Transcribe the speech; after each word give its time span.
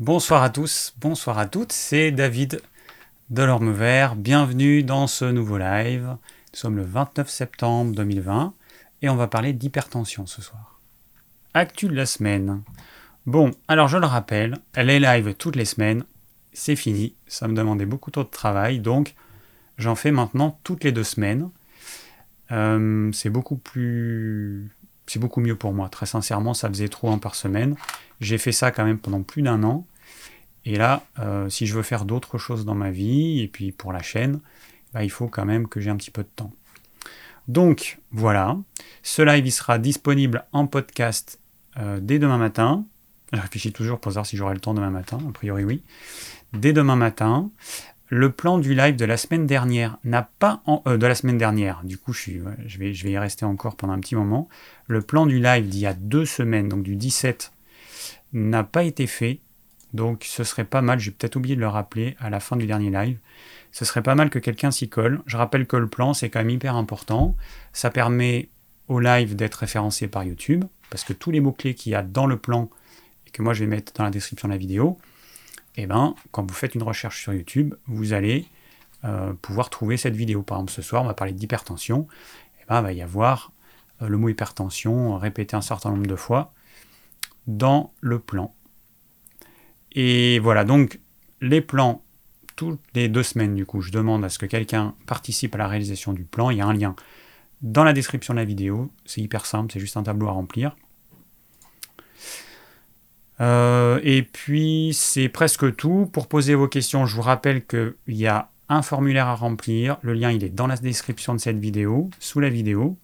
Bonsoir 0.00 0.42
à 0.42 0.48
tous, 0.48 0.94
bonsoir 0.98 1.36
à 1.36 1.44
toutes, 1.44 1.72
c'est 1.72 2.10
David 2.10 2.62
de 3.28 3.42
l'Orme 3.42 3.70
Vert. 3.70 4.16
Bienvenue 4.16 4.82
dans 4.82 5.06
ce 5.06 5.26
nouveau 5.26 5.58
live. 5.58 6.16
Nous 6.54 6.58
sommes 6.58 6.76
le 6.76 6.84
29 6.84 7.28
septembre 7.28 7.94
2020 7.94 8.54
et 9.02 9.10
on 9.10 9.16
va 9.16 9.26
parler 9.26 9.52
d'hypertension 9.52 10.24
ce 10.24 10.40
soir. 10.40 10.80
Actu 11.52 11.86
de 11.86 11.94
la 11.94 12.06
semaine. 12.06 12.62
Bon, 13.26 13.50
alors 13.68 13.88
je 13.88 13.98
le 13.98 14.06
rappelle, 14.06 14.56
elle 14.72 14.88
est 14.88 15.00
live 15.00 15.34
toutes 15.34 15.56
les 15.56 15.66
semaines. 15.66 16.04
C'est 16.54 16.76
fini, 16.76 17.14
ça 17.26 17.46
me 17.46 17.54
demandait 17.54 17.84
beaucoup 17.84 18.10
trop 18.10 18.24
de 18.24 18.30
travail, 18.30 18.80
donc 18.80 19.14
j'en 19.76 19.96
fais 19.96 20.12
maintenant 20.12 20.58
toutes 20.64 20.82
les 20.82 20.92
deux 20.92 21.04
semaines. 21.04 21.50
Euh, 22.52 23.12
c'est 23.12 23.28
beaucoup 23.28 23.56
plus 23.56 24.70
c'est 25.10 25.18
beaucoup 25.18 25.40
mieux 25.40 25.56
pour 25.56 25.72
moi. 25.72 25.88
Très 25.88 26.06
sincèrement, 26.06 26.54
ça 26.54 26.68
faisait 26.68 26.88
trop 26.88 27.10
un 27.10 27.18
par 27.18 27.34
semaine. 27.34 27.74
J'ai 28.20 28.38
fait 28.38 28.52
ça 28.52 28.70
quand 28.70 28.84
même 28.84 28.98
pendant 28.98 29.22
plus 29.22 29.42
d'un 29.42 29.64
an. 29.64 29.84
Et 30.64 30.76
là, 30.76 31.02
euh, 31.18 31.48
si 31.48 31.66
je 31.66 31.74
veux 31.74 31.82
faire 31.82 32.04
d'autres 32.04 32.38
choses 32.38 32.64
dans 32.64 32.74
ma 32.74 32.90
vie, 32.90 33.40
et 33.40 33.48
puis 33.48 33.72
pour 33.72 33.92
la 33.92 34.02
chaîne, 34.02 34.40
il 35.00 35.10
faut 35.10 35.28
quand 35.28 35.44
même 35.44 35.68
que 35.68 35.80
j'ai 35.80 35.90
un 35.90 35.96
petit 35.96 36.10
peu 36.10 36.22
de 36.22 36.28
temps. 36.34 36.52
Donc 37.48 37.98
voilà, 38.12 38.56
ce 39.02 39.22
live 39.22 39.46
il 39.46 39.52
sera 39.52 39.78
disponible 39.78 40.44
en 40.52 40.66
podcast 40.66 41.40
euh, 41.78 41.98
dès 42.00 42.18
demain 42.18 42.38
matin. 42.38 42.84
Je 43.32 43.40
réfléchis 43.40 43.72
toujours 43.72 44.00
pour 44.00 44.12
savoir 44.12 44.26
si 44.26 44.36
j'aurai 44.36 44.54
le 44.54 44.60
temps 44.60 44.74
demain 44.74 44.90
matin, 44.90 45.18
a 45.28 45.32
priori 45.32 45.64
oui. 45.64 45.82
Dès 46.52 46.72
demain 46.72 46.96
matin, 46.96 47.50
le 48.08 48.30
plan 48.30 48.58
du 48.58 48.74
live 48.74 48.96
de 48.96 49.04
la 49.04 49.16
semaine 49.16 49.46
dernière 49.46 49.98
n'a 50.04 50.28
pas 50.38 50.62
euh, 50.86 50.96
de 50.96 51.06
la 51.06 51.14
semaine 51.14 51.38
dernière. 51.38 51.82
Du 51.84 51.96
coup, 51.96 52.12
je, 52.12 52.32
vais, 52.66 52.92
je 52.92 53.04
vais 53.04 53.10
y 53.12 53.18
rester 53.18 53.44
encore 53.44 53.76
pendant 53.76 53.92
un 53.92 54.00
petit 54.00 54.16
moment. 54.16 54.48
Le 54.88 55.00
plan 55.00 55.26
du 55.26 55.40
live 55.40 55.68
d'il 55.68 55.80
y 55.80 55.86
a 55.86 55.94
deux 55.94 56.26
semaines, 56.26 56.68
donc 56.68 56.82
du 56.82 56.96
17, 56.96 57.52
n'a 58.32 58.64
pas 58.64 58.82
été 58.82 59.06
fait. 59.06 59.40
Donc, 59.92 60.24
ce 60.24 60.44
serait 60.44 60.64
pas 60.64 60.82
mal. 60.82 60.98
J'ai 60.98 61.10
peut-être 61.10 61.36
oublié 61.36 61.56
de 61.56 61.60
le 61.60 61.68
rappeler 61.68 62.16
à 62.20 62.30
la 62.30 62.40
fin 62.40 62.56
du 62.56 62.66
dernier 62.66 62.90
live. 62.90 63.18
Ce 63.72 63.84
serait 63.84 64.02
pas 64.02 64.14
mal 64.14 64.30
que 64.30 64.38
quelqu'un 64.38 64.70
s'y 64.70 64.88
colle. 64.88 65.22
Je 65.26 65.36
rappelle 65.36 65.66
que 65.66 65.76
le 65.76 65.88
plan, 65.88 66.14
c'est 66.14 66.30
quand 66.30 66.40
même 66.40 66.50
hyper 66.50 66.76
important. 66.76 67.36
Ça 67.72 67.90
permet 67.90 68.48
au 68.88 68.98
live 68.98 69.36
d'être 69.36 69.54
référencé 69.54 70.08
par 70.08 70.24
YouTube, 70.24 70.64
parce 70.90 71.04
que 71.04 71.12
tous 71.12 71.30
les 71.30 71.38
mots-clés 71.38 71.74
qu'il 71.74 71.92
y 71.92 71.94
a 71.94 72.02
dans 72.02 72.26
le 72.26 72.36
plan 72.36 72.68
et 73.26 73.30
que 73.30 73.40
moi 73.40 73.54
je 73.54 73.60
vais 73.60 73.70
mettre 73.70 73.92
dans 73.92 74.02
la 74.02 74.10
description 74.10 74.48
de 74.48 74.52
la 74.52 74.58
vidéo, 74.58 74.98
eh 75.76 75.86
ben, 75.86 76.16
quand 76.32 76.44
vous 76.44 76.54
faites 76.54 76.74
une 76.74 76.82
recherche 76.82 77.22
sur 77.22 77.32
YouTube, 77.32 77.74
vous 77.86 78.12
allez 78.12 78.46
euh, 79.04 79.32
pouvoir 79.34 79.70
trouver 79.70 79.96
cette 79.96 80.16
vidéo. 80.16 80.42
Par 80.42 80.58
exemple, 80.58 80.72
ce 80.72 80.82
soir, 80.82 81.04
on 81.04 81.06
va 81.06 81.14
parler 81.14 81.32
d'hypertension. 81.32 82.08
Eh 82.60 82.64
ben, 82.68 82.80
il 82.80 82.82
va 82.82 82.92
y 82.92 83.00
avoir 83.00 83.52
euh, 84.02 84.08
le 84.08 84.16
mot 84.16 84.28
hypertension 84.28 85.16
répété 85.16 85.54
un 85.54 85.60
certain 85.60 85.90
nombre 85.90 86.08
de 86.08 86.16
fois 86.16 86.52
dans 87.46 87.92
le 88.00 88.18
plan. 88.18 88.52
Et 89.92 90.38
voilà, 90.38 90.64
donc 90.64 91.00
les 91.40 91.60
plans, 91.60 92.02
toutes 92.56 92.80
les 92.94 93.08
deux 93.08 93.22
semaines, 93.22 93.54
du 93.54 93.66
coup, 93.66 93.80
je 93.80 93.90
demande 93.90 94.24
à 94.24 94.28
ce 94.28 94.38
que 94.38 94.46
quelqu'un 94.46 94.94
participe 95.06 95.54
à 95.54 95.58
la 95.58 95.68
réalisation 95.68 96.12
du 96.12 96.24
plan. 96.24 96.50
Il 96.50 96.58
y 96.58 96.60
a 96.60 96.66
un 96.66 96.74
lien 96.74 96.94
dans 97.62 97.84
la 97.84 97.92
description 97.92 98.34
de 98.34 98.38
la 98.38 98.44
vidéo. 98.44 98.90
C'est 99.04 99.20
hyper 99.20 99.46
simple, 99.46 99.72
c'est 99.72 99.80
juste 99.80 99.96
un 99.96 100.02
tableau 100.02 100.28
à 100.28 100.32
remplir. 100.32 100.76
Euh, 103.40 104.00
et 104.02 104.22
puis, 104.22 104.90
c'est 104.92 105.28
presque 105.28 105.74
tout. 105.76 106.08
Pour 106.12 106.28
poser 106.28 106.54
vos 106.54 106.68
questions, 106.68 107.06
je 107.06 107.16
vous 107.16 107.22
rappelle 107.22 107.66
qu'il 107.66 107.94
y 108.08 108.26
a 108.26 108.50
un 108.68 108.82
formulaire 108.82 109.26
à 109.26 109.34
remplir. 109.34 109.96
Le 110.02 110.12
lien, 110.12 110.30
il 110.30 110.44
est 110.44 110.50
dans 110.50 110.66
la 110.66 110.76
description 110.76 111.34
de 111.34 111.40
cette 111.40 111.58
vidéo, 111.58 112.10
sous 112.18 112.40
la 112.40 112.50
vidéo. 112.50 112.98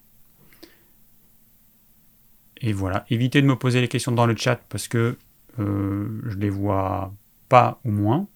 Et 2.60 2.72
voilà, 2.72 3.04
évitez 3.10 3.42
de 3.42 3.46
me 3.46 3.56
poser 3.56 3.80
les 3.80 3.88
questions 3.88 4.12
dans 4.12 4.26
le 4.26 4.36
chat 4.36 4.60
parce 4.68 4.88
que 4.88 5.16
euh, 5.58 6.20
je 6.26 6.36
les 6.36 6.50
vois 6.50 7.14
pas 7.48 7.80
ou 7.84 7.90
moins. 7.90 8.26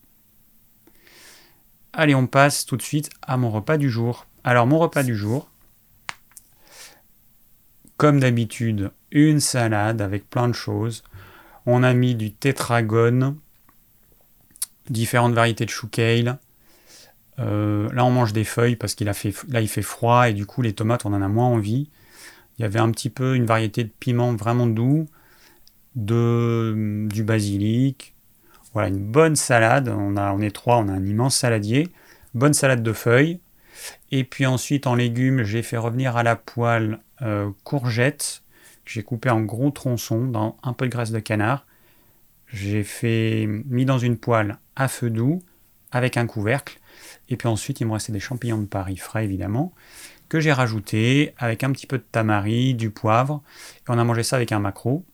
Allez, 1.92 2.14
on 2.14 2.26
passe 2.26 2.64
tout 2.64 2.76
de 2.76 2.82
suite 2.82 3.10
à 3.22 3.36
mon 3.36 3.50
repas 3.50 3.76
du 3.76 3.90
jour. 3.90 4.26
Alors, 4.44 4.66
mon 4.66 4.78
repas 4.78 5.02
du 5.02 5.16
jour, 5.16 5.50
comme 7.96 8.20
d'habitude, 8.20 8.92
une 9.10 9.40
salade 9.40 10.00
avec 10.00 10.30
plein 10.30 10.48
de 10.48 10.54
choses. 10.54 11.02
On 11.66 11.82
a 11.82 11.92
mis 11.92 12.14
du 12.14 12.32
tétragone, 12.32 13.36
différentes 14.88 15.34
variétés 15.34 15.64
de 15.64 15.70
chou 15.70 15.88
kale. 15.88 16.38
Euh, 17.38 17.90
là, 17.92 18.04
on 18.04 18.10
mange 18.10 18.32
des 18.32 18.44
feuilles 18.44 18.76
parce 18.76 18.94
qu'il 18.94 19.12
fait, 19.12 19.32
fait 19.32 19.82
froid 19.82 20.28
et 20.28 20.32
du 20.32 20.46
coup, 20.46 20.62
les 20.62 20.72
tomates, 20.74 21.04
on 21.04 21.12
en 21.12 21.22
a 21.22 21.28
moins 21.28 21.46
envie. 21.46 21.90
Il 22.58 22.62
y 22.62 22.64
avait 22.64 22.78
un 22.78 22.90
petit 22.90 23.10
peu 23.10 23.34
une 23.34 23.46
variété 23.46 23.84
de 23.84 23.90
piment 23.90 24.34
vraiment 24.34 24.66
doux, 24.66 25.06
de, 26.04 27.06
du 27.10 27.24
basilic. 27.24 28.14
Voilà, 28.72 28.88
une 28.88 28.98
bonne 28.98 29.36
salade. 29.36 29.88
On, 29.88 30.16
a, 30.16 30.32
on 30.32 30.40
est 30.40 30.54
trois, 30.54 30.76
on 30.78 30.88
a 30.88 30.92
un 30.92 31.04
immense 31.04 31.36
saladier. 31.36 31.88
Bonne 32.34 32.54
salade 32.54 32.82
de 32.82 32.92
feuilles. 32.92 33.40
Et 34.10 34.24
puis 34.24 34.46
ensuite, 34.46 34.86
en 34.86 34.94
légumes, 34.94 35.42
j'ai 35.42 35.62
fait 35.62 35.76
revenir 35.76 36.16
à 36.16 36.22
la 36.22 36.36
poêle 36.36 37.00
euh, 37.22 37.50
courgettes 37.64 38.42
j'ai 38.90 39.04
coupé 39.04 39.30
en 39.30 39.42
gros 39.42 39.70
tronçons 39.70 40.26
dans 40.26 40.56
un 40.64 40.72
peu 40.72 40.86
de 40.86 40.90
graisse 40.90 41.12
de 41.12 41.20
canard. 41.20 41.64
J'ai 42.48 42.82
fait 42.82 43.46
mis 43.46 43.84
dans 43.84 43.98
une 43.98 44.16
poêle 44.16 44.58
à 44.74 44.88
feu 44.88 45.10
doux 45.10 45.44
avec 45.92 46.16
un 46.16 46.26
couvercle. 46.26 46.80
Et 47.28 47.36
puis 47.36 47.46
ensuite, 47.46 47.80
il 47.80 47.86
me 47.86 47.92
restait 47.92 48.12
des 48.12 48.18
champignons 48.18 48.58
de 48.58 48.66
Paris 48.66 48.96
frais 48.96 49.24
évidemment 49.24 49.72
que 50.28 50.40
j'ai 50.40 50.52
rajouté 50.52 51.34
avec 51.38 51.62
un 51.62 51.70
petit 51.70 51.86
peu 51.86 51.98
de 51.98 52.04
tamari, 52.10 52.74
du 52.74 52.90
poivre. 52.90 53.42
Et 53.78 53.90
on 53.90 53.98
a 53.98 54.02
mangé 54.02 54.24
ça 54.24 54.36
avec 54.36 54.50
un 54.50 54.58
macro. 54.58 55.04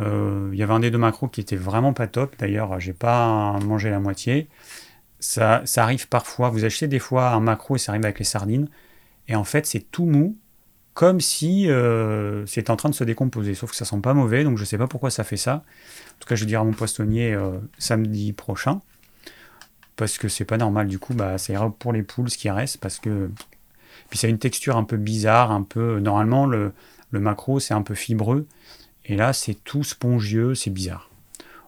Euh, 0.00 0.50
il 0.52 0.58
y 0.58 0.62
avait 0.62 0.72
un 0.72 0.80
des 0.80 0.90
deux 0.90 0.98
macros 0.98 1.28
qui 1.28 1.40
était 1.40 1.56
vraiment 1.56 1.92
pas 1.92 2.06
top. 2.06 2.34
D'ailleurs, 2.38 2.80
j'ai 2.80 2.92
pas 2.92 3.58
mangé 3.60 3.90
la 3.90 4.00
moitié. 4.00 4.48
Ça, 5.18 5.62
ça 5.64 5.82
arrive 5.82 6.08
parfois. 6.08 6.50
Vous 6.50 6.64
achetez 6.64 6.88
des 6.88 6.98
fois 6.98 7.30
un 7.30 7.40
macro 7.40 7.76
et 7.76 7.78
ça 7.78 7.92
arrive 7.92 8.04
avec 8.04 8.18
les 8.18 8.24
sardines. 8.24 8.68
Et 9.28 9.34
en 9.36 9.44
fait, 9.44 9.66
c'est 9.66 9.90
tout 9.90 10.06
mou 10.06 10.36
comme 10.94 11.20
si 11.20 11.70
euh, 11.70 12.44
c'était 12.46 12.70
en 12.70 12.76
train 12.76 12.88
de 12.90 12.94
se 12.94 13.04
décomposer. 13.04 13.54
Sauf 13.54 13.70
que 13.70 13.76
ça 13.76 13.84
sent 13.84 14.00
pas 14.02 14.14
mauvais, 14.14 14.44
donc 14.44 14.58
je 14.58 14.64
sais 14.64 14.78
pas 14.78 14.86
pourquoi 14.86 15.10
ça 15.10 15.24
fait 15.24 15.36
ça. 15.36 15.54
En 15.54 16.18
tout 16.20 16.28
cas, 16.28 16.34
je 16.34 16.44
vais 16.44 16.54
à 16.54 16.64
mon 16.64 16.72
poissonnier 16.72 17.32
euh, 17.32 17.58
samedi 17.78 18.32
prochain, 18.32 18.80
parce 19.96 20.18
que 20.18 20.28
c'est 20.28 20.44
pas 20.44 20.56
normal. 20.58 20.88
Du 20.88 20.98
coup, 20.98 21.14
bah, 21.14 21.38
ça 21.38 21.52
ira 21.52 21.70
pour 21.70 21.92
les 21.92 22.02
poules 22.02 22.30
ce 22.30 22.38
qui 22.38 22.50
reste, 22.50 22.78
parce 22.78 22.98
que 22.98 23.30
puis 24.08 24.18
ça 24.18 24.26
a 24.26 24.30
une 24.30 24.38
texture 24.38 24.76
un 24.76 24.84
peu 24.84 24.96
bizarre, 24.96 25.52
un 25.52 25.62
peu. 25.62 26.00
Normalement, 26.00 26.46
le, 26.46 26.72
le 27.10 27.20
macro 27.20 27.60
c'est 27.60 27.74
un 27.74 27.82
peu 27.82 27.94
fibreux, 27.94 28.46
et 29.04 29.16
là 29.16 29.32
c'est 29.32 29.54
tout 29.54 29.84
spongieux, 29.84 30.54
c'est 30.54 30.70
bizarre. 30.70 31.10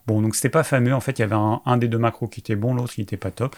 Bon, 0.06 0.20
donc 0.20 0.34
c'était 0.34 0.48
pas 0.48 0.64
fameux. 0.64 0.94
En 0.94 1.00
fait, 1.00 1.18
il 1.18 1.22
y 1.22 1.24
avait 1.24 1.36
un, 1.36 1.76
des 1.76 1.88
deux 1.88 1.98
macros 1.98 2.26
qui 2.28 2.40
était 2.40 2.56
bon, 2.56 2.74
l'autre 2.74 2.94
qui 2.94 3.02
était 3.02 3.16
pas 3.16 3.30
top. 3.30 3.56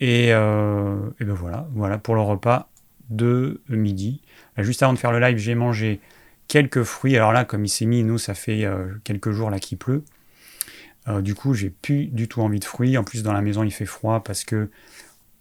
Et, 0.00 0.32
euh, 0.32 0.96
et 1.20 1.24
ben 1.24 1.34
voilà, 1.34 1.68
voilà 1.72 1.98
pour 1.98 2.14
le 2.14 2.20
repas 2.20 2.68
de 3.10 3.60
midi. 3.68 4.22
Juste 4.58 4.82
avant 4.82 4.92
de 4.92 4.98
faire 4.98 5.12
le 5.12 5.20
live, 5.20 5.38
j'ai 5.38 5.54
mangé 5.54 6.00
quelques 6.48 6.82
fruits. 6.82 7.16
Alors 7.16 7.32
là, 7.32 7.44
comme 7.44 7.64
il 7.64 7.68
s'est 7.68 7.86
mis, 7.86 8.02
nous, 8.02 8.18
ça 8.18 8.34
fait 8.34 8.64
euh, 8.64 8.86
quelques 9.04 9.30
jours 9.30 9.50
là 9.50 9.58
qu'il 9.58 9.78
pleut. 9.78 10.04
Euh, 11.08 11.20
du 11.20 11.34
coup, 11.34 11.54
j'ai 11.54 11.70
plus 11.70 12.06
du 12.06 12.28
tout 12.28 12.42
envie 12.42 12.58
de 12.58 12.64
fruits. 12.64 12.98
En 12.98 13.04
plus, 13.04 13.22
dans 13.22 13.32
la 13.32 13.40
maison, 13.42 13.62
il 13.62 13.70
fait 13.70 13.86
froid 13.86 14.22
parce 14.24 14.44
que 14.44 14.68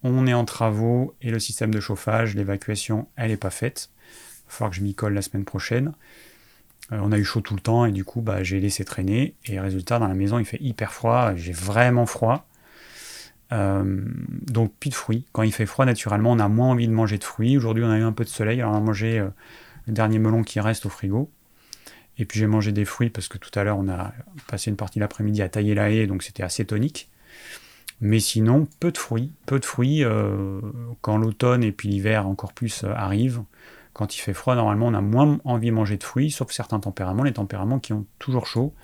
on 0.04 0.28
est 0.28 0.34
en 0.34 0.46
travaux 0.46 1.16
et 1.22 1.32
le 1.32 1.40
système 1.40 1.74
de 1.74 1.80
chauffage, 1.80 2.36
l'évacuation, 2.36 3.08
elle 3.16 3.32
n'est 3.32 3.38
pas 3.38 3.50
faite. 3.50 3.90
Il 3.98 4.46
va 4.46 4.52
falloir 4.52 4.70
que 4.70 4.78
je 4.78 4.84
m'y 4.84 4.94
colle 4.94 5.16
la 5.16 5.24
semaine 5.24 5.46
prochaine. 5.46 5.94
Euh, 6.92 7.00
on 7.02 7.12
a 7.12 7.18
eu 7.18 7.24
chaud 7.24 7.42
tout 7.42 7.56
le 7.56 7.62
temps 7.62 7.86
et 7.86 7.92
du 7.92 8.04
coup, 8.04 8.22
bah, 8.22 8.44
j'ai 8.44 8.60
laissé 8.60 8.86
traîner. 8.86 9.36
Et 9.46 9.60
résultat, 9.60 10.00
dans 10.00 10.08
la 10.08 10.14
maison, 10.14 10.40
il 10.40 10.46
fait 10.46 10.62
hyper 10.62 10.94
froid. 10.94 11.36
J'ai 11.36 11.54
vraiment 11.54 12.06
froid. 12.06 12.48
Euh, 13.52 14.02
donc 14.48 14.74
plus 14.80 14.90
de 14.90 14.96
fruits. 14.96 15.26
Quand 15.32 15.44
il 15.44 15.52
fait 15.52 15.66
froid, 15.66 15.86
naturellement, 15.86 16.32
on 16.32 16.40
a 16.40 16.48
moins 16.48 16.70
envie 16.70 16.88
de 16.88 16.94
manger 16.94 17.18
de 17.18 17.24
fruits. 17.24 17.58
Aujourd'hui, 17.58 17.84
on 17.84 17.90
a 17.90 17.98
eu 17.98 18.04
un 18.04 18.12
peu 18.12 18.24
de 18.24 18.30
soleil, 18.30 18.62
alors 18.62 18.74
on 18.74 18.78
a 18.78 18.82
mangé 18.82 19.20
euh, 19.20 19.30
le 19.88 19.94
dernier 19.94 20.20
melon 20.20 20.44
qui 20.44 20.60
reste 20.60 20.86
au 20.86 20.90
frigo. 20.90 21.30
Et 22.18 22.26
puis 22.26 22.40
j'ai 22.40 22.48
mangé 22.48 22.72
des 22.72 22.86
fruits 22.86 23.10
parce 23.10 23.28
que 23.28 23.38
tout 23.38 23.52
à 23.60 23.64
l'heure, 23.64 23.78
on 23.78 23.90
a 23.90 24.14
passé 24.48 24.70
une 24.70 24.78
partie 24.78 25.00
de 25.00 25.02
l'après-midi 25.02 25.42
à 25.42 25.50
tailler 25.50 25.76
la 25.76 25.92
haie, 25.92 26.08
donc 26.08 26.24
c'était 26.24 26.44
assez 26.44 26.66
tonique. 26.66 27.10
Mais 28.00 28.20
sinon, 28.20 28.68
peu 28.80 28.92
de 28.92 28.98
fruits. 28.98 29.32
Peu 29.46 29.60
de 29.60 29.66
fruits 29.66 30.04
quand 31.02 31.18
l'automne 31.18 31.64
et 31.64 31.74
puis 31.74 31.90
l'hiver 31.90 32.26
encore 32.26 32.54
plus 32.54 32.86
arrivent. 32.86 33.44
Quand 33.96 34.16
il 34.16 34.20
fait 34.20 34.34
froid, 34.34 34.56
normalement, 34.56 34.88
on 34.88 34.94
a 34.94 35.02
moins 35.02 35.40
envie 35.46 35.70
de 35.70 35.74
manger 35.74 35.98
de 35.98 36.04
fruits, 36.04 36.30
sauf 36.30 36.52
certains 36.52 36.80
tempéraments, 36.80 37.24
les 37.24 37.34
tempéraments 37.34 37.80
qui 37.80 37.94
ont 37.94 38.06
toujours 38.20 38.46
chaud, 38.46 38.76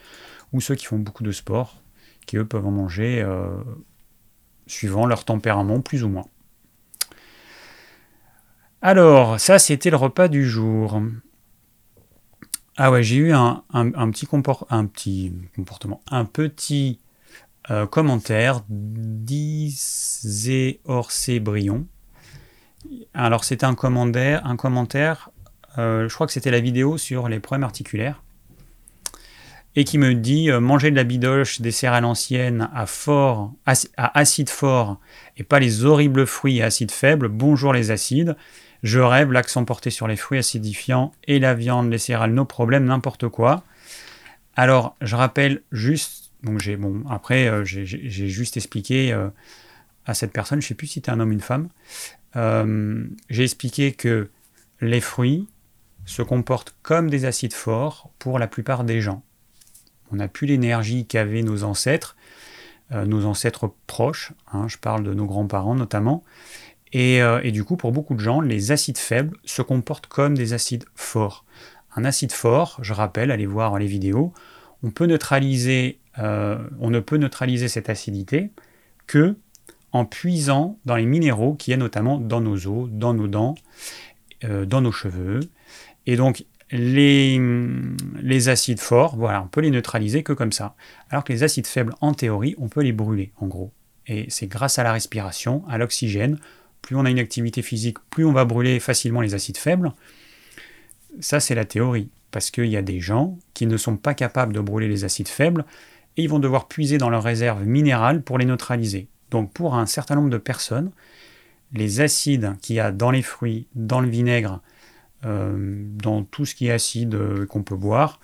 ou 0.54 0.62
ceux 0.62 0.74
qui 0.74 0.86
font 0.86 0.98
beaucoup 0.98 1.24
de 1.24 1.34
sport, 1.34 1.84
qui 2.26 2.38
eux 2.38 2.46
peuvent 2.46 2.66
en 2.66 2.72
manger 2.72 3.24
suivant 4.68 5.06
leur 5.06 5.26
tempérament 5.26 5.82
plus 5.82 6.06
ou 6.06 6.10
moins. 6.10 6.26
Alors, 8.82 9.40
ça 9.40 9.60
c'était 9.60 9.92
le 9.92 9.98
repas 9.98 10.28
du 10.28 10.50
jour. 10.50 11.00
Ah 12.78 12.90
ouais, 12.90 13.04
j'ai 13.04 13.18
eu 13.18 13.32
un, 13.32 13.64
petit 13.72 13.94
un, 13.94 14.12
petit 14.12 14.26
comportement, 14.26 16.02
un 16.10 16.26
petit 16.26 17.00
euh, 17.70 17.86
commentaire 17.86 18.62
d'Iséorcé 18.70 19.60
Brion. 21.40 21.86
Alors 23.14 23.44
c'était 23.44 23.66
un 23.66 23.76
commentaire, 23.76 24.46
un 24.46 24.56
commentaire 24.56 25.32
euh, 25.78 26.10
je 26.10 26.14
crois 26.14 26.28
que 26.28 26.34
c'était 26.34 26.52
la 26.52 26.60
vidéo 26.60 26.98
sur 26.98 27.30
les 27.30 27.40
problèmes 27.40 27.64
articulaires. 27.64 28.22
et 29.78 29.86
qui 29.86 29.98
me 29.98 30.14
dit 30.14 30.52
euh, 30.52 30.60
manger 30.60 30.92
de 30.92 30.98
la 30.98 31.06
bidoche 31.06 31.62
des 31.62 31.72
céréales 31.72 32.04
anciennes 32.04 32.70
à, 32.74 32.86
fort, 32.86 33.54
à 33.66 34.20
acide 34.20 34.50
fort 34.50 35.00
et 35.38 35.44
pas 35.44 35.60
les 35.60 35.86
horribles 35.86 36.28
fruits 36.28 36.62
à 36.62 36.66
acide 36.66 36.92
faible. 36.92 37.30
Bonjour 37.30 37.72
les 37.72 37.90
acides. 37.90 38.36
Je 38.84 39.00
rêve, 39.00 39.32
l'accent 39.32 39.64
porté 39.64 39.90
sur 39.90 40.08
les 40.08 40.18
fruits 40.18 40.40
acidifiants 40.40 41.14
et 41.26 41.40
la 41.40 41.54
viande, 41.54 41.90
les 41.90 42.00
céréales, 42.00 42.34
nos 42.34 42.46
problèmes, 42.46 42.86
n'importe 42.86 43.30
quoi. 43.30 43.64
Alors, 44.58 44.98
je 45.02 45.16
rappelle 45.16 45.62
juste, 45.72 46.32
donc 46.44 46.60
j'ai 46.60 46.76
bon, 46.76 47.04
après 47.10 47.48
euh, 47.48 47.64
j'ai 47.64 48.28
juste 48.28 48.58
expliqué 48.58 49.14
à 50.06 50.14
cette 50.14 50.34
personne, 50.34 50.60
je 50.60 50.66
ne 50.66 50.68
sais 50.70 50.76
plus 50.76 50.88
si 50.88 50.94
c'était 50.96 51.12
un 51.12 51.20
homme 51.22 51.30
ou 51.30 51.34
une 51.34 51.40
femme, 51.40 51.70
j'ai 52.34 53.44
expliqué 53.44 53.92
que 53.92 54.30
les 54.82 55.02
fruits 55.02 55.48
se 56.06 56.22
comportent 56.22 56.76
comme 56.82 57.10
des 57.10 57.26
acides 57.26 57.54
forts 57.54 58.12
pour 58.20 58.40
la 58.40 58.48
plupart 58.48 58.84
des 58.84 59.02
gens. 59.02 59.24
On 60.12 60.18
n'a 60.18 60.28
plus 60.28 60.48
l'énergie 60.48 61.06
qu'avaient 61.06 61.44
nos 61.44 61.64
ancêtres, 61.64 62.16
euh, 62.92 63.06
nos 63.06 63.26
ancêtres 63.26 63.74
proches, 63.88 64.34
hein, 64.52 64.68
je 64.68 64.78
parle 64.78 65.04
de 65.04 65.14
nos 65.14 65.26
grands-parents 65.26 65.76
notamment. 65.76 66.24
Euh, 66.94 67.40
et, 67.44 67.52
du 67.52 67.64
coup, 67.64 67.78
pour 67.78 67.94
beaucoup 67.94 68.16
de 68.16 68.20
gens, 68.20 68.42
les 68.42 68.74
acides 68.74 68.98
faibles 68.98 69.38
se 69.46 69.62
comportent 69.62 70.08
comme 70.08 70.38
des 70.38 70.52
acides 70.52 70.84
forts. 70.96 71.46
Un 71.96 72.04
acide 72.04 72.34
fort, 72.34 72.80
je 72.82 72.94
rappelle, 72.94 73.32
allez 73.32 73.46
voir 73.46 73.80
les 73.80 73.88
vidéos, 73.88 74.34
on, 74.84 74.92
peut 74.92 75.06
neutraliser, 75.06 76.00
euh, 76.20 76.58
on 76.80 76.90
ne 76.90 77.00
peut 77.00 77.18
neutraliser 77.18 77.70
cette 77.70 77.90
acidité 77.90 78.52
que 79.08 79.36
en 79.92 80.06
puisant 80.06 80.80
dans 80.86 80.96
les 80.96 81.06
minéraux 81.06 81.54
qui 81.56 81.72
y 81.72 81.78
notamment 81.78 82.18
dans 82.18 82.42
nos 82.42 82.68
os, 82.68 82.90
dans 82.90 83.14
nos 83.14 83.28
dents, 83.28 83.56
dans 84.44 84.82
nos 84.82 84.92
cheveux. 84.92 85.42
Et 86.06 86.16
donc, 86.16 86.46
les, 86.72 88.50
acides 88.50 88.80
forts, 88.80 89.16
voilà, 89.16 89.44
on 89.44 89.48
peut 89.48 89.62
les 89.62 89.72
neutraliser 89.72 90.24
que 90.24 90.34
comme 90.34 90.52
ça. 90.52 90.76
Alors 91.10 91.24
que 91.24 91.34
les 91.34 91.44
acides 91.44 91.68
faibles, 91.68 91.94
en 92.02 92.14
théorie, 92.14 92.56
on 92.58 92.70
peut 92.70 92.82
les 92.82 92.94
brûler, 92.94 93.32
en 93.38 93.48
gros. 93.48 93.72
Et 94.08 94.26
c'est 94.30 94.48
grâce 94.48 94.80
à 94.80 94.84
la 94.84 94.94
respiration, 94.94 95.64
à 95.68 95.78
l'oxygène. 95.78 96.40
Plus 96.82 96.96
on 96.96 97.06
a 97.06 97.10
une 97.10 97.20
activité 97.20 97.62
physique, 97.62 97.98
plus 98.10 98.26
on 98.26 98.32
va 98.32 98.46
brûler 98.46 98.80
facilement 98.80 99.22
les 99.22 99.34
acides 99.34 99.58
faibles. 99.58 99.92
Ça, 101.20 101.40
c'est 101.40 101.56
la 101.56 101.66
théorie. 101.66 102.10
Parce 102.32 102.50
qu'il 102.50 102.68
y 102.68 102.78
a 102.78 102.82
des 102.82 103.02
gens 103.02 103.38
qui 103.54 103.68
ne 103.68 103.76
sont 103.76 103.98
pas 103.98 104.14
capables 104.14 104.54
de 104.54 104.62
brûler 104.62 104.88
les 104.88 105.04
acides 105.04 105.28
faibles 105.28 105.66
et 106.16 106.24
ils 106.24 106.30
vont 106.30 106.40
devoir 106.40 106.70
puiser 106.70 106.98
dans 106.98 107.10
leurs 107.10 107.24
réserves 107.24 107.66
minérales 107.66 108.22
pour 108.22 108.38
les 108.38 108.46
neutraliser. 108.46 109.10
Donc, 109.32 109.54
pour 109.54 109.76
un 109.76 109.86
certain 109.86 110.16
nombre 110.16 110.30
de 110.30 110.38
personnes, 110.38 110.92
les 111.74 112.02
acides 112.02 112.56
qu'il 112.62 112.76
y 112.76 112.80
a 112.80 112.92
dans 112.92 113.12
les 113.12 113.22
fruits, 113.22 113.68
dans 113.76 114.02
le 114.02 114.10
vinaigre, 114.10 114.62
euh, 115.26 115.84
dans 115.96 116.24
tout 116.24 116.46
ce 116.46 116.54
qui 116.54 116.68
est 116.68 116.72
acide 116.72 117.16
euh, 117.16 117.46
qu'on 117.46 117.64
peut 117.64 117.76
boire 117.76 118.20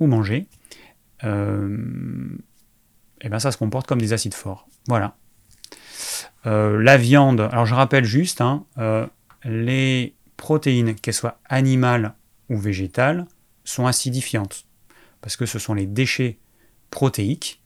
ou 0.00 0.06
manger, 0.06 0.46
euh, 1.22 1.78
eh 3.20 3.28
ben 3.28 3.38
ça 3.38 3.52
se 3.52 3.58
comporte 3.58 3.86
comme 3.86 4.00
des 4.00 4.12
acides 4.12 4.34
forts. 4.34 4.66
Voilà. 4.88 5.16
la 6.44 6.96
viande, 6.98 7.40
alors 7.40 7.64
je 7.64 7.74
rappelle 7.74 8.04
juste, 8.04 8.42
hein, 8.42 8.66
les 9.44 10.14
protéines, 10.36 10.94
qu'elles 10.94 11.14
soient 11.14 11.38
animales 11.48 12.14
ou 12.50 12.58
végétales, 12.58 13.26
sont 13.64 13.86
acidifiantes. 13.86 14.66
Parce 15.22 15.36
que 15.36 15.46
ce 15.46 15.58
sont 15.58 15.72
les 15.72 15.86
déchets 15.86 16.38
protéiques 16.90 17.63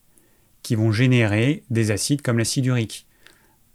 qui 0.69 0.75
vont 0.75 0.93
générer 0.93 1.63
des 1.71 1.93
acides 1.93 2.21
comme 2.21 2.37
l'acide 2.37 2.67
urique. 2.67 3.07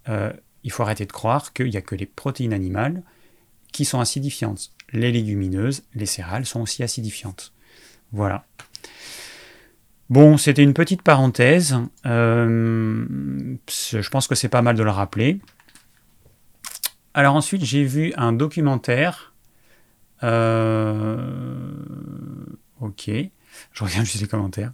il 0.08 0.72
faut 0.72 0.84
arrêter 0.84 1.08
de 1.08 1.12
croire 1.12 1.52
qu'il 1.52 1.72
n'y 1.72 1.76
a 1.76 1.82
que 1.82 1.96
les 1.96 2.06
protéines 2.06 2.54
animales 2.54 3.02
qui 3.72 3.84
sont 3.84 4.00
acidifiantes. 4.00 4.72
Les 4.92 5.12
légumineuses, 5.12 5.86
les 5.96 6.06
céréales 6.06 6.46
sont 6.46 6.62
aussi 6.62 6.84
acidifiantes. 6.84 7.52
Voilà. 8.12 8.46
Bon, 10.12 10.38
c'était 10.38 10.62
une 10.62 10.76
petite 10.76 11.02
parenthèse. 11.02 11.76
Euh, 12.06 13.08
je 13.68 14.10
pense 14.12 14.28
que 14.28 14.36
c'est 14.36 14.48
pas 14.48 14.62
mal 14.62 14.76
de 14.76 14.84
le 14.84 14.92
rappeler. 14.92 15.40
Alors 17.16 17.34
ensuite, 17.34 17.66
j'ai 17.66 17.86
vu 17.86 18.14
un 18.18 18.34
documentaire. 18.34 19.34
Euh, 20.22 21.74
ok, 22.82 23.10
je 23.72 23.84
regarde 23.84 24.06
juste 24.06 24.22
les 24.22 24.28
commentaires. 24.28 24.74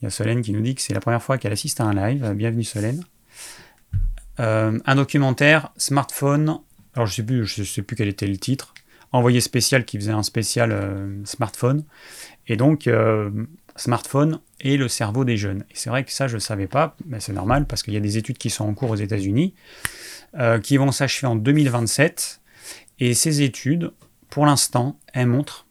Il 0.00 0.04
y 0.04 0.08
a 0.08 0.10
Solène 0.10 0.42
qui 0.42 0.52
nous 0.52 0.60
dit 0.60 0.74
que 0.74 0.82
c'est 0.82 0.92
la 0.92 1.00
première 1.00 1.22
fois 1.22 1.38
qu'elle 1.38 1.52
assiste 1.52 1.80
à 1.80 1.84
un 1.84 1.94
live. 1.94 2.30
Bienvenue 2.34 2.64
Solène. 2.64 3.02
Euh, 4.40 4.78
un 4.84 4.94
documentaire 4.94 5.72
smartphone 5.78 6.58
alors 6.94 7.06
je 7.06 7.22
sais 7.46 7.64
sais 7.64 7.82
plus 7.82 7.96
quel 7.96 8.08
était 8.08 8.26
le 8.26 8.36
titre, 8.36 8.74
envoyé 9.12 9.40
spécial 9.40 9.86
qui 9.86 9.96
faisait 9.96 10.12
un 10.12 10.22
spécial 10.22 10.72
euh, 10.72 11.24
smartphone. 11.24 11.84
Et 12.46 12.56
donc 12.56 12.86
euh, 12.88 13.30
smartphone 13.76 14.40
et 14.60 14.76
le 14.76 14.88
cerveau 14.88 15.24
des 15.24 15.38
jeunes. 15.38 15.64
Et 15.70 15.74
c'est 15.74 15.88
vrai 15.88 16.04
que 16.04 16.12
ça 16.12 16.28
je 16.28 16.34
ne 16.34 16.40
savais 16.40 16.66
pas, 16.66 16.94
mais 17.06 17.20
c'est 17.20 17.32
normal 17.32 17.66
parce 17.66 17.82
qu'il 17.82 17.94
y 17.94 17.98
a 17.98 18.00
des 18.00 18.18
études 18.18 18.36
qui 18.36 18.50
sont 18.50 18.66
en 18.66 18.74
cours 18.74 18.90
aux 18.90 18.96
États-Unis 18.96 19.54
qui 20.62 20.76
vont 20.76 20.92
s'achever 20.92 21.26
en 21.28 21.36
2027. 21.36 22.42
Et 22.98 23.14
ces 23.14 23.40
études, 23.40 23.92
pour 24.28 24.44
l'instant, 24.44 24.98
elles 25.14 25.28
montrent 25.28 25.66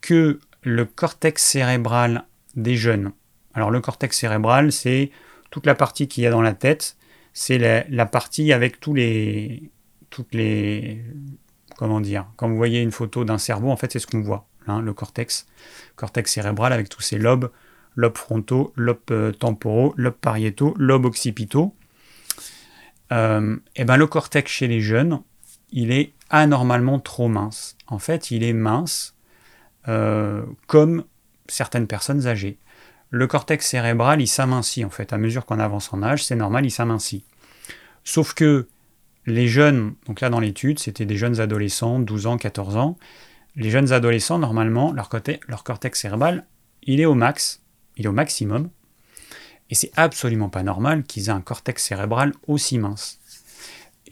que 0.00 0.38
le 0.62 0.84
cortex 0.84 1.42
cérébral 1.42 2.26
des 2.56 2.76
jeunes, 2.76 3.12
alors 3.56 3.70
le 3.70 3.80
cortex 3.80 4.18
cérébral, 4.18 4.70
c'est 4.70 5.10
toute 5.50 5.66
la 5.66 5.74
partie 5.74 6.08
qu'il 6.08 6.24
y 6.24 6.26
a 6.26 6.30
dans 6.30 6.42
la 6.42 6.52
tête, 6.52 6.96
c'est 7.32 7.58
la, 7.58 8.06
partie 8.06 8.52
avec 8.52 8.80
tous 8.80 8.94
les, 8.94 9.70
toutes 10.10 10.34
les. 10.34 11.02
Comment 11.76 12.00
dire 12.00 12.26
Quand 12.36 12.48
vous 12.48 12.56
voyez 12.56 12.80
une 12.80 12.92
photo 12.92 13.24
d'un 13.24 13.38
cerveau, 13.38 13.70
en 13.70 13.76
fait, 13.76 13.92
c'est 13.92 13.98
ce 13.98 14.06
qu'on 14.06 14.20
voit. 14.20 14.46
Hein, 14.66 14.80
le 14.80 14.92
cortex, 14.92 15.46
cortex 15.94 16.32
cérébral 16.32 16.72
avec 16.72 16.88
tous 16.88 17.00
ses 17.00 17.18
lobes, 17.18 17.50
lobes 17.94 18.16
frontaux, 18.16 18.72
lobes 18.76 18.98
euh, 19.10 19.32
temporaux, 19.32 19.94
lobes 19.96 20.14
pariétaux, 20.14 20.74
lobes 20.76 21.04
occipitaux. 21.04 21.74
Euh, 23.12 23.56
et 23.76 23.84
ben 23.84 23.96
le 23.96 24.06
cortex 24.06 24.50
chez 24.50 24.66
les 24.66 24.80
jeunes, 24.80 25.20
il 25.70 25.92
est 25.92 26.12
anormalement 26.30 26.98
trop 26.98 27.28
mince. 27.28 27.76
En 27.86 27.98
fait, 27.98 28.30
il 28.30 28.42
est 28.42 28.52
mince 28.52 29.14
euh, 29.88 30.44
comme 30.66 31.04
certaines 31.48 31.86
personnes 31.86 32.26
âgées. 32.26 32.58
Le 33.10 33.26
cortex 33.26 33.66
cérébral, 33.66 34.20
il 34.20 34.26
s'amincit 34.26 34.84
en 34.84 34.90
fait 34.90 35.12
à 35.12 35.18
mesure 35.18 35.46
qu'on 35.46 35.60
avance 35.60 35.92
en 35.92 36.02
âge, 36.02 36.24
c'est 36.24 36.36
normal, 36.36 36.64
il 36.64 36.70
s'amincit. 36.70 37.24
Sauf 38.04 38.34
que 38.34 38.68
les 39.26 39.48
jeunes, 39.48 39.94
donc 40.06 40.20
là 40.20 40.30
dans 40.30 40.40
l'étude, 40.40 40.78
c'était 40.78 41.04
des 41.04 41.16
jeunes 41.16 41.40
adolescents, 41.40 41.98
12 41.98 42.26
ans, 42.26 42.36
14 42.36 42.76
ans. 42.76 42.96
Les 43.56 43.70
jeunes 43.70 43.92
adolescents, 43.92 44.38
normalement, 44.38 44.92
leur, 44.92 45.08
cortex 45.08 46.00
cérébral, 46.00 46.46
il 46.82 47.00
est 47.00 47.06
au 47.06 47.14
max, 47.14 47.62
il 47.96 48.04
est 48.04 48.08
au 48.08 48.12
maximum. 48.12 48.70
Et 49.70 49.74
c'est 49.74 49.90
absolument 49.96 50.48
pas 50.48 50.62
normal 50.62 51.02
qu'ils 51.02 51.26
aient 51.26 51.30
un 51.30 51.40
cortex 51.40 51.82
cérébral 51.82 52.32
aussi 52.46 52.78
mince. 52.78 53.18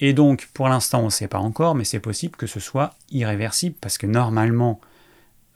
Et 0.01 0.13
donc, 0.13 0.49
pour 0.53 0.69
l'instant, 0.69 1.01
on 1.01 1.05
ne 1.05 1.11
sait 1.11 1.29
pas 1.29 1.39
encore, 1.39 1.77
mais 1.77 1.85
c'est 1.85 2.01
possible 2.01 2.37
que 2.37 2.49
ce 2.49 2.59
soit 2.59 2.95
irréversible, 3.11 3.77
parce 3.81 3.99
que 3.99 4.07
normalement, 4.07 4.81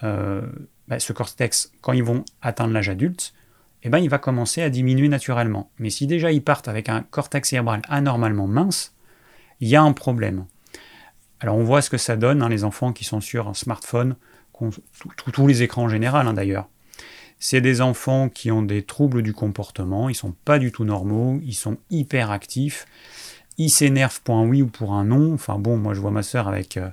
euh, 0.05 0.47
bah, 0.89 0.99
ce 0.99 1.13
cortex, 1.13 1.73
quand 1.81 1.93
ils 1.93 2.03
vont 2.03 2.25
atteindre 2.43 2.73
l'âge 2.73 2.89
adulte, 2.89 3.35
eh 3.83 3.89
ben, 3.91 3.99
il 3.99 4.11
va 4.11 4.19
commencer 4.19 4.63
à 4.63 4.71
diminuer 4.71 5.09
naturellement. 5.09 5.71
Mais 5.79 5.91
si 5.91 6.07
déjà 6.07 6.33
ils 6.33 6.43
partent 6.43 6.69
avec 6.69 6.89
un 6.89 7.03
cortex 7.03 7.49
cérébral 7.49 7.83
anormalement 7.89 8.47
mince, 8.47 8.95
il 9.61 9.69
y 9.69 9.77
a 9.77 9.83
un 9.83 9.93
problème. 9.93 10.47
Alors 11.41 11.57
on 11.57 11.63
voit 11.63 11.83
ce 11.83 11.91
que 11.91 11.99
ça 11.99 12.17
donne, 12.17 12.43
hein, 12.43 12.49
les 12.49 12.65
enfants 12.65 12.93
qui 12.93 13.05
sont 13.05 13.21
sur 13.21 13.49
un 13.49 13.55
smartphone, 13.55 14.17
tous 15.33 15.47
les 15.47 15.63
écrans 15.63 15.85
en 15.85 15.89
général 15.89 16.27
hein, 16.27 16.35
d'ailleurs. 16.35 16.69
C'est 17.39 17.61
des 17.61 17.81
enfants 17.81 18.29
qui 18.29 18.51
ont 18.51 18.63
des 18.63 18.83
troubles 18.83 19.23
du 19.23 19.33
comportement, 19.33 20.09
ils 20.09 20.17
sont 20.17 20.35
pas 20.45 20.59
du 20.59 20.73
tout 20.73 20.85
normaux, 20.85 21.39
ils 21.45 21.55
sont 21.55 21.77
hyper 21.89 22.33
actifs, 22.33 22.87
ils 23.59 23.71
s'énervent 23.71 24.21
pour 24.23 24.35
un 24.35 24.47
oui 24.47 24.63
ou 24.63 24.67
pour 24.67 24.93
un 24.93 25.05
non. 25.05 25.35
Enfin 25.35 25.59
bon, 25.59 25.77
moi 25.77 25.95
je 25.95 26.01
vois 26.01 26.11
ma 26.11 26.25
soeur 26.25 26.49
avec, 26.49 26.77
euh, 26.77 26.89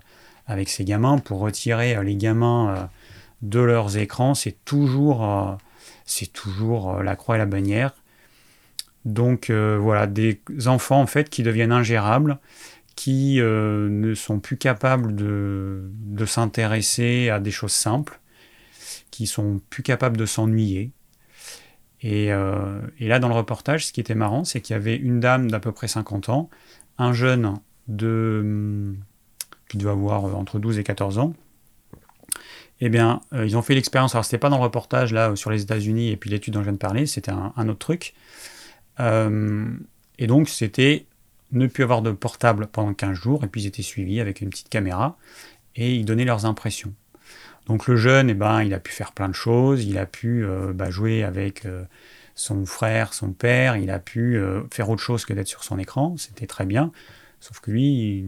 avec 0.45 0.69
ses 0.69 0.85
gamins, 0.85 1.17
pour 1.17 1.39
retirer 1.39 1.95
euh, 1.95 2.03
les 2.03 2.15
gamins 2.15 2.75
euh, 2.75 2.83
de 3.41 3.59
leurs 3.59 3.97
écrans, 3.97 4.33
c'est 4.33 4.63
toujours, 4.65 5.57
c'est 6.05 6.31
toujours 6.31 7.01
la 7.03 7.15
croix 7.15 7.35
et 7.35 7.39
la 7.39 7.45
bannière. 7.45 7.93
Donc 9.05 9.51
euh, 9.51 9.77
voilà, 9.79 10.07
des 10.07 10.41
enfants 10.65 10.99
en 10.99 11.07
fait 11.07 11.29
qui 11.29 11.43
deviennent 11.43 11.71
ingérables, 11.71 12.39
qui 12.95 13.39
euh, 13.39 13.87
ne 13.89 14.15
sont 14.15 14.39
plus 14.39 14.57
capables 14.57 15.15
de, 15.15 15.91
s'intéresser 16.25 17.29
à 17.29 17.39
des 17.39 17.51
choses 17.51 17.71
simples, 17.71 18.19
qui 19.11 19.27
sont 19.27 19.61
plus 19.69 19.83
capables 19.83 20.17
de 20.17 20.25
s'ennuyer. 20.25 20.91
Et, 22.01 22.33
euh, 22.33 22.81
et, 22.99 23.07
là, 23.07 23.19
dans 23.19 23.29
le 23.29 23.35
reportage, 23.35 23.87
ce 23.87 23.93
qui 23.93 23.99
était 23.99 24.15
marrant, 24.15 24.43
c'est 24.43 24.61
qu'il 24.61 24.73
y 24.73 24.77
avait 24.77 24.95
une 24.95 25.19
dame 25.19 25.49
d'à 25.49 25.59
peu 25.59 25.71
près 25.71 25.87
50 25.87 26.29
ans, 26.29 26.49
un 26.97 27.13
jeune 27.13 27.55
de 27.87 28.95
qui 29.69 29.77
doit 29.77 29.93
avoir 29.93 30.25
entre 30.35 30.59
12 30.59 30.79
et 30.79 30.83
14 30.83 31.17
ans. 31.19 31.33
Eh 32.81 32.89
bien, 32.89 33.21
ils 33.31 33.55
ont 33.55 33.61
fait 33.61 33.73
l'expérience. 33.73 34.15
Alors, 34.15 34.25
c'était 34.25 34.37
pas 34.37 34.49
dans 34.49 34.57
le 34.57 34.63
reportage 34.63 35.13
là 35.13 35.35
sur 35.35 35.49
les 35.49 35.61
États-Unis 35.61 36.09
et 36.09 36.17
puis 36.17 36.29
l'étude 36.29 36.53
dont 36.53 36.59
je 36.59 36.65
viens 36.65 36.73
de 36.73 36.77
parler, 36.77 37.05
c'était 37.05 37.31
un, 37.31 37.69
autre 37.69 37.79
truc. 37.79 38.13
Euh, 38.99 39.65
et 40.19 40.27
donc, 40.27 40.49
c'était 40.49 41.05
ne 41.51 41.67
plus 41.67 41.83
avoir 41.83 42.01
de 42.01 42.11
portable 42.11 42.67
pendant 42.67 42.93
15 42.93 43.17
jours, 43.17 43.43
et 43.43 43.47
puis 43.47 43.61
ils 43.61 43.67
étaient 43.67 43.81
suivis 43.81 44.19
avec 44.19 44.41
une 44.41 44.49
petite 44.49 44.69
caméra, 44.69 45.17
et 45.75 45.95
ils 45.95 46.05
donnaient 46.05 46.25
leurs 46.25 46.45
impressions. 46.45 46.93
Donc 47.67 47.87
le 47.87 47.95
jeune, 47.95 48.29
eh 48.29 48.33
ben, 48.33 48.61
il 48.61 48.73
a 48.73 48.79
pu 48.79 48.91
faire 48.91 49.13
plein 49.13 49.29
de 49.29 49.33
choses, 49.33 49.85
il 49.85 49.97
a 49.97 50.05
pu 50.05 50.45
bah, 50.73 50.89
jouer 50.89 51.23
avec 51.23 51.65
son 52.35 52.65
frère, 52.65 53.13
son 53.13 53.31
père, 53.31 53.77
il 53.77 53.89
a 53.89 53.99
pu 53.99 54.39
faire 54.71 54.89
autre 54.89 55.01
chose 55.01 55.23
que 55.23 55.33
d'être 55.33 55.47
sur 55.47 55.63
son 55.63 55.79
écran, 55.79 56.15
c'était 56.17 56.47
très 56.47 56.65
bien. 56.65 56.91
Sauf 57.39 57.59
que 57.59 57.71
lui, 57.71 58.25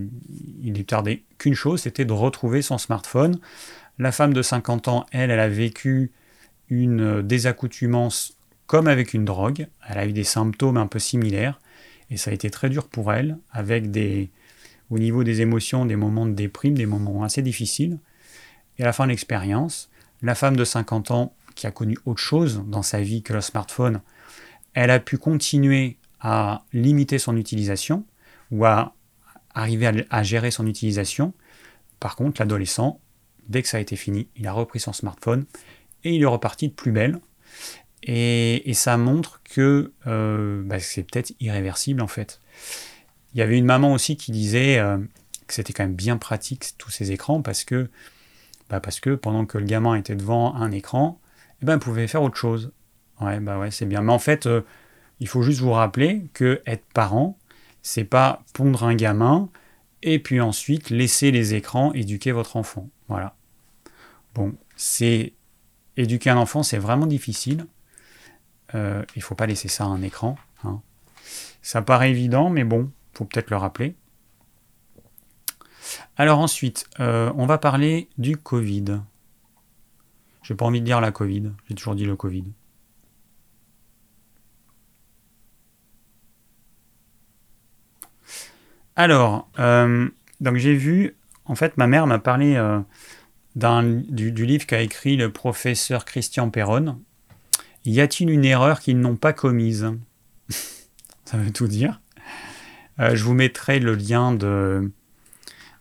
il 0.64 0.74
ne 0.74 0.82
tardait 0.84 1.24
qu'une 1.38 1.56
chose, 1.56 1.82
c'était 1.82 2.06
de 2.06 2.14
retrouver 2.14 2.62
son 2.62 2.78
smartphone. 2.78 3.40
La 4.00 4.12
femme 4.12 4.34
de 4.34 4.42
50 4.42 4.88
ans, 4.88 5.06
elle, 5.12 5.32
elle 5.32 5.40
a 5.40 5.50
vécu 5.50 6.12
une 6.70 7.22
désaccoutumance 7.22 8.38
comme 8.68 8.88
avec 8.88 9.14
une 9.14 9.26
drogue. 9.26 9.68
Elle 9.88 9.98
a 9.98 10.06
eu 10.06 10.14
des 10.14 10.24
symptômes 10.24 10.78
un 10.78 10.88
peu 10.88 11.00
similaires. 11.00 11.60
Et 12.10 12.18
ça 12.18 12.32
a 12.32 12.34
été 12.34 12.50
très 12.50 12.70
dur 12.70 12.88
pour 12.88 13.12
elle, 13.12 13.38
avec 13.52 13.92
des, 13.92 14.30
au 14.90 15.00
niveau 15.00 15.24
des 15.24 15.42
émotions, 15.42 15.86
des 15.86 15.96
moments 15.96 16.26
de 16.26 16.34
déprime, 16.34 16.76
des 16.76 16.86
moments 16.86 17.24
assez 17.24 17.42
difficiles. 17.42 17.98
Et 18.78 18.84
à 18.84 18.86
la 18.86 18.94
fin 18.94 19.06
de 19.06 19.10
l'expérience, 19.10 19.90
la 20.22 20.36
femme 20.36 20.56
de 20.56 20.64
50 20.64 21.12
ans, 21.12 21.34
qui 21.56 21.66
a 21.66 21.72
connu 21.72 21.98
autre 22.06 22.22
chose 22.22 22.64
dans 22.68 22.84
sa 22.84 23.02
vie 23.02 23.24
que 23.24 23.34
le 23.34 23.42
smartphone, 23.42 24.02
elle 24.74 24.92
a 24.92 25.00
pu 25.00 25.18
continuer 25.18 25.98
à 26.22 26.64
limiter 26.72 27.18
son 27.18 27.36
utilisation 27.36 28.06
ou 28.52 28.64
à 28.66 28.94
arriver 29.56 30.06
à, 30.10 30.24
gérer 30.24 30.52
son 30.52 30.68
utilisation. 30.68 31.34
Par 32.00 32.16
contre, 32.16 32.40
l'adolescent, 32.40 33.00
dès 33.50 33.62
que 33.62 33.68
ça 33.68 33.78
a 33.78 33.80
été 33.80 33.96
fini, 33.96 34.28
il 34.36 34.48
a 34.48 34.54
repris 34.54 34.80
son 34.80 34.94
smartphone 34.94 35.46
et 36.04 36.14
il 36.14 36.22
est 36.22 36.28
reparti 36.28 36.68
de 36.68 36.74
plus 36.74 36.92
belle. 36.92 37.20
Et, 38.04 38.74
ça 38.74 38.96
montre 38.98 39.42
que 39.44 39.92
euh, 40.06 40.62
bah, 40.64 40.80
c'est 40.80 41.04
peut-être 41.04 41.34
irréversible 41.40 42.02
en 42.02 42.08
fait. 42.08 42.40
Il 43.34 43.40
y 43.40 43.42
avait 43.42 43.58
une 43.58 43.66
maman 43.66 43.92
aussi 43.94 44.18
qui 44.18 44.32
disait 44.32 44.78
euh, 44.78 44.98
que 45.48 45.54
c'était 45.54 45.74
quand 45.74 45.84
même 45.84 45.96
bien 45.96 46.18
pratique 46.18 46.74
tous 46.78 46.92
ces 46.92 47.12
écrans 47.12 47.42
parce 47.42 47.64
que, 47.64 47.90
bah, 48.70 48.80
parce 48.80 49.00
que 49.00 49.16
pendant 49.16 49.46
que 49.46 49.58
le 49.58 49.66
gamin 49.66 49.96
était 49.96 50.16
devant 50.16 50.56
un 50.56 50.72
écran, 50.72 51.20
eh 51.62 51.66
ben, 51.66 51.74
il 51.76 51.80
pouvait 51.80 52.08
faire 52.08 52.22
autre 52.22 52.38
chose. 52.38 52.72
Ouais, 53.20 53.40
bah 53.40 53.58
ouais, 53.58 53.72
c'est 53.72 53.86
bien. 53.86 54.02
Mais 54.02 54.14
en 54.14 54.20
fait, 54.20 54.46
euh, 54.46 54.62
il 55.20 55.28
faut 55.28 55.42
juste 55.42 55.60
vous 55.60 55.72
rappeler 55.72 56.28
que 56.34 56.62
être 56.66 56.86
parent, 56.94 57.38
c'est 57.82 58.04
pas 58.04 58.44
pondre 58.54 58.84
un 58.84 58.96
gamin 58.96 59.50
et 60.04 60.20
puis 60.20 60.40
ensuite 60.40 60.90
laisser 60.90 61.32
les 61.32 61.56
écrans 61.56 61.94
éduquer 61.94 62.32
votre 62.32 62.58
enfant. 62.58 62.90
Voilà. 63.08 63.37
Bon, 64.38 64.54
c'est 64.76 65.34
éduquer 65.96 66.30
un 66.30 66.38
enfant, 66.38 66.62
c'est 66.62 66.78
vraiment 66.78 67.08
difficile. 67.08 67.66
Euh, 68.76 69.04
il 69.16 69.24
faut 69.24 69.34
pas 69.34 69.48
laisser 69.48 69.68
ça 69.68 69.86
à 69.86 69.88
un 69.88 70.04
écran. 70.04 70.38
Hein. 70.64 70.80
Ça 71.64 71.82
paraît 71.82 72.12
évident, 72.12 72.52
mais 72.52 72.64
bon, 72.64 72.92
faut 73.16 73.26
peut-être 73.26 73.50
le 73.50 73.58
rappeler. 73.58 73.96
Alors 76.18 76.38
ensuite, 76.38 76.86
euh, 77.00 77.34
on 77.36 77.48
va 77.48 77.58
parler 77.58 78.10
du 78.20 78.38
Covid. 78.38 79.02
J'ai 80.44 80.54
pas 80.54 80.66
envie 80.66 80.82
de 80.82 80.86
dire 80.86 81.02
la 81.02 81.12
Covid, 81.12 81.52
j'ai 81.68 81.74
toujours 81.74 81.96
dit 81.96 82.06
le 82.06 82.16
Covid. 82.16 82.46
Alors, 88.96 89.50
euh, 89.58 90.08
donc 90.42 90.58
j'ai 90.58 90.76
vu, 90.76 91.16
en 91.46 91.56
fait, 91.56 91.76
ma 91.78 91.88
mère 91.88 92.06
m'a 92.06 92.20
parlé 92.20 92.56
euh, 93.64 94.02
du, 94.10 94.46
livre 94.46 94.66
qu'a 94.66 94.82
écrit 94.82 95.18
le 95.18 95.32
professeur 95.32 96.06
Christian 96.06 96.50
Perron. 96.50 97.00
Y 97.86 98.02
a-t-il 98.02 98.30
une 98.30 98.46
erreur 98.46 98.80
qu'ils 98.80 99.00
n'ont 99.00 99.16
pas 99.16 99.34
commise? 99.34 99.90
Ça 101.26 101.38
veut 101.38 101.52
tout 101.52 101.68
dire. 101.68 102.02
Euh, 103.00 103.16
je 103.16 103.24
vous 103.24 103.34
mettrai 103.34 103.80
le 103.80 103.96
lien 103.96 104.34
de, 104.34 104.92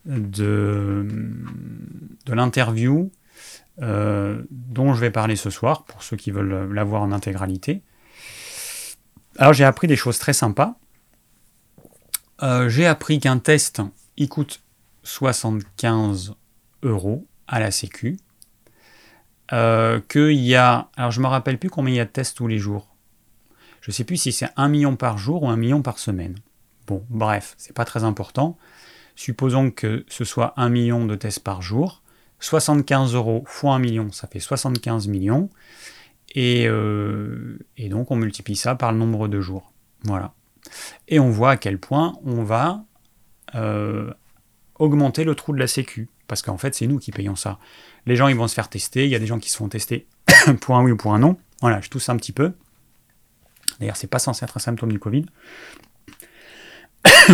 de, 0.04 1.06
l'interview 2.28 3.10
dont 3.78 4.94
je 4.94 5.00
vais 5.00 5.10
parler 5.10 5.36
ce 5.36 5.50
soir, 5.50 5.84
pour 5.84 6.02
ceux 6.02 6.16
qui 6.16 6.30
veulent 6.30 6.72
l'avoir 6.72 7.02
en 7.02 7.12
intégralité. 7.12 7.82
Alors 9.38 9.52
j'ai 9.52 9.64
appris 9.64 9.86
des 9.86 9.96
choses 9.96 10.18
très 10.18 10.32
sympas. 10.32 10.78
Euh, 12.42 12.68
j'ai 12.68 12.86
appris 12.86 13.18
qu'un 13.18 13.38
test, 13.38 13.82
il 14.16 14.28
coûte 14.28 14.62
75 15.02 16.34
euros 16.82 17.26
à 17.48 17.60
la 17.60 17.70
Sécu. 17.70 18.18
Euh, 19.52 20.00
qu'il 20.08 20.40
y 20.40 20.56
a. 20.56 20.88
Alors, 20.96 21.12
je 21.12 21.20
me 21.20 21.26
rappelle 21.26 21.58
plus 21.58 21.70
combien 21.70 21.94
il 21.94 21.96
y 21.98 22.00
a 22.00 22.04
de 22.04 22.10
tests 22.10 22.36
tous 22.36 22.48
les 22.48 22.58
jours. 22.58 22.94
Je 23.80 23.90
ne 23.90 23.94
sais 23.94 24.04
plus 24.04 24.16
si 24.16 24.32
c'est 24.32 24.48
1 24.56 24.68
million 24.68 24.96
par 24.96 25.18
jour 25.18 25.44
ou 25.44 25.48
1 25.48 25.56
million 25.56 25.82
par 25.82 25.98
semaine. 25.98 26.34
Bon, 26.86 27.04
bref, 27.08 27.54
c'est 27.56 27.74
pas 27.74 27.84
très 27.84 28.02
important. 28.02 28.58
Supposons 29.14 29.70
que 29.70 30.04
ce 30.08 30.24
soit 30.24 30.52
1 30.56 30.68
million 30.68 31.04
de 31.04 31.14
tests 31.14 31.40
par 31.40 31.62
jour. 31.62 32.02
75 32.40 33.14
euros 33.14 33.44
fois 33.46 33.74
1 33.74 33.78
million, 33.78 34.10
ça 34.10 34.26
fait 34.26 34.40
75 34.40 35.06
millions. 35.08 35.48
Et, 36.34 36.66
euh, 36.66 37.58
et 37.76 37.88
donc, 37.88 38.10
on 38.10 38.16
multiplie 38.16 38.56
ça 38.56 38.74
par 38.74 38.92
le 38.92 38.98
nombre 38.98 39.28
de 39.28 39.40
jours. 39.40 39.72
Voilà. 40.02 40.34
Et 41.08 41.20
on 41.20 41.30
voit 41.30 41.52
à 41.52 41.56
quel 41.56 41.78
point 41.78 42.18
on 42.24 42.42
va 42.42 42.84
euh, 43.54 44.12
augmenter 44.78 45.24
le 45.24 45.34
trou 45.34 45.52
de 45.52 45.58
la 45.58 45.66
sécu. 45.66 46.08
Parce 46.28 46.42
qu'en 46.42 46.58
fait, 46.58 46.74
c'est 46.74 46.86
nous 46.86 46.98
qui 46.98 47.12
payons 47.12 47.36
ça. 47.36 47.58
Les 48.06 48.16
gens, 48.16 48.28
ils 48.28 48.36
vont 48.36 48.48
se 48.48 48.54
faire 48.54 48.68
tester. 48.68 49.04
Il 49.04 49.10
y 49.10 49.14
a 49.14 49.18
des 49.18 49.26
gens 49.26 49.38
qui 49.38 49.50
se 49.50 49.56
font 49.56 49.68
tester 49.68 50.06
pour 50.60 50.76
un 50.76 50.82
oui 50.82 50.92
ou 50.92 50.96
pour 50.96 51.14
un 51.14 51.18
non. 51.18 51.38
Voilà, 51.60 51.80
je 51.80 51.88
tousse 51.88 52.08
un 52.08 52.16
petit 52.16 52.32
peu. 52.32 52.52
D'ailleurs, 53.80 53.96
c'est 53.96 54.06
pas 54.06 54.18
censé 54.18 54.44
être 54.44 54.56
un 54.56 54.60
symptôme 54.60 54.92
du 54.92 54.98
Covid. 54.98 55.26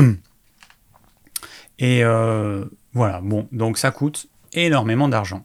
Et 1.79 2.05
euh, 2.05 2.65
voilà, 2.93 3.21
bon, 3.21 3.49
donc 3.53 3.79
ça 3.79 3.91
coûte 3.91 4.29
énormément 4.53 5.09
d'argent. 5.09 5.43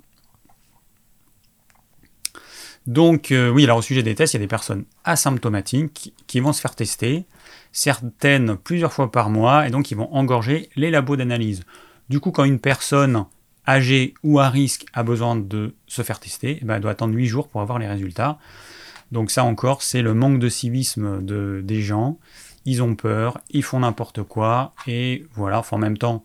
Donc 2.86 3.32
euh, 3.32 3.50
oui, 3.50 3.63
alors 3.66 3.77
au 3.77 3.82
sujet 3.82 4.04
des 4.04 4.16
tests, 4.16 4.34
il 4.34 4.38
y 4.38 4.39
a 4.42 4.46
des 4.46 4.48
personnes 4.48 4.86
asymptomatiques 5.04 6.13
qui 6.25 6.39
vont 6.39 6.54
se 6.54 6.62
faire 6.62 6.75
tester 6.75 7.25
certaines 7.72 8.56
plusieurs 8.56 8.94
fois 8.94 9.12
par 9.12 9.30
mois, 9.30 9.68
et 9.68 9.72
donc 9.72 9.92
ils 9.92 9.96
vont 9.96 10.13
engorger 10.13 10.70
les 10.75 10.89
labos 10.89 11.18
d'analyse. 11.18 11.63
Du 12.10 12.20
coup, 12.22 12.32
quand 12.32 12.46
une 12.46 12.60
personne 12.60 13.25
âgée 13.68 14.14
ou 14.24 14.40
à 14.40 14.50
risque 14.50 14.86
a 14.94 15.04
besoin 15.04 15.36
de 15.36 15.76
se 15.88 16.02
faire 16.02 16.20
tester, 16.20 16.60
eh 16.62 16.66
ben, 16.66 16.80
doit 16.80 16.92
attendre 16.92 17.14
8 17.14 17.28
jours 17.28 17.48
pour 17.48 17.62
avoir 17.62 17.78
les 17.80 17.88
résultats. 17.88 18.40
Donc 19.12 19.32
ça 19.32 19.44
encore, 19.44 19.82
c'est 19.84 20.02
le 20.02 20.14
manque 20.14 20.40
de 20.40 20.50
civisme 20.50 21.24
de, 21.24 21.62
des 21.64 21.82
gens. 21.82 22.18
Ils 22.66 22.82
ont 22.84 22.96
peur, 22.96 23.40
ils 23.50 23.64
font 23.64 23.80
n'importe 23.80 24.24
quoi, 24.24 24.74
et 24.88 25.26
voilà, 25.34 25.64
en 25.72 25.78
même 25.78 25.98
temps, 25.98 26.24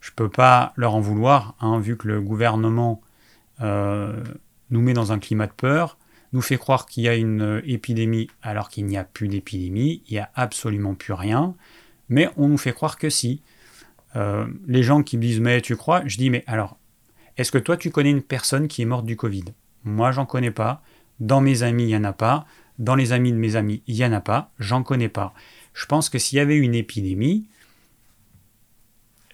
je 0.00 0.10
ne 0.10 0.14
peux 0.14 0.28
pas 0.28 0.72
leur 0.76 0.94
en 0.94 1.00
vouloir, 1.00 1.54
hein, 1.60 1.78
vu 1.80 1.96
que 1.96 2.08
le 2.08 2.20
gouvernement 2.20 3.00
euh, 3.62 4.22
nous 4.70 4.82
met 4.82 4.92
dans 4.92 5.12
un 5.12 5.18
climat 5.18 5.46
de 5.46 5.52
peur 5.52 5.96
nous 6.32 6.42
fait 6.42 6.58
croire 6.58 6.86
qu'il 6.86 7.02
y 7.02 7.08
a 7.08 7.16
une 7.16 7.60
épidémie 7.66 8.28
alors 8.42 8.68
qu'il 8.68 8.86
n'y 8.86 8.96
a 8.96 9.04
plus 9.04 9.28
d'épidémie, 9.28 10.02
il 10.06 10.12
n'y 10.12 10.18
a 10.18 10.30
absolument 10.34 10.94
plus 10.94 11.12
rien, 11.12 11.54
mais 12.08 12.28
on 12.36 12.48
nous 12.48 12.58
fait 12.58 12.72
croire 12.72 12.98
que 12.98 13.10
si. 13.10 13.42
Euh, 14.16 14.46
les 14.66 14.82
gens 14.82 15.02
qui 15.02 15.16
me 15.16 15.22
disent 15.22 15.40
mais 15.40 15.60
tu 15.60 15.76
crois, 15.76 16.02
je 16.06 16.16
dis 16.16 16.30
mais 16.30 16.44
alors, 16.46 16.78
est-ce 17.36 17.52
que 17.52 17.58
toi 17.58 17.76
tu 17.76 17.90
connais 17.90 18.10
une 18.10 18.22
personne 18.22 18.68
qui 18.68 18.82
est 18.82 18.86
morte 18.86 19.06
du 19.06 19.16
Covid? 19.16 19.44
Moi 19.84 20.12
j'en 20.12 20.26
connais 20.26 20.50
pas, 20.50 20.82
dans 21.20 21.40
mes 21.40 21.62
amis 21.62 21.84
il 21.84 21.88
n'y 21.88 21.96
en 21.96 22.04
a 22.04 22.12
pas, 22.12 22.46
dans 22.78 22.94
les 22.94 23.12
amis 23.12 23.32
de 23.32 23.36
mes 23.36 23.56
amis 23.56 23.82
il 23.86 23.94
n'y 23.94 24.04
en 24.04 24.12
a 24.12 24.20
pas, 24.20 24.52
j'en 24.58 24.82
connais 24.82 25.08
pas. 25.08 25.34
Je 25.74 25.86
pense 25.86 26.08
que 26.08 26.18
s'il 26.18 26.36
y 26.36 26.40
avait 26.40 26.56
une 26.56 26.74
épidémie, 26.74 27.46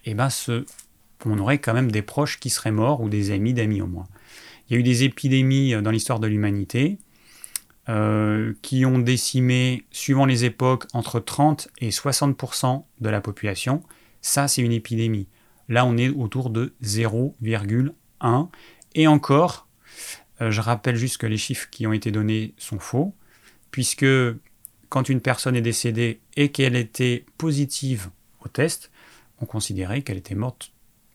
eh 0.04 0.14
ben 0.14 0.28
on 1.24 1.38
aurait 1.38 1.58
quand 1.58 1.74
même 1.74 1.90
des 1.90 2.02
proches 2.02 2.38
qui 2.38 2.50
seraient 2.50 2.70
morts 2.70 3.00
ou 3.00 3.08
des 3.08 3.30
amis 3.30 3.54
d'amis 3.54 3.80
au 3.80 3.86
moins. 3.86 4.06
Il 4.68 4.74
y 4.74 4.76
a 4.76 4.80
eu 4.80 4.82
des 4.82 5.04
épidémies 5.04 5.74
euh, 5.74 5.82
dans 5.82 5.90
l'histoire 5.90 6.20
de 6.20 6.26
l'humanité 6.26 6.98
euh, 7.88 8.52
qui 8.62 8.84
ont 8.84 8.98
décimé, 8.98 9.84
suivant 9.90 10.26
les 10.26 10.44
époques, 10.44 10.86
entre 10.92 11.20
30 11.20 11.68
et 11.78 11.90
60% 11.90 12.84
de 13.00 13.08
la 13.08 13.20
population. 13.20 13.82
Ça, 14.26 14.48
c'est 14.48 14.60
une 14.60 14.72
épidémie. 14.72 15.28
Là, 15.68 15.86
on 15.86 15.96
est 15.96 16.08
autour 16.08 16.50
de 16.50 16.74
0,1. 16.82 18.48
Et 18.96 19.06
encore, 19.06 19.68
euh, 20.40 20.50
je 20.50 20.60
rappelle 20.60 20.96
juste 20.96 21.18
que 21.18 21.28
les 21.28 21.36
chiffres 21.36 21.68
qui 21.70 21.86
ont 21.86 21.92
été 21.92 22.10
donnés 22.10 22.52
sont 22.58 22.80
faux, 22.80 23.14
puisque 23.70 24.04
quand 24.88 25.08
une 25.08 25.20
personne 25.20 25.54
est 25.54 25.62
décédée 25.62 26.18
et 26.34 26.50
qu'elle 26.50 26.74
était 26.74 27.24
positive 27.38 28.10
au 28.40 28.48
test, 28.48 28.90
on 29.40 29.46
considérait 29.46 30.02
qu'elle 30.02 30.18
était 30.18 30.34
morte, 30.34 30.72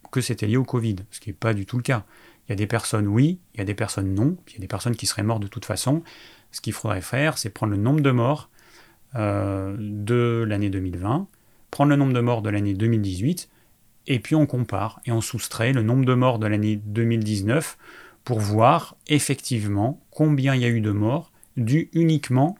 que 0.09 0.21
c'était 0.21 0.47
lié 0.47 0.55
au 0.55 0.63
Covid, 0.63 0.95
ce 1.11 1.19
qui 1.19 1.31
n'est 1.31 1.35
pas 1.35 1.53
du 1.53 1.65
tout 1.65 1.75
le 1.75 1.83
cas. 1.83 2.05
Il 2.47 2.51
y 2.51 2.53
a 2.53 2.55
des 2.55 2.65
personnes 2.65 3.07
oui, 3.07 3.39
il 3.53 3.57
y 3.57 3.61
a 3.61 3.65
des 3.65 3.75
personnes 3.75 4.13
non, 4.13 4.37
il 4.47 4.53
y 4.53 4.57
a 4.57 4.61
des 4.61 4.67
personnes 4.67 4.95
qui 4.95 5.05
seraient 5.05 5.23
mortes 5.23 5.43
de 5.43 5.49
toute 5.49 5.65
façon. 5.65 6.01
Ce 6.53 6.61
qu'il 6.61 6.71
faudrait 6.71 7.01
faire, 7.01 7.37
c'est 7.37 7.49
prendre 7.49 7.73
le 7.73 7.77
nombre 7.77 7.99
de 7.99 8.11
morts 8.11 8.49
euh, 9.15 9.75
de 9.77 10.45
l'année 10.47 10.69
2020, 10.69 11.27
prendre 11.71 11.89
le 11.89 11.95
nombre 11.95 12.13
de 12.13 12.19
morts 12.19 12.41
de 12.41 12.49
l'année 12.49 12.73
2018, 12.73 13.49
et 14.07 14.19
puis 14.19 14.35
on 14.35 14.45
compare 14.45 14.99
et 15.05 15.11
on 15.11 15.21
soustrait 15.21 15.73
le 15.73 15.83
nombre 15.83 16.05
de 16.05 16.13
morts 16.13 16.39
de 16.39 16.47
l'année 16.47 16.75
2019 16.75 17.77
pour 18.23 18.39
voir 18.39 18.95
effectivement 19.07 19.99
combien 20.11 20.53
il 20.55 20.61
y 20.61 20.65
a 20.65 20.69
eu 20.69 20.81
de 20.81 20.91
morts 20.91 21.31
dû 21.57 21.89
uniquement 21.93 22.57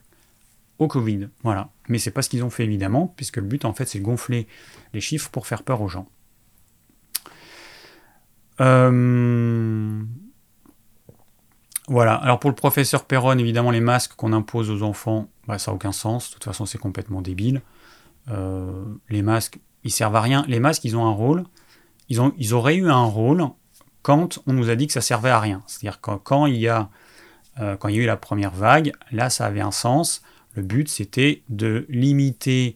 au 0.80 0.88
Covid. 0.88 1.30
Voilà. 1.44 1.70
Mais 1.90 2.00
c'est 2.00 2.12
pas 2.12 2.22
ce 2.22 2.30
qu'ils 2.30 2.44
ont 2.44 2.50
fait 2.50 2.64
évidemment, 2.64 3.14
puisque 3.16 3.38
le 3.38 3.44
but 3.44 3.66
en 3.66 3.74
fait 3.74 3.86
c'est 3.86 4.00
gonfler 4.00 4.48
les 4.94 5.02
chiffres 5.02 5.30
pour 5.30 5.46
faire 5.46 5.64
peur 5.64 5.82
aux 5.82 5.88
gens. 5.88 6.08
Euh, 8.60 10.02
Voilà, 11.88 12.16
alors 12.16 12.40
pour 12.40 12.50
le 12.50 12.56
professeur 12.56 13.06
Perron, 13.06 13.38
évidemment, 13.38 13.72
les 13.72 13.82
masques 13.82 14.14
qu'on 14.16 14.34
impose 14.34 14.70
aux 14.70 14.84
enfants, 14.84 15.28
bah, 15.48 15.58
ça 15.58 15.72
n'a 15.72 15.76
aucun 15.76 15.92
sens. 15.92 16.30
De 16.30 16.34
toute 16.36 16.44
façon, 16.44 16.66
c'est 16.66 16.78
complètement 16.78 17.22
débile. 17.22 17.62
Euh, 18.30 18.86
les 19.10 19.22
masques, 19.22 19.60
ils 19.84 19.92
servent 19.92 20.16
à 20.16 20.22
rien. 20.22 20.46
Les 20.48 20.60
masques, 20.60 20.86
ils 20.86 20.96
ont 20.96 21.06
un 21.06 21.12
rôle. 21.12 21.44
Ils, 22.10 22.22
ont, 22.22 22.34
ils 22.38 22.54
auraient 22.54 22.76
eu 22.76 22.90
un 22.90 23.04
rôle 23.04 23.46
quand 24.02 24.40
on 24.48 24.54
nous 24.54 24.70
a 24.70 24.76
dit 24.76 24.88
que 24.88 24.94
ça 24.94 25.02
servait 25.02 25.30
à 25.30 25.40
rien. 25.40 25.64
C'est-à-dire 25.68 26.02
quand, 26.02 26.46
il 26.46 26.58
y 26.58 26.68
a, 26.68 26.90
euh, 27.60 27.78
quand 27.78 27.88
il 27.88 27.96
y 27.96 28.00
a 28.00 28.04
eu 28.04 28.08
la 28.08 28.18
première 28.18 28.52
vague, 28.52 28.92
là, 29.12 29.30
ça 29.30 29.46
avait 29.46 29.62
un 29.62 29.72
sens. 29.72 30.22
Le 30.56 30.64
but, 30.64 30.90
c'était 30.90 31.44
de 31.50 31.86
limiter 31.90 32.76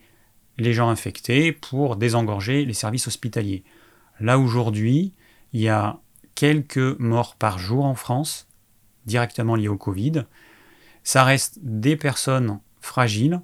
les 0.57 0.73
gens 0.73 0.89
infectés 0.89 1.51
pour 1.51 1.97
désengorger 1.97 2.65
les 2.65 2.73
services 2.73 3.07
hospitaliers. 3.07 3.63
Là, 4.19 4.39
aujourd'hui, 4.39 5.13
il 5.51 5.61
y 5.61 5.69
a 5.69 5.99
quelques 6.35 6.99
morts 6.99 7.35
par 7.35 7.59
jour 7.59 7.85
en 7.85 7.95
France, 7.95 8.47
directement 9.05 9.55
liées 9.55 9.67
au 9.67 9.77
Covid. 9.77 10.23
Ça 11.03 11.23
reste 11.23 11.59
des 11.61 11.95
personnes 11.95 12.59
fragiles, 12.81 13.41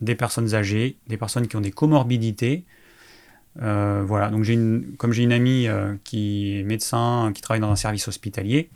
des 0.00 0.14
personnes 0.14 0.54
âgées, 0.54 0.98
des 1.06 1.16
personnes 1.16 1.48
qui 1.48 1.56
ont 1.56 1.60
des 1.60 1.70
comorbidités. 1.70 2.64
Euh, 3.62 4.04
voilà, 4.06 4.30
donc 4.30 4.46
une, 4.46 4.94
comme 4.98 5.12
j'ai 5.12 5.24
une 5.24 5.32
amie 5.32 5.66
euh, 5.66 5.96
qui 6.04 6.58
est 6.58 6.62
médecin, 6.62 7.32
qui 7.34 7.42
travaille 7.42 7.60
dans 7.60 7.70
un 7.70 7.76
service 7.76 8.06
hospitalier, 8.06 8.70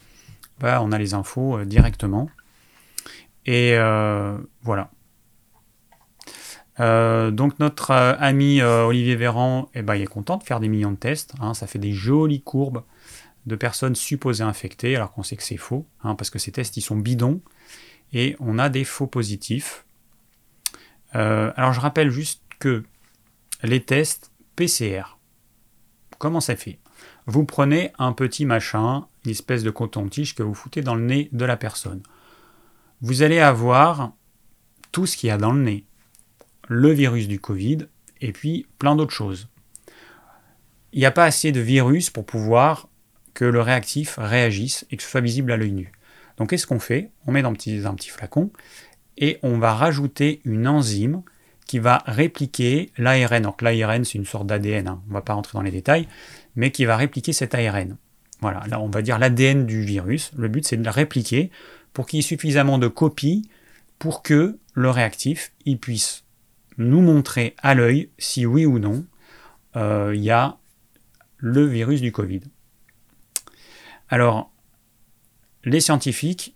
bah, 0.58 0.80
on 0.82 0.92
a 0.92 0.98
les 0.98 1.14
infos 1.14 1.58
euh, 1.58 1.64
directement. 1.64 2.28
Et 3.46 3.74
voilà. 4.62 4.90
donc 6.78 7.58
notre 7.58 7.90
ami 7.90 8.62
Olivier 8.62 9.16
Véran, 9.16 9.68
eh 9.74 9.82
ben, 9.82 9.96
il 9.96 10.02
est 10.02 10.06
content 10.06 10.36
de 10.36 10.44
faire 10.44 10.60
des 10.60 10.68
millions 10.68 10.92
de 10.92 10.96
tests. 10.96 11.34
Hein. 11.40 11.52
ça 11.54 11.66
fait 11.66 11.80
des 11.80 11.92
jolies 11.92 12.42
courbes 12.42 12.84
de 13.46 13.56
personnes 13.56 13.96
supposées 13.96 14.44
infectées, 14.44 14.94
alors 14.94 15.12
qu'on 15.12 15.24
sait 15.24 15.34
que 15.34 15.42
c'est 15.42 15.56
faux, 15.56 15.86
hein, 16.04 16.14
parce 16.14 16.30
que 16.30 16.38
ces 16.38 16.52
tests 16.52 16.76
ils 16.76 16.82
sont 16.82 16.96
bidons 16.96 17.40
et 18.12 18.36
on 18.40 18.58
a 18.58 18.68
des 18.68 18.84
faux 18.84 19.06
positifs. 19.06 19.84
Euh, 21.14 21.52
alors 21.56 21.72
je 21.72 21.80
rappelle 21.80 22.10
juste 22.10 22.42
que 22.58 22.84
les 23.62 23.82
tests 23.82 24.32
PCR, 24.56 25.18
comment 26.18 26.40
ça 26.40 26.56
fait? 26.56 26.78
Vous 27.26 27.44
prenez 27.44 27.92
un 27.98 28.12
petit 28.12 28.44
machin, 28.44 29.06
une 29.24 29.30
espèce 29.30 29.62
de 29.62 29.70
coton-tige 29.70 30.34
que 30.34 30.42
vous 30.42 30.54
foutez 30.54 30.82
dans 30.82 30.94
le 30.94 31.04
nez 31.04 31.28
de 31.32 31.44
la 31.44 31.56
personne. 31.56 32.02
Vous 33.00 33.22
allez 33.22 33.38
avoir 33.38 34.12
tout 34.90 35.06
ce 35.06 35.16
qu'il 35.16 35.28
y 35.28 35.30
a 35.30 35.38
dans 35.38 35.52
le 35.52 35.62
nez. 35.62 35.84
Le 36.68 36.90
virus 36.90 37.28
du 37.28 37.40
Covid 37.40 37.78
et 38.20 38.32
puis 38.32 38.66
plein 38.78 38.96
d'autres 38.96 39.12
choses. 39.12 39.48
Il 40.92 41.00
n'y 41.00 41.06
a 41.06 41.10
pas 41.10 41.24
assez 41.24 41.52
de 41.52 41.60
virus 41.60 42.10
pour 42.10 42.26
pouvoir 42.26 42.88
que 43.34 43.44
le 43.44 43.60
réactif 43.60 44.16
réagisse 44.18 44.86
et 44.90 44.96
que 44.96 45.02
ce 45.02 45.08
soit 45.08 45.20
visible 45.20 45.52
à 45.52 45.56
l'œil 45.56 45.72
nu. 45.72 45.92
Donc 46.36 46.50
qu'est-ce 46.50 46.66
qu'on 46.66 46.80
fait? 46.80 47.10
On 47.26 47.32
met 47.32 47.42
dans 47.42 47.50
un 47.50 47.54
petit 47.54 48.08
flacon 48.08 48.50
et 49.18 49.38
on 49.42 49.58
va 49.58 49.74
rajouter 49.74 50.40
une 50.44 50.66
enzyme 50.66 51.22
qui 51.66 51.78
va 51.78 52.02
répliquer 52.06 52.90
l'ARN. 52.98 53.42
Donc 53.42 53.62
l'ARN, 53.62 54.04
c'est 54.04 54.18
une 54.18 54.24
sorte 54.24 54.46
d'ADN, 54.46 54.88
hein. 54.88 55.02
on 55.06 55.08
ne 55.08 55.14
va 55.14 55.22
pas 55.22 55.34
rentrer 55.34 55.52
dans 55.54 55.62
les 55.62 55.70
détails, 55.70 56.08
mais 56.56 56.70
qui 56.70 56.84
va 56.84 56.96
répliquer 56.96 57.32
cet 57.32 57.54
ARN. 57.54 57.96
Voilà, 58.40 58.62
là 58.68 58.80
on 58.80 58.88
va 58.88 59.02
dire 59.02 59.18
l'ADN 59.18 59.66
du 59.66 59.82
virus. 59.82 60.32
Le 60.36 60.48
but 60.48 60.66
c'est 60.66 60.76
de 60.76 60.84
la 60.84 60.90
répliquer 60.90 61.50
pour 61.92 62.06
qu'il 62.06 62.18
y 62.18 62.20
ait 62.20 62.22
suffisamment 62.22 62.78
de 62.78 62.88
copies 62.88 63.48
pour 63.98 64.22
que 64.22 64.58
le 64.74 64.90
réactif 64.90 65.52
il 65.64 65.78
puisse 65.78 66.24
nous 66.78 67.00
montrer 67.00 67.54
à 67.62 67.74
l'œil 67.74 68.08
si 68.18 68.46
oui 68.46 68.66
ou 68.66 68.78
non 68.78 69.04
euh, 69.76 70.12
il 70.14 70.22
y 70.22 70.30
a 70.30 70.56
le 71.36 71.66
virus 71.66 72.00
du 72.00 72.12
Covid. 72.12 72.40
Alors, 74.08 74.50
les 75.64 75.80
scientifiques, 75.80 76.54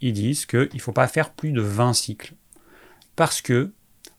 ils 0.00 0.12
disent 0.12 0.46
qu'il 0.46 0.68
ne 0.72 0.78
faut 0.78 0.92
pas 0.92 1.08
faire 1.08 1.32
plus 1.32 1.52
de 1.52 1.60
20 1.60 1.92
cycles. 1.92 2.34
Parce 3.16 3.40
que, 3.40 3.72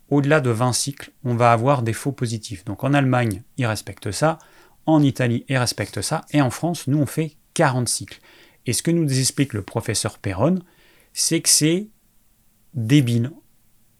au-delà 0.09 0.41
de 0.41 0.49
20 0.49 0.73
cycles, 0.73 1.11
on 1.23 1.35
va 1.35 1.51
avoir 1.51 1.83
des 1.83 1.93
faux 1.93 2.11
positifs. 2.11 2.65
Donc 2.65 2.83
en 2.83 2.93
Allemagne, 2.93 3.43
ils 3.57 3.65
respectent 3.65 4.11
ça, 4.11 4.39
en 4.85 5.03
Italie, 5.03 5.45
ils 5.47 5.57
respectent 5.57 6.01
ça, 6.01 6.25
et 6.31 6.41
en 6.41 6.49
France, 6.49 6.87
nous, 6.87 6.97
on 6.97 7.05
fait 7.05 7.35
40 7.53 7.87
cycles. 7.87 8.19
Et 8.65 8.73
ce 8.73 8.83
que 8.83 8.91
nous 8.91 9.19
explique 9.19 9.53
le 9.53 9.61
professeur 9.61 10.17
Perron, 10.17 10.59
c'est 11.13 11.41
que 11.41 11.49
c'est 11.49 11.87
débile. 12.73 13.31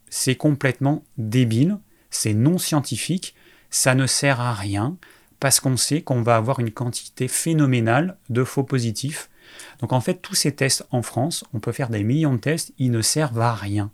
C'est 0.08 0.36
complètement 0.36 1.04
débile, 1.16 1.78
c'est 2.10 2.34
non 2.34 2.58
scientifique, 2.58 3.34
ça 3.70 3.94
ne 3.94 4.06
sert 4.06 4.40
à 4.40 4.52
rien, 4.52 4.96
parce 5.38 5.60
qu'on 5.60 5.76
sait 5.76 6.02
qu'on 6.02 6.22
va 6.22 6.36
avoir 6.36 6.58
une 6.60 6.72
quantité 6.72 7.28
phénoménale 7.28 8.18
de 8.28 8.44
faux 8.44 8.64
positifs 8.64 9.30
donc 9.80 9.92
en 9.92 10.00
fait, 10.00 10.22
tous 10.22 10.34
ces 10.34 10.52
tests 10.52 10.86
en 10.90 11.02
France, 11.02 11.44
on 11.52 11.60
peut 11.60 11.72
faire 11.72 11.88
des 11.90 12.04
millions 12.04 12.34
de 12.34 12.40
tests, 12.40 12.72
ils 12.78 12.90
ne 12.90 13.02
servent 13.02 13.40
à 13.40 13.54
rien. 13.54 13.90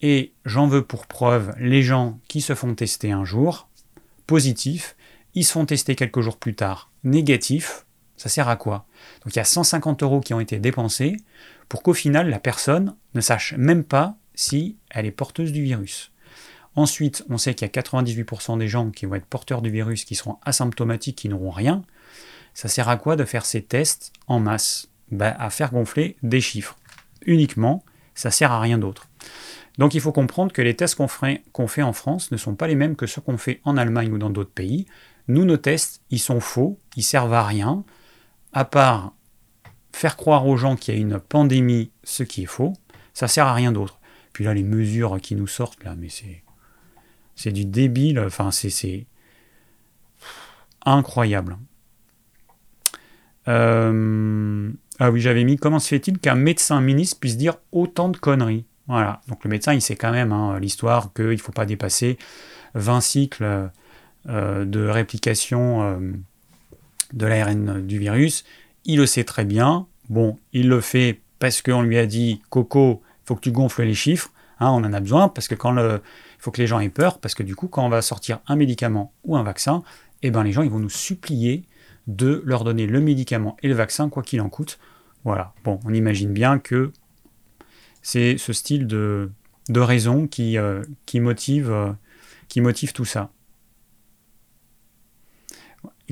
Et 0.00 0.32
j'en 0.44 0.66
veux 0.66 0.82
pour 0.82 1.06
preuve 1.06 1.54
les 1.58 1.82
gens 1.82 2.18
qui 2.28 2.40
se 2.40 2.54
font 2.54 2.74
tester 2.74 3.10
un 3.10 3.24
jour, 3.24 3.68
positifs, 4.26 4.96
ils 5.34 5.44
se 5.44 5.52
font 5.52 5.66
tester 5.66 5.94
quelques 5.96 6.20
jours 6.20 6.36
plus 6.36 6.54
tard, 6.54 6.90
négatifs, 7.04 7.84
ça 8.16 8.28
sert 8.28 8.48
à 8.48 8.56
quoi? 8.56 8.86
Donc 9.24 9.34
il 9.34 9.38
y 9.38 9.40
a 9.40 9.44
150 9.44 10.02
euros 10.02 10.20
qui 10.20 10.34
ont 10.34 10.40
été 10.40 10.58
dépensés 10.58 11.16
pour 11.68 11.82
qu'au 11.82 11.94
final 11.94 12.28
la 12.28 12.38
personne 12.38 12.94
ne 13.14 13.20
sache 13.20 13.54
même 13.56 13.84
pas 13.84 14.16
si 14.34 14.76
elle 14.90 15.06
est 15.06 15.12
porteuse 15.12 15.52
du 15.52 15.62
virus. 15.62 16.12
Ensuite, 16.74 17.24
on 17.28 17.38
sait 17.38 17.54
qu'il 17.54 17.66
y 17.66 17.70
a 17.76 17.82
98% 17.82 18.56
des 18.58 18.68
gens 18.68 18.90
qui 18.90 19.06
vont 19.06 19.16
être 19.16 19.26
porteurs 19.26 19.62
du 19.62 19.70
virus 19.70 20.04
qui 20.04 20.14
seront 20.14 20.38
asymptomatiques, 20.44 21.16
qui 21.16 21.28
n'auront 21.28 21.50
rien. 21.50 21.82
Ça 22.58 22.66
sert 22.66 22.88
à 22.88 22.96
quoi 22.96 23.14
de 23.14 23.24
faire 23.24 23.46
ces 23.46 23.62
tests 23.62 24.12
en 24.26 24.40
masse? 24.40 24.88
Ben, 25.12 25.36
À 25.38 25.48
faire 25.48 25.70
gonfler 25.70 26.16
des 26.24 26.40
chiffres. 26.40 26.76
Uniquement, 27.24 27.84
ça 28.16 28.32
sert 28.32 28.50
à 28.50 28.58
rien 28.58 28.78
d'autre. 28.78 29.06
Donc 29.78 29.94
il 29.94 30.00
faut 30.00 30.10
comprendre 30.10 30.50
que 30.50 30.60
les 30.60 30.74
tests 30.74 30.96
qu'on 30.96 31.06
fait, 31.06 31.82
en 31.82 31.92
France 31.92 32.32
ne 32.32 32.36
sont 32.36 32.56
pas 32.56 32.66
les 32.66 32.74
mêmes 32.74 32.96
que 32.96 33.06
ceux 33.06 33.20
qu'on 33.20 33.38
fait 33.38 33.60
en 33.62 33.76
Allemagne 33.76 34.10
ou 34.10 34.18
dans 34.18 34.28
d'autres 34.28 34.50
pays. 34.50 34.86
Nous, 35.28 35.44
nos 35.44 35.56
tests, 35.56 36.02
ils 36.10 36.18
sont 36.18 36.40
faux, 36.40 36.80
ils 36.96 37.04
servent 37.04 37.32
à 37.32 37.44
rien, 37.44 37.84
à 38.52 38.64
part 38.64 39.12
faire 39.92 40.16
croire 40.16 40.44
aux 40.44 40.56
gens 40.56 40.74
qu'il 40.74 40.94
y 40.94 40.96
a 40.96 41.00
une 41.00 41.20
pandémie, 41.20 41.92
ce 42.02 42.24
qui 42.24 42.42
est 42.42 42.46
faux, 42.46 42.72
ça 43.14 43.28
sert 43.28 43.46
à 43.46 43.54
rien 43.54 43.70
d'autre. 43.70 44.00
Puis 44.32 44.42
là, 44.42 44.52
les 44.52 44.64
mesures 44.64 45.20
qui 45.20 45.36
nous 45.36 45.46
sortent, 45.46 45.84
là, 45.84 45.94
mais 45.96 46.08
c'est, 46.08 46.42
c'est 47.36 47.52
du 47.52 47.66
débile, 47.66 48.18
enfin, 48.18 48.50
c'est 48.50 49.06
incroyable. 50.84 51.56
Euh, 53.48 54.70
ah 54.98 55.10
oui, 55.10 55.20
j'avais 55.20 55.44
mis 55.44 55.56
comment 55.56 55.78
se 55.78 55.88
fait-il 55.88 56.18
qu'un 56.18 56.34
médecin 56.34 56.80
ministre 56.80 57.18
puisse 57.18 57.36
dire 57.36 57.56
autant 57.72 58.08
de 58.08 58.16
conneries? 58.16 58.66
Voilà, 58.86 59.20
donc 59.28 59.44
le 59.44 59.50
médecin, 59.50 59.74
il 59.74 59.82
sait 59.82 59.96
quand 59.96 60.12
même 60.12 60.32
hein, 60.32 60.58
l'histoire 60.60 61.12
qu'il 61.12 61.26
ne 61.26 61.36
faut 61.36 61.52
pas 61.52 61.66
dépasser 61.66 62.18
20 62.74 63.00
cycles 63.00 63.70
euh, 64.28 64.64
de 64.64 64.86
réplication 64.86 65.82
euh, 65.82 66.12
de 67.12 67.26
l'ARN 67.26 67.86
du 67.86 67.98
virus. 67.98 68.44
Il 68.84 68.98
le 68.98 69.06
sait 69.06 69.24
très 69.24 69.44
bien. 69.44 69.86
Bon, 70.08 70.38
il 70.52 70.68
le 70.68 70.80
fait 70.80 71.20
parce 71.38 71.62
qu'on 71.62 71.82
lui 71.82 71.98
a 71.98 72.06
dit 72.06 72.42
Coco, 72.50 73.02
il 73.04 73.26
faut 73.26 73.34
que 73.36 73.40
tu 73.40 73.52
gonfles 73.52 73.82
les 73.82 73.94
chiffres. 73.94 74.30
Hein, 74.60 74.70
on 74.70 74.84
en 74.84 74.92
a 74.92 75.00
besoin 75.00 75.28
parce 75.28 75.48
que 75.48 75.54
quand 75.54 75.76
il 75.76 76.00
faut 76.38 76.50
que 76.50 76.60
les 76.60 76.66
gens 76.66 76.80
aient 76.80 76.88
peur 76.88 77.18
parce 77.18 77.34
que 77.34 77.42
du 77.42 77.54
coup, 77.54 77.68
quand 77.68 77.84
on 77.84 77.88
va 77.88 78.02
sortir 78.02 78.40
un 78.48 78.56
médicament 78.56 79.12
ou 79.24 79.36
un 79.36 79.42
vaccin, 79.42 79.82
eh 80.22 80.30
ben 80.30 80.42
les 80.42 80.52
gens 80.52 80.62
ils 80.62 80.70
vont 80.70 80.80
nous 80.80 80.88
supplier 80.88 81.64
de 82.08 82.42
leur 82.44 82.64
donner 82.64 82.86
le 82.86 83.00
médicament 83.00 83.56
et 83.62 83.68
le 83.68 83.74
vaccin, 83.74 84.08
quoi 84.08 84.22
qu'il 84.22 84.40
en 84.40 84.48
coûte. 84.48 84.80
Voilà, 85.24 85.54
bon, 85.62 85.78
on 85.84 85.92
imagine 85.92 86.32
bien 86.32 86.58
que 86.58 86.90
c'est 88.02 88.38
ce 88.38 88.52
style 88.52 88.86
de, 88.86 89.30
de 89.68 89.80
raison 89.80 90.26
qui, 90.26 90.56
euh, 90.56 90.82
motive, 91.14 91.70
euh, 91.70 91.92
qui 92.48 92.60
motive 92.60 92.92
tout 92.92 93.04
ça. 93.04 93.30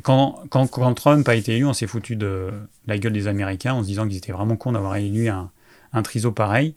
quand, 0.02 0.94
Trump 0.94 1.26
a 1.28 1.34
été 1.34 1.56
élu, 1.56 1.64
on 1.64 1.72
s'est 1.72 1.86
foutu 1.86 2.16
de 2.16 2.50
la 2.86 2.98
gueule 2.98 3.14
des 3.14 3.26
Américains 3.26 3.72
en 3.72 3.82
se 3.82 3.88
disant 3.88 4.06
qu'ils 4.06 4.18
étaient 4.18 4.32
vraiment 4.32 4.56
cons 4.56 4.72
d'avoir 4.72 4.96
élu 4.96 5.28
un, 5.28 5.50
un 5.94 6.02
triso 6.02 6.30
pareil. 6.30 6.74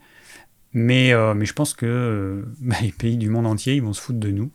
Mais, 0.72 1.12
euh, 1.12 1.34
je 1.44 1.52
pense 1.52 1.74
que 1.74 2.46
les 2.80 2.92
pays 2.92 3.18
du 3.18 3.28
monde 3.28 3.46
entier, 3.46 3.74
ils 3.74 3.82
vont 3.82 3.92
se 3.92 4.00
foutre 4.00 4.18
de 4.18 4.30
nous 4.30 4.50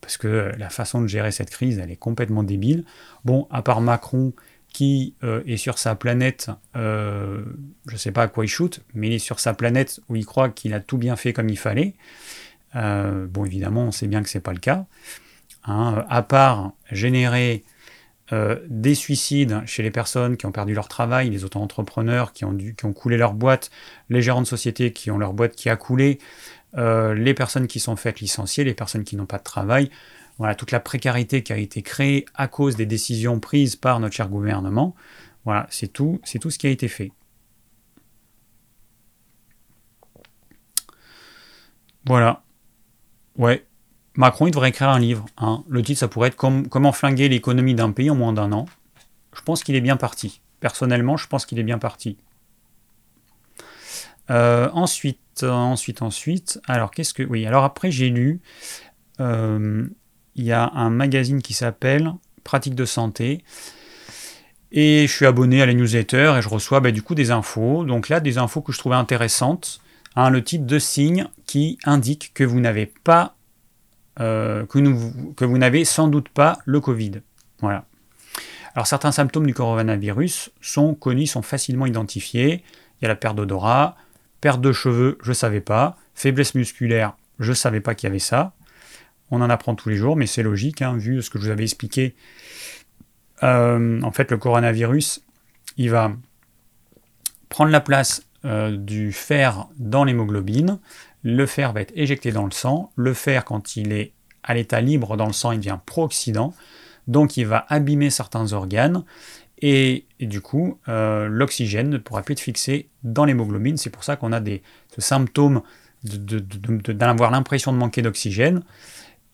parce 0.00 0.16
que 0.16 0.52
la 0.56 0.70
façon 0.70 1.00
de 1.00 1.06
gérer 1.06 1.32
cette 1.32 1.50
crise, 1.50 1.78
elle 1.78 1.90
est 1.90 1.96
complètement 1.96 2.42
débile. 2.42 2.84
Bon, 3.24 3.46
à 3.50 3.62
part 3.62 3.80
Macron 3.80 4.32
qui 4.72 5.14
euh, 5.24 5.42
est 5.46 5.56
sur 5.56 5.78
sa 5.78 5.94
planète, 5.94 6.50
euh, 6.76 7.42
je 7.86 7.94
ne 7.94 7.98
sais 7.98 8.12
pas 8.12 8.22
à 8.22 8.28
quoi 8.28 8.44
il 8.44 8.48
shoot, 8.48 8.80
mais 8.94 9.08
il 9.08 9.12
est 9.14 9.18
sur 9.18 9.40
sa 9.40 9.54
planète 9.54 10.00
où 10.08 10.16
il 10.16 10.26
croit 10.26 10.50
qu'il 10.50 10.74
a 10.74 10.80
tout 10.80 10.98
bien 10.98 11.16
fait 11.16 11.32
comme 11.32 11.48
il 11.48 11.58
fallait. 11.58 11.94
Euh, 12.76 13.26
bon, 13.26 13.44
évidemment, 13.44 13.84
on 13.84 13.92
sait 13.92 14.06
bien 14.06 14.22
que 14.22 14.28
ce 14.28 14.38
n'est 14.38 14.42
pas 14.42 14.52
le 14.52 14.60
cas. 14.60 14.86
Hein. 15.64 16.06
à 16.08 16.22
part 16.22 16.72
générer 16.92 17.62
des 18.68 18.94
suicides 18.94 19.62
chez 19.66 19.82
les 19.82 19.90
personnes 19.90 20.36
qui 20.36 20.46
ont 20.46 20.52
perdu 20.52 20.72
leur 20.72 20.86
travail, 20.86 21.30
les 21.30 21.44
auto-entrepreneurs 21.44 22.32
qui 22.32 22.44
ont, 22.44 22.56
qui 22.56 22.84
ont 22.84 22.92
coulé 22.92 23.16
leur 23.16 23.32
boîte, 23.32 23.70
les 24.10 24.22
gérants 24.22 24.42
de 24.42 24.46
société 24.46 24.92
qui 24.92 25.10
ont 25.10 25.18
leur 25.18 25.32
boîte 25.32 25.56
qui 25.56 25.68
a 25.70 25.76
coulé, 25.76 26.18
euh, 26.76 27.14
les 27.14 27.34
personnes 27.34 27.66
qui 27.66 27.80
sont 27.80 27.96
faites 27.96 28.20
licenciées, 28.20 28.64
les 28.64 28.74
personnes 28.74 29.04
qui 29.04 29.16
n'ont 29.16 29.26
pas 29.26 29.38
de 29.38 29.42
travail, 29.42 29.90
voilà, 30.38 30.54
toute 30.54 30.70
la 30.70 30.80
précarité 30.80 31.42
qui 31.42 31.52
a 31.52 31.56
été 31.56 31.82
créée 31.82 32.26
à 32.34 32.46
cause 32.46 32.76
des 32.76 32.86
décisions 32.86 33.40
prises 33.40 33.74
par 33.74 34.00
notre 34.00 34.14
cher 34.14 34.28
gouvernement. 34.28 34.94
Voilà, 35.44 35.66
c'est 35.70 35.88
tout, 35.88 36.20
c'est 36.24 36.38
tout 36.38 36.50
ce 36.50 36.58
qui 36.58 36.66
a 36.66 36.70
été 36.70 36.88
fait. 36.88 37.10
Voilà. 42.04 42.42
Ouais. 43.36 43.66
Macron, 44.14 44.46
il 44.46 44.50
devrait 44.50 44.70
écrire 44.70 44.88
un 44.88 44.98
livre. 44.98 45.26
Hein. 45.36 45.64
Le 45.68 45.82
titre, 45.82 46.00
ça 46.00 46.08
pourrait 46.08 46.28
être 46.28 46.36
Comment 46.36 46.92
flinguer 46.92 47.28
l'économie 47.28 47.74
d'un 47.74 47.92
pays 47.92 48.10
en 48.10 48.14
moins 48.14 48.32
d'un 48.32 48.52
an. 48.52 48.66
Je 49.34 49.42
pense 49.42 49.62
qu'il 49.62 49.74
est 49.74 49.80
bien 49.80 49.96
parti. 49.96 50.40
Personnellement, 50.60 51.16
je 51.16 51.26
pense 51.28 51.46
qu'il 51.46 51.58
est 51.58 51.64
bien 51.64 51.78
parti. 51.78 52.18
Euh, 54.30 54.68
ensuite, 54.72 55.20
ensuite, 55.44 56.02
ensuite. 56.02 56.60
Alors, 56.66 56.90
qu'est-ce 56.90 57.14
que. 57.14 57.22
Oui, 57.22 57.46
alors 57.46 57.64
après, 57.64 57.90
j'ai 57.90 58.10
lu. 58.10 58.40
Euh, 59.20 59.86
il 60.34 60.44
y 60.44 60.52
a 60.52 60.70
un 60.74 60.90
magazine 60.90 61.42
qui 61.42 61.54
s'appelle 61.54 62.12
Pratique 62.44 62.74
de 62.74 62.84
santé. 62.84 63.44
Et 64.70 65.06
je 65.06 65.12
suis 65.12 65.26
abonné 65.26 65.62
à 65.62 65.66
la 65.66 65.72
newsletter 65.74 66.34
et 66.38 66.42
je 66.42 66.48
reçois 66.48 66.80
bah, 66.80 66.90
du 66.90 67.02
coup 67.02 67.14
des 67.14 67.30
infos. 67.30 67.84
Donc 67.84 68.08
là, 68.08 68.20
des 68.20 68.38
infos 68.38 68.60
que 68.60 68.72
je 68.72 68.78
trouvais 68.78 68.96
intéressantes. 68.96 69.80
Hein, 70.16 70.30
le 70.30 70.42
type 70.42 70.66
de 70.66 70.78
signe 70.78 71.28
qui 71.46 71.78
indique 71.84 72.32
que 72.34 72.44
vous 72.44 72.60
n'avez 72.60 72.86
pas, 72.86 73.36
euh, 74.20 74.66
que, 74.66 74.78
que 75.34 75.44
vous 75.44 75.58
n'avez 75.58 75.84
sans 75.84 76.08
doute 76.08 76.28
pas 76.28 76.58
le 76.64 76.80
Covid. 76.80 77.20
Voilà. 77.60 77.84
Alors 78.74 78.86
certains 78.86 79.12
symptômes 79.12 79.46
du 79.46 79.54
coronavirus 79.54 80.50
sont 80.60 80.94
connus, 80.94 81.26
sont 81.26 81.42
facilement 81.42 81.86
identifiés. 81.86 82.62
Il 83.00 83.02
y 83.02 83.06
a 83.06 83.08
la 83.08 83.16
perte 83.16 83.36
d'odorat, 83.36 83.96
perte 84.40 84.60
de 84.60 84.72
cheveux, 84.72 85.18
je 85.22 85.30
ne 85.30 85.34
savais 85.34 85.60
pas, 85.60 85.96
faiblesse 86.14 86.54
musculaire, 86.54 87.16
je 87.38 87.50
ne 87.50 87.54
savais 87.54 87.80
pas 87.80 87.94
qu'il 87.94 88.08
y 88.08 88.10
avait 88.10 88.18
ça. 88.18 88.54
On 89.30 89.42
en 89.42 89.50
apprend 89.50 89.74
tous 89.74 89.88
les 89.88 89.96
jours, 89.96 90.16
mais 90.16 90.26
c'est 90.26 90.42
logique, 90.42 90.82
hein, 90.82 90.96
vu 90.96 91.22
ce 91.22 91.30
que 91.30 91.38
je 91.38 91.44
vous 91.44 91.50
avais 91.50 91.64
expliqué. 91.64 92.14
Euh, 93.42 94.00
en 94.02 94.10
fait, 94.10 94.30
le 94.30 94.38
coronavirus, 94.38 95.22
il 95.76 95.90
va 95.90 96.12
prendre 97.48 97.70
la 97.70 97.80
place 97.80 98.22
euh, 98.44 98.76
du 98.76 99.12
fer 99.12 99.66
dans 99.76 100.04
l'hémoglobine. 100.04 100.78
Le 101.22 101.46
fer 101.46 101.72
va 101.72 101.80
être 101.80 101.92
éjecté 101.94 102.32
dans 102.32 102.44
le 102.44 102.50
sang. 102.50 102.90
Le 102.96 103.12
fer, 103.14 103.44
quand 103.44 103.76
il 103.76 103.92
est 103.92 104.12
à 104.42 104.54
l'état 104.54 104.80
libre 104.80 105.16
dans 105.16 105.26
le 105.26 105.32
sang, 105.32 105.52
il 105.52 105.58
devient 105.58 105.78
pro-oxydant. 105.84 106.54
Donc 107.06 107.36
il 107.36 107.46
va 107.46 107.66
abîmer 107.68 108.10
certains 108.10 108.52
organes. 108.52 109.04
Et, 109.60 110.06
du 110.20 110.40
coup, 110.40 110.78
euh, 110.88 111.28
l'oxygène 111.28 111.90
ne 111.90 111.98
pourra 111.98 112.22
plus 112.22 112.32
être 112.32 112.40
fixé 112.40 112.88
dans 113.02 113.24
l'hémoglobine. 113.24 113.76
C'est 113.76 113.90
pour 113.90 114.04
ça 114.04 114.16
qu'on 114.16 114.32
a 114.32 114.40
des 114.40 114.62
symptômes 114.98 115.62
d'avoir 116.04 117.30
l'impression 117.30 117.72
de 117.72 117.78
manquer 117.78 118.02
d'oxygène. 118.02 118.62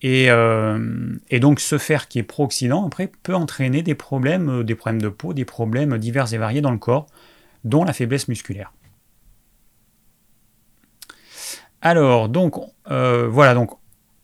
Euh, 0.03 1.17
et, 1.29 1.39
donc 1.39 1.59
ce 1.59 1.77
fer 1.77 2.07
qui 2.07 2.19
est 2.19 2.23
pro-oxydant, 2.23 2.85
après, 2.85 3.09
peut 3.23 3.33
entraîner 3.33 3.81
des 3.81 3.95
problèmes, 3.95 4.49
euh, 4.49 4.63
des 4.63 4.75
problèmes 4.75 5.01
de 5.01 5.09
peau, 5.09 5.33
des 5.33 5.45
problèmes 5.45 5.97
divers 5.97 6.31
et 6.33 6.37
variés 6.37 6.61
dans 6.61 6.71
le 6.71 6.77
corps, 6.77 7.07
dont 7.63 7.83
la 7.83 7.93
faiblesse 7.93 8.27
musculaire. 8.27 8.71
Alors, 11.81 12.29
donc, 12.29 12.55
euh, 12.91 13.27
voilà, 13.27 13.53
donc, 13.53 13.71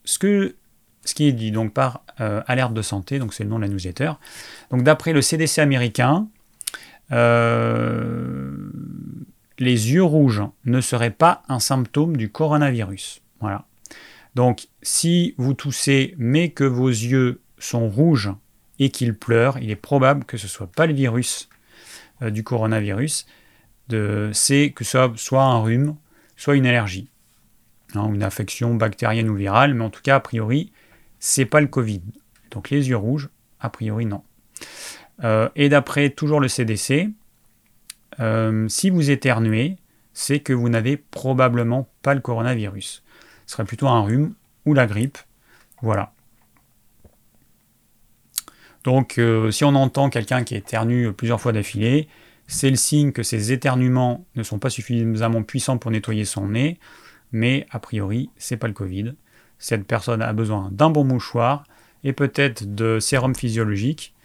ce, 0.04 0.20
que, 0.20 0.56
ce 1.04 1.14
qui 1.14 1.28
est 1.28 1.32
dit 1.32 1.52
donc 1.52 1.74
par 1.74 2.04
Alerte 2.18 2.74
de 2.74 2.82
santé, 2.82 3.18
donc 3.18 3.34
c'est 3.34 3.44
le 3.44 3.50
nom 3.50 3.58
de 3.58 3.64
la 3.64 3.68
newsletter. 3.68 4.12
Donc, 4.70 4.84
d'après 4.84 5.14
le 5.14 5.22
CDC 5.22 5.60
américain, 5.60 6.28
les 9.62 9.92
yeux 9.92 10.04
rouges 10.04 10.44
ne 10.66 10.82
seraient 10.82 11.12
pas 11.12 11.44
un 11.50 11.60
symptôme 11.60 12.18
du 12.18 12.30
coronavirus. 12.32 13.22
Voilà. 13.40 13.66
Donc, 14.36 14.68
si 14.82 15.36
vous 15.38 15.54
toussez 15.54 16.16
mais 16.18 16.50
que 16.50 16.64
vos 16.64 16.90
yeux 16.90 17.42
sont 17.58 17.90
rouges 17.90 18.32
et 18.80 18.90
qu'ils 18.90 19.16
pleurent, 19.16 19.58
il 19.60 19.70
est 19.70 19.76
probable 19.76 20.26
que 20.26 20.38
ce 20.38 20.46
ne 20.46 20.50
soit 20.50 20.72
pas 20.72 20.88
le 20.88 20.94
virus 20.94 21.50
euh, 22.22 22.30
du 22.30 22.44
coronavirus, 22.44 23.26
c'est 24.32 24.72
que 24.72 24.84
ce 24.86 25.12
soit 25.18 25.44
un 25.44 25.60
rhume, 25.60 25.96
soit 26.38 26.56
une 26.56 26.66
allergie, 26.66 27.10
hein, 27.94 28.10
une 28.14 28.24
infection 28.24 28.74
bactérienne 28.74 29.30
ou 29.30 29.36
virale, 29.36 29.74
mais 29.74 29.84
en 29.84 29.90
tout 29.90 30.02
cas, 30.02 30.16
a 30.16 30.20
priori, 30.22 30.72
c'est 31.22 31.46
pas 31.46 31.62
le 31.62 31.68
Covid. 31.68 32.02
Donc 32.52 32.70
les 32.70 32.90
yeux 32.90 32.98
rouges, 32.98 33.30
a 33.62 33.70
priori, 33.70 34.06
non. 34.06 34.24
Euh, 35.24 35.48
et 35.56 35.70
d'après 35.70 36.10
toujours 36.10 36.42
le 36.42 36.50
CDC, 36.50 37.10
euh, 38.20 38.68
si 38.68 38.90
vous 38.90 39.10
éternuez, 39.10 39.78
c'est 40.12 40.42
que 40.42 40.52
vous 40.52 40.68
n'avez 40.68 40.98
probablement 40.98 41.88
pas 42.02 42.14
le 42.14 42.20
coronavirus 42.20 43.04
ce 43.52 43.58
serait 43.58 43.66
plutôt 43.66 43.90
un 43.90 44.02
rhume 44.02 44.34
ou 44.66 44.74
la 44.74 44.88
grippe. 44.88 45.18
Voilà. 45.82 46.14
Donc 48.86 49.18
euh, 49.18 49.52
si 49.52 49.66
on 49.66 49.76
entend 49.76 50.10
quelqu'un 50.10 50.46
qui 50.46 50.56
éternue 50.56 51.12
plusieurs 51.12 51.42
fois 51.42 51.52
d'affilée, 51.52 52.08
c'est 52.48 52.70
le 52.70 52.78
signe 52.78 53.12
que 53.12 53.24
ses 53.24 53.52
éternuements 53.52 54.26
ne 54.36 54.44
sont 54.44 54.58
pas 54.58 54.70
suffisamment 54.70 55.44
puissants 55.44 55.78
pour 55.78 55.92
nettoyer 55.92 56.24
son 56.24 56.48
nez, 56.48 56.80
mais 57.34 57.68
a 57.72 57.80
priori, 57.80 58.30
c'est 58.38 58.56
pas 58.56 58.68
le 58.68 58.74
Covid. 58.74 59.16
Cette 59.62 59.86
personne 59.86 60.24
a 60.24 60.34
besoin 60.34 60.70
d'un 60.72 60.90
bon 60.90 61.04
mouchoir 61.04 61.64
et 62.04 62.14
peut-être 62.14 62.74
de 62.74 63.00
sérum 63.00 63.36
physiologique, 63.36 64.16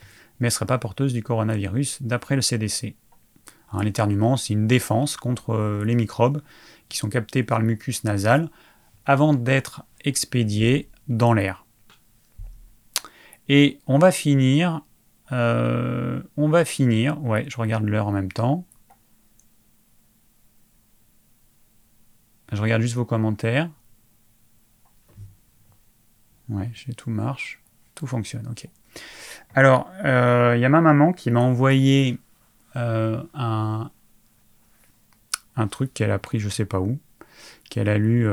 mais 0.41 0.49
ne 0.49 0.51
serait 0.51 0.65
pas 0.65 0.79
porteuse 0.79 1.13
du 1.13 1.23
coronavirus 1.23 2.03
d'après 2.03 2.37
le 2.37 2.43
CDC. 2.43 2.97
L'éternuement, 3.83 4.39
c'est 4.39 4.55
une 4.55 4.67
défense 4.67 5.19
contre 5.19 5.51
euh, 5.51 5.85
les 5.85 5.95
microbes 5.95 6.41
qui 6.89 6.97
sont 6.97 7.11
captés 7.11 7.43
par 7.43 7.59
le 7.59 7.67
mucus 7.67 8.03
nasal 8.05 8.49
avant 9.05 9.35
d'être 9.35 9.85
expédié 10.03 10.89
dans 11.07 11.35
l'air. 11.35 11.67
Et 13.51 13.79
on 13.87 13.99
va 13.99 14.13
finir, 14.13 14.81
euh, 15.33 16.23
on 16.39 16.49
va 16.49 16.65
finir, 16.65 17.23
ouais, 17.23 17.45
je 17.49 17.59
regarde 17.59 17.85
l'heure 17.85 18.07
en 18.07 18.13
même 18.13 18.33
temps. 18.33 18.65
Je 22.53 22.63
regarde 22.63 22.81
juste 22.81 22.95
vos 22.95 23.05
commentaires. 23.05 23.69
Ouais, 26.49 26.71
tout 26.97 27.11
marche, 27.11 27.61
tout 27.95 28.07
fonctionne, 28.07 28.47
ok. 28.51 28.69
Alors, 29.55 29.91
euh, 30.05 30.55
il 30.57 30.61
y 30.61 30.65
a 30.65 30.69
ma 30.69 30.81
maman 30.81 31.13
qui 31.13 31.31
m'a 31.31 31.41
envoyé 31.41 32.19
euh, 32.77 33.23
un, 33.35 33.91
un 35.57 35.69
truc 35.69 35.93
qu'elle 35.93 36.11
a 36.11 36.19
pris 36.19 36.39
je 36.39 36.49
sais 36.49 36.65
pas 36.65 36.81
où, 36.81 36.99
qu'elle 37.69 37.89
a 37.89 37.99
lu 37.99 38.29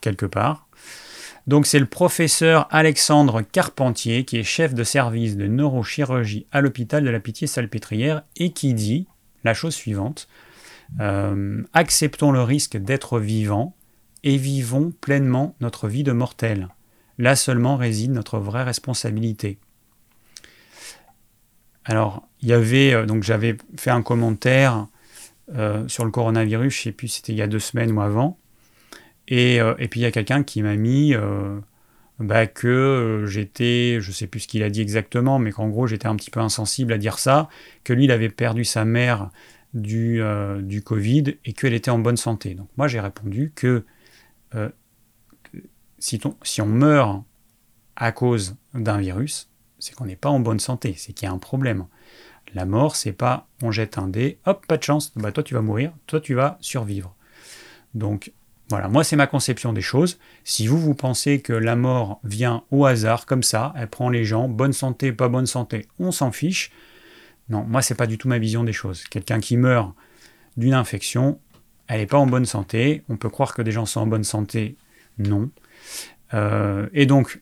quelque 0.00 0.26
part. 0.26 0.68
Donc 1.46 1.66
c'est 1.66 1.78
le 1.78 1.86
professeur 1.86 2.68
Alexandre 2.70 3.42
Carpentier 3.42 4.24
qui 4.24 4.38
est 4.38 4.44
chef 4.44 4.74
de 4.74 4.84
service 4.84 5.36
de 5.36 5.46
neurochirurgie 5.46 6.46
à 6.52 6.60
l'hôpital 6.60 7.02
de 7.02 7.10
la 7.10 7.18
Pitié-Salpêtrière 7.18 8.22
et 8.36 8.52
qui 8.52 8.74
dit 8.74 9.08
la 9.42 9.54
chose 9.54 9.74
suivante 9.74 10.28
euh, 11.00 11.62
acceptons 11.72 12.32
le 12.32 12.42
risque 12.42 12.76
d'être 12.76 13.18
vivant 13.18 13.74
et 14.22 14.36
vivons 14.36 14.92
pleinement 15.00 15.56
notre 15.60 15.88
vie 15.88 16.04
de 16.04 16.12
mortel. 16.12 16.68
Là 17.22 17.36
seulement 17.36 17.76
réside 17.76 18.10
notre 18.10 18.40
vraie 18.40 18.64
responsabilité. 18.64 19.56
Alors, 21.84 22.26
il 22.40 22.48
y 22.48 22.52
avait, 22.52 22.92
euh, 22.92 23.06
donc 23.06 23.22
j'avais 23.22 23.56
fait 23.76 23.90
un 23.90 24.02
commentaire 24.02 24.88
euh, 25.54 25.86
sur 25.86 26.04
le 26.04 26.10
coronavirus, 26.10 26.74
je 26.74 26.80
ne 26.80 26.82
sais 26.82 26.92
plus 26.92 27.06
c'était 27.06 27.32
il 27.32 27.38
y 27.38 27.42
a 27.42 27.46
deux 27.46 27.60
semaines 27.60 27.92
ou 27.92 28.00
avant, 28.00 28.40
euh, 29.30 29.74
et, 29.78 29.86
puis 29.86 30.00
il 30.00 30.02
y 30.02 30.06
a 30.06 30.10
quelqu'un 30.10 30.42
qui 30.42 30.62
m'a 30.62 30.74
mis 30.74 31.14
bah, 32.18 32.48
que 32.48 33.24
j'étais, 33.28 33.98
je 34.00 34.10
sais 34.10 34.26
plus 34.26 34.40
ce 34.40 34.48
qu'il 34.48 34.64
a 34.64 34.70
dit 34.70 34.80
exactement, 34.80 35.38
mais 35.38 35.52
qu'en 35.52 35.68
gros 35.68 35.86
j'étais 35.86 36.08
un 36.08 36.16
petit 36.16 36.30
peu 36.32 36.40
insensible 36.40 36.92
à 36.92 36.98
dire 36.98 37.20
ça, 37.20 37.48
que 37.84 37.92
lui 37.92 38.04
il 38.04 38.10
avait 38.10 38.30
perdu 38.30 38.64
sa 38.64 38.84
mère 38.84 39.30
du, 39.74 40.20
du 40.58 40.82
Covid 40.82 41.36
et 41.44 41.52
qu'elle 41.52 41.72
était 41.72 41.92
en 41.92 42.00
bonne 42.00 42.16
santé. 42.16 42.54
Donc 42.54 42.66
moi 42.76 42.88
j'ai 42.88 42.98
répondu 42.98 43.52
que 43.54 43.84
si, 46.02 46.60
on 46.60 46.66
meurt 46.66 47.22
à 47.94 48.10
cause 48.10 48.56
d'un 48.74 48.98
virus, 48.98 49.48
c'est 49.78 49.94
qu'on 49.94 50.06
n'est 50.06 50.16
pas 50.16 50.30
en 50.30 50.40
bonne 50.40 50.58
santé, 50.58 50.94
c'est 50.96 51.12
qu'il 51.12 51.26
y 51.26 51.30
a 51.30 51.34
un 51.34 51.38
problème. 51.38 51.86
La 52.54 52.66
mort, 52.66 52.96
c'est 52.96 53.12
pas 53.12 53.46
on 53.62 53.70
jette 53.70 53.98
un 53.98 54.08
dé, 54.08 54.38
hop, 54.44 54.66
pas 54.66 54.76
de 54.76 54.82
chance, 54.82 55.12
bah 55.14 55.30
toi 55.30 55.44
tu 55.44 55.54
vas 55.54 55.62
mourir, 55.62 55.92
toi 56.06 56.20
tu 56.20 56.34
vas 56.34 56.58
survivre. 56.60 57.14
Donc 57.94 58.32
voilà, 58.68 58.88
moi 58.88 59.04
c'est 59.04 59.14
ma 59.14 59.28
conception 59.28 59.72
des 59.72 59.80
choses. 59.80 60.18
Si 60.42 60.66
vous, 60.66 60.78
vous 60.78 60.94
pensez 60.94 61.40
que 61.40 61.52
la 61.52 61.76
mort 61.76 62.20
vient 62.24 62.64
au 62.72 62.84
hasard, 62.84 63.24
comme 63.24 63.44
ça, 63.44 63.72
elle 63.76 63.88
prend 63.88 64.10
les 64.10 64.24
gens, 64.24 64.48
bonne 64.48 64.72
santé, 64.72 65.12
pas 65.12 65.28
bonne 65.28 65.46
santé, 65.46 65.86
on 66.00 66.10
s'en 66.10 66.32
fiche. 66.32 66.72
Non, 67.48 67.62
moi 67.62 67.80
c'est 67.80 67.94
pas 67.94 68.08
du 68.08 68.18
tout 68.18 68.28
ma 68.28 68.38
vision 68.38 68.64
des 68.64 68.72
choses. 68.72 69.04
Quelqu'un 69.04 69.38
qui 69.38 69.56
meurt 69.56 69.94
d'une 70.56 70.74
infection, 70.74 71.38
elle 71.86 72.00
n'est 72.00 72.06
pas 72.06 72.18
en 72.18 72.26
bonne 72.26 72.46
santé. 72.46 73.04
On 73.08 73.16
peut 73.16 73.30
croire 73.30 73.54
que 73.54 73.62
des 73.62 73.70
gens 73.72 73.86
sont 73.86 74.00
en 74.00 74.06
bonne 74.06 74.24
santé, 74.24 74.76
non. 75.18 75.50
Euh, 76.34 76.88
et 76.92 77.06
donc, 77.06 77.40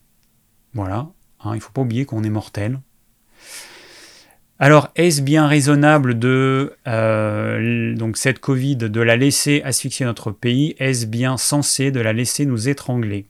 voilà, 0.74 1.08
hein, 1.44 1.52
il 1.52 1.56
ne 1.56 1.60
faut 1.60 1.72
pas 1.72 1.82
oublier 1.82 2.04
qu'on 2.04 2.24
est 2.24 2.30
mortel. 2.30 2.80
Alors, 4.58 4.90
est-ce 4.94 5.22
bien 5.22 5.46
raisonnable 5.46 6.18
de 6.18 6.74
euh, 6.86 8.12
cette 8.14 8.40
Covid 8.40 8.76
de 8.76 9.00
la 9.00 9.16
laisser 9.16 9.62
asphyxier 9.64 10.04
notre 10.04 10.32
pays? 10.32 10.76
Est-ce 10.78 11.06
bien 11.06 11.38
censé 11.38 11.90
de 11.90 12.00
la 12.00 12.12
laisser 12.12 12.44
nous 12.44 12.68
étrangler? 12.68 13.26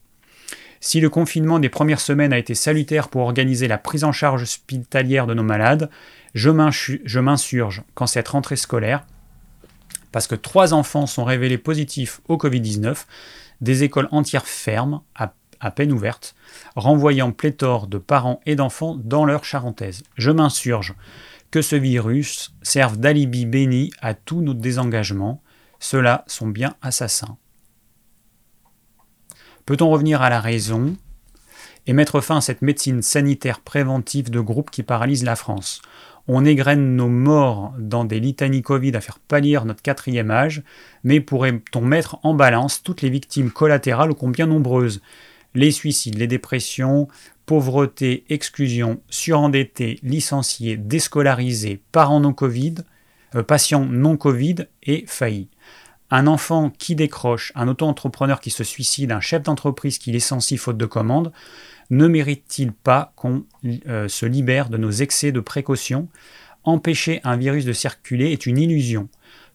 Si 0.81 0.99
le 0.99 1.09
confinement 1.09 1.59
des 1.59 1.69
premières 1.69 2.01
semaines 2.01 2.33
a 2.33 2.37
été 2.37 2.53
salutaire 2.53 3.07
pour 3.07 3.21
organiser 3.21 3.69
la 3.69 3.77
prise 3.77 4.03
en 4.03 4.11
charge 4.11 4.41
hospitalière 4.41 5.25
de 5.25 5.33
nos 5.33 5.43
malades, 5.43 5.89
je 6.33 6.49
m'insurge 6.49 7.83
quand 7.93 8.07
cette 8.07 8.27
rentrée 8.27 8.55
scolaire, 8.57 9.05
parce 10.11 10.27
que 10.27 10.35
trois 10.35 10.73
enfants 10.73 11.05
sont 11.05 11.23
révélés 11.23 11.57
positifs 11.57 12.19
au 12.27 12.35
Covid-19, 12.35 13.05
des 13.61 13.83
écoles 13.83 14.09
entières 14.11 14.47
fermes, 14.47 15.01
à, 15.15 15.71
peine 15.71 15.91
ouvertes, 15.91 16.35
renvoyant 16.75 17.31
pléthore 17.31 17.87
de 17.87 17.99
parents 17.99 18.41
et 18.45 18.55
d'enfants 18.55 18.95
dans 18.95 19.25
leur 19.25 19.45
charentaise. 19.45 20.03
Je 20.15 20.31
m'insurge 20.31 20.95
que 21.51 21.61
ce 21.61 21.75
virus 21.75 22.53
serve 22.63 22.97
d'alibi 22.97 23.45
béni 23.45 23.91
à 24.01 24.13
tous 24.13 24.41
nos 24.41 24.55
désengagements. 24.55 25.43
Ceux-là 25.79 26.23
sont 26.27 26.47
bien 26.47 26.75
assassins. 26.81 27.37
Peut-on 29.65 29.89
revenir 29.89 30.21
à 30.21 30.29
la 30.29 30.41
raison 30.41 30.95
et 31.85 31.93
mettre 31.93 32.21
fin 32.21 32.37
à 32.37 32.41
cette 32.41 32.61
médecine 32.61 33.01
sanitaire 33.01 33.59
préventive 33.59 34.31
de 34.31 34.39
groupe 34.39 34.71
qui 34.71 34.81
paralyse 34.81 35.23
la 35.23 35.35
France? 35.35 35.81
On 36.27 36.45
égrène 36.45 36.95
nos 36.95 37.09
morts 37.09 37.73
dans 37.79 38.05
des 38.05 38.19
litanies 38.19 38.61
Covid 38.61 38.95
à 38.95 39.01
faire 39.01 39.19
pâlir 39.19 39.65
notre 39.65 39.81
quatrième 39.81 40.31
âge, 40.31 40.63
mais 41.03 41.19
pourrait-on 41.19 41.81
mettre 41.81 42.19
en 42.23 42.33
balance 42.33 42.83
toutes 42.83 43.01
les 43.01 43.09
victimes 43.09 43.51
collatérales 43.51 44.11
ô 44.11 44.15
combien 44.15 44.47
nombreuses? 44.47 45.01
Les 45.53 45.71
suicides, 45.71 46.17
les 46.17 46.27
dépressions, 46.27 47.07
pauvreté, 47.45 48.23
exclusion, 48.29 49.01
surendettés, 49.09 49.99
licenciés, 50.03 50.77
déscolarisés, 50.77 51.81
parents 51.91 52.21
non 52.21 52.33
Covid, 52.33 52.75
euh, 53.35 53.43
patients 53.43 53.85
non 53.85 54.15
Covid 54.15 54.67
et 54.83 55.03
faillis. 55.07 55.49
Un 56.11 56.27
enfant 56.27 56.71
qui 56.77 56.95
décroche, 56.95 57.51
un 57.55 57.67
auto-entrepreneur 57.67 58.39
qui 58.39 58.51
se 58.51 58.63
suicide, 58.63 59.11
un 59.11 59.21
chef 59.21 59.43
d'entreprise 59.43 59.97
qui 59.97 60.11
licencie 60.11 60.57
faute 60.57 60.77
de 60.77 60.85
commande, 60.85 61.31
ne 61.91 62.07
mérite-t-il 62.07 62.71
pas 62.71 63.13
qu'on 63.15 63.45
euh, 63.87 64.07
se 64.07 64.25
libère 64.25 64.69
de 64.69 64.77
nos 64.77 64.91
excès 64.91 65.31
de 65.31 65.39
précaution? 65.39 66.07
Empêcher 66.63 67.21
un 67.23 67.37
virus 67.37 67.65
de 67.65 67.73
circuler 67.73 68.31
est 68.31 68.45
une 68.45 68.57
illusion. 68.57 69.09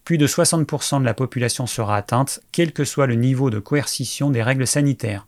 Plus 0.05 0.19
de 0.19 0.27
60% 0.27 1.01
de 1.01 1.05
la 1.05 1.15
population 1.15 1.67
sera 1.67 1.97
atteinte, 1.97 2.41
quel 2.53 2.73
que 2.73 2.85
soit 2.85 3.07
le 3.07 3.15
niveau 3.15 3.51
de 3.51 3.59
coercition 3.59 4.31
des 4.31 4.43
règles 4.43 4.67
sanitaires. 4.67 5.27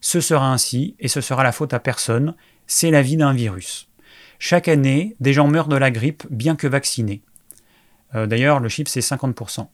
Ce 0.00 0.20
sera 0.20 0.52
ainsi, 0.52 0.96
et 0.98 1.08
ce 1.08 1.20
sera 1.20 1.44
la 1.44 1.52
faute 1.52 1.74
à 1.74 1.78
personne, 1.78 2.34
c'est 2.66 2.90
la 2.90 3.02
vie 3.02 3.16
d'un 3.16 3.32
virus. 3.32 3.88
Chaque 4.38 4.68
année, 4.68 5.14
des 5.20 5.32
gens 5.32 5.48
meurent 5.48 5.68
de 5.68 5.76
la 5.76 5.90
grippe, 5.90 6.24
bien 6.30 6.56
que 6.56 6.66
vaccinés. 6.66 7.22
Euh, 8.14 8.26
d'ailleurs, 8.26 8.60
le 8.60 8.68
chiffre, 8.68 8.90
c'est 8.90 9.00
50% 9.00 9.68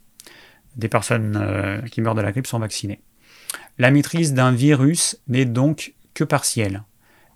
des 0.77 0.89
personnes 0.89 1.39
euh, 1.41 1.81
qui 1.83 2.01
meurent 2.01 2.15
de 2.15 2.23
la 2.23 2.33
grippe 2.33 2.47
sont 2.47 2.59
vaccinées. 2.59 3.01
La 3.79 3.91
maîtrise 3.91 4.35
d'un 4.35 4.53
virus 4.53 5.19
n'est 5.29 5.45
donc 5.45 5.95
que 6.15 6.25
partielle. 6.25 6.83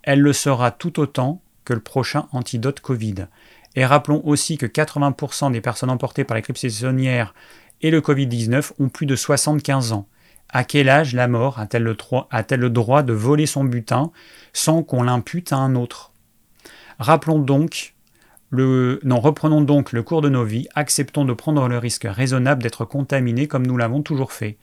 Elle 0.03 0.21
le 0.21 0.33
sera 0.33 0.71
tout 0.71 0.99
autant 0.99 1.41
que 1.65 1.73
le 1.73 1.81
prochain 1.81 2.27
antidote 2.31 2.79
Covid. 2.79 3.27
Et 3.75 3.85
rappelons 3.85 4.21
aussi 4.25 4.57
que 4.57 4.65
80% 4.65 5.51
des 5.51 5.61
personnes 5.61 5.89
emportées 5.89 6.23
par 6.23 6.35
la 6.35 6.41
grippe 6.41 6.57
saisonnière 6.57 7.33
et 7.81 7.91
le 7.91 8.01
Covid-19 8.01 8.71
ont 8.79 8.89
plus 8.89 9.05
de 9.05 9.15
75 9.15 9.91
ans. 9.91 10.07
À 10.49 10.63
quel 10.63 10.87
âge 10.87 11.13
la 11.13 11.27
mort 11.27 11.59
a-t-elle 11.59 11.83
le, 11.83 12.69
droit 12.69 13.03
de 13.03 13.13
voler 13.13 13.45
son 13.45 13.65
butin 13.65 14.11
sans 14.53 14.81
qu'on 14.81 15.03
l'impute 15.03 15.51
à 15.51 15.57
un 15.57 15.75
autre? 15.75 16.11
Rappelons 16.99 17.39
donc 17.39 17.93
le... 18.49 18.99
Non, 19.03 19.19
reprenons 19.19 19.61
donc 19.61 19.91
le 19.91 20.03
cours 20.03 20.21
de 20.21 20.29
nos 20.29 20.45
vies, 20.45 20.67
acceptons 20.73 21.25
de 21.25 21.33
prendre 21.33 21.67
le 21.67 21.77
risque 21.77 22.07
raisonnable 22.09 22.63
d'être 22.63 22.85
contaminés 22.85 23.47
comme 23.47 23.67
nous 23.67 23.77
l'avons 23.77 24.01
toujours 24.01 24.31
fait. 24.31 24.57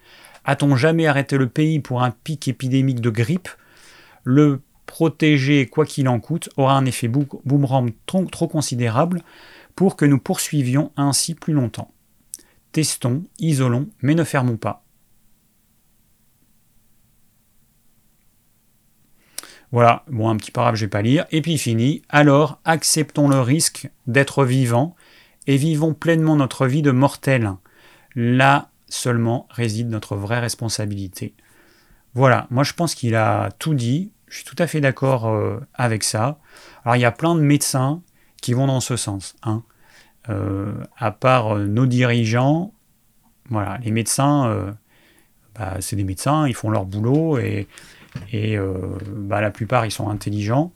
A-t-on 0.46 0.74
jamais 0.74 1.07
arrêté 1.07 1.37
le 1.37 1.48
pays 1.48 1.81
pour 1.81 2.03
un 2.03 2.11
pic 2.11 2.48
épidémique 2.48 3.00
de 3.00 3.11
grippe? 3.11 3.48
Le 4.24 4.60
protéger, 4.87 5.66
quoi 5.66 5.87
qu'il 5.87 6.08
en 6.08 6.20
coûte, 6.20 6.50
aura 6.56 6.76
un 6.76 6.84
effet 6.84 7.08
boomerang 7.08 7.92
trop, 8.06 8.48
considérable 8.48 9.22
pour 9.76 9.96
que 9.96 10.04
nous 10.04 10.18
poursuivions 10.18 10.92
ainsi 10.96 11.34
plus 11.34 11.52
longtemps. 11.52 11.92
Testons, 12.72 13.24
isolons, 13.38 13.88
mais 14.02 14.14
ne 14.14 14.24
fermons 14.24 14.56
pas. 14.56 14.84
Voilà, 19.72 20.04
bon, 20.08 20.28
un 20.28 20.37
petit 20.37 20.52
paragraphe, 20.52 20.78
je 20.78 20.84
vais 20.84 20.90
pas 20.90 21.02
lire. 21.02 21.26
Et 21.32 21.42
puis 21.42 21.58
fini. 21.58 22.02
Alors, 22.08 22.60
acceptons 22.64 23.28
le 23.28 23.40
risque 23.40 23.88
d'être 24.06 24.44
vivant 24.44 24.94
et 25.46 25.56
vivons 25.56 25.94
pleinement 25.94 26.37
notre 26.37 26.66
vie 26.66 26.82
de 26.82 26.92
mortel. 26.92 27.50
Là 28.14 28.70
seulement 28.88 29.48
réside 29.50 29.88
notre 29.88 30.16
vraie 30.16 30.38
responsabilité. 30.38 31.34
Voilà, 32.14 32.46
moi 32.50 32.62
je 32.62 32.72
pense 32.72 32.94
qu'il 32.94 33.14
a 33.14 33.50
tout 33.59 33.74
dit. 33.74 34.12
Je 34.35 34.37
suis 34.37 34.44
tout 34.44 34.57
à 34.59 34.66
fait 34.66 34.81
d'accord 34.81 35.29
euh, 35.29 35.61
avec 35.74 36.03
ça. 36.03 36.40
Alors, 36.85 36.96
il 36.96 37.00
y 37.00 37.05
a 37.05 37.12
plein 37.12 37.37
de 37.37 37.40
médecins 37.40 38.03
qui 38.42 38.53
vont 38.53 38.66
dans 38.66 38.81
ce 38.81 38.96
sens. 38.96 39.37
Hein. 39.44 39.62
Euh, 40.29 40.72
à 40.96 41.12
part 41.12 41.57
euh, 41.57 41.66
nos 41.66 41.87
dirigeants, 41.87 42.72
voilà, 43.48 43.79
les 43.85 43.92
médecins, 43.92 44.74
bah, 45.55 45.77
c'est 45.81 45.96
des 45.96 46.03
médecins, 46.03 46.48
ils 46.48 46.55
font 46.55 46.70
leur 46.70 46.87
boulot 46.87 47.38
et 47.38 47.68
bah, 48.33 49.40
la 49.40 49.50
plupart, 49.50 49.85
ils 49.85 49.90
sont 49.90 50.09
intelligents. 50.09 50.72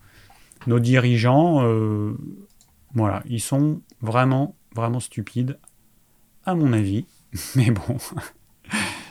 Nos 0.66 0.79
dirigeants, 0.79 1.66
voilà, 2.94 3.22
ils 3.27 3.40
sont 3.40 3.81
vraiment, 4.03 4.55
vraiment 4.77 5.01
stupides, 5.01 5.59
à 6.44 6.55
mon 6.55 6.74
avis. 6.74 7.07
Mais 7.57 7.70
bon, 7.70 7.96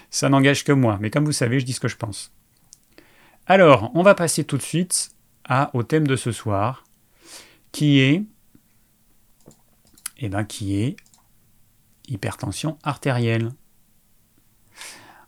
ça 0.09 0.29
n'engage 0.29 0.63
que 0.63 0.71
moi. 0.71 0.97
Mais 1.01 1.09
comme 1.09 1.25
vous 1.25 1.31
savez, 1.31 1.59
je 1.59 1.65
dis 1.65 1.73
ce 1.73 1.79
que 1.79 1.87
je 1.87 1.97
pense. 1.97 2.31
Alors, 3.45 3.91
on 3.95 4.03
va 4.03 4.15
passer 4.15 4.43
tout 4.43 4.57
de 4.57 4.61
suite 4.61 5.09
au 5.73 5.83
thème 5.83 6.07
de 6.07 6.15
ce 6.15 6.31
soir, 6.31 6.83
qui 7.71 7.99
est, 7.99 8.23
eh 10.17 10.29
ben, 10.29 10.43
qui 10.43 10.81
est 10.81 10.97
hypertension 12.07 12.77
artérielle. 12.83 13.51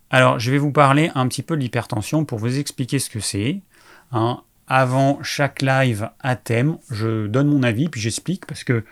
Alors, 0.10 0.40
je 0.40 0.52
vais 0.52 0.58
vous 0.58 0.72
parler 0.72 1.12
un 1.16 1.28
petit 1.28 1.44
peu 1.44 1.56
de 1.56 1.62
l'hypertension 1.62 2.26
pour 2.26 2.40
vous 2.40 2.58
expliquer 2.58 3.00
ce 3.00 3.10
que 3.10 3.20
c'est. 3.20 3.62
Hein. 4.12 4.44
Avant 4.68 5.22
chaque 5.24 5.62
live 5.62 6.10
à 6.20 6.36
thème, 6.36 6.78
je 6.90 7.28
donne 7.28 7.48
mon 7.48 7.64
avis, 7.64 7.90
puis 7.90 8.02
j'explique, 8.02 8.46
parce 8.46 8.64
que 8.64 8.84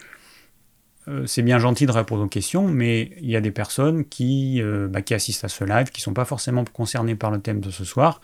c'est 1.26 1.42
bien 1.42 1.58
gentil 1.58 1.86
de 1.86 1.92
répondre 1.92 2.24
aux 2.24 2.28
questions, 2.28 2.68
mais 2.68 3.12
il 3.22 3.30
y 3.30 3.36
a 3.36 3.42
des 3.42 3.52
personnes 3.52 4.06
qui, 4.06 4.62
euh, 4.62 4.88
bah, 4.88 5.00
assistent 5.12 5.46
à 5.46 5.48
ce 5.48 5.64
live, 5.64 5.90
qui 5.90 6.02
ne 6.02 6.04
sont 6.04 6.14
pas 6.14 6.26
forcément 6.26 6.66
concernées 6.66 7.16
par 7.16 7.32
le 7.32 7.40
thème 7.40 7.62
de 7.62 7.72
ce 7.72 7.86
soir, 7.86 8.20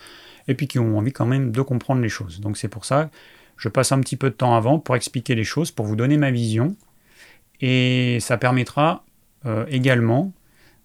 et 0.48 0.54
puis 0.54 0.68
qui 0.68 0.80
ont 0.80 0.98
envie 0.98 1.14
quand 1.14 1.26
même 1.26 1.52
de 1.52 1.62
comprendre 1.62 2.02
les 2.02 2.10
choses. 2.10 2.42
Donc 2.42 2.58
c'est 2.58 2.68
pour 2.68 2.84
ça 2.84 3.06
que 3.06 3.10
je 3.58 3.70
passe 3.70 3.92
un 3.92 4.00
petit 4.02 4.18
peu 4.18 4.30
de 4.30 4.36
temps 4.36 4.56
avant 4.56 4.80
pour 4.80 4.96
expliquer 4.96 5.36
les 5.36 5.46
choses, 5.46 5.72
pour 5.72 5.86
vous 5.86 5.96
donner 5.96 6.18
ma 6.18 6.32
vision, 6.32 6.76
et 7.62 8.18
ça 8.20 8.38
permettra 8.38 9.06
euh, 9.46 9.66
également 9.70 10.34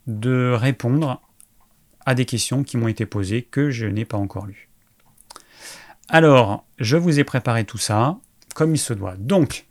de 0.07 0.53
répondre 0.55 1.21
à 2.05 2.15
des 2.15 2.25
questions 2.25 2.63
qui 2.63 2.77
m'ont 2.77 2.87
été 2.87 3.05
posées 3.05 3.43
que 3.43 3.71
je 3.71 3.85
n'ai 3.85 4.05
pas 4.05 4.17
encore 4.17 4.45
lues. 4.45 4.69
Alors, 6.07 6.65
je 6.79 6.97
vous 6.97 7.19
ai 7.19 7.23
préparé 7.23 7.65
tout 7.65 7.77
ça 7.77 8.17
comme 8.55 8.73
il 8.73 8.79
se 8.79 8.93
doit. 8.93 9.15
Donc, 9.17 9.65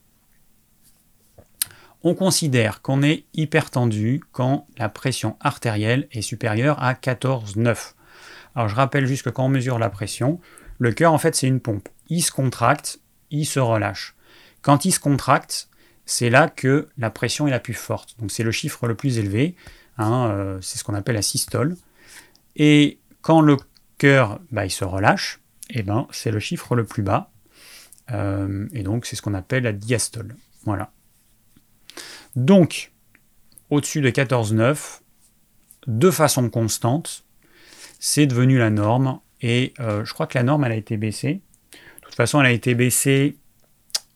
on 2.02 2.14
considère 2.14 2.82
qu'on 2.82 3.02
est 3.02 3.24
hypertendu 3.34 4.22
quand 4.32 4.66
la 4.78 4.88
pression 4.88 5.36
artérielle 5.40 6.08
est 6.12 6.22
supérieure 6.22 6.82
à 6.82 6.94
14,9. 6.94 7.94
Alors 8.54 8.68
je 8.68 8.74
rappelle 8.74 9.06
juste 9.06 9.24
que 9.24 9.30
quand 9.30 9.46
on 9.46 9.48
mesure 9.48 9.78
la 9.78 9.90
pression, 9.90 10.40
le 10.78 10.92
cœur 10.92 11.12
en 11.12 11.18
fait 11.18 11.34
c'est 11.34 11.48
une 11.48 11.60
pompe. 11.60 11.88
Il 12.08 12.22
se 12.22 12.30
contracte, 12.30 13.00
il 13.30 13.46
se 13.46 13.60
relâche. 13.60 14.14
Quand 14.62 14.84
il 14.84 14.92
se 14.92 15.00
contracte, 15.00 15.68
c'est 16.06 16.30
là 16.30 16.48
que 16.48 16.88
la 16.96 17.10
pression 17.10 17.46
est 17.46 17.50
la 17.50 17.60
plus 17.60 17.74
forte. 17.74 18.16
Donc 18.18 18.30
c'est 18.30 18.42
le 18.42 18.50
chiffre 18.50 18.86
le 18.86 18.94
plus 18.94 19.18
élevé. 19.18 19.54
Hein, 19.98 20.28
euh, 20.30 20.58
c'est 20.62 20.78
ce 20.78 20.84
qu'on 20.84 20.94
appelle 20.94 21.16
la 21.16 21.22
systole. 21.22 21.76
Et 22.56 22.98
quand 23.20 23.40
le 23.40 23.56
cœur 23.98 24.40
bah, 24.50 24.68
se 24.68 24.84
relâche, 24.84 25.40
eh 25.70 25.82
ben, 25.82 26.06
c'est 26.10 26.30
le 26.30 26.40
chiffre 26.40 26.74
le 26.74 26.84
plus 26.84 27.02
bas. 27.02 27.30
Euh, 28.10 28.66
et 28.72 28.82
donc 28.82 29.04
c'est 29.04 29.16
ce 29.16 29.22
qu'on 29.22 29.34
appelle 29.34 29.64
la 29.64 29.72
diastole. 29.72 30.34
Voilà. 30.64 30.90
Donc, 32.38 32.92
au-dessus 33.68 34.00
de 34.00 34.10
14,9, 34.10 35.00
de 35.88 36.10
façon 36.12 36.48
constante, 36.50 37.24
c'est 37.98 38.28
devenu 38.28 38.58
la 38.58 38.70
norme. 38.70 39.18
Et 39.40 39.74
euh, 39.80 40.04
je 40.04 40.14
crois 40.14 40.28
que 40.28 40.38
la 40.38 40.44
norme, 40.44 40.62
elle 40.64 40.70
a 40.70 40.76
été 40.76 40.96
baissée. 40.96 41.42
De 41.72 41.78
toute 42.02 42.14
façon, 42.14 42.40
elle 42.40 42.46
a 42.46 42.52
été 42.52 42.76
baissée 42.76 43.36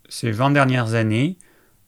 ces 0.09 0.31
20 0.31 0.53
dernières 0.53 0.95
années, 0.95 1.37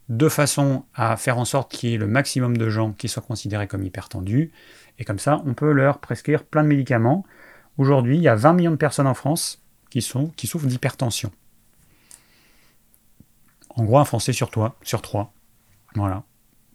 de 0.08 0.28
façon 0.28 0.84
à 0.92 1.16
faire 1.16 1.38
en 1.38 1.44
sorte 1.44 1.70
qu'il 1.70 1.90
y 1.90 1.94
ait 1.94 1.98
le 1.98 2.08
maximum 2.08 2.56
de 2.56 2.68
gens 2.68 2.90
qui 2.90 3.08
soient 3.08 3.22
considérés 3.22 3.68
comme 3.68 3.84
hypertendus. 3.84 4.50
Et 4.98 5.04
comme 5.04 5.20
ça, 5.20 5.40
on 5.46 5.54
peut 5.54 5.70
leur 5.70 6.00
prescrire 6.00 6.42
plein 6.42 6.64
de 6.64 6.68
médicaments. 6.68 7.24
Aujourd'hui, 7.78 8.16
il 8.16 8.22
y 8.24 8.28
a 8.28 8.34
20 8.34 8.54
millions 8.54 8.70
de 8.72 8.76
personnes 8.76 9.06
en 9.06 9.14
France 9.14 9.62
qui, 9.88 10.02
souffrent 10.02 10.66
d'hypertension. 10.66 11.30
En 13.70 13.84
gros, 13.84 13.98
un 13.98 14.04
Français 14.04 14.32
sur 14.32 14.50
toi, 14.50 14.74
sur 14.82 15.00
trois. 15.00 15.32
Voilà. 15.94 16.24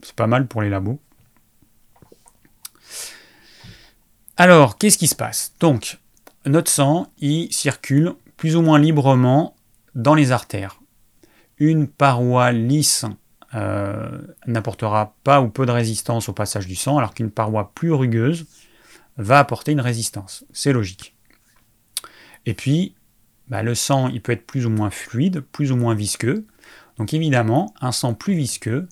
C'est 0.01 0.15
pas 0.15 0.27
mal 0.27 0.47
pour 0.47 0.61
les 0.61 0.69
labos. 0.69 0.99
Alors, 4.37 4.77
qu'est-ce 4.77 4.97
qui 4.97 5.07
se 5.07 5.15
passe? 5.15 5.53
Donc, 5.59 5.99
notre 6.45 6.71
sang, 6.71 7.11
il 7.17 7.51
circule 7.51 8.13
plus 8.37 8.55
ou 8.55 8.61
moins 8.61 8.79
librement 8.79 9.55
dans 9.95 10.15
les 10.15 10.31
artères. 10.31 10.79
Une 11.57 11.87
paroi 11.87 12.53
lisse 12.53 13.05
euh, 13.53 14.21
n'apportera 14.47 15.15
pas 15.23 15.41
ou 15.41 15.49
peu 15.49 15.65
de 15.65 15.71
résistance 15.71 16.29
au 16.29 16.33
passage 16.33 16.67
du 16.67 16.75
sang, 16.75 16.97
alors 16.97 17.13
qu'une 17.13 17.31
paroi 17.31 17.73
plus 17.75 17.91
rugueuse 17.91 18.45
va 19.17 19.39
apporter 19.39 19.73
une 19.73 19.81
résistance. 19.81 20.45
C'est 20.53 20.71
logique. 20.71 21.17
Et 22.45 22.53
puis, 22.53 22.95
bah, 23.49 23.63
le 23.63 23.75
sang, 23.75 24.07
il 24.07 24.21
peut 24.21 24.31
être 24.31 24.45
plus 24.45 24.65
ou 24.65 24.69
moins 24.69 24.89
fluide, 24.89 25.41
plus 25.41 25.71
ou 25.71 25.75
moins 25.75 25.95
visqueux. 25.95 26.45
Donc 26.97 27.13
évidemment, 27.13 27.73
un 27.81 27.91
sang 27.91 28.13
plus 28.13 28.35
visqueux, 28.35 28.87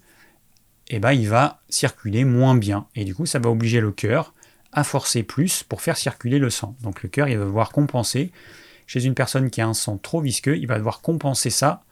eh 0.90 1.00
ben, 1.00 1.12
il 1.12 1.28
va 1.28 1.62
circuler 1.70 2.24
moins 2.24 2.56
bien. 2.56 2.88
Et 2.96 3.04
du 3.04 3.14
coup, 3.14 3.26
ça 3.26 3.40
va 3.40 3.50
obliger 3.50 3.82
le 3.82 3.92
cœur 3.92 4.34
à 4.72 4.84
forcer 4.84 5.24
plus 5.24 5.64
pour 5.64 5.82
faire 5.82 5.98
circuler 5.98 6.40
le 6.40 6.50
sang. 6.50 6.76
Donc 6.82 7.04
le 7.04 7.10
cœur, 7.10 7.28
il 7.28 7.38
va 7.38 7.46
devoir 7.46 7.72
compenser. 7.72 8.32
Chez 8.86 9.04
une 9.04 9.16
personne 9.16 9.50
qui 9.50 9.60
a 9.60 9.68
un 9.68 9.74
sang 9.74 9.98
trop 9.98 10.22
visqueux, 10.22 10.58
il 10.58 10.68
va 10.68 10.78
devoir 10.78 11.02
compenser 11.02 11.50
ça 11.50 11.84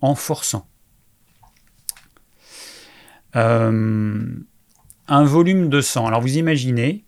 en 0.00 0.14
forçant. 0.14 0.66
Euh, 3.36 4.24
un 5.08 5.24
volume 5.24 5.68
de 5.68 5.80
sang. 5.80 6.06
Alors 6.06 6.22
vous 6.22 6.38
imaginez 6.38 7.04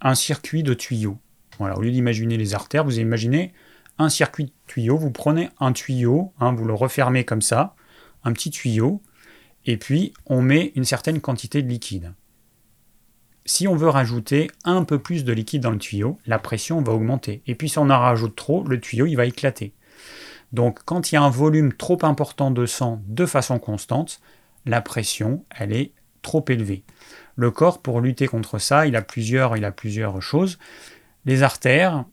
un 0.00 0.14
circuit 0.14 0.62
de 0.62 0.74
tuyaux. 0.74 1.18
Voilà, 1.58 1.76
au 1.76 1.82
lieu 1.82 1.90
d'imaginer 1.90 2.36
les 2.36 2.54
artères, 2.54 2.84
vous 2.84 2.98
imaginez 2.98 3.52
un 3.98 4.08
circuit 4.08 4.44
de 4.44 4.52
tuyaux. 4.66 4.96
Vous 4.96 5.10
prenez 5.10 5.50
un 5.60 5.72
tuyau, 5.72 6.32
hein, 6.40 6.52
vous 6.52 6.64
le 6.64 6.74
refermez 6.74 7.24
comme 7.24 7.42
ça, 7.42 7.74
un 8.24 8.32
petit 8.32 8.50
tuyau, 8.50 9.02
et 9.68 9.76
puis 9.76 10.14
on 10.24 10.40
met 10.40 10.72
une 10.76 10.86
certaine 10.86 11.20
quantité 11.20 11.60
de 11.60 11.68
liquide. 11.68 12.14
Si 13.44 13.68
on 13.68 13.76
veut 13.76 13.90
rajouter 13.90 14.50
un 14.64 14.82
peu 14.82 14.98
plus 14.98 15.24
de 15.24 15.32
liquide 15.32 15.60
dans 15.60 15.70
le 15.70 15.78
tuyau, 15.78 16.18
la 16.24 16.38
pression 16.38 16.80
va 16.80 16.94
augmenter. 16.94 17.42
Et 17.46 17.54
puis 17.54 17.68
si 17.68 17.78
on 17.78 17.90
en 17.90 18.00
rajoute 18.00 18.34
trop, 18.34 18.64
le 18.64 18.80
tuyau 18.80 19.04
il 19.04 19.16
va 19.16 19.26
éclater. 19.26 19.74
Donc 20.54 20.80
quand 20.86 21.12
il 21.12 21.16
y 21.16 21.18
a 21.18 21.22
un 21.22 21.28
volume 21.28 21.74
trop 21.74 21.98
important 22.00 22.50
de 22.50 22.64
sang 22.64 23.02
de 23.08 23.26
façon 23.26 23.58
constante, 23.58 24.22
la 24.64 24.80
pression 24.80 25.44
elle 25.50 25.74
est 25.74 25.92
trop 26.22 26.42
élevée. 26.48 26.82
Le 27.36 27.50
corps, 27.50 27.82
pour 27.82 28.00
lutter 28.00 28.26
contre 28.26 28.58
ça, 28.58 28.86
il 28.86 28.96
a 28.96 29.02
plusieurs, 29.02 29.58
il 29.58 29.66
a 29.66 29.70
plusieurs 29.70 30.22
choses. 30.22 30.58
Les 31.26 31.42
artères, 31.42 32.06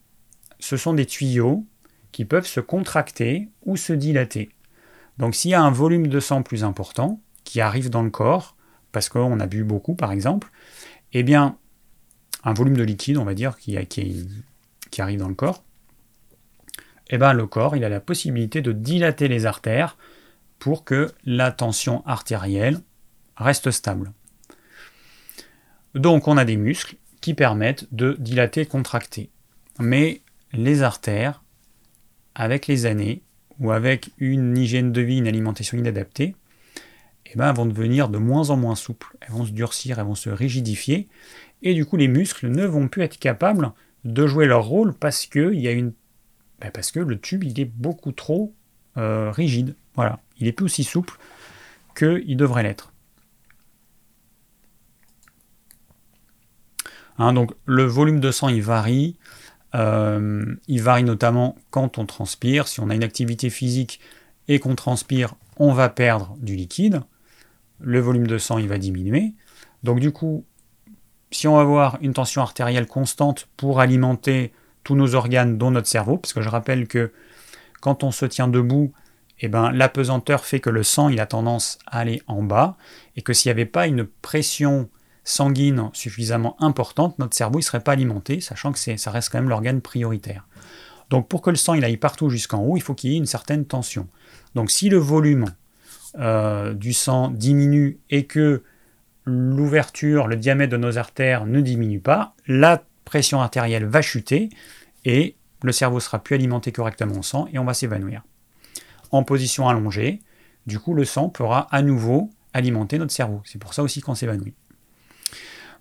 ce 0.58 0.76
sont 0.76 0.92
des 0.92 1.06
tuyaux 1.06 1.64
qui 2.12 2.26
peuvent 2.26 2.46
se 2.46 2.60
contracter 2.60 3.48
ou 3.64 3.78
se 3.78 3.94
dilater. 3.94 4.50
Donc 5.16 5.34
s'il 5.34 5.52
y 5.52 5.54
a 5.54 5.62
un 5.62 5.70
volume 5.70 6.08
de 6.08 6.20
sang 6.20 6.42
plus 6.42 6.62
important 6.62 7.22
qui 7.46 7.62
arrive 7.62 7.88
dans 7.88 8.02
le 8.02 8.10
corps, 8.10 8.56
parce 8.92 9.08
qu'on 9.08 9.40
a 9.40 9.46
bu 9.46 9.64
beaucoup 9.64 9.94
par 9.94 10.12
exemple, 10.12 10.50
eh 11.12 11.22
bien, 11.22 11.56
un 12.44 12.52
volume 12.52 12.76
de 12.76 12.82
liquide, 12.82 13.16
on 13.16 13.24
va 13.24 13.34
dire, 13.34 13.56
qui, 13.56 13.78
qui, 13.86 15.00
arrive 15.00 15.20
dans 15.20 15.28
le 15.28 15.34
corps, 15.34 15.62
eh 17.08 17.16
bien, 17.16 17.32
le 17.32 17.46
corps, 17.46 17.76
il 17.76 17.84
a 17.84 17.88
la 17.88 18.00
possibilité 18.00 18.60
de 18.60 18.72
dilater 18.72 19.28
les 19.28 19.46
artères 19.46 19.96
pour 20.58 20.84
que 20.84 21.12
la 21.24 21.52
tension 21.52 22.04
artérielle 22.04 22.80
reste 23.36 23.70
stable. 23.70 24.12
Donc, 25.94 26.28
on 26.28 26.36
a 26.36 26.44
des 26.44 26.56
muscles 26.56 26.96
qui 27.20 27.34
permettent 27.34 27.86
de 27.92 28.16
dilater 28.18 28.62
et 28.62 28.66
contracter. 28.66 29.30
Mais 29.78 30.20
les 30.52 30.82
artères, 30.82 31.42
avec 32.34 32.66
les 32.66 32.86
années, 32.86 33.22
ou 33.58 33.70
avec 33.70 34.10
une 34.18 34.56
hygiène 34.56 34.92
de 34.92 35.00
vie, 35.00 35.18
une 35.18 35.28
alimentation 35.28 35.78
inadaptée, 35.78 36.34
eh 37.32 37.36
ben, 37.36 37.52
vont 37.52 37.66
devenir 37.66 38.08
de 38.08 38.18
moins 38.18 38.50
en 38.50 38.56
moins 38.56 38.74
souples. 38.74 39.16
Elles 39.20 39.32
vont 39.32 39.44
se 39.44 39.52
durcir, 39.52 39.98
elles 39.98 40.06
vont 40.06 40.14
se 40.14 40.30
rigidifier. 40.30 41.08
Et 41.62 41.74
du 41.74 41.84
coup, 41.84 41.96
les 41.96 42.08
muscles 42.08 42.48
ne 42.48 42.64
vont 42.64 42.88
plus 42.88 43.02
être 43.02 43.18
capables 43.18 43.72
de 44.04 44.26
jouer 44.26 44.46
leur 44.46 44.64
rôle 44.64 44.94
parce 44.94 45.26
que, 45.26 45.52
y 45.52 45.68
a 45.68 45.72
une... 45.72 45.92
Ben, 46.60 46.70
parce 46.70 46.90
que 46.90 47.00
le 47.00 47.20
tube 47.20 47.44
il 47.44 47.60
est 47.60 47.66
beaucoup 47.66 48.12
trop 48.12 48.54
euh, 48.96 49.30
rigide. 49.30 49.74
Voilà. 49.94 50.20
Il 50.38 50.46
est 50.46 50.52
plus 50.52 50.64
aussi 50.64 50.84
souple 50.84 51.18
qu'il 51.94 52.36
devrait 52.36 52.62
l'être. 52.62 52.92
Hein, 57.18 57.32
donc 57.32 57.52
le 57.64 57.84
volume 57.84 58.20
de 58.20 58.30
sang 58.30 58.48
il 58.48 58.62
varie. 58.62 59.16
Euh, 59.74 60.56
il 60.68 60.82
varie 60.82 61.04
notamment 61.04 61.56
quand 61.70 61.98
on 61.98 62.06
transpire. 62.06 62.68
Si 62.68 62.80
on 62.80 62.88
a 62.88 62.94
une 62.94 63.04
activité 63.04 63.50
physique 63.50 64.00
et 64.48 64.58
qu'on 64.60 64.74
transpire, 64.74 65.34
on 65.56 65.72
va 65.72 65.88
perdre 65.88 66.36
du 66.40 66.54
liquide 66.56 67.02
le 67.80 68.00
volume 68.00 68.26
de 68.26 68.38
sang 68.38 68.58
il 68.58 68.68
va 68.68 68.78
diminuer. 68.78 69.34
Donc 69.82 70.00
du 70.00 70.12
coup, 70.12 70.44
si 71.30 71.48
on 71.48 71.56
va 71.56 71.62
avoir 71.62 71.98
une 72.00 72.12
tension 72.12 72.42
artérielle 72.42 72.86
constante 72.86 73.48
pour 73.56 73.80
alimenter 73.80 74.52
tous 74.84 74.94
nos 74.94 75.14
organes, 75.14 75.58
dont 75.58 75.70
notre 75.70 75.88
cerveau, 75.88 76.16
parce 76.16 76.32
que 76.32 76.42
je 76.42 76.48
rappelle 76.48 76.86
que 76.86 77.12
quand 77.80 78.04
on 78.04 78.10
se 78.10 78.24
tient 78.24 78.48
debout, 78.48 78.92
eh 79.40 79.48
ben, 79.48 79.70
l'apesanteur 79.70 80.44
fait 80.44 80.60
que 80.60 80.70
le 80.70 80.82
sang 80.82 81.08
il 81.08 81.20
a 81.20 81.26
tendance 81.26 81.78
à 81.86 81.98
aller 81.98 82.22
en 82.26 82.42
bas, 82.42 82.76
et 83.16 83.22
que 83.22 83.32
s'il 83.32 83.48
n'y 83.50 83.52
avait 83.52 83.66
pas 83.66 83.86
une 83.86 84.04
pression 84.04 84.88
sanguine 85.24 85.90
suffisamment 85.92 86.56
importante, 86.62 87.18
notre 87.18 87.36
cerveau 87.36 87.58
ne 87.58 87.64
serait 87.64 87.80
pas 87.80 87.92
alimenté, 87.92 88.40
sachant 88.40 88.72
que 88.72 88.78
ça 88.78 89.10
reste 89.10 89.30
quand 89.30 89.38
même 89.38 89.48
l'organe 89.48 89.80
prioritaire. 89.80 90.46
Donc 91.10 91.28
pour 91.28 91.42
que 91.42 91.50
le 91.50 91.56
sang 91.56 91.74
il 91.74 91.84
aille 91.84 91.96
partout 91.96 92.30
jusqu'en 92.30 92.62
haut, 92.62 92.76
il 92.76 92.82
faut 92.82 92.94
qu'il 92.94 93.10
y 93.10 93.14
ait 93.14 93.18
une 93.18 93.26
certaine 93.26 93.64
tension. 93.66 94.08
Donc 94.54 94.70
si 94.70 94.88
le 94.88 94.98
volume 94.98 95.46
euh, 96.18 96.74
du 96.74 96.92
sang 96.92 97.30
diminue 97.30 97.98
et 98.10 98.26
que 98.26 98.62
l'ouverture, 99.24 100.28
le 100.28 100.36
diamètre 100.36 100.72
de 100.72 100.76
nos 100.76 100.98
artères 100.98 101.46
ne 101.46 101.60
diminue 101.60 102.00
pas, 102.00 102.34
la 102.46 102.82
pression 103.04 103.40
artérielle 103.40 103.84
va 103.84 104.02
chuter 104.02 104.48
et 105.04 105.36
le 105.62 105.72
cerveau 105.72 106.00
sera 106.00 106.18
plus 106.18 106.34
alimenté 106.34 106.72
correctement 106.72 107.18
au 107.18 107.22
sang 107.22 107.48
et 107.52 107.58
on 107.58 107.64
va 107.64 107.74
s'évanouir. 107.74 108.22
En 109.10 109.24
position 109.24 109.68
allongée, 109.68 110.20
du 110.66 110.78
coup, 110.78 110.94
le 110.94 111.04
sang 111.04 111.28
pourra 111.28 111.68
à 111.70 111.82
nouveau 111.82 112.30
alimenter 112.52 112.98
notre 112.98 113.12
cerveau. 113.12 113.42
C'est 113.44 113.58
pour 113.58 113.74
ça 113.74 113.82
aussi 113.82 114.00
qu'on 114.00 114.14
s'évanouit. 114.14 114.54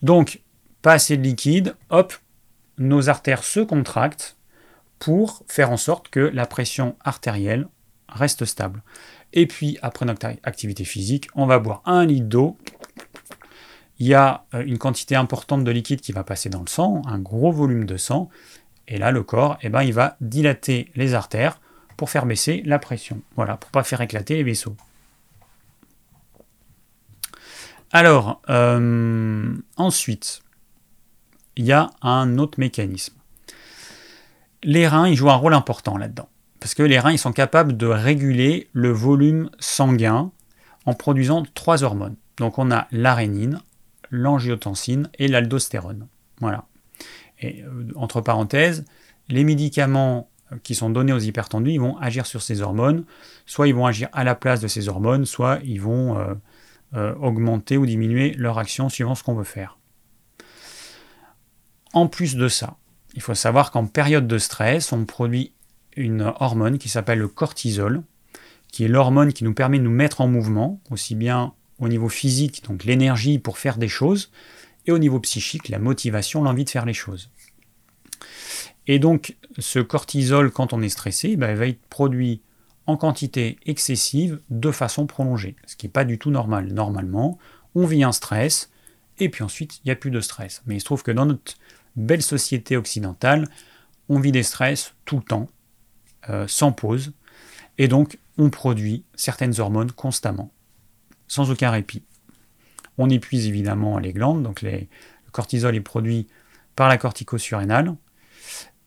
Donc, 0.01 0.41
pas 0.81 0.93
assez 0.93 1.17
de 1.17 1.23
liquide, 1.23 1.75
hop, 1.89 2.13
nos 2.77 3.09
artères 3.09 3.43
se 3.43 3.59
contractent 3.59 4.37
pour 4.99 5.43
faire 5.47 5.71
en 5.71 5.77
sorte 5.77 6.09
que 6.09 6.19
la 6.19 6.45
pression 6.45 6.95
artérielle 7.03 7.67
reste 8.09 8.45
stable. 8.45 8.83
Et 9.33 9.47
puis, 9.47 9.77
après 9.81 10.05
notre 10.05 10.27
activité 10.43 10.85
physique, 10.85 11.27
on 11.35 11.45
va 11.45 11.59
boire 11.59 11.81
un 11.85 12.05
litre 12.05 12.27
d'eau. 12.27 12.57
Il 13.99 14.07
y 14.07 14.13
a 14.13 14.45
euh, 14.53 14.63
une 14.65 14.77
quantité 14.77 15.15
importante 15.15 15.63
de 15.63 15.71
liquide 15.71 16.01
qui 16.01 16.11
va 16.11 16.23
passer 16.23 16.49
dans 16.49 16.61
le 16.61 16.67
sang, 16.67 17.01
un 17.05 17.19
gros 17.19 17.51
volume 17.51 17.85
de 17.85 17.97
sang. 17.97 18.29
Et 18.87 18.97
là, 18.97 19.11
le 19.11 19.23
corps, 19.23 19.57
eh 19.61 19.69
ben, 19.69 19.83
il 19.83 19.93
va 19.93 20.17
dilater 20.21 20.91
les 20.95 21.13
artères 21.13 21.59
pour 21.97 22.09
faire 22.09 22.25
baisser 22.25 22.61
la 22.65 22.79
pression. 22.79 23.21
Voilà, 23.35 23.57
pour 23.57 23.71
pas 23.71 23.83
faire 23.83 24.01
éclater 24.01 24.35
les 24.35 24.43
vaisseaux. 24.43 24.75
Alors, 27.91 28.41
euh, 28.49 29.55
ensuite, 29.77 30.41
il 31.55 31.65
y 31.65 31.71
a 31.71 31.89
un 32.01 32.37
autre 32.37 32.59
mécanisme. 32.59 33.15
Les 34.63 34.87
reins, 34.87 35.07
ils 35.07 35.15
jouent 35.15 35.29
un 35.29 35.35
rôle 35.35 35.53
important 35.53 35.97
là-dedans. 35.97 36.27
Parce 36.65 36.73
que 36.73 36.81
les 36.81 36.97
reins, 36.97 37.11
ils 37.11 37.19
sont 37.19 37.31
capables 37.31 37.77
de 37.77 37.85
réguler 37.85 38.69
le 38.73 38.89
volume 38.89 39.51
sanguin 39.59 40.31
en 40.87 40.95
produisant 40.95 41.43
trois 41.53 41.83
hormones. 41.83 42.15
Donc 42.37 42.57
on 42.57 42.71
a 42.71 42.87
l'arénine, 42.91 43.61
l'angiotensine 44.09 45.07
et 45.19 45.27
l'aldostérone. 45.27 46.07
Voilà. 46.39 46.65
Et 47.39 47.61
euh, 47.61 47.91
entre 47.95 48.19
parenthèses, 48.19 48.83
les 49.29 49.43
médicaments 49.43 50.27
qui 50.63 50.73
sont 50.73 50.89
donnés 50.89 51.13
aux 51.13 51.19
hypertendus, 51.19 51.77
vont 51.77 51.97
agir 51.97 52.25
sur 52.25 52.41
ces 52.41 52.61
hormones. 52.61 53.05
Soit 53.45 53.67
ils 53.67 53.75
vont 53.75 53.85
agir 53.85 54.09
à 54.11 54.23
la 54.23 54.33
place 54.33 54.59
de 54.59 54.67
ces 54.67 54.89
hormones, 54.89 55.27
soit 55.27 55.59
ils 55.63 55.79
vont 55.79 56.17
euh, 56.17 56.33
euh, 56.95 57.13
augmenter 57.17 57.77
ou 57.77 57.85
diminuer 57.85 58.33
leur 58.39 58.57
action 58.57 58.89
suivant 58.89 59.13
ce 59.13 59.21
qu'on 59.21 59.35
veut 59.35 59.43
faire. 59.43 59.77
En 61.93 62.07
plus 62.07 62.35
de 62.35 62.47
ça, 62.47 62.77
il 63.13 63.21
faut 63.21 63.35
savoir 63.35 63.69
qu'en 63.69 63.85
période 63.85 64.25
de 64.25 64.39
stress, 64.39 64.91
on 64.91 65.05
produit 65.05 65.51
une 65.95 66.33
hormone 66.39 66.77
qui 66.77 66.89
s'appelle 66.89 67.19
le 67.19 67.27
cortisol, 67.27 68.03
qui 68.71 68.83
est 68.83 68.87
l'hormone 68.87 69.33
qui 69.33 69.43
nous 69.43 69.53
permet 69.53 69.79
de 69.79 69.83
nous 69.83 69.91
mettre 69.91 70.21
en 70.21 70.27
mouvement, 70.27 70.79
aussi 70.89 71.15
bien 71.15 71.53
au 71.79 71.87
niveau 71.87 72.09
physique, 72.09 72.63
donc 72.63 72.83
l'énergie 72.83 73.39
pour 73.39 73.57
faire 73.57 73.77
des 73.77 73.87
choses, 73.87 74.31
et 74.85 74.91
au 74.91 74.99
niveau 74.99 75.19
psychique, 75.19 75.69
la 75.69 75.79
motivation, 75.79 76.43
l'envie 76.43 76.65
de 76.65 76.69
faire 76.69 76.85
les 76.85 76.93
choses. 76.93 77.29
Et 78.87 78.99
donc, 78.99 79.35
ce 79.57 79.79
cortisol, 79.79 80.51
quand 80.51 80.73
on 80.73 80.81
est 80.81 80.89
stressé, 80.89 81.35
ben, 81.37 81.51
il 81.51 81.57
va 81.57 81.67
être 81.67 81.81
produit 81.89 82.41
en 82.85 82.97
quantité 82.97 83.57
excessive 83.65 84.39
de 84.49 84.71
façon 84.71 85.07
prolongée, 85.07 85.55
ce 85.65 85.75
qui 85.75 85.87
n'est 85.87 85.91
pas 85.91 86.05
du 86.05 86.19
tout 86.19 86.29
normal. 86.29 86.71
Normalement, 86.71 87.39
on 87.73 87.85
vit 87.85 88.03
un 88.03 88.11
stress, 88.11 88.69
et 89.17 89.29
puis 89.29 89.43
ensuite, 89.43 89.77
il 89.77 89.87
n'y 89.87 89.91
a 89.91 89.95
plus 89.95 90.11
de 90.11 90.21
stress. 90.21 90.61
Mais 90.65 90.75
il 90.75 90.79
se 90.79 90.85
trouve 90.85 91.01
que 91.01 91.11
dans 91.11 91.25
notre 91.25 91.55
belle 91.95 92.21
société 92.21 92.77
occidentale, 92.77 93.47
on 94.07 94.19
vit 94.19 94.31
des 94.31 94.43
stress 94.43 94.93
tout 95.05 95.17
le 95.17 95.23
temps, 95.23 95.49
euh, 96.29 96.47
sans 96.47 96.71
pause, 96.71 97.13
et 97.77 97.87
donc 97.87 98.17
on 98.37 98.49
produit 98.49 99.03
certaines 99.15 99.59
hormones 99.59 99.91
constamment, 99.91 100.51
sans 101.27 101.51
aucun 101.51 101.71
répit. 101.71 102.03
On 102.97 103.09
épuise 103.09 103.47
évidemment 103.47 103.97
les 103.97 104.13
glandes, 104.13 104.43
donc 104.43 104.61
le 104.61 104.87
cortisol 105.31 105.75
est 105.75 105.81
produit 105.81 106.27
par 106.75 106.89
la 106.89 106.97
corticosurrénale, 106.97 107.95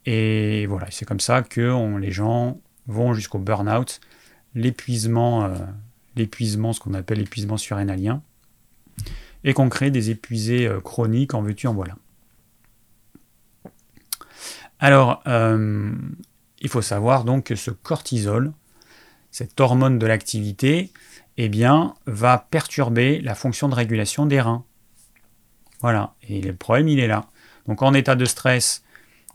et 0.06 0.66
voilà, 0.66 0.86
c'est 0.90 1.04
comme 1.04 1.20
ça 1.20 1.42
que 1.42 1.98
les 1.98 2.10
gens 2.10 2.58
vont 2.86 3.12
jusqu'au 3.12 3.38
burn-out, 3.38 4.00
l'épuisement, 4.54 5.44
euh, 5.44 5.54
l'épuisement, 6.16 6.72
ce 6.72 6.80
qu'on 6.80 6.94
appelle 6.94 7.18
l'épuisement 7.18 7.56
surrénalien, 7.56 8.22
et 9.44 9.52
qu'on 9.52 9.68
crée 9.68 9.90
des 9.90 10.10
épuisés 10.10 10.66
euh, 10.66 10.80
chroniques 10.80 11.34
en 11.34 11.42
veux-tu 11.42 11.66
en 11.66 11.74
voilà. 11.74 11.94
Alors, 14.80 15.22
euh, 15.26 15.92
il 16.60 16.68
faut 16.68 16.82
savoir 16.82 17.24
donc 17.24 17.44
que 17.44 17.56
ce 17.56 17.70
cortisol, 17.70 18.52
cette 19.30 19.60
hormone 19.60 19.98
de 19.98 20.06
l'activité, 20.06 20.92
eh 21.36 21.48
bien, 21.48 21.94
va 22.06 22.46
perturber 22.50 23.20
la 23.20 23.34
fonction 23.34 23.68
de 23.68 23.74
régulation 23.74 24.26
des 24.26 24.40
reins. 24.40 24.64
Voilà, 25.80 26.14
et 26.28 26.40
le 26.40 26.54
problème, 26.54 26.88
il 26.88 26.98
est 26.98 27.06
là. 27.06 27.26
Donc 27.66 27.82
en 27.82 27.94
état 27.94 28.16
de 28.16 28.24
stress, 28.24 28.82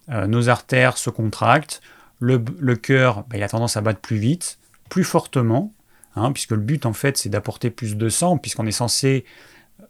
euh, 0.09 0.27
nos 0.27 0.49
artères 0.49 0.97
se 0.97 1.09
contractent, 1.09 1.81
le, 2.19 2.75
cœur, 2.75 3.23
bah, 3.29 3.37
il 3.37 3.43
a 3.43 3.49
tendance 3.49 3.75
à 3.75 3.81
battre 3.81 3.99
plus 3.99 4.17
vite, 4.17 4.57
plus 4.89 5.03
fortement, 5.03 5.73
hein, 6.15 6.31
puisque 6.31 6.51
le 6.51 6.57
but, 6.57 6.85
en 6.85 6.93
fait, 6.93 7.17
c'est 7.17 7.29
d'apporter 7.29 7.69
plus 7.69 7.97
de 7.97 8.09
sang, 8.09 8.37
puisqu'on 8.37 8.65
est 8.65 8.71
censé 8.71 9.25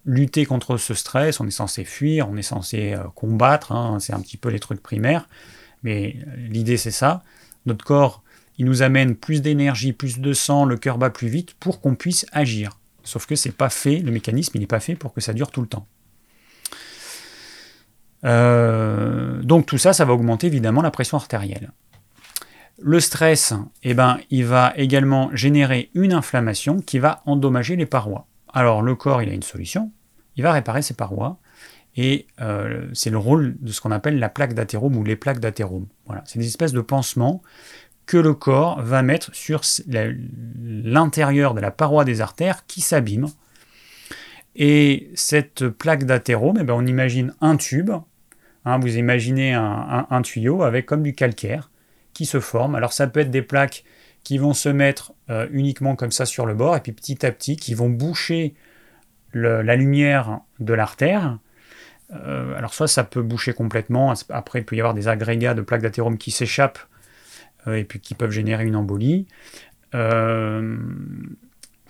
lutter 0.04 0.44
contre 0.44 0.76
ce 0.76 0.94
stress, 0.94 1.40
on 1.40 1.46
est 1.46 1.52
censé 1.52 1.84
fuir, 1.84 2.28
on 2.28 2.36
est 2.36 2.42
censé 2.42 2.94
euh, 2.94 3.04
combattre, 3.14 3.72
hein, 3.72 3.98
c'est 4.00 4.12
un 4.12 4.20
petit 4.20 4.36
peu 4.36 4.48
les 4.48 4.58
trucs 4.58 4.82
primaires, 4.82 5.28
mais 5.84 6.16
euh, 6.26 6.36
l'idée 6.36 6.76
c'est 6.76 6.90
ça. 6.90 7.22
Notre 7.66 7.84
corps, 7.84 8.22
il 8.58 8.66
nous 8.66 8.82
amène 8.82 9.14
plus 9.14 9.40
d'énergie, 9.40 9.92
plus 9.92 10.18
de 10.18 10.32
sang, 10.32 10.64
le 10.64 10.76
cœur 10.76 10.98
bat 10.98 11.10
plus 11.10 11.28
vite 11.28 11.54
pour 11.54 11.80
qu'on 11.80 11.94
puisse 11.94 12.26
agir. 12.32 12.78
Sauf 13.04 13.26
que 13.26 13.36
c'est 13.36 13.52
pas 13.52 13.70
fait, 13.70 13.98
le 13.98 14.10
mécanisme 14.10 14.52
il 14.56 14.60
n'est 14.60 14.66
pas 14.66 14.80
fait 14.80 14.96
pour 14.96 15.12
que 15.12 15.20
ça 15.20 15.32
dure 15.32 15.50
tout 15.50 15.60
le 15.60 15.68
temps. 15.68 15.86
Euh, 18.24 19.42
donc 19.42 19.66
tout 19.66 19.78
ça, 19.78 19.92
ça 19.92 20.04
va 20.04 20.14
augmenter 20.14 20.46
évidemment 20.46 20.82
la 20.82 20.90
pression 20.90 21.16
artérielle. 21.16 21.70
Le 22.80 22.98
stress, 22.98 23.52
eh 23.82 23.94
ben, 23.94 24.18
il 24.30 24.46
va 24.46 24.72
également 24.76 25.30
générer 25.34 25.90
une 25.94 26.12
inflammation 26.12 26.80
qui 26.80 26.98
va 26.98 27.22
endommager 27.24 27.76
les 27.76 27.86
parois. 27.86 28.26
Alors 28.52 28.82
le 28.82 28.94
corps, 28.94 29.22
il 29.22 29.28
a 29.28 29.32
une 29.32 29.42
solution, 29.42 29.92
il 30.36 30.42
va 30.42 30.52
réparer 30.52 30.82
ses 30.82 30.94
parois, 30.94 31.38
et 31.96 32.26
euh, 32.40 32.88
c'est 32.92 33.10
le 33.10 33.18
rôle 33.18 33.56
de 33.60 33.70
ce 33.70 33.80
qu'on 33.80 33.92
appelle 33.92 34.18
la 34.18 34.28
plaque 34.28 34.54
d'athérome 34.54 34.96
ou 34.96 35.04
les 35.04 35.16
plaques 35.16 35.38
d'athérome. 35.38 35.86
Voilà, 36.06 36.22
c'est 36.26 36.38
des 36.38 36.46
espèces 36.46 36.72
de 36.72 36.80
pansements 36.80 37.42
que 38.06 38.16
le 38.16 38.34
corps 38.34 38.82
va 38.82 39.02
mettre 39.02 39.34
sur 39.34 39.62
l'intérieur 39.88 41.54
de 41.54 41.60
la 41.60 41.70
paroi 41.70 42.04
des 42.04 42.20
artères 42.20 42.66
qui 42.66 42.80
s'abîme. 42.80 43.28
Et 44.56 45.10
cette 45.14 45.68
plaque 45.68 46.04
d'athérome, 46.04 46.58
eh 46.60 46.64
ben, 46.64 46.74
on 46.74 46.86
imagine 46.86 47.34
un 47.40 47.56
tube, 47.56 47.90
hein, 48.64 48.78
vous 48.78 48.96
imaginez 48.96 49.54
un, 49.54 50.22
tuyau 50.22 50.62
avec 50.62 50.86
comme 50.86 51.02
du 51.02 51.14
calcaire 51.14 51.70
qui 52.12 52.26
se 52.26 52.40
forme. 52.40 52.74
Alors 52.74 52.92
ça 52.92 53.06
peut 53.06 53.20
être 53.20 53.30
des 53.30 53.42
plaques 53.42 53.84
qui 54.22 54.38
vont 54.38 54.54
se 54.54 54.68
mettre 54.68 55.12
euh, 55.30 55.48
uniquement 55.50 55.96
comme 55.96 56.12
ça 56.12 56.26
sur 56.26 56.46
le 56.46 56.54
bord, 56.54 56.76
et 56.76 56.80
puis 56.80 56.92
petit 56.92 57.24
à 57.26 57.32
petit, 57.32 57.56
qui 57.56 57.74
vont 57.74 57.90
boucher 57.90 58.54
la 59.32 59.74
lumière 59.74 60.40
de 60.60 60.74
l'artère. 60.74 61.38
Euh, 62.12 62.56
alors 62.56 62.74
soit 62.74 62.88
ça 62.88 63.04
peut 63.04 63.22
boucher 63.22 63.54
complètement, 63.54 64.12
après 64.28 64.60
il 64.60 64.64
peut 64.64 64.76
y 64.76 64.80
avoir 64.80 64.94
des 64.94 65.08
agrégats 65.08 65.54
de 65.54 65.62
plaques 65.62 65.82
d'athérome 65.82 66.18
qui 66.18 66.30
s'échappent 66.30 66.80
euh, 67.66 67.74
et 67.74 67.84
puis 67.84 67.98
qui 67.98 68.14
peuvent 68.14 68.30
générer 68.30 68.66
une 68.66 68.76
embolie. 68.76 69.26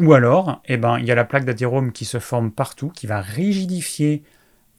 ou 0.00 0.12
alors, 0.12 0.62
eh 0.66 0.76
ben, 0.76 0.98
il 0.98 1.06
y 1.06 1.10
a 1.10 1.14
la 1.14 1.24
plaque 1.24 1.44
d'athérome 1.44 1.92
qui 1.92 2.04
se 2.04 2.18
forme 2.18 2.50
partout, 2.52 2.90
qui 2.90 3.06
va 3.06 3.20
rigidifier 3.20 4.22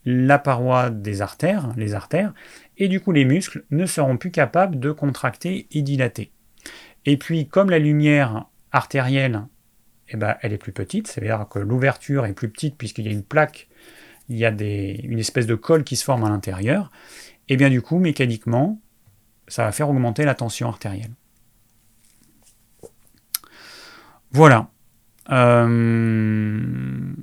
la 0.06 0.38
paroi 0.38 0.90
des 0.90 1.22
artères, 1.22 1.70
les 1.78 1.96
artères, 1.96 2.34
et 2.78 2.88
du 2.88 3.00
coup 3.00 3.12
les 3.12 3.26
muscles 3.26 3.66
ne 3.72 3.86
seront 3.86 4.18
plus 4.18 4.32
capables 4.32 4.80
de 4.80 4.92
contracter 4.92 5.68
et 5.72 5.82
dilater. 5.82 6.32
Et 7.06 7.18
puis, 7.18 7.48
comme 7.48 7.70
la 7.70 7.80
lumière 7.80 8.46
artérielle, 8.72 9.44
eh 10.10 10.18
ben, 10.18 10.36
elle 10.42 10.54
est 10.54 10.58
plus 10.58 10.72
petite, 10.72 11.08
c'est-à-dire 11.08 11.48
que 11.50 11.60
l'ouverture 11.60 12.26
est 12.26 12.34
plus 12.34 12.50
petite 12.50 12.78
puisqu'il 12.78 13.06
y 13.06 13.10
a 13.10 13.12
une 13.12 13.24
plaque, 13.24 13.68
il 14.30 14.38
y 14.38 14.46
a 14.46 14.50
une 14.50 15.20
espèce 15.20 15.46
de 15.46 15.56
colle 15.56 15.84
qui 15.84 15.96
se 15.96 16.04
forme 16.04 16.24
à 16.24 16.30
l'intérieur, 16.30 16.92
et 17.48 17.54
eh 17.54 17.58
bien 17.58 17.70
du 17.70 17.82
coup, 17.82 18.00
mécaniquement, 18.00 18.80
ça 19.48 19.66
va 19.66 19.72
faire 19.72 19.90
augmenter 19.90 20.26
la 20.26 20.34
tension 20.34 20.68
artérielle. 20.68 21.12
Voilà. 24.32 24.70
Euh, 25.32 27.14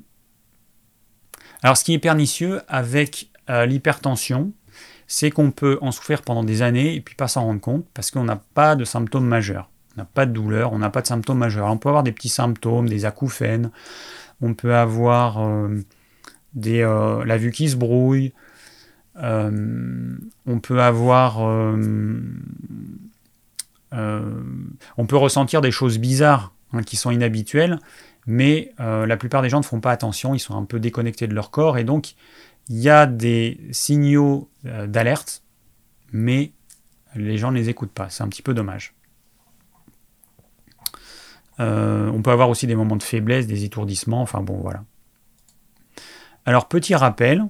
alors, 1.62 1.76
ce 1.76 1.84
qui 1.84 1.94
est 1.94 1.98
pernicieux 1.98 2.61
avec 2.68 3.30
euh, 3.50 3.66
l'hypertension, 3.66 4.53
c'est 5.07 5.30
qu'on 5.30 5.50
peut 5.50 5.78
en 5.82 5.92
souffrir 5.92 6.22
pendant 6.22 6.42
des 6.42 6.62
années 6.62 6.94
et 6.94 7.00
puis 7.00 7.14
pas 7.14 7.28
s'en 7.28 7.44
rendre 7.44 7.61
compte 7.61 7.86
parce 7.92 8.11
qu'on 8.11 8.24
n'a 8.24 8.36
pas 8.55 8.76
de 8.76 8.84
symptômes 8.84 9.26
majeurs. 9.26 9.70
On 9.94 10.00
n'a 10.00 10.07
pas 10.07 10.24
de 10.24 10.32
douleur, 10.32 10.72
on 10.72 10.78
n'a 10.78 10.88
pas 10.88 11.03
de 11.03 11.07
symptômes 11.07 11.38
majeurs. 11.38 11.68
on 11.68 11.76
peut 11.76 11.90
avoir 11.90 12.03
des 12.03 12.12
petits 12.12 12.30
symptômes, 12.30 12.88
des 12.88 13.05
acouphènes, 13.05 13.70
on 14.40 14.55
peut 14.55 14.74
avoir 14.74 15.40
euh, 15.40 15.84
euh, 16.66 17.24
la 17.24 17.36
vue 17.36 17.50
qui 17.50 17.68
se 17.68 17.76
brouille, 17.76 18.32
euh, 19.16 20.16
on 20.46 20.61
peut 20.61 20.82
avoir... 20.82 21.40
on 24.96 25.07
peut 25.07 25.16
ressentir 25.16 25.61
des 25.61 25.70
choses 25.70 25.98
bizarres 25.98 26.55
hein, 26.72 26.82
qui 26.82 26.96
sont 26.96 27.11
inhabituelles, 27.11 27.78
mais 28.26 28.72
la 28.78 29.16
plupart 29.16 29.42
des 29.42 29.48
gens 29.48 29.59
ne 29.59 29.64
font 29.64 29.80
pas 29.80 29.92
attention, 29.92 30.34
ils 30.34 30.40
sont 30.40 30.57
un 30.57 30.64
peu 30.64 30.80
déconnectés 30.80 31.26
de 31.26 31.34
leur 31.34 31.50
corps, 31.50 31.78
et 31.78 31.84
donc 31.84 32.14
il 32.68 32.78
y 32.78 32.88
a 32.88 33.07
des 33.07 33.61
signaux 33.72 34.48
d'alerte, 34.64 35.42
mais 36.12 36.53
les 37.14 37.36
gens 37.36 37.50
ne 37.50 37.57
les 37.57 37.68
écoutent 37.68 37.92
pas. 37.92 38.09
C'est 38.09 38.22
un 38.22 38.28
petit 38.28 38.42
peu 38.42 38.55
dommage. 38.55 38.94
Euh, 41.61 42.11
on 42.12 42.22
peut 42.22 42.30
avoir 42.30 42.48
aussi 42.48 42.66
des 42.66 42.74
moments 42.74 42.96
de 42.96 43.03
faiblesse, 43.03 43.46
des 43.46 43.64
étourdissements, 43.64 44.22
enfin 44.22 44.42
bon 44.42 44.59
voilà. 44.59 44.84
Alors 46.45 46.68
petit 46.68 46.95
rappel, 46.95 47.45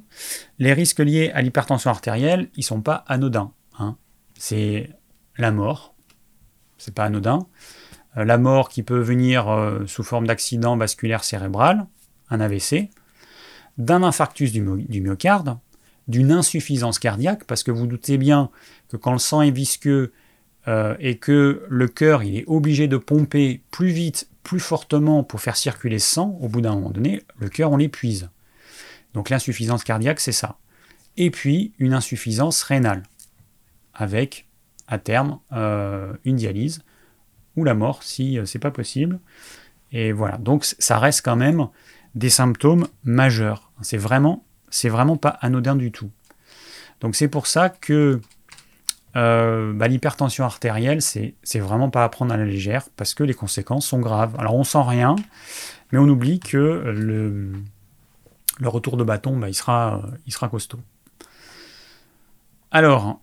les 0.58 0.72
risques 0.72 0.98
liés 0.98 1.30
à 1.34 1.40
l'hypertension 1.40 1.90
artérielle, 1.90 2.50
ils 2.56 2.62
sont 2.62 2.82
pas 2.82 3.04
anodins. 3.06 3.52
Hein. 3.78 3.96
C'est 4.38 4.90
la 5.38 5.50
mort, 5.50 5.94
c'est 6.76 6.94
pas 6.94 7.04
anodin. 7.04 7.46
Euh, 8.16 8.24
la 8.24 8.38
mort 8.38 8.68
qui 8.68 8.82
peut 8.82 9.00
venir 9.00 9.48
euh, 9.48 9.86
sous 9.86 10.02
forme 10.02 10.26
d'accident 10.26 10.76
vasculaire 10.76 11.24
cérébral, 11.24 11.86
un 12.28 12.40
AVC, 12.40 12.90
d'un 13.78 14.02
infarctus 14.02 14.52
du, 14.52 14.60
myocarde, 14.60 15.58
d'une 16.08 16.30
insuffisance 16.30 16.98
cardiaque, 16.98 17.44
parce 17.44 17.62
que 17.62 17.70
vous 17.70 17.86
doutez 17.86 18.18
bien 18.18 18.50
que 18.88 18.98
quand 18.98 19.12
le 19.12 19.18
sang 19.18 19.40
est 19.40 19.50
visqueux, 19.50 20.12
euh, 20.68 20.94
et 21.00 21.16
que 21.16 21.64
le 21.68 21.88
cœur 21.88 22.22
il 22.22 22.36
est 22.36 22.44
obligé 22.46 22.86
de 22.86 22.96
pomper 22.96 23.62
plus 23.72 23.88
vite, 23.88 24.28
plus 24.44 24.60
fortement 24.60 25.24
pour 25.24 25.40
faire 25.40 25.56
circuler 25.56 25.96
le 25.96 26.00
sang, 26.00 26.38
au 26.40 26.48
bout 26.48 26.60
d'un 26.60 26.74
moment 26.74 26.90
donné, 26.90 27.22
le 27.38 27.48
cœur 27.48 27.72
on 27.72 27.76
l'épuise. 27.78 28.28
Donc 29.14 29.30
l'insuffisance 29.30 29.84
cardiaque, 29.84 30.20
c'est 30.20 30.32
ça. 30.32 30.58
Et 31.16 31.30
puis 31.30 31.72
une 31.78 31.92
insuffisance 31.92 32.62
rénale, 32.62 33.02
avec 33.94 34.46
à 34.88 34.98
terme 34.98 35.38
euh, 35.52 36.12
une 36.24 36.36
dialyse 36.36 36.82
ou 37.56 37.64
la 37.64 37.74
mort 37.74 38.02
si 38.02 38.38
euh, 38.38 38.46
c'est 38.46 38.58
pas 38.58 38.70
possible. 38.70 39.20
Et 39.92 40.12
voilà, 40.12 40.38
donc 40.38 40.64
ça 40.64 40.98
reste 40.98 41.22
quand 41.22 41.36
même 41.36 41.68
des 42.14 42.30
symptômes 42.30 42.88
majeurs. 43.04 43.72
C'est 43.82 43.98
vraiment, 43.98 44.44
c'est 44.70 44.88
vraiment 44.88 45.16
pas 45.16 45.30
anodin 45.40 45.76
du 45.76 45.92
tout. 45.92 46.10
Donc 47.00 47.14
c'est 47.14 47.28
pour 47.28 47.46
ça 47.46 47.68
que 47.68 48.20
euh, 49.16 49.72
bah, 49.74 49.88
l'hypertension 49.88 50.44
artérielle, 50.44 51.02
c'est 51.02 51.34
vraiment 51.58 51.90
pas 51.90 52.04
à 52.04 52.08
prendre 52.08 52.32
à 52.32 52.36
la 52.36 52.46
légère 52.46 52.88
parce 52.96 53.12
que 53.12 53.22
les 53.24 53.34
conséquences 53.34 53.86
sont 53.86 54.00
graves. 54.00 54.34
Alors 54.38 54.54
on 54.54 54.64
sent 54.64 54.82
rien, 54.82 55.16
mais 55.90 55.98
on 55.98 56.08
oublie 56.08 56.40
que 56.40 56.56
le, 56.56 57.52
le 58.58 58.68
retour 58.68 58.96
de 58.96 59.04
bâton, 59.04 59.36
bah, 59.36 59.48
il, 59.48 59.54
sera, 59.54 60.02
il 60.26 60.32
sera 60.32 60.48
costaud. 60.48 60.80
Alors, 62.70 63.20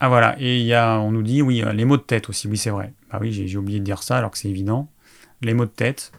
ah 0.00 0.08
voilà, 0.08 0.34
et 0.40 0.58
il 0.58 0.66
y 0.66 0.74
a, 0.74 0.98
on 0.98 1.12
nous 1.12 1.22
dit, 1.22 1.42
oui, 1.42 1.62
les 1.74 1.84
maux 1.84 1.96
de 1.96 2.02
tête 2.02 2.28
aussi, 2.28 2.48
oui 2.48 2.56
c'est 2.56 2.70
vrai. 2.70 2.92
Bah 3.10 3.18
oui, 3.20 3.32
j'ai 3.32 3.56
oublié 3.56 3.78
de 3.78 3.84
dire 3.84 4.02
ça 4.02 4.18
alors 4.18 4.32
que 4.32 4.38
c'est 4.38 4.48
évident. 4.48 4.90
Les 5.42 5.54
maux 5.54 5.64
de 5.64 5.70
tête, 5.70 6.10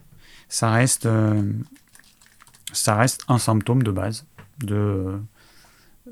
ça 0.47 0.71
reste, 0.71 1.05
euh, 1.05 1.51
ça 2.71 2.95
reste 2.95 3.25
un 3.27 3.37
symptôme 3.37 3.83
de 3.83 3.91
base 3.91 4.25
de, 4.59 5.19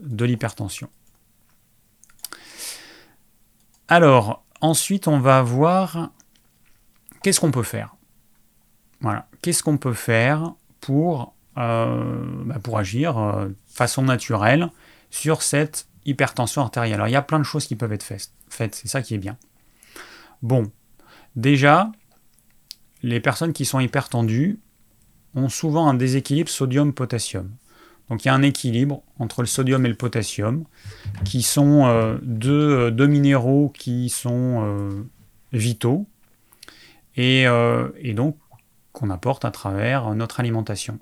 de 0.01 0.25
l'hypertension. 0.25 0.89
Alors, 3.87 4.43
ensuite, 4.61 5.07
on 5.07 5.19
va 5.19 5.41
voir 5.41 6.11
qu'est-ce 7.23 7.39
qu'on 7.39 7.51
peut 7.51 7.63
faire. 7.63 7.95
Voilà, 8.99 9.27
qu'est-ce 9.41 9.63
qu'on 9.63 9.77
peut 9.77 9.93
faire 9.93 10.53
pour, 10.81 11.33
euh, 11.57 12.23
bah, 12.45 12.59
pour 12.61 12.77
agir 12.77 13.17
euh, 13.17 13.47
façon 13.67 14.01
naturelle 14.01 14.69
sur 15.09 15.41
cette 15.41 15.87
hypertension 16.05 16.61
artérielle. 16.61 16.95
Alors, 16.95 17.07
il 17.07 17.11
y 17.11 17.15
a 17.15 17.21
plein 17.21 17.39
de 17.39 17.45
choses 17.45 17.65
qui 17.65 17.75
peuvent 17.75 17.93
être 17.93 18.03
faites, 18.03 18.75
c'est 18.75 18.87
ça 18.87 19.01
qui 19.01 19.13
est 19.13 19.19
bien. 19.19 19.37
Bon, 20.41 20.71
déjà, 21.35 21.91
les 23.03 23.19
personnes 23.19 23.53
qui 23.53 23.65
sont 23.65 23.79
hypertendues 23.79 24.59
ont 25.35 25.49
souvent 25.49 25.87
un 25.87 25.93
déséquilibre 25.93 26.49
sodium-potassium. 26.49 27.49
Donc 28.09 28.25
il 28.25 28.27
y 28.27 28.29
a 28.29 28.33
un 28.33 28.41
équilibre 28.41 29.03
entre 29.19 29.41
le 29.41 29.47
sodium 29.47 29.85
et 29.85 29.89
le 29.89 29.95
potassium, 29.95 30.65
qui 31.23 31.41
sont 31.41 31.85
euh, 31.85 32.17
euh, 32.45 32.91
deux, 32.91 33.07
minéraux 33.07 33.69
qui 33.69 34.09
sont 34.09 35.05
vitaux 35.53 36.07
et, 37.15 37.45
donc 38.13 38.37
qu'on 38.93 39.09
apporte 39.09 39.45
à 39.45 39.51
travers 39.51 40.13
notre 40.15 40.39
alimentation. 40.39 40.99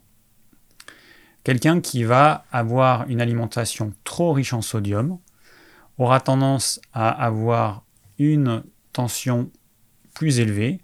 Quelqu'un 1.44 1.82
qui 1.82 2.04
va 2.04 2.46
avoir 2.52 3.08
une 3.10 3.22
alimentation 3.22 3.94
trop 4.04 4.34
riche 4.34 4.54
en 4.54 4.62
sodium, 4.62 5.20
aura 6.00 6.20
tendance 6.22 6.80
à 6.94 7.10
avoir 7.10 7.84
une 8.18 8.64
tension 8.94 9.52
plus 10.14 10.40
élevée 10.40 10.80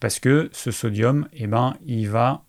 parce 0.00 0.20
que 0.20 0.50
ce 0.52 0.70
sodium, 0.70 1.28
eh 1.32 1.46
ben, 1.46 1.76
il 1.86 2.08
va 2.08 2.42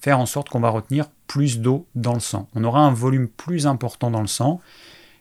faire 0.00 0.18
en 0.18 0.26
sorte 0.26 0.48
qu'on 0.48 0.60
va 0.60 0.70
retenir 0.70 1.06
plus 1.26 1.60
d'eau 1.60 1.86
dans 1.94 2.14
le 2.14 2.20
sang. 2.20 2.48
On 2.54 2.64
aura 2.64 2.80
un 2.80 2.92
volume 2.92 3.28
plus 3.28 3.66
important 3.66 4.10
dans 4.10 4.20
le 4.20 4.26
sang 4.26 4.60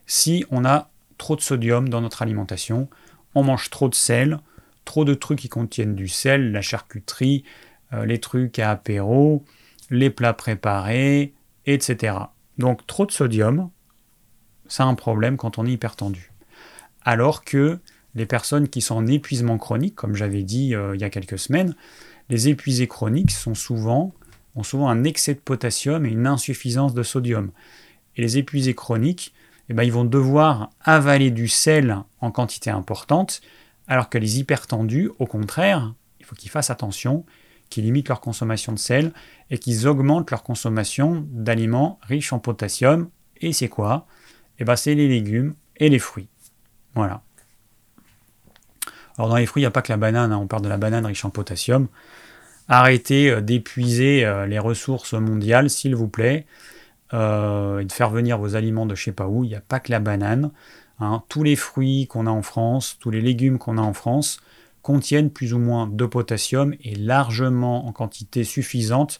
si 0.05 0.45
on 0.51 0.63
a 0.63 0.89
trop 1.17 1.35
de 1.35 1.41
sodium 1.41 1.89
dans 1.89 2.01
notre 2.01 2.21
alimentation. 2.21 2.89
On 3.35 3.43
mange 3.43 3.69
trop 3.69 3.89
de 3.89 3.95
sel, 3.95 4.39
trop 4.85 5.05
de 5.05 5.13
trucs 5.13 5.39
qui 5.39 5.49
contiennent 5.49 5.95
du 5.95 6.07
sel, 6.07 6.51
la 6.51 6.61
charcuterie, 6.61 7.43
euh, 7.45 7.49
les 8.05 8.19
trucs 8.19 8.59
à 8.59 8.71
apéro, 8.71 9.43
les 9.89 10.09
plats 10.09 10.33
préparés, 10.33 11.33
etc. 11.65 12.15
Donc 12.57 12.85
trop 12.87 13.05
de 13.05 13.11
sodium, 13.11 13.69
c'est 14.67 14.83
un 14.83 14.95
problème 14.95 15.37
quand 15.37 15.57
on 15.57 15.65
est 15.65 15.71
hypertendu. 15.71 16.31
Alors 17.03 17.43
que 17.43 17.79
les 18.15 18.25
personnes 18.25 18.67
qui 18.67 18.81
sont 18.81 18.95
en 18.95 19.07
épuisement 19.07 19.57
chronique, 19.57 19.95
comme 19.95 20.15
j'avais 20.15 20.43
dit 20.43 20.75
euh, 20.75 20.95
il 20.95 21.01
y 21.01 21.03
a 21.03 21.09
quelques 21.09 21.39
semaines, 21.39 21.75
les 22.29 22.47
épuisés 22.47 22.87
chroniques 22.87 23.33
ont 23.45 23.55
souvent 23.55 24.13
un 24.55 25.03
excès 25.03 25.33
de 25.33 25.39
potassium 25.39 26.05
et 26.05 26.09
une 26.09 26.27
insuffisance 26.27 26.93
de 26.93 27.03
sodium. 27.03 27.51
Et 28.15 28.21
les 28.21 28.37
épuisés 28.37 28.75
chroniques, 28.75 29.33
eh 29.69 29.73
ben, 29.73 29.83
ils 29.83 29.91
vont 29.91 30.05
devoir 30.05 30.69
avaler 30.81 31.31
du 31.31 31.47
sel 31.47 31.97
en 32.21 32.31
quantité 32.31 32.69
importante, 32.69 33.41
alors 33.87 34.09
que 34.09 34.17
les 34.17 34.39
hypertendus, 34.39 35.11
au 35.19 35.25
contraire, 35.25 35.93
il 36.19 36.25
faut 36.25 36.35
qu'ils 36.35 36.51
fassent 36.51 36.69
attention, 36.69 37.25
qu'ils 37.74 37.86
limitent 37.86 38.09
leur 38.09 38.21
consommation 38.21 38.71
de 38.71 38.80
sel 38.80 39.11
et 39.49 39.57
qu'ils 39.57 39.88
augmentent 39.88 40.30
leur 40.30 40.43
consommation 40.43 41.26
d'aliments 41.32 41.99
riches 42.03 42.32
en 42.32 42.39
potassium. 42.39 43.09
Et 43.41 43.51
c'est 43.51 43.67
quoi? 43.67 44.05
Eh 44.59 44.63
ben, 44.63 44.76
c'est 44.76 44.93
les 44.93 45.07
légumes 45.07 45.55
et 45.78 45.89
les 45.89 45.99
fruits. 45.99 46.30
Voilà. 46.93 47.24
Alors 49.17 49.30
dans 49.30 49.38
les 49.38 49.45
fruits, 49.47 49.61
il 49.61 49.65
n'y 49.65 49.67
a 49.67 49.71
pas 49.71 49.82
que 49.82 49.91
la 49.91 49.97
banane, 49.97 50.32
hein. 50.32 50.38
on 50.38 50.47
parle 50.47 50.61
de 50.61 50.69
la 50.69 50.78
banane 50.78 51.05
riche 51.05 51.26
en 51.26 51.32
potassium. 51.32 51.88
Arrêtez 52.69 53.30
euh, 53.30 53.41
d'épuiser 53.41 54.24
euh, 54.24 54.45
les 54.45 54.59
ressources 54.59 55.13
mondiales, 55.13 55.69
s'il 55.69 55.95
vous 55.95 56.07
plaît, 56.07 56.45
euh, 57.13 57.80
et 57.80 57.86
de 57.86 57.91
faire 57.91 58.11
venir 58.11 58.38
vos 58.38 58.55
aliments 58.55 58.86
de 58.86 58.93
je 58.93 59.03
sais 59.03 59.11
pas 59.11 59.28
où. 59.28 59.43
Il 59.43 59.47
n'y 59.49 59.55
a 59.55 59.61
pas 59.61 59.80
que 59.80 59.91
la 59.91 59.99
banane. 59.99 60.51
Hein. 60.99 61.24
Tous 61.28 61.43
les 61.43 61.55
fruits 61.55 62.05
qu'on 62.07 62.28
a 62.28 62.32
en 62.32 62.43
France, 62.43 62.97
tous 62.99 63.09
les 63.09 63.21
légumes 63.21 63.57
qu'on 63.57 63.80
a 63.80 63.82
en 63.82 63.93
France, 63.93 64.39
contiennent 64.84 65.31
plus 65.31 65.53
ou 65.53 65.59
moins 65.59 65.88
de 65.88 66.05
potassium 66.05 66.75
et 66.81 66.93
largement 66.93 67.88
en 67.88 67.91
quantité 67.91 68.43
suffisante 68.43 69.19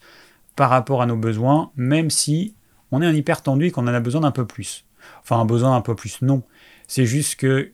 par 0.56 0.70
rapport 0.70 1.02
à 1.02 1.08
nos 1.08 1.18
besoins, 1.18 1.72
même 1.76 2.12
si 2.12 2.54
on 2.92 3.02
est 3.02 3.08
un 3.08 3.16
hypertendu 3.16 3.66
et 3.68 3.72
qu'on 3.72 3.88
en 3.88 3.94
a 3.94 4.00
besoin 4.00 4.22
d'un 4.22 4.32
peu 4.32 4.46
plus. 4.46 4.86
Enfin, 5.22 5.40
un 5.40 5.46
besoin 5.46 5.72
d'un 5.72 5.82
peu 5.82 5.96
plus, 5.96 6.22
non. 6.22 6.44
C'est 6.88 7.06
juste 7.06 7.38
que 7.38 7.72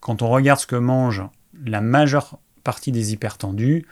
quand 0.00 0.22
on 0.22 0.28
regarde 0.28 0.60
ce 0.60 0.66
que 0.66 0.76
mange 0.76 1.24
la 1.64 1.80
majeure 1.80 2.38
partie 2.62 2.92
des 2.92 3.12
hypertendus, 3.12 3.84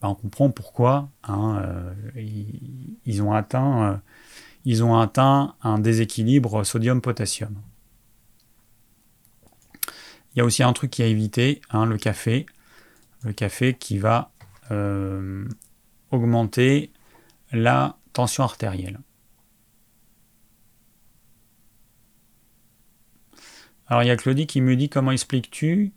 ben, 0.00 0.08
on 0.08 0.14
comprend 0.14 0.50
pourquoi 0.50 1.08
hein, 1.24 1.60
euh, 1.64 1.92
euh, 2.16 3.96
ils 4.64 4.82
ont 4.84 4.96
atteint 4.96 5.54
un 5.62 5.78
déséquilibre 5.78 6.64
sodium-potassium. 6.64 7.54
Il 10.34 10.38
y 10.38 10.42
a 10.42 10.44
aussi 10.44 10.62
un 10.62 10.72
truc 10.72 10.90
qui 10.90 11.02
a 11.02 11.06
évité, 11.06 11.60
hein, 11.70 11.86
le 11.86 11.96
café. 11.96 12.46
Le 13.22 13.32
café 13.32 13.74
qui 13.74 13.98
va 13.98 14.30
euh, 14.70 15.44
augmenter 16.10 16.90
la 17.52 17.96
tension 18.12 18.44
artérielle. 18.44 19.00
Alors 23.86 24.04
il 24.04 24.06
y 24.06 24.10
a 24.10 24.16
Claudie 24.16 24.46
qui 24.46 24.60
me 24.60 24.76
dit 24.76 24.88
comment 24.88 25.10
expliques-tu 25.10 25.92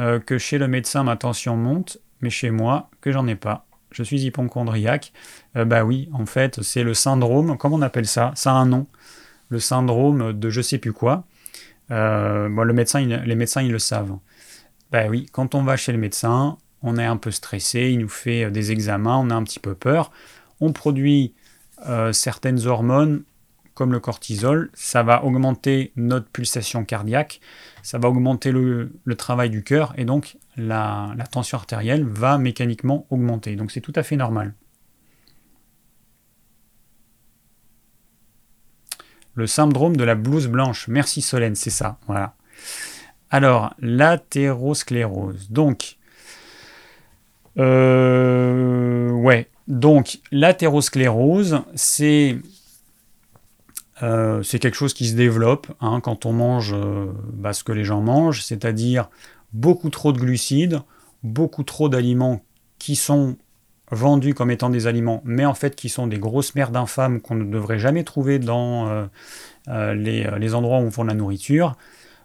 euh, 0.00 0.18
que 0.18 0.38
chez 0.38 0.58
le 0.58 0.66
médecin 0.66 1.04
ma 1.04 1.16
tension 1.16 1.56
monte, 1.56 1.98
mais 2.20 2.30
chez 2.30 2.50
moi 2.50 2.90
que 3.00 3.12
j'en 3.12 3.26
ai 3.28 3.36
pas? 3.36 3.66
Je 3.92 4.02
suis 4.02 4.22
hypochondriaque. 4.22 5.12
Euh, 5.56 5.64
bah 5.64 5.84
oui, 5.84 6.08
en 6.12 6.26
fait, 6.26 6.62
c'est 6.62 6.82
le 6.82 6.94
syndrome, 6.94 7.56
comment 7.58 7.76
on 7.76 7.82
appelle 7.82 8.06
ça? 8.06 8.32
Ça 8.34 8.52
a 8.52 8.54
un 8.54 8.66
nom. 8.66 8.86
Le 9.50 9.60
syndrome 9.60 10.32
de 10.32 10.50
je 10.50 10.60
sais 10.62 10.78
plus 10.78 10.92
quoi. 10.92 11.24
Euh, 11.92 12.48
les 12.64 12.72
médecins, 13.36 13.62
ils 13.62 13.72
le 13.72 13.78
savent. 13.78 14.18
Bah 14.90 15.04
oui, 15.08 15.26
quand 15.30 15.54
on 15.54 15.62
va 15.62 15.76
chez 15.76 15.92
le 15.92 15.98
médecin, 15.98 16.58
on 16.82 16.98
est 16.98 17.04
un 17.04 17.16
peu 17.16 17.30
stressé, 17.30 17.90
il 17.92 18.00
nous 18.00 18.08
fait 18.08 18.50
des 18.50 18.72
examens, 18.72 19.16
on 19.18 19.30
a 19.30 19.34
un 19.34 19.44
petit 19.44 19.60
peu 19.60 19.74
peur. 19.74 20.10
On 20.60 20.72
produit 20.72 21.34
certaines 22.12 22.66
hormones 22.66 23.24
comme 23.74 23.92
le 23.92 24.00
cortisol, 24.00 24.70
ça 24.74 25.02
va 25.02 25.24
augmenter 25.24 25.92
notre 25.96 26.26
pulsation 26.26 26.84
cardiaque, 26.84 27.40
ça 27.82 27.98
va 27.98 28.08
augmenter 28.08 28.52
le, 28.52 28.92
travail 29.16 29.50
du 29.50 29.62
cœur 29.62 29.94
et 29.96 30.04
donc 30.04 30.36
la, 30.56 31.14
tension 31.30 31.58
artérielle 31.58 32.04
va 32.04 32.38
mécaniquement 32.38 33.06
augmenter. 33.10 33.56
Donc 33.56 33.70
c'est 33.70 33.80
tout 33.80 33.92
à 33.96 34.02
fait 34.02 34.16
normal. 34.16 34.54
Le 39.34 39.46
syndrome 39.46 39.96
de 39.96 40.04
la 40.04 40.14
blouse 40.14 40.48
blanche. 40.48 40.88
Merci 40.88 41.22
Solène, 41.22 41.54
c'est 41.54 41.70
ça. 41.70 41.98
Voilà. 42.06 42.34
Alors, 43.30 43.74
l'athérosclérose. 43.78 45.50
Donc, 45.50 45.96
euh, 47.58 49.10
ouais. 49.10 49.48
Donc, 49.68 50.18
l'athérosclérose, 50.30 51.62
c'est 51.74 52.36
euh, 54.02 54.42
c'est 54.42 54.58
quelque 54.58 54.74
chose 54.74 54.94
qui 54.94 55.06
se 55.06 55.14
développe 55.14 55.68
hein, 55.80 56.00
quand 56.00 56.26
on 56.26 56.32
mange 56.32 56.72
euh, 56.74 57.12
bah, 57.32 57.52
ce 57.52 57.62
que 57.62 57.72
les 57.72 57.84
gens 57.84 58.00
mangent, 58.00 58.42
c'est-à-dire 58.42 59.08
beaucoup 59.52 59.90
trop 59.90 60.12
de 60.12 60.18
glucides, 60.18 60.80
beaucoup 61.22 61.62
trop 61.62 61.88
d'aliments 61.88 62.42
qui 62.78 62.96
sont 62.96 63.36
vendus 63.92 64.34
comme 64.34 64.50
étant 64.50 64.70
des 64.70 64.86
aliments, 64.86 65.22
mais 65.24 65.44
en 65.44 65.54
fait 65.54 65.76
qui 65.76 65.88
sont 65.88 66.06
des 66.06 66.18
grosses 66.18 66.54
merdes 66.54 66.76
infâmes 66.76 67.20
qu'on 67.20 67.34
ne 67.34 67.44
devrait 67.44 67.78
jamais 67.78 68.04
trouver 68.04 68.38
dans 68.38 69.08
euh, 69.68 69.94
les, 69.94 70.54
endroits 70.54 70.80
où 70.80 70.90
on 70.96 71.04
la 71.04 71.14
nourriture. 71.14 71.76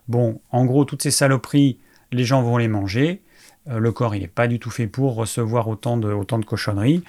Bon, 0.08 0.40
en 0.52 0.66
gros, 0.66 0.86
toutes 0.86 1.04
ces 1.04 1.12
saloperies, 1.12 1.80
les 2.12 2.24
gens 2.24 2.42
vont 2.42 2.58
les 2.58 2.70
manger. 2.70 3.22
le 3.68 3.92
corps, 3.92 4.16
il 4.16 4.22
n'est 4.22 4.28
pas 4.28 4.48
du 4.48 4.60
tout 4.60 4.70
fait 4.72 4.88
pour 4.88 5.16
recevoir 5.16 5.68
autant 5.68 5.98
de, 5.98 6.12
autant 6.12 6.40
de 6.40 6.46
cochonneries. 6.46 7.04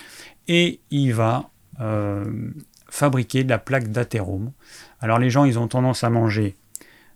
Et 0.49 0.81
il 0.91 1.15
va 1.15 1.51
fabriquer 2.91 3.45
de 3.45 3.51
la 3.51 3.59
plaque 3.59 3.89
d'athérome. 3.89 4.51
Alors 5.01 5.19
les 5.19 5.31
gens, 5.31 5.45
ils 5.45 5.59
ont 5.59 5.69
tendance 5.69 6.03
à 6.03 6.11
manger 6.11 6.57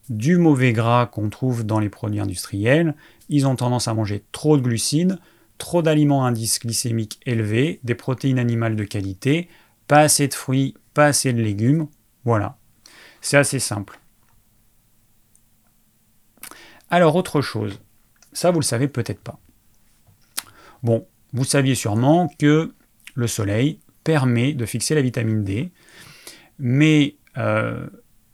du 0.09 0.37
mauvais 0.37 0.73
gras 0.73 1.07
qu'on 1.07 1.29
trouve 1.31 1.65
dans 1.65 1.79
les 1.79 1.89
produits 1.89 2.21
industriels, 2.21 2.95
ils 3.29 3.47
ont 3.47 3.57
tendance 3.57 3.89
à 3.89 3.95
manger 3.95 4.23
trop 4.33 4.57
de 4.57 4.63
glucides, 4.63 5.19
trop 5.63 5.81
d'aliments 5.81 6.25
à 6.25 6.29
indice 6.29 6.59
glycémique 6.59 7.21
élevé, 7.25 7.79
des 7.85 7.95
protéines 7.95 8.41
animales 8.41 8.75
de 8.75 8.83
qualité, 8.83 9.49
pas 9.87 10.01
assez 10.01 10.27
de 10.27 10.35
fruits, 10.35 10.75
pas 10.93 11.07
assez 11.07 11.33
de 11.33 11.41
légumes, 11.41 11.87
voilà. 12.25 12.59
C'est 13.21 13.37
assez 13.37 13.61
simple. 13.61 14.01
Alors 16.91 17.15
autre 17.15 17.43
chose, 17.43 17.81
ça 18.33 18.51
vous 18.51 18.59
le 18.59 18.65
savez 18.65 18.89
peut-être 18.89 19.21
pas. 19.21 19.39
Bon, 20.83 21.07
vous 21.33 21.45
saviez 21.45 21.77
sûrement 21.77 22.29
que 22.41 22.75
le 23.15 23.27
soleil 23.29 23.79
permet 24.03 24.55
de 24.55 24.67
fixer 24.67 24.97
la 24.97 25.01
vitamine 25.03 25.45
D, 25.45 25.71
mais 26.59 27.15
euh, 27.39 27.87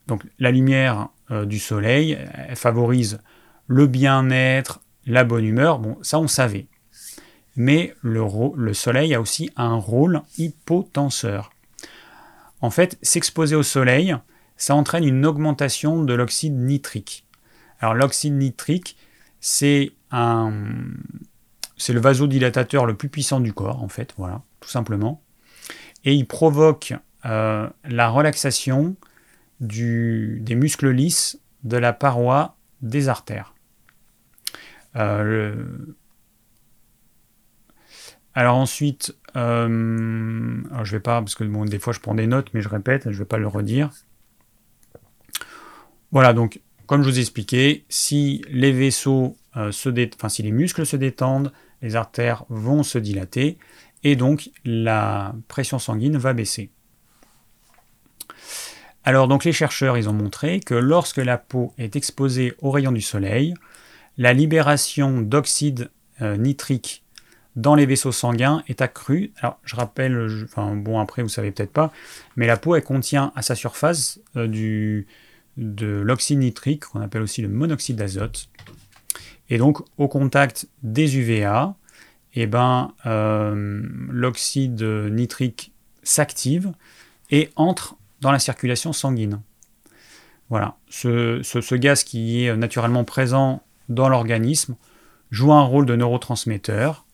donc 0.06 0.24
la 0.38 0.50
lumière 0.50 1.10
euh, 1.30 1.44
du 1.44 1.58
soleil 1.58 2.18
favorise 2.54 3.18
le 3.66 3.86
bien-être, 3.86 4.80
la 5.04 5.24
bonne 5.24 5.44
humeur, 5.44 5.78
bon 5.78 5.98
ça 6.00 6.18
on 6.18 6.26
savait. 6.26 6.68
Mais 7.58 7.94
le, 8.00 8.22
le 8.56 8.72
soleil 8.72 9.14
a 9.14 9.20
aussi 9.20 9.50
un 9.56 9.74
rôle 9.74 10.22
hypotenseur. 10.38 11.52
En 12.62 12.70
fait, 12.70 12.96
s'exposer 13.02 13.54
au 13.54 13.62
soleil, 13.62 14.16
ça 14.56 14.74
entraîne 14.74 15.04
une 15.04 15.26
augmentation 15.26 16.02
de 16.02 16.14
l'oxyde 16.14 16.56
nitrique. 16.56 17.26
Alors 17.80 17.92
l'oxyde 17.94 18.32
nitrique, 18.34 18.96
c'est 19.40 19.92
le 20.10 20.80
vasodilatateur 22.00 22.86
le 22.86 22.94
plus 22.94 23.10
puissant 23.10 23.40
du 23.40 23.52
corps 23.52 23.82
en 23.82 23.88
fait, 23.88 24.14
voilà, 24.16 24.40
tout 24.60 24.70
simplement 24.70 25.20
et 26.04 26.14
il 26.14 26.26
provoque 26.26 26.94
euh, 27.26 27.68
la 27.84 28.08
relaxation 28.08 28.96
des 29.60 30.54
muscles 30.54 30.90
lisses 30.90 31.38
de 31.64 31.76
la 31.76 31.92
paroi 31.92 32.56
des 32.80 33.08
artères. 33.08 33.54
Euh, 34.96 35.54
alors 38.38 38.54
ensuite, 38.54 39.16
euh, 39.34 40.62
alors 40.70 40.84
je 40.84 40.92
vais 40.92 41.00
pas, 41.00 41.20
parce 41.20 41.34
que 41.34 41.42
bon, 41.42 41.64
des 41.64 41.80
fois 41.80 41.92
je 41.92 41.98
prends 41.98 42.14
des 42.14 42.28
notes, 42.28 42.50
mais 42.54 42.62
je 42.62 42.68
répète, 42.68 43.02
je 43.06 43.08
ne 43.08 43.14
vais 43.16 43.24
pas 43.24 43.36
le 43.36 43.48
redire. 43.48 43.90
Voilà, 46.12 46.32
donc 46.32 46.60
comme 46.86 47.02
je 47.02 47.10
vous 47.10 47.18
ai 47.18 47.20
expliqué, 47.20 47.84
si 47.88 48.44
les 48.48 48.70
vaisseaux 48.70 49.36
se 49.72 49.88
dé... 49.88 50.08
enfin 50.14 50.28
si 50.28 50.44
les 50.44 50.52
muscles 50.52 50.86
se 50.86 50.94
détendent, 50.94 51.52
les 51.82 51.96
artères 51.96 52.44
vont 52.48 52.84
se 52.84 52.98
dilater, 52.98 53.58
et 54.04 54.14
donc 54.14 54.50
la 54.64 55.34
pression 55.48 55.80
sanguine 55.80 56.16
va 56.16 56.32
baisser. 56.32 56.70
Alors 59.02 59.26
donc 59.26 59.42
les 59.42 59.52
chercheurs, 59.52 59.98
ils 59.98 60.08
ont 60.08 60.12
montré 60.12 60.60
que 60.60 60.74
lorsque 60.74 61.16
la 61.16 61.38
peau 61.38 61.74
est 61.76 61.96
exposée 61.96 62.54
aux 62.62 62.70
rayons 62.70 62.92
du 62.92 63.00
soleil, 63.00 63.54
la 64.16 64.32
libération 64.32 65.22
d'oxyde 65.22 65.90
euh, 66.22 66.36
nitrique 66.36 67.02
dans 67.58 67.74
les 67.74 67.86
vaisseaux 67.86 68.12
sanguins 68.12 68.62
est 68.68 68.80
accrue. 68.80 69.32
Alors 69.40 69.58
je 69.64 69.74
rappelle, 69.74 70.46
bon 70.56 71.00
après 71.00 71.22
vous 71.22 71.28
savez 71.28 71.50
peut-être 71.50 71.72
pas, 71.72 71.92
mais 72.36 72.46
la 72.46 72.56
peau 72.56 72.80
contient 72.80 73.32
à 73.34 73.42
sa 73.42 73.56
surface 73.56 74.20
euh, 74.36 74.46
du, 74.46 75.08
de 75.56 75.86
l'oxyde 75.86 76.38
nitrique 76.38 76.84
qu'on 76.84 77.00
appelle 77.00 77.22
aussi 77.22 77.42
le 77.42 77.48
monoxyde 77.48 77.96
d'azote. 77.96 78.48
Et 79.50 79.58
donc 79.58 79.80
au 79.96 80.06
contact 80.06 80.68
des 80.84 81.18
UVA, 81.18 81.74
eh 82.34 82.46
ben, 82.46 82.92
euh, 83.06 83.82
l'oxyde 84.08 84.80
nitrique 85.10 85.72
s'active 86.04 86.72
et 87.30 87.50
entre 87.56 87.96
dans 88.20 88.30
la 88.30 88.38
circulation 88.38 88.92
sanguine. 88.92 89.40
Voilà, 90.48 90.76
ce, 90.88 91.74
gaz 91.74 92.04
qui 92.04 92.44
est 92.44 92.56
naturellement 92.56 93.04
présent 93.04 93.64
dans 93.88 94.08
l'organisme 94.08 94.76
joue 95.30 95.52
un 95.52 95.62
rôle 95.62 95.86
de 95.86 95.96
neurotransmetteur 95.96 97.04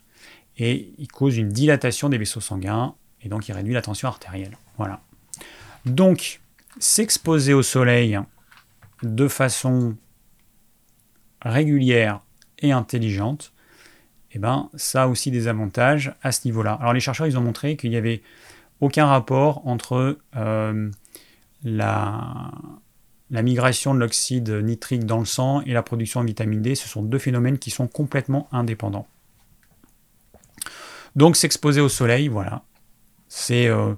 et 0.58 0.92
il 0.98 1.08
cause 1.08 1.36
une 1.36 1.48
dilatation 1.48 2.08
des 2.08 2.18
vaisseaux 2.18 2.40
sanguins 2.40 2.94
et 3.22 3.28
donc 3.28 3.48
il 3.48 3.52
réduit 3.52 3.74
la 3.74 3.82
tension 3.82 4.08
artérielle. 4.08 4.56
Voilà. 4.76 5.00
Donc, 5.84 6.40
s'exposer 6.78 7.54
au 7.54 7.62
soleil 7.62 8.18
de 9.02 9.28
façon 9.28 9.96
régulière 11.42 12.20
et 12.58 12.72
intelligente, 12.72 13.52
eh 14.32 14.38
ben, 14.38 14.70
ça 14.74 15.04
a 15.04 15.06
aussi 15.06 15.30
des 15.30 15.46
avantages 15.46 16.14
à 16.22 16.32
ce 16.32 16.46
niveau-là. 16.46 16.72
Alors 16.80 16.92
les 16.92 17.00
chercheurs, 17.00 17.26
ils 17.26 17.38
ont 17.38 17.42
montré 17.42 17.76
qu'il 17.76 17.90
n'y 17.90 17.96
avait 17.96 18.22
aucun 18.80 19.06
rapport 19.06 19.66
entre 19.66 20.18
euh, 20.36 20.90
la, 21.62 22.50
la 23.30 23.42
migration 23.42 23.94
de 23.94 24.00
l'oxyde 24.00 24.50
nitrique 24.50 25.04
dans 25.04 25.18
le 25.18 25.24
sang 25.24 25.60
et 25.62 25.72
la 25.72 25.82
production 25.82 26.22
de 26.22 26.26
vitamine 26.26 26.62
D. 26.62 26.74
Ce 26.74 26.88
sont 26.88 27.02
deux 27.02 27.18
phénomènes 27.18 27.58
qui 27.58 27.70
sont 27.70 27.86
complètement 27.86 28.48
indépendants. 28.52 29.06
Donc 31.16 31.36
s'exposer 31.36 31.80
au 31.80 31.88
soleil, 31.88 32.28
voilà, 32.28 32.64
c'est 33.28 33.68
euh, 33.68 33.94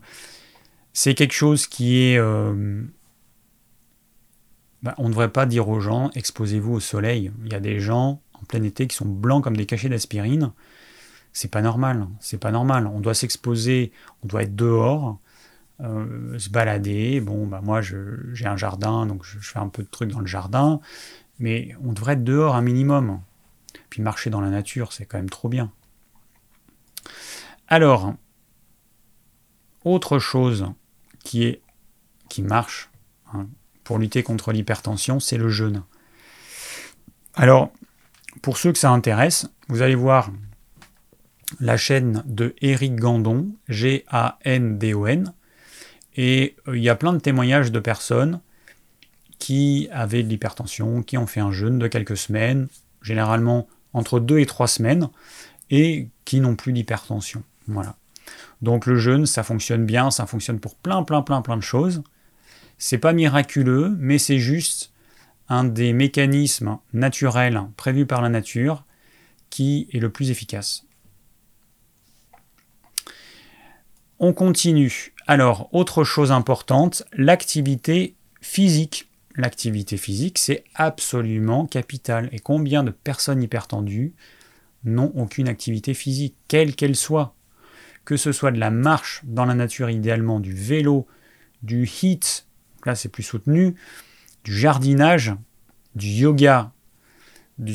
quelque 0.94 1.32
chose 1.32 1.66
qui 1.66 2.02
est... 2.02 2.18
Euh, 2.18 2.82
bah, 4.82 4.94
on 4.98 5.04
ne 5.04 5.08
devrait 5.08 5.32
pas 5.32 5.46
dire 5.46 5.68
aux 5.68 5.80
gens, 5.80 6.10
exposez-vous 6.14 6.74
au 6.74 6.80
soleil. 6.80 7.32
Il 7.44 7.52
y 7.52 7.56
a 7.56 7.60
des 7.60 7.80
gens 7.80 8.20
en 8.34 8.44
plein 8.44 8.62
été 8.62 8.86
qui 8.86 8.94
sont 8.94 9.06
blancs 9.06 9.42
comme 9.42 9.56
des 9.56 9.66
cachets 9.66 9.88
d'aspirine 9.88 10.52
c'est 11.36 11.50
pas 11.50 11.60
normal. 11.60 12.08
C'est 12.18 12.38
pas 12.38 12.50
normal. 12.50 12.86
On 12.86 12.98
doit 12.98 13.12
s'exposer, 13.12 13.92
on 14.24 14.26
doit 14.26 14.44
être 14.44 14.56
dehors, 14.56 15.18
euh, 15.82 16.38
se 16.38 16.48
balader. 16.48 17.20
Bon, 17.20 17.46
bah 17.46 17.60
moi, 17.62 17.82
j'ai 17.82 18.46
un 18.46 18.56
jardin, 18.56 19.04
donc 19.04 19.22
je, 19.22 19.38
fais 19.40 19.58
un 19.58 19.68
peu 19.68 19.82
de 19.82 19.88
trucs 19.88 20.12
dans 20.12 20.20
le 20.20 20.26
jardin, 20.26 20.80
mais 21.38 21.76
on 21.84 21.92
devrait 21.92 22.14
être 22.14 22.24
dehors 22.24 22.56
un 22.56 22.62
minimum. 22.62 23.20
Puis 23.90 24.00
marcher 24.00 24.30
dans 24.30 24.40
la 24.40 24.48
nature, 24.48 24.94
c'est 24.94 25.04
quand 25.04 25.18
même 25.18 25.28
trop 25.28 25.50
bien. 25.50 25.70
Alors, 27.68 28.14
autre 29.84 30.18
chose 30.18 30.66
qui 31.24 31.44
est 31.44 31.62
qui 32.28 32.42
marche 32.42 32.90
hein, 33.32 33.48
pour 33.84 33.98
lutter 33.98 34.22
contre 34.22 34.52
l'hypertension, 34.52 35.20
c'est 35.20 35.36
le 35.36 35.48
jeûne. 35.48 35.84
Alors, 37.34 37.72
pour 38.42 38.56
ceux 38.56 38.72
que 38.72 38.78
ça 38.78 38.90
intéresse, 38.90 39.48
vous 39.68 39.82
allez 39.82 39.94
voir 39.94 40.30
la 41.60 41.76
chaîne 41.76 42.22
de 42.26 42.54
Eric 42.60 42.96
Gandon, 42.96 43.52
G-A-N-D-O-N. 43.68 45.32
Et 46.16 46.56
euh, 46.66 46.76
il 46.76 46.82
y 46.82 46.88
a 46.88 46.96
plein 46.96 47.12
de 47.12 47.18
témoignages 47.18 47.70
de 47.70 47.78
personnes 47.78 48.40
qui 49.38 49.88
avaient 49.92 50.22
de 50.22 50.28
l'hypertension, 50.28 51.02
qui 51.02 51.18
ont 51.18 51.26
fait 51.26 51.40
un 51.40 51.52
jeûne 51.52 51.78
de 51.78 51.88
quelques 51.88 52.16
semaines, 52.16 52.68
généralement 53.02 53.68
entre 53.92 54.18
deux 54.18 54.38
et 54.38 54.46
trois 54.46 54.66
semaines, 54.66 55.08
et 55.70 56.08
qui 56.24 56.40
n'ont 56.40 56.56
plus 56.56 56.72
d'hypertension. 56.72 57.42
Voilà. 57.68 57.96
Donc 58.62 58.86
le 58.86 58.96
jeûne, 58.96 59.26
ça 59.26 59.42
fonctionne 59.42 59.84
bien, 59.84 60.10
ça 60.10 60.26
fonctionne 60.26 60.60
pour 60.60 60.74
plein, 60.74 61.02
plein, 61.02 61.22
plein, 61.22 61.42
plein 61.42 61.56
de 61.56 61.62
choses. 61.62 62.02
C'est 62.78 62.98
pas 62.98 63.12
miraculeux, 63.12 63.94
mais 63.98 64.18
c'est 64.18 64.38
juste 64.38 64.92
un 65.48 65.64
des 65.64 65.92
mécanismes 65.92 66.78
naturels 66.92 67.60
prévus 67.76 68.06
par 68.06 68.22
la 68.22 68.28
nature 68.28 68.84
qui 69.50 69.88
est 69.92 70.00
le 70.00 70.10
plus 70.10 70.30
efficace. 70.30 70.84
On 74.18 74.32
continue. 74.32 75.14
Alors, 75.26 75.68
autre 75.72 76.02
chose 76.02 76.32
importante, 76.32 77.04
l'activité 77.12 78.14
physique. 78.40 79.08
L'activité 79.36 79.98
physique, 79.98 80.38
c'est 80.38 80.64
absolument 80.74 81.66
capital. 81.66 82.30
Et 82.32 82.38
combien 82.38 82.82
de 82.82 82.90
personnes 82.90 83.42
hypertendues 83.42 84.14
n'ont 84.84 85.12
aucune 85.14 85.48
activité 85.48 85.92
physique, 85.92 86.34
quelle 86.48 86.74
qu'elle 86.74 86.96
soit 86.96 87.35
Que 88.06 88.16
ce 88.16 88.32
soit 88.32 88.52
de 88.52 88.58
la 88.58 88.70
marche 88.70 89.20
dans 89.24 89.44
la 89.44 89.54
nature 89.54 89.90
idéalement, 89.90 90.40
du 90.40 90.54
vélo, 90.54 91.06
du 91.62 91.86
HIIT, 91.86 92.46
là 92.86 92.94
c'est 92.94 93.10
plus 93.10 93.22
soutenu, 93.22 93.74
du 94.44 94.56
jardinage, 94.56 95.34
du 95.94 96.06
yoga, 96.06 96.72
des 97.58 97.74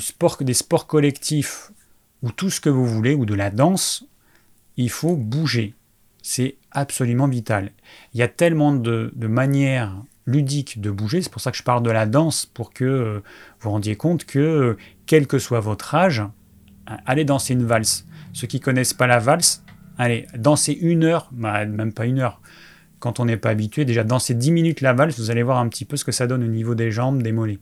sports 0.54 0.88
collectifs, 0.88 1.72
ou 2.24 2.32
tout 2.32 2.50
ce 2.50 2.60
que 2.60 2.70
vous 2.70 2.88
voulez, 2.88 3.14
ou 3.14 3.26
de 3.26 3.36
la 3.36 3.52
danse, 3.52 4.06
il 4.78 4.90
faut 4.90 5.16
bouger 5.16 5.76
c'est 6.22 6.58
absolument 6.72 7.28
vital. 7.28 7.72
Il 8.14 8.20
y 8.20 8.24
a 8.24 8.28
tellement 8.28 8.74
de, 8.74 9.12
manières 9.20 9.96
ludiques 10.26 10.80
de 10.80 10.92
bouger, 10.92 11.22
c'est 11.22 11.32
pour 11.32 11.42
ça 11.42 11.52
que 11.52 11.58
je 11.58 11.64
parle 11.64 11.84
de 11.84 11.92
la 11.92 12.06
danse, 12.06 12.46
pour 12.46 12.74
que 12.74 12.86
euh, 12.86 13.14
vous 13.16 13.22
vous 13.62 13.70
rendiez 13.72 13.96
compte 13.96 14.26
que, 14.26 14.40
euh, 14.40 14.78
quel 15.06 15.28
que 15.28 15.40
soit 15.40 15.60
votre 15.60 15.96
âge, 15.96 16.24
allez 17.06 17.26
danser 17.26 17.54
une 17.54 17.66
valse. 17.66 18.06
Ceux 18.34 18.48
qui 18.48 18.60
connaissent 18.60 18.94
pas 18.94 19.08
la 19.08 19.20
valse, 19.20 19.64
allez, 20.02 20.28
danser 20.38 20.74
une 20.74 21.04
heure, 21.04 21.30
bah, 21.32 21.66
même 21.66 21.94
pas 21.94 22.06
une 22.06 22.20
heure, 22.20 22.42
quand 23.00 23.20
on 23.20 23.26
n'est 23.26 23.38
pas 23.38 23.50
habitué, 23.50 23.86
déjà 23.86 24.04
danser 24.04 24.34
10 24.34 24.52
minutes 24.52 24.82
la 24.82 24.94
valse, 24.94 25.20
vous 25.20 25.32
allez 25.32 25.44
voir 25.44 25.58
un 25.58 25.68
petit 25.68 25.86
peu 25.86 25.98
ce 25.98 26.06
que 26.06 26.12
ça 26.12 26.28
donne 26.28 26.44
au 26.44 26.48
niveau 26.48 26.76
des 26.76 26.92
jambes, 26.92 27.22
des 27.22 27.32
mollets. 27.32 27.60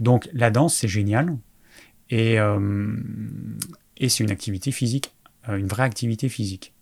Donc 0.00 0.28
la 0.32 0.50
danse, 0.50 0.74
c'est 0.74 0.88
génial, 0.88 1.36
et, 2.10 2.36
et 3.96 4.08
c'est 4.08 4.24
une 4.24 4.30
activité 4.30 4.72
physique, 4.72 5.14
une 5.48 5.66
vraie 5.66 5.84
activité 5.84 6.28
physique. 6.28 6.74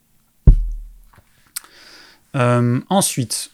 Euh, 2.37 2.81
ensuite, 2.89 3.51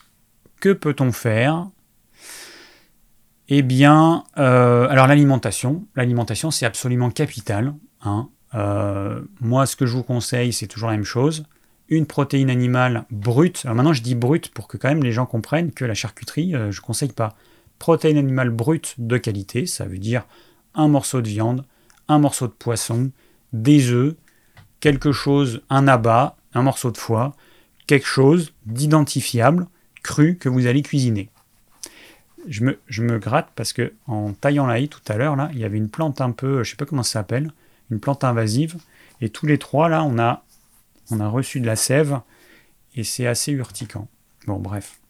que 0.60 0.72
peut-on 0.72 1.12
faire? 1.12 1.68
Eh 3.48 3.62
bien, 3.62 4.24
euh, 4.38 4.88
alors 4.88 5.06
l'alimentation. 5.06 5.86
L'alimentation, 5.94 6.50
c'est 6.50 6.66
absolument 6.66 7.10
capital. 7.10 7.74
Hein. 8.02 8.28
Euh, 8.56 9.20
moi, 9.40 9.66
ce 9.66 9.76
que 9.76 9.86
je 9.86 9.92
vous 9.92 10.02
conseille, 10.02 10.52
c'est 10.52 10.66
toujours 10.66 10.88
la 10.88 10.96
même 10.96 11.04
chose. 11.04 11.44
Une 11.88 12.06
protéine 12.06 12.50
animale 12.50 13.04
brute. 13.10 13.62
Alors 13.64 13.76
maintenant, 13.76 13.92
je 13.92 14.02
dis 14.02 14.14
brute 14.14 14.48
pour 14.48 14.66
que 14.66 14.76
quand 14.76 14.88
même 14.88 15.04
les 15.04 15.12
gens 15.12 15.26
comprennent 15.26 15.72
que 15.72 15.84
la 15.84 15.94
charcuterie, 15.94 16.52
je 16.52 16.80
ne 16.80 16.84
conseille 16.84 17.12
pas. 17.12 17.36
Protéine 17.78 18.16
animale 18.16 18.50
brute 18.50 18.94
de 18.98 19.18
qualité, 19.18 19.66
ça 19.66 19.84
veut 19.84 19.98
dire 19.98 20.24
un 20.74 20.88
morceau 20.88 21.20
de 21.20 21.28
viande, 21.28 21.64
un 22.08 22.18
morceau 22.18 22.46
de 22.46 22.52
poisson, 22.52 23.10
des 23.52 23.90
œufs, 23.90 24.14
quelque 24.80 25.12
chose, 25.12 25.62
un 25.70 25.88
abat, 25.88 26.36
un 26.54 26.62
morceau 26.62 26.90
de 26.90 26.96
foie, 26.96 27.34
quelque 27.86 28.06
chose 28.06 28.52
d'identifiable, 28.64 29.66
cru, 30.02 30.36
que 30.36 30.48
vous 30.48 30.66
allez 30.66 30.82
cuisiner. 30.82 31.30
Je 32.48 32.62
me, 32.62 33.18
gratte 33.18 33.48
parce 33.56 33.72
que 33.72 33.92
en 34.06 34.32
taillant 34.32 34.66
la 34.66 34.78
haie 34.78 34.86
tout 34.86 35.00
à 35.08 35.16
l'heure, 35.16 35.34
là, 35.34 35.50
il 35.52 35.58
y 35.58 35.64
avait 35.64 35.78
une 35.78 35.88
plante 35.88 36.20
un 36.20 36.30
peu, 36.30 36.62
je 36.62 36.70
sais 36.70 36.76
pas 36.76 36.86
comment 36.86 37.02
ça 37.02 37.14
s'appelle, 37.14 37.50
une 37.90 38.00
plante 38.00 38.24
invasive, 38.24 38.76
et 39.20 39.28
tous 39.28 39.46
les 39.46 39.58
trois, 39.58 39.88
là, 39.88 40.04
on 40.04 40.18
a, 40.18 40.44
on 41.10 41.20
a 41.20 41.28
reçu 41.28 41.60
de 41.60 41.66
la 41.66 41.76
sève, 41.76 42.20
et 42.94 43.04
c'est 43.04 43.26
assez 43.26 43.52
urticant. 43.52 44.08
Bon, 44.46 44.58
bref. 44.58 45.00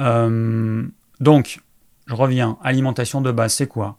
Euh, 0.00 0.86
donc, 1.20 1.60
je 2.06 2.14
reviens. 2.14 2.58
Alimentation 2.62 3.20
de 3.20 3.30
base, 3.30 3.54
c'est 3.54 3.66
quoi? 3.66 3.98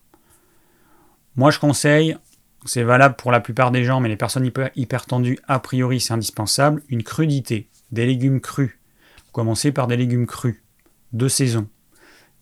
Moi, 1.35 1.51
je 1.51 1.59
conseille 1.59 2.17
c'est 2.65 2.83
valable 2.83 3.15
pour 3.15 3.31
la 3.31 3.39
plupart 3.39 3.71
des 3.71 3.83
gens, 3.83 3.99
mais 3.99 4.09
les 4.09 4.15
personnes 4.15 4.49
hyper, 4.75 5.05
tendues, 5.05 5.39
a 5.47 5.59
priori, 5.59 5.99
c'est 5.99 6.13
indispensable, 6.13 6.81
une 6.89 7.03
crudité, 7.03 7.67
des 7.91 8.05
légumes 8.05 8.41
crus. 8.41 8.77
Commencez 9.31 9.71
par 9.71 9.87
des 9.87 9.97
légumes 9.97 10.27
crus, 10.27 10.61
de 11.11 11.27
saison. 11.27 11.67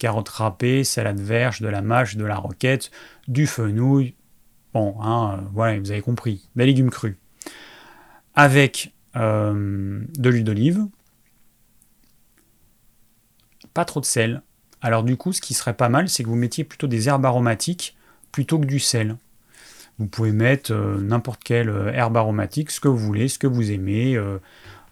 Carottes 0.02 0.30
râpées, 0.30 0.84
salade 0.84 1.20
verge, 1.20 1.62
de 1.62 1.68
la 1.68 1.84
mâche, 1.84 2.16
de 2.16 2.26
la 2.26 2.36
roquette, 2.36 2.90
du 3.28 3.46
fenouil. 3.46 4.16
Bon, 4.74 5.00
hein, 5.00 5.38
euh, 5.38 5.48
voilà, 5.54 5.80
vous 5.80 5.92
avez 5.92 6.02
compris, 6.02 6.50
des 6.56 6.66
légumes 6.66 6.90
crus. 6.90 7.18
Avec 8.34 8.96
euh, 9.16 10.02
de 10.18 10.30
l'huile 10.32 10.44
d'olive, 10.44 10.88
pas 13.76 13.86
trop 13.86 14.00
de 14.00 14.06
sel. 14.06 14.42
Alors 14.82 15.04
du 15.04 15.18
coup, 15.18 15.34
ce 15.34 15.42
qui 15.42 15.54
serait 15.54 15.76
pas 15.76 15.88
mal, 15.88 16.10
c'est 16.10 16.24
que 16.24 16.30
vous 16.30 16.36
mettiez 16.36 16.64
plutôt 16.64 16.88
des 16.88 17.08
herbes 17.08 17.28
aromatiques 17.28 17.96
plutôt 18.32 18.58
que 18.58 18.66
du 18.66 18.80
sel. 18.80 19.18
Vous 20.00 20.08
pouvez 20.08 20.32
mettre 20.32 20.72
euh, 20.74 21.00
n'importe 21.00 21.44
quelle 21.44 21.70
herbe 21.94 22.18
aromatique, 22.18 22.72
ce 22.72 22.80
que 22.80 22.88
vous 22.88 22.98
voulez, 22.98 23.28
ce 23.28 23.38
que 23.38 23.46
vous 23.46 23.70
aimez. 23.70 24.20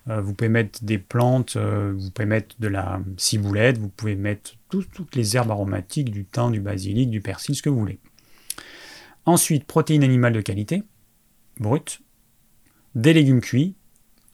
Euh, 0.10 0.20
Euh, 0.20 0.22
vous 0.22 0.34
pouvez 0.34 0.50
mettre 0.50 0.84
des 0.84 0.98
plantes, 0.98 1.56
euh, 1.56 1.94
vous 1.98 2.12
pouvez 2.12 2.26
mettre 2.26 2.56
de 2.60 2.68
la 2.68 3.00
ciboulette, 3.18 3.78
vous 3.78 3.90
pouvez 3.90 4.16
mettre 4.16 4.56
toutes 4.70 5.16
les 5.16 5.36
herbes 5.36 5.52
aromatiques, 5.52 6.12
du 6.12 6.26
thym, 6.26 6.52
du 6.52 6.60
basilic, 6.60 7.10
du 7.10 7.22
persil, 7.22 7.56
ce 7.56 7.62
que 7.62 7.70
vous 7.70 7.80
voulez. 7.80 8.00
Ensuite, 9.26 9.66
protéines 9.66 10.04
animales 10.04 10.34
de 10.34 10.42
qualité, 10.42 10.84
brutes, 11.60 12.02
des 12.96 13.14
légumes 13.14 13.42
cuits, 13.42 13.76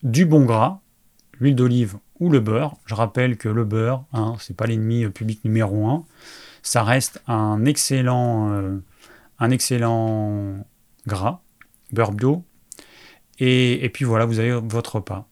du 0.03 0.25
bon 0.25 0.45
gras, 0.45 0.81
l'huile 1.39 1.55
d'olive 1.55 1.97
ou 2.19 2.29
le 2.29 2.39
beurre. 2.39 2.77
Je 2.85 2.95
rappelle 2.95 3.37
que 3.37 3.49
le 3.49 3.65
beurre, 3.65 4.05
hein, 4.13 4.35
c'est 4.39 4.55
pas 4.55 4.67
l'ennemi 4.67 5.07
public 5.09 5.43
numéro 5.43 5.87
un. 5.87 6.05
Ça 6.61 6.83
reste 6.83 7.21
un 7.27 7.65
excellent, 7.65 8.51
euh, 8.51 8.77
un 9.39 9.51
excellent 9.51 10.65
gras, 11.07 11.41
beurre 11.91 12.13
bio. 12.13 12.43
Et, 13.39 13.83
et 13.83 13.89
puis 13.89 14.05
voilà, 14.05 14.25
vous 14.25 14.39
avez 14.39 14.51
votre 14.51 14.95
repas. 14.95 15.27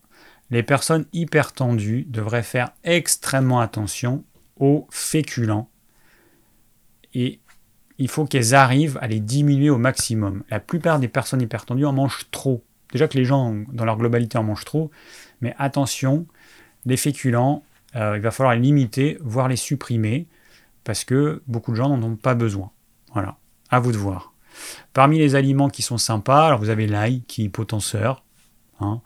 Les 0.54 0.62
personnes 0.62 1.08
hyper 1.14 1.52
tendues 1.52 2.06
devraient 2.08 2.44
faire 2.44 2.74
extrêmement 2.84 3.60
attention 3.60 4.24
aux 4.60 4.88
féculents. 4.92 5.68
Et 7.16 7.40
il 7.98 8.08
faut 8.08 8.26
qu'elles 8.26 8.54
arrivent 8.54 9.00
à 9.02 9.08
les 9.08 9.20
diminuer 9.20 9.72
au 9.72 9.80
maximum. 9.80 10.44
La 10.52 10.60
plupart 10.60 11.00
des 11.00 11.08
personnes 11.08 11.42
hypertendues 11.42 11.88
en 11.88 11.94
mangent 11.94 12.28
trop. 12.30 12.64
Déjà 12.92 13.08
que 13.08 13.18
les 13.18 13.26
gens, 13.26 13.64
dans 13.72 13.84
leur 13.84 13.98
globalité, 13.98 14.38
en 14.38 14.44
mangent 14.44 14.66
trop. 14.66 14.92
Mais 15.42 15.56
attention, 15.58 16.28
les 16.86 16.98
féculents, 16.98 17.64
euh, 17.96 18.18
il 18.18 18.22
va 18.22 18.30
falloir 18.30 18.54
les 18.54 18.62
limiter, 18.62 19.18
voire 19.22 19.48
les 19.48 19.56
supprimer, 19.56 20.28
parce 20.84 21.04
que 21.04 21.42
beaucoup 21.48 21.72
de 21.72 21.78
gens 21.78 21.90
n'en 21.90 22.08
ont 22.08 22.16
pas 22.16 22.36
besoin. 22.36 22.70
Voilà, 23.14 23.38
à 23.72 23.80
vous 23.80 23.92
de 23.92 23.98
voir. 23.98 24.34
Parmi 24.94 25.18
les 25.18 25.34
aliments 25.34 25.70
qui 25.70 25.82
sont 25.82 25.98
sympas, 25.98 26.46
alors 26.46 26.60
vous 26.60 26.70
avez 26.70 26.86
l'ail 26.86 27.24
qui 27.24 27.46
est 27.46 27.50
potenseur, 27.50 28.24
hein, 28.82 29.02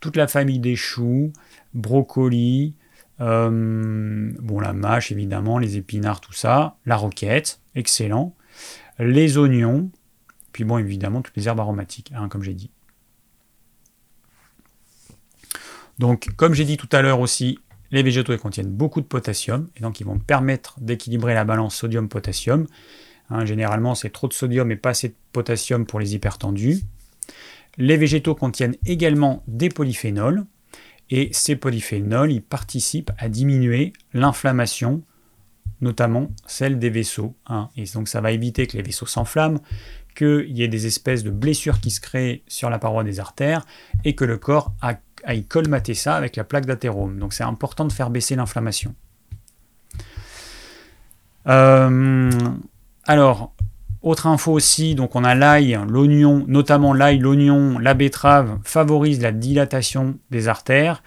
toute 0.00 0.16
la 0.16 0.28
famille 0.28 0.58
des 0.58 0.76
choux, 0.76 1.32
brocolis, 1.74 2.74
euh, 3.20 4.32
bon 4.40 4.60
la 4.60 4.72
mâche 4.72 5.12
évidemment, 5.12 5.58
les 5.58 5.76
épinards, 5.76 6.20
tout 6.20 6.32
ça, 6.32 6.76
la 6.84 6.96
roquette, 6.96 7.60
excellent, 7.74 8.34
les 8.98 9.38
oignons, 9.38 9.90
puis 10.52 10.64
bon 10.64 10.78
évidemment 10.78 11.22
toutes 11.22 11.36
les 11.36 11.48
herbes 11.48 11.60
aromatiques, 11.60 12.12
hein, 12.14 12.28
comme 12.28 12.42
j'ai 12.42 12.54
dit. 12.54 12.70
Donc, 15.98 16.28
comme 16.36 16.52
j'ai 16.52 16.64
dit 16.64 16.76
tout 16.76 16.88
à 16.92 17.00
l'heure 17.00 17.20
aussi, 17.20 17.58
les 17.90 18.02
végétaux 18.02 18.36
contiennent 18.36 18.70
beaucoup 18.70 19.00
de 19.00 19.06
potassium, 19.06 19.68
et 19.76 19.80
donc 19.80 20.00
ils 20.00 20.04
vont 20.04 20.18
permettre 20.18 20.78
d'équilibrer 20.80 21.34
la 21.34 21.44
balance 21.44 21.74
sodium-potassium. 21.76 22.66
Hein, 23.30 23.44
généralement, 23.44 23.94
c'est 23.94 24.10
trop 24.10 24.28
de 24.28 24.32
sodium 24.32 24.70
et 24.70 24.76
pas 24.76 24.90
assez 24.90 25.08
de 25.08 25.14
potassium 25.32 25.86
pour 25.86 25.98
les 25.98 26.14
hypertendus. 26.14 26.82
Les 27.78 27.96
végétaux 27.96 28.34
contiennent 28.34 28.76
également 28.86 29.42
des 29.46 29.68
polyphénols, 29.68 30.44
et 31.10 31.28
ces 31.32 31.56
polyphénols, 31.56 32.32
ils 32.32 32.42
participent 32.42 33.12
à 33.18 33.28
diminuer 33.28 33.92
l'inflammation, 34.12 35.02
notamment 35.80 36.30
celle 36.46 36.78
des 36.78 36.90
vaisseaux. 36.90 37.36
Hein. 37.46 37.68
Et 37.76 37.84
donc 37.94 38.08
ça 38.08 38.20
va 38.20 38.32
éviter 38.32 38.66
que 38.66 38.76
les 38.76 38.82
vaisseaux 38.82 39.06
s'enflamment, 39.06 39.60
qu'il 40.16 40.56
y 40.56 40.62
ait 40.62 40.68
des 40.68 40.86
espèces 40.86 41.22
de 41.22 41.30
blessures 41.30 41.80
qui 41.80 41.90
se 41.90 42.00
créent 42.00 42.42
sur 42.48 42.70
la 42.70 42.78
paroi 42.78 43.04
des 43.04 43.20
artères, 43.20 43.64
et 44.04 44.14
que 44.14 44.24
le 44.24 44.38
corps 44.38 44.74
a 44.80 45.34
y 45.34 45.44
colmater 45.44 45.94
ça 45.94 46.16
avec 46.16 46.36
la 46.36 46.44
plaque 46.44 46.66
d'athérome. 46.66 47.18
Donc 47.18 47.34
c'est 47.34 47.44
important 47.44 47.84
de 47.84 47.92
faire 47.92 48.10
baisser 48.10 48.36
l'inflammation. 48.36 48.94
Euh, 51.46 52.30
alors, 53.04 53.54
autre 54.06 54.28
info 54.28 54.52
aussi, 54.52 54.94
donc 54.94 55.16
on 55.16 55.24
a 55.24 55.34
l'ail, 55.34 55.78
l'oignon, 55.88 56.44
notamment 56.46 56.94
l'ail, 56.94 57.18
l'oignon, 57.18 57.78
la 57.78 57.92
betterave 57.92 58.60
favorise 58.62 59.20
la 59.20 59.32
dilatation 59.32 60.16
des 60.30 60.46
artères 60.46 61.02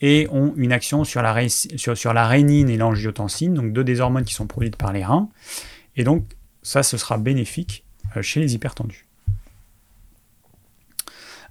et 0.00 0.26
ont 0.32 0.54
une 0.56 0.72
action 0.72 1.04
sur 1.04 1.20
la, 1.20 1.48
sur, 1.48 1.96
sur 1.96 2.14
la 2.14 2.26
rénine 2.26 2.70
et 2.70 2.78
l'angiotensine, 2.78 3.52
donc 3.52 3.74
deux 3.74 3.84
des 3.84 4.00
hormones 4.00 4.24
qui 4.24 4.32
sont 4.32 4.46
produites 4.46 4.76
par 4.76 4.92
les 4.92 5.04
reins. 5.04 5.28
Et 5.96 6.04
donc 6.04 6.24
ça, 6.62 6.82
ce 6.82 6.96
sera 6.96 7.18
bénéfique 7.18 7.84
euh, 8.16 8.22
chez 8.22 8.40
les 8.40 8.54
hypertendus. 8.54 9.06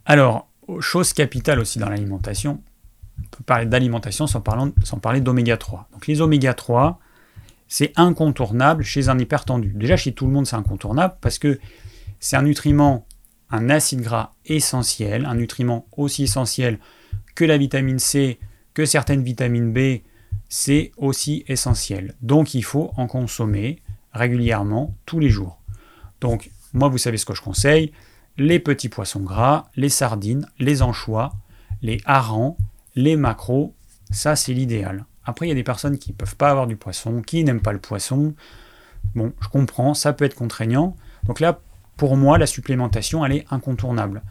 Alors, 0.06 0.48
chose 0.80 1.14
capitale 1.14 1.60
aussi 1.60 1.78
dans 1.78 1.90
l'alimentation, 1.90 2.64
on 3.20 3.28
peut 3.30 3.44
parler 3.44 3.68
d'alimentation 3.68 4.26
sans, 4.26 4.42
sans, 4.84 4.98
parler 4.98 5.22
d'oméga 5.22 5.56
3. 5.56 5.88
Donc 5.94 6.08
les 6.08 6.22
oméga 6.22 6.56
3, 6.56 7.00
c'est 7.70 7.94
incontournable 7.96 8.84
chez 8.84 9.08
un 9.08 9.18
hypertendu. 9.18 9.72
Déjà 9.74 9.96
chez 9.96 10.12
tout 10.12 10.26
le 10.26 10.34
monde 10.34 10.46
c'est 10.46 10.58
incontournable 10.58 11.16
parce 11.22 11.40
que 11.40 11.60
c'est 12.20 12.36
un 12.36 12.42
nutriment, 12.42 13.06
un 13.50 13.70
acide 13.70 14.02
gras 14.02 14.34
essentiel, 14.46 15.26
un 15.26 15.36
nutriment 15.36 15.88
aussi 15.96 16.24
essentiel 16.24 16.80
que 17.36 17.46
la 17.46 17.58
vitamine 17.58 18.00
C, 18.00 18.40
que 18.74 18.86
certaines 18.86 19.24
vitamines 19.24 19.72
B, 19.72 20.02
c'est 20.50 20.92
aussi 20.98 21.46
essentiel. 21.48 22.16
Donc 22.22 22.54
il 22.56 22.64
faut 22.64 22.92
en 22.98 23.08
consommer 23.08 23.82
régulièrement 24.12 24.96
tous 25.06 25.20
les 25.20 25.30
jours. 25.30 25.62
Donc 26.20 26.52
moi 26.74 26.90
vous 26.90 26.98
savez 26.98 27.18
ce 27.18 27.26
que 27.26 27.36
je 27.36 27.42
conseille, 27.42 27.94
les 28.38 28.60
petits 28.60 28.90
poissons 28.90 29.22
gras, 29.22 29.70
les 29.76 29.90
sardines, 29.90 30.48
les 30.58 30.82
anchois, 30.82 31.34
les 31.82 32.02
harengs, 32.06 32.58
les 32.96 33.16
maquereaux, 33.16 33.76
ça 34.10 34.36
c'est 34.36 34.54
l'idéal. 34.54 35.06
Après, 35.30 35.46
il 35.46 35.50
y 35.50 35.52
a 35.52 35.56
des 35.56 35.64
personnes 35.64 35.98
qui 36.00 36.12
ne 36.12 36.16
peuvent 36.16 36.36
pas 36.36 36.50
avoir 36.50 36.66
du 36.66 36.76
poisson, 36.76 37.22
qui 37.22 37.44
n'aiment 37.44 37.62
pas 37.62 37.72
le 37.72 37.80
poisson. 37.80 38.34
Bon, 39.16 39.32
je 39.42 39.48
comprends, 39.48 39.94
ça 39.94 40.12
peut 40.12 40.26
être 40.26 40.36
contraignant. 40.36 40.96
Donc 41.26 41.40
là, 41.40 41.60
pour 41.98 42.18
moi, 42.18 42.38
la 42.38 42.48
supplémentation, 42.48 43.24
elle 43.26 43.34
est 43.34 43.46
incontournable. 43.52 44.24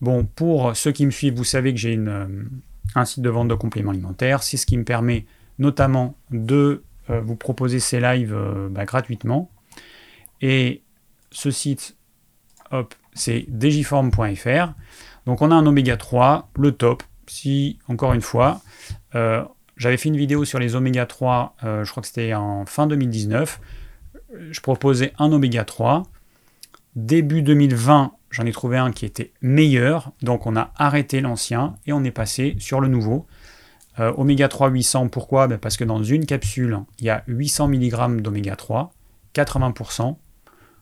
Bon, 0.00 0.24
pour 0.24 0.76
ceux 0.76 0.92
qui 0.92 1.06
me 1.06 1.10
suivent, 1.10 1.34
vous 1.34 1.44
savez 1.44 1.74
que 1.74 1.80
j'ai 1.80 1.96
euh, 1.96 2.26
un 2.94 3.04
site 3.04 3.22
de 3.22 3.30
vente 3.30 3.48
de 3.48 3.54
compléments 3.54 3.90
alimentaires. 3.90 4.42
C'est 4.42 4.56
ce 4.56 4.66
qui 4.66 4.76
me 4.76 4.84
permet 4.84 5.26
notamment 5.58 6.16
de 6.30 6.84
euh, 7.10 7.20
vous 7.20 7.34
proposer 7.34 7.80
ces 7.80 7.98
lives 7.98 8.34
euh, 8.34 8.68
bah, 8.70 8.84
gratuitement. 8.84 9.50
Et 10.40 10.82
ce 11.32 11.50
site, 11.50 11.96
hop, 12.70 12.94
c'est 13.12 13.46
digiform.fr. 13.48 14.72
Donc 15.26 15.42
on 15.42 15.50
a 15.50 15.54
un 15.54 15.66
oméga 15.66 15.96
3, 15.96 16.50
le 16.56 16.72
top. 16.72 17.02
Si, 17.26 17.78
encore 17.88 18.14
une 18.14 18.22
fois, 18.22 18.62
j'avais 19.78 19.96
fait 19.96 20.08
une 20.08 20.16
vidéo 20.16 20.44
sur 20.44 20.58
les 20.58 20.74
oméga 20.74 21.06
3, 21.06 21.56
euh, 21.62 21.84
je 21.84 21.90
crois 21.90 22.00
que 22.00 22.08
c'était 22.08 22.34
en 22.34 22.66
fin 22.66 22.88
2019. 22.88 23.60
Je 24.50 24.60
proposais 24.60 25.12
un 25.18 25.32
oméga 25.32 25.64
3. 25.64 26.02
Début 26.96 27.42
2020, 27.42 28.12
j'en 28.30 28.44
ai 28.44 28.52
trouvé 28.52 28.76
un 28.76 28.90
qui 28.90 29.06
était 29.06 29.32
meilleur. 29.40 30.10
Donc 30.20 30.46
on 30.46 30.56
a 30.56 30.72
arrêté 30.76 31.20
l'ancien 31.20 31.76
et 31.86 31.92
on 31.92 32.02
est 32.02 32.10
passé 32.10 32.56
sur 32.58 32.80
le 32.80 32.88
nouveau. 32.88 33.26
Euh, 34.00 34.12
oméga 34.16 34.48
3 34.48 34.68
800, 34.68 35.08
pourquoi? 35.08 35.46
Ben, 35.46 35.58
Parce 35.58 35.76
que 35.76 35.84
dans 35.84 36.02
une 36.02 36.26
capsule, 36.26 36.80
il 36.98 37.06
y 37.06 37.10
a 37.10 37.22
800 37.28 37.68
mg 37.68 38.20
d'oméga 38.20 38.56
3, 38.56 38.92
80%. 39.34 40.16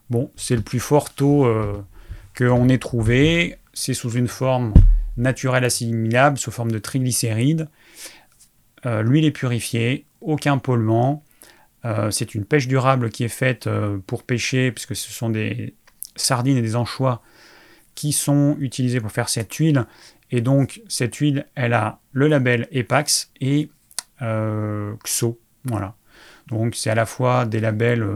Bon, 0.09 0.31
c'est 0.37 0.57
le 0.57 0.63
plus 0.63 0.81
fort 0.81 1.11
taux 1.11 1.47
qu'on 2.37 2.69
ait 2.69 2.79
trouvé. 2.79 3.57
C'est 3.75 3.95
sous 3.95 4.13
une 4.13 4.29
forme 4.29 4.73
naturelle 5.17 5.65
assimilable, 5.65 6.39
sous 6.39 6.51
forme 6.51 6.71
de 6.71 6.79
triglycérides. 6.79 7.69
Euh, 8.87 9.03
l'huile 9.03 9.25
est 9.25 9.33
purifiée, 9.33 10.07
aucun 10.21 10.59
polluant. 10.59 11.25
Euh, 11.85 12.11
c'est 12.11 12.35
une 12.35 12.45
pêche 12.45 12.69
durable 12.69 13.11
qui 13.11 13.25
est 13.25 13.29
faite 13.29 13.67
euh, 13.67 13.99
pour 14.07 14.23
pêcher, 14.23 14.73
puisque 14.73 14.95
ce 14.95 15.11
sont 15.11 15.29
des 15.29 15.75
sardines 16.15 16.57
et 16.57 16.63
des 16.63 16.77
anchois 16.77 17.23
qui 17.95 18.13
sont 18.13 18.57
utilisés 18.61 19.01
pour 19.01 19.11
faire 19.11 19.29
cette 19.29 19.53
huile. 19.55 19.87
Et 20.31 20.41
donc, 20.41 20.83
cette 20.89 21.17
huile, 21.17 21.47
elle 21.55 21.73
a 21.73 22.01
le 22.13 22.29
label 22.29 22.69
EPAX 22.71 23.31
et 23.41 23.71
XO. 24.21 25.39
Voilà. 25.65 25.95
Donc, 26.49 26.75
c'est 26.75 26.91
à 26.91 26.95
la 26.95 27.07
fois 27.07 27.45
des 27.47 27.61
labels 27.61 28.07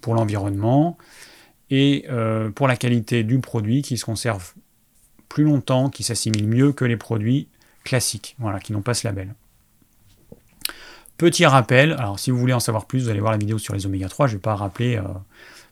pour 0.00 0.14
l'environnement, 0.14 0.98
et 1.70 2.06
pour 2.54 2.68
la 2.68 2.76
qualité 2.76 3.24
du 3.24 3.40
produit 3.40 3.82
qui 3.82 3.96
se 3.96 4.04
conserve 4.04 4.52
plus 5.28 5.44
longtemps, 5.44 5.90
qui 5.90 6.02
s'assimile 6.02 6.46
mieux 6.46 6.72
que 6.72 6.84
les 6.84 6.96
produits 6.96 7.48
classiques, 7.84 8.36
voilà, 8.38 8.60
qui 8.60 8.72
n'ont 8.72 8.82
pas 8.82 8.94
ce 8.94 9.06
label. 9.06 9.34
Petit 11.18 11.46
rappel, 11.46 11.92
alors 11.92 12.18
si 12.18 12.30
vous 12.30 12.38
voulez 12.38 12.52
en 12.52 12.60
savoir 12.60 12.86
plus, 12.86 13.04
vous 13.04 13.08
allez 13.08 13.20
voir 13.20 13.32
la 13.32 13.38
vidéo 13.38 13.58
sur 13.58 13.74
les 13.74 13.86
oméga 13.86 14.08
3, 14.08 14.26
je 14.26 14.32
ne 14.32 14.38
vais 14.38 14.42
pas 14.42 14.54
rappeler 14.54 14.96
euh, 14.96 15.02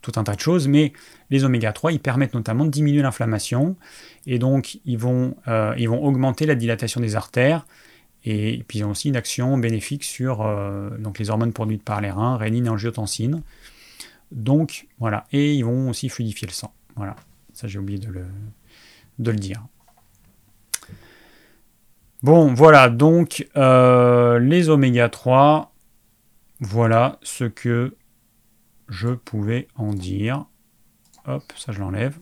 tout 0.02 0.12
un 0.16 0.24
tas 0.24 0.34
de 0.34 0.40
choses, 0.40 0.68
mais 0.68 0.92
les 1.30 1.44
oméga 1.44 1.72
3, 1.72 1.92
ils 1.92 2.00
permettent 2.00 2.34
notamment 2.34 2.64
de 2.64 2.70
diminuer 2.70 3.02
l'inflammation, 3.02 3.76
et 4.26 4.38
donc 4.38 4.78
ils 4.84 4.98
vont, 4.98 5.36
euh, 5.48 5.74
ils 5.78 5.88
vont 5.88 6.02
augmenter 6.04 6.46
la 6.46 6.54
dilatation 6.54 7.00
des 7.00 7.16
artères, 7.16 7.66
et 8.24 8.64
puis 8.68 8.80
ils 8.80 8.84
ont 8.84 8.90
aussi 8.90 9.08
une 9.08 9.16
action 9.16 9.56
bénéfique 9.56 10.04
sur 10.04 10.46
donc 10.98 11.18
les 11.18 11.30
hormones 11.30 11.54
produites 11.54 11.82
par 11.82 12.02
les 12.02 12.11
reins, 12.11 12.36
rénine 12.36 12.66
et 12.66 12.68
angiotensine. 12.68 13.42
Donc 14.30 14.88
voilà, 14.98 15.24
et 15.32 15.54
ils 15.54 15.64
vont 15.64 15.88
aussi 15.88 16.11
fluidifier 16.11 16.46
le 16.46 16.52
sang. 16.52 16.70
Voilà, 16.96 17.16
ça 17.54 17.66
j'ai 17.66 17.78
oublié 17.78 17.98
de 17.98 19.30
le 19.30 19.38
dire. 19.38 19.64
Bon, 22.22 22.52
voilà, 22.52 22.90
donc 22.90 23.48
euh, 23.56 24.38
les 24.38 24.68
oméga 24.68 25.08
3, 25.08 25.72
voilà 26.60 27.18
ce 27.22 27.44
que 27.44 27.96
je 28.90 29.08
pouvais 29.08 29.68
en 29.74 29.94
dire. 29.94 30.44
Hop, 31.26 31.42
ça 31.56 31.72
je 31.72 31.80
l'enlève. 31.80 32.18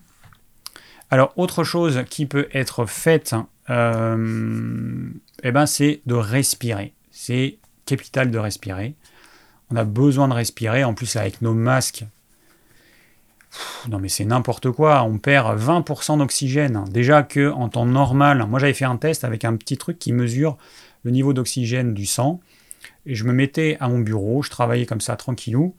Alors, 1.11 1.32
autre 1.36 1.64
chose 1.64 2.05
qui 2.09 2.26
peut 2.26 2.49
être 2.53 2.86
faite, 2.86 3.34
euh, 3.70 5.11
eh 5.42 5.51
ben, 5.51 5.66
c'est 5.66 6.03
de 6.07 6.14
respirer. 6.14 6.94
C'est 7.11 7.59
capital 7.84 8.30
de 8.30 8.38
respirer. 8.38 8.94
On 9.70 9.76
a 9.76 9.84
besoin 9.84 10.28
de 10.28 10.34
respirer. 10.34 10.84
En 10.84 10.94
plus, 10.94 11.16
avec 11.16 11.42
nos 11.42 11.55
masques, 11.55 12.05
non 13.88 13.98
mais 13.98 14.09
c'est 14.09 14.24
n'importe 14.24 14.70
quoi. 14.70 15.02
On 15.02 15.18
perd 15.18 15.59
20% 15.59 16.18
d'oxygène. 16.18 16.84
Déjà 16.90 17.22
que 17.22 17.50
en 17.50 17.68
temps 17.68 17.86
normal, 17.86 18.46
moi 18.48 18.59
j'avais 18.59 18.74
fait 18.74 18.84
un 18.84 18.96
test 18.96 19.24
avec 19.24 19.44
un 19.44 19.56
petit 19.56 19.76
truc 19.76 19.98
qui 19.98 20.12
mesure 20.12 20.56
le 21.04 21.11
niveau 21.11 21.32
d'oxygène 21.32 21.94
du 21.94 22.06
sang. 22.06 22.40
Et 23.06 23.14
je 23.14 23.24
me 23.24 23.32
mettais 23.32 23.76
à 23.80 23.88
mon 23.88 23.98
bureau, 23.98 24.42
je 24.42 24.50
travaillais 24.50 24.86
comme 24.86 25.00
ça 25.00 25.16
tranquillou. 25.16 25.74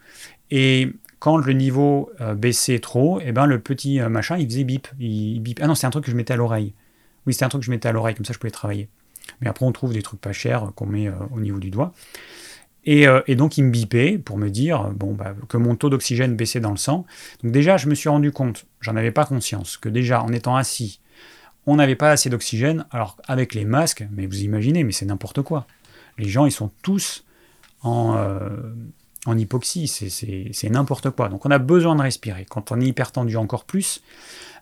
Et 0.51 0.91
quand 1.19 1.38
le 1.38 1.53
niveau 1.53 2.09
euh, 2.21 2.34
baissait 2.34 2.80
trop, 2.80 3.19
et 3.19 3.25
eh 3.27 3.32
ben 3.32 3.45
le 3.45 3.59
petit 3.59 3.99
euh, 3.99 4.09
machin, 4.09 4.38
il 4.38 4.45
faisait 4.49 4.63
bip, 4.63 4.88
il, 4.99 5.39
bip. 5.41 5.59
Ah 5.61 5.67
non, 5.67 5.75
c'est 5.75 5.86
un 5.86 5.89
truc 5.91 6.05
que 6.05 6.11
je 6.11 6.15
mettais 6.15 6.34
à 6.34 6.38
l'oreille. 6.38 6.73
Oui, 7.27 7.34
c'est 7.34 7.45
un 7.45 7.49
truc 7.49 7.61
que 7.61 7.65
je 7.65 7.71
mettais 7.71 7.89
à 7.89 7.91
l'oreille, 7.91 8.15
comme 8.15 8.25
ça 8.25 8.34
je 8.34 8.39
pouvais 8.39 8.51
travailler. 8.51 8.89
Mais 9.41 9.49
après, 9.49 9.65
on 9.65 9.71
trouve 9.71 9.93
des 9.93 10.01
trucs 10.01 10.21
pas 10.21 10.32
chers 10.32 10.63
euh, 10.65 10.71
qu'on 10.71 10.86
met 10.86 11.09
au 11.32 11.39
niveau 11.39 11.59
du 11.59 11.69
doigt. 11.69 11.93
Et, 12.86 13.36
donc, 13.36 13.57
il 13.57 13.65
me 13.65 13.71
bipait 13.71 14.17
pour 14.17 14.38
me 14.38 14.49
dire 14.49 14.89
bon, 14.95 15.13
bah, 15.13 15.36
que 15.47 15.57
mon 15.57 15.75
taux 15.75 15.89
d'oxygène 15.89 16.36
baissait 16.36 16.59
dans 16.59 16.71
le 16.71 16.77
sang. 16.77 17.05
Donc, 17.43 17.51
déjà, 17.51 17.77
je 17.77 17.88
me 17.88 17.95
suis 17.95 18.09
rendu 18.09 18.32
compte, 18.32 18.65
j'en 18.82 18.95
avais 18.95 19.11
pas 19.11 19.25
conscience, 19.25 19.77
que 19.77 19.89
déjà, 19.89 20.23
en 20.23 20.32
étant 20.34 20.55
assis, 20.55 20.99
on 21.67 21.75
n'avait 21.75 21.95
pas 21.95 22.11
assez 22.11 22.30
d'oxygène. 22.30 22.86
Alors, 22.91 23.17
avec 23.27 23.53
les 23.53 23.65
masques, 23.65 24.07
mais 24.11 24.25
vous 24.25 24.41
imaginez, 24.41 24.84
mais 24.84 24.91
c'est 24.91 25.05
n'importe 25.05 25.41
quoi. 25.41 25.67
Les 26.17 26.27
gens, 26.27 26.45
ils 26.45 26.51
sont 26.51 26.71
tous 26.82 27.25
en, 27.84 28.15
en 29.25 29.38
hypoxie, 29.38 29.88
c'est 29.88 30.69
n'importe 30.69 31.09
quoi. 31.11 31.30
Donc 31.30 31.45
on 31.45 31.51
a 31.51 31.59
besoin 31.59 31.95
de 31.95 32.01
respirer. 32.01 32.45
Quand 32.49 32.71
on 32.71 32.80
est 32.80 32.86
hypertendu 32.86 33.36
encore 33.36 33.65
plus, 33.65 34.01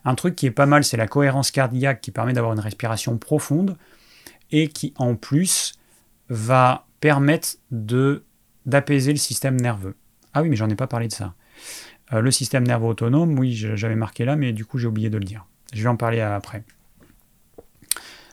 un 0.04 0.14
truc 0.14 0.34
qui 0.34 0.46
est 0.46 0.50
pas 0.50 0.66
mal, 0.66 0.84
c'est 0.84 0.96
la 0.96 1.06
cohérence 1.06 1.50
cardiaque 1.50 2.00
qui 2.00 2.10
permet 2.10 2.32
d'avoir 2.32 2.52
une 2.52 2.60
respiration 2.60 3.18
profonde 3.18 3.76
et 4.50 4.68
qui 4.68 4.94
en 4.96 5.14
plus 5.14 5.74
va 6.28 6.86
permettre 7.00 7.56
de 7.70 8.24
d'apaiser 8.66 9.12
le 9.12 9.18
système 9.18 9.58
nerveux. 9.58 9.96
Ah 10.34 10.42
oui, 10.42 10.50
mais 10.50 10.56
j'en 10.56 10.68
ai 10.68 10.74
pas 10.74 10.86
parlé 10.86 11.08
de 11.08 11.12
ça. 11.12 11.34
Euh, 12.12 12.20
le 12.20 12.30
système 12.30 12.66
nerveux 12.66 12.86
autonome, 12.86 13.38
oui, 13.38 13.54
j'avais 13.54 13.96
marqué 13.96 14.24
là, 14.24 14.36
mais 14.36 14.52
du 14.52 14.64
coup 14.64 14.78
j'ai 14.78 14.86
oublié 14.86 15.10
de 15.10 15.16
le 15.16 15.24
dire. 15.24 15.46
Je 15.72 15.82
vais 15.82 15.88
en 15.88 15.96
parler 15.96 16.20
après. 16.20 16.64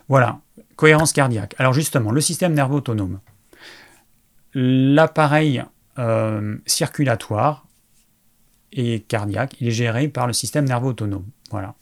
Voilà, 0.08 0.40
cohérence 0.76 1.12
cardiaque. 1.12 1.54
Alors 1.58 1.72
justement, 1.72 2.12
le 2.12 2.20
système 2.20 2.54
nerveux 2.54 2.76
autonome. 2.76 3.20
L'appareil 4.54 5.64
euh, 5.98 6.56
circulatoire 6.66 7.66
et 8.72 9.00
cardiaque, 9.00 9.56
il 9.60 9.68
est 9.68 9.72
géré 9.72 10.08
par 10.08 10.26
le 10.26 10.32
système 10.32 10.66
nerveux 10.66 10.88
autonome. 10.88 11.26
Voilà. 11.50 11.74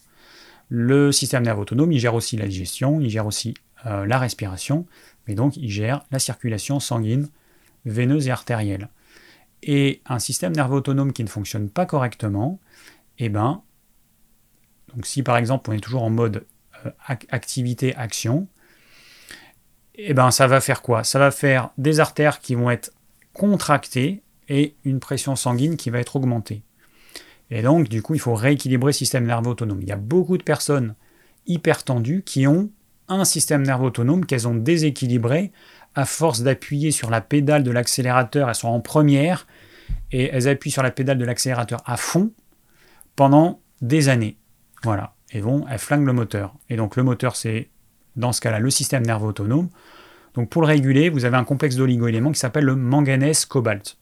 Le 0.69 1.13
système 1.13 1.43
nerveux 1.43 1.63
autonome, 1.63 1.93
il 1.93 1.99
gère 1.99 2.15
aussi 2.15 2.37
la 2.37 2.47
digestion, 2.47 3.01
il 3.01 3.11
gère 3.11 3.27
aussi 3.27 3.55
euh, 3.87 4.07
la 4.07 4.19
respiration, 4.19 4.87
mais 5.27 5.35
donc 5.35 5.57
il 5.57 5.71
gère 5.71 6.05
la 6.11 6.19
circulation 6.19 6.81
sanguine, 6.81 7.29
veineuse 7.85 8.29
et 8.29 8.31
artérielle. 8.31 8.89
Et 9.63 10.03
un 10.07 10.19
système 10.19 10.55
nerveux 10.55 10.77
autonome 10.77 11.13
qui 11.13 11.25
ne 11.25 11.29
fonctionne 11.29 11.71
pas 11.71 11.87
correctement, 11.87 12.61
eh 13.19 13.29
ben, 13.29 13.63
donc 14.95 15.07
si 15.07 15.23
par 15.23 15.37
exemple 15.37 15.71
on 15.71 15.73
est 15.73 15.81
toujours 15.81 16.03
en 16.03 16.11
mode 16.11 16.45
euh, 16.85 16.91
activité-action, 17.31 18.49
eh 19.97 20.15
ben 20.15 20.31
ça 20.31 20.47
va 20.47 20.61
faire 20.61 20.83
quoi? 20.83 21.05
Ça 21.05 21.19
va 21.19 21.31
faire 21.31 21.71
des 21.79 22.01
artères 22.01 22.41
qui 22.41 22.55
vont 22.55 22.71
être 22.71 22.93
contractée 23.33 24.23
et 24.49 24.77
une 24.85 25.01
pression 25.01 25.37
sanguine 25.37 25.77
qui 25.77 25.91
va 25.91 25.99
être 25.99 26.17
augmentée. 26.17 26.63
Et 27.51 27.63
donc, 27.63 27.89
du 27.89 28.03
coup, 28.03 28.15
il 28.15 28.21
faut 28.21 28.35
rééquilibrer 28.35 28.89
le 28.89 28.93
système 28.93 29.27
nerveux 29.27 29.51
autonome. 29.51 29.81
Il 29.83 29.89
y 29.89 29.93
a 29.93 29.97
beaucoup 29.97 30.39
de 30.39 30.43
personnes 30.43 30.95
hyper 31.47 31.85
tendues 31.85 32.23
qui 32.25 32.47
ont 32.47 32.71
un 33.09 33.25
système 33.25 33.63
nerveux 33.63 33.87
autonome 33.87 34.27
qu'elles 34.27 34.49
ont 34.49 34.55
déséquilibré 34.55 35.53
à 35.95 36.05
force 36.05 36.43
d'appuyer 36.43 36.91
sur 36.91 37.11
la 37.11 37.21
pédale 37.21 37.63
de 37.63 37.71
l'accélérateur. 37.71 38.49
Elles 38.49 38.55
sont 38.55 38.69
en 38.69 38.81
première 38.81 39.47
et 40.13 40.31
elles 40.33 40.49
appuient 40.49 40.71
sur 40.71 40.83
la 40.83 40.91
pédale 40.91 41.19
de 41.19 41.25
l'accélérateur 41.25 41.83
à 41.87 41.97
fond 41.97 42.33
pendant 43.17 43.61
des 43.81 44.09
années. 44.09 44.39
Voilà. 44.83 45.15
Et 45.33 45.41
vont, 45.41 45.67
elles 45.69 45.79
flinguent 45.79 46.07
le 46.07 46.13
moteur. 46.13 46.55
Et 46.71 46.77
donc, 46.77 46.97
le 46.97 47.03
moteur, 47.03 47.37
c'est 47.37 47.71
dans 48.17 48.33
ce 48.33 48.41
cas-là 48.41 48.61
le 48.61 48.71
système 48.71 49.05
nerveux 49.05 49.29
autonome. 49.29 49.69
Donc 50.35 50.51
pour 50.51 50.63
le 50.63 50.69
réguler, 50.69 51.09
vous 51.11 51.25
avez 51.25 51.37
un 51.37 51.45
complexe 51.45 51.77
d'oligo-éléments 51.77 52.33
qui 52.33 52.41
s'appelle 52.41 52.65
le 52.65 52.77
manganèse 52.77 53.45
cobalt. 53.45 53.99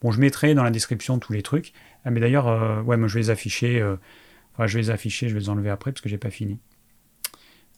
Bon, 0.00 0.10
je 0.10 0.20
mettrai 0.20 0.54
dans 0.54 0.64
la 0.64 0.70
description 0.70 1.18
tous 1.18 1.32
les 1.32 1.42
trucs. 1.42 1.72
Ah, 2.04 2.10
mais 2.10 2.20
d'ailleurs, 2.20 2.48
euh, 2.48 2.82
ouais, 2.82 2.96
moi 2.96 3.08
je 3.08 3.14
vais 3.14 3.20
les 3.20 3.30
afficher. 3.30 3.80
Euh, 3.80 3.96
je 4.58 4.74
vais 4.74 4.80
les 4.80 4.90
afficher, 4.90 5.28
je 5.28 5.34
vais 5.34 5.40
les 5.40 5.48
enlever 5.48 5.70
après 5.70 5.92
parce 5.92 6.00
que 6.00 6.08
j'ai 6.08 6.18
pas 6.18 6.30
fini. 6.30 6.58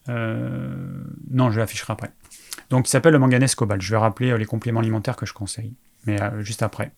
Euh, 0.08 1.04
non, 1.30 1.50
je 1.50 1.58
l'afficherai 1.58 1.92
après. 1.92 2.10
Donc 2.70 2.88
il 2.88 2.90
s'appelle 2.90 3.12
le 3.12 3.18
manganèse 3.18 3.54
cobalt. 3.54 3.82
Je 3.82 3.90
vais 3.90 3.96
rappeler 3.96 4.36
les 4.36 4.46
compléments 4.46 4.80
alimentaires 4.80 5.16
que 5.16 5.26
je 5.26 5.32
conseille, 5.32 5.74
mais 6.06 6.18
juste 6.40 6.62
après. 6.62 6.92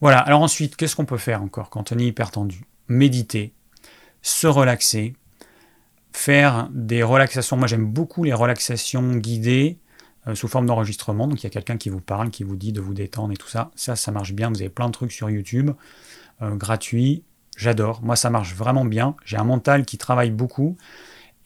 Voilà, 0.00 0.18
alors 0.18 0.42
ensuite, 0.42 0.76
qu'est-ce 0.76 0.96
qu'on 0.96 1.04
peut 1.04 1.18
faire 1.18 1.42
encore 1.42 1.70
quand 1.70 1.92
on 1.92 1.98
est 1.98 2.06
hyper 2.06 2.30
tendu? 2.30 2.64
Méditer, 2.88 3.54
se 4.22 4.46
relaxer, 4.46 5.14
faire 6.12 6.68
des 6.72 7.02
relaxations. 7.02 7.56
Moi, 7.56 7.66
j'aime 7.66 7.86
beaucoup 7.86 8.24
les 8.24 8.32
relaxations 8.32 9.16
guidées 9.16 9.78
euh, 10.26 10.34
sous 10.34 10.48
forme 10.48 10.66
d'enregistrement. 10.66 11.26
Donc, 11.26 11.42
il 11.42 11.44
y 11.44 11.46
a 11.46 11.50
quelqu'un 11.50 11.76
qui 11.76 11.88
vous 11.88 12.00
parle, 12.00 12.30
qui 12.30 12.44
vous 12.44 12.56
dit 12.56 12.72
de 12.72 12.80
vous 12.80 12.94
détendre 12.94 13.32
et 13.32 13.36
tout 13.36 13.48
ça. 13.48 13.70
Ça, 13.76 13.96
ça 13.96 14.12
marche 14.12 14.32
bien. 14.32 14.50
Vous 14.50 14.60
avez 14.60 14.68
plein 14.68 14.86
de 14.86 14.92
trucs 14.92 15.12
sur 15.12 15.30
YouTube, 15.30 15.70
euh, 16.42 16.54
gratuits. 16.54 17.22
J'adore. 17.56 18.02
Moi, 18.02 18.16
ça 18.16 18.30
marche 18.30 18.54
vraiment 18.54 18.84
bien. 18.84 19.16
J'ai 19.24 19.36
un 19.36 19.44
mental 19.44 19.84
qui 19.84 19.96
travaille 19.96 20.30
beaucoup. 20.30 20.76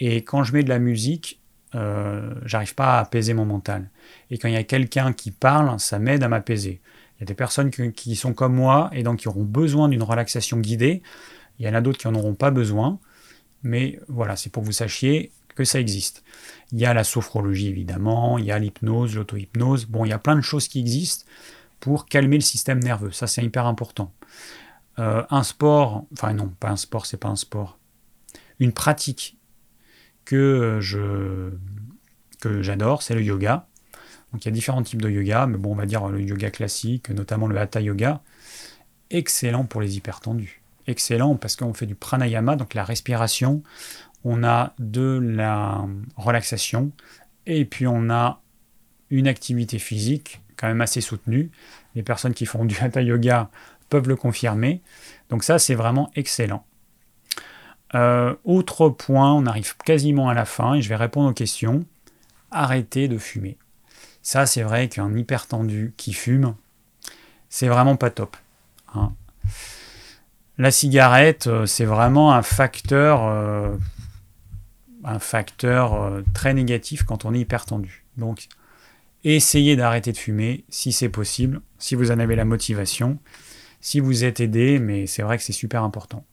Et 0.01 0.23
quand 0.23 0.45
je 0.45 0.53
mets 0.53 0.63
de 0.63 0.69
la 0.69 0.79
musique, 0.79 1.41
euh, 1.75 2.35
j'arrive 2.45 2.75
pas 2.75 2.99
à 2.99 3.01
apaiser 3.01 3.35
mon 3.35 3.45
mental. 3.45 3.91
Et 4.31 4.39
quand 4.39 4.49
il 4.49 4.55
y 4.55 4.59
a 4.59 4.65
quelqu'un 4.65 5.13
qui 5.13 5.31
parle, 5.31 5.79
ça 5.79 5.99
m'aide 5.99 6.23
à 6.23 6.29
m'apaiser. 6.29 6.81
Il 7.17 7.21
y 7.21 7.25
a 7.25 7.27
des 7.27 7.35
personnes 7.35 7.71
qui 7.71 8.17
sont 8.17 8.33
comme 8.33 8.55
moi 8.55 8.91
et 8.93 9.03
donc 9.03 9.21
qui 9.21 9.29
auront 9.29 9.45
besoin 9.45 9.89
d'une 9.89 10.03
relaxation 10.03 10.59
guidée. 10.59 11.03
Il 11.59 11.67
y 11.67 11.69
en 11.69 11.75
a 11.75 11.81
d'autres 11.81 11.99
qui 11.99 12.07
n'en 12.07 12.15
auront 12.15 12.35
pas 12.35 12.51
besoin. 12.51 13.01
Mais 13.63 13.99
voilà, 14.09 14.37
c'est 14.37 14.51
pour 14.51 14.63
que 14.63 14.67
vous 14.67 14.73
sachiez 14.73 15.33
que 15.57 15.65
ça 15.65 15.81
existe. 15.81 16.23
Il 16.71 16.79
y 16.79 16.87
a 16.87 16.95
la 16.95 17.03
sophrologie 17.03 17.69
évidemment, 17.69 18.39
il 18.39 18.45
y 18.45 18.53
a 18.53 18.59
l'hypnose, 18.59 19.17
l'auto-hypnose. 19.17 19.87
Bon, 19.87 20.05
il 20.05 20.11
y 20.11 20.13
a 20.13 20.19
plein 20.19 20.37
de 20.37 20.41
choses 20.41 20.69
qui 20.69 20.79
existent 20.79 21.27
pour 21.81 22.07
calmer 22.07 22.37
le 22.37 22.43
système 22.43 22.79
nerveux. 22.79 23.11
Ça, 23.11 23.27
c'est 23.27 23.43
hyper 23.43 23.67
important. 23.67 24.13
Euh, 25.01 25.25
un 25.31 25.43
sport, 25.43 26.07
enfin 26.13 26.33
non, 26.33 26.49
pas 26.61 26.71
un 26.71 26.77
sport, 26.77 27.07
c'est 27.07 27.17
pas 27.17 27.29
un 27.29 27.37
sport. 27.37 27.79
Une 28.61 28.73
pratique 28.73 29.38
que 30.29 30.79
je 30.81 31.51
que 32.41 32.63
j'adore, 32.63 33.03
c'est 33.03 33.15
le 33.15 33.23
yoga. 33.23 33.67
Donc 34.33 34.45
il 34.45 34.49
y 34.49 34.49
a 34.49 34.53
différents 34.53 34.83
types 34.83 35.03
de 35.03 35.11
yoga, 35.11 35.47
mais 35.47 35.59
bon, 35.59 35.73
on 35.73 35.75
va 35.75 35.87
dire 35.87 36.07
le 36.09 36.21
yoga 36.21 36.51
classique, 36.51 37.11
notamment 37.11 37.47
le 37.47 37.59
hatha 37.59 37.81
yoga, 37.81 38.21
excellent 39.11 39.65
pour 39.65 39.81
les 39.81 39.97
hypertendus 39.97 40.63
excellent 40.89 41.37
parce 41.37 41.55
qu'on 41.55 41.75
fait 41.75 41.87
du 41.87 41.95
pranayama, 41.95 42.57
donc 42.57 42.75
la 42.75 42.85
respiration, 42.85 43.63
on 44.25 44.43
a 44.43 44.75
de 44.79 45.21
la 45.23 45.87
relaxation 46.17 46.91
et 47.47 47.65
puis 47.65 47.87
on 47.87 48.11
a 48.11 48.41
une 49.11 49.29
activité 49.29 49.79
physique 49.79 50.41
quand 50.57 50.67
même 50.67 50.81
assez 50.81 51.01
soutenue. 51.01 51.51
Les 51.95 52.03
personnes 52.03 52.35
qui 52.35 52.47
font 52.47 52.65
du 52.65 52.77
hatha 52.81 53.01
yoga 53.01 53.49
peuvent 53.89 54.09
le 54.09 54.17
confirmer. 54.17 54.83
Donc 55.31 55.45
ça, 55.45 55.59
c'est 55.59 55.75
vraiment 55.75 56.11
excellent. 56.17 56.65
Euh, 57.95 58.35
autre 58.45 58.89
point, 58.89 59.33
on 59.33 59.47
arrive 59.47 59.77
quasiment 59.79 60.29
à 60.29 60.35
la 60.35 60.45
fin 60.45 60.75
et 60.75 60.83
je 60.83 60.89
vais 60.89 60.97
répondre 60.97 61.31
aux 61.31 61.35
questions. 61.35 61.85
Arrêtez 62.51 63.09
de 63.09 63.19
fumer. 63.19 63.57
Ça, 64.23 64.47
c'est 64.47 64.63
vrai 64.63 64.89
qu'un 64.89 65.15
hypertendu 65.17 65.95
qui 65.97 66.13
fume, 66.13 66.55
c'est 67.49 67.69
vraiment 67.69 67.97
pas 67.97 68.11
top. 68.11 68.37
Hein 68.95 69.13
la 70.59 70.73
cigarette, 70.73 71.47
euh, 71.47 71.67
c'est 71.67 71.85
vraiment 71.85 72.33
un 72.35 72.43
facteur, 72.43 73.23
euh, 73.23 73.77
très 76.35 76.53
négatif 76.53 77.05
quand 77.05 77.25
on 77.25 77.33
est 77.33 77.41
hyper 77.41 77.65
tendu. 77.65 78.05
Donc, 78.17 78.49
essayez 79.23 79.77
d'arrêter 79.77 80.13
de 80.13 80.17
fumer 80.17 80.65
si 80.69 80.91
c'est 80.93 81.09
possible, 81.09 81.61
si 81.79 81.95
vous 81.95 82.11
en 82.11 82.19
avez 82.19 82.35
la 82.35 82.45
motivation, 82.45 83.19
si 83.81 84.01
vous 84.01 84.25
êtes 84.25 84.41
aidé, 84.41 84.81
mais 84.81 85.07
c'est 85.07 85.23
vrai 85.23 85.39
que 85.39 85.45
c'est 85.45 85.53
super 85.53 85.85
important. 85.85 86.25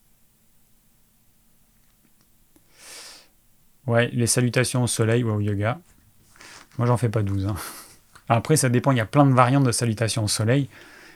Ouais, 3.87 4.09
les 4.13 4.27
salutations 4.27 4.83
au 4.83 4.87
soleil 4.87 5.23
ou 5.23 5.29
au 5.29 5.39
yoga. 5.39 5.79
Moi, 6.77 6.87
j'en 6.87 6.97
fais 6.97 7.09
pas 7.09 7.23
12. 7.23 7.45
Hein. 7.45 7.55
Après, 8.27 8.57
ça 8.57 8.69
dépend, 8.69 8.91
il 8.91 8.97
y 8.97 9.01
a 9.01 9.05
plein 9.05 9.25
de 9.25 9.33
variantes 9.33 9.63
de 9.63 9.71
salutations 9.71 10.23
au 10.23 10.27
soleil. 10.27 10.69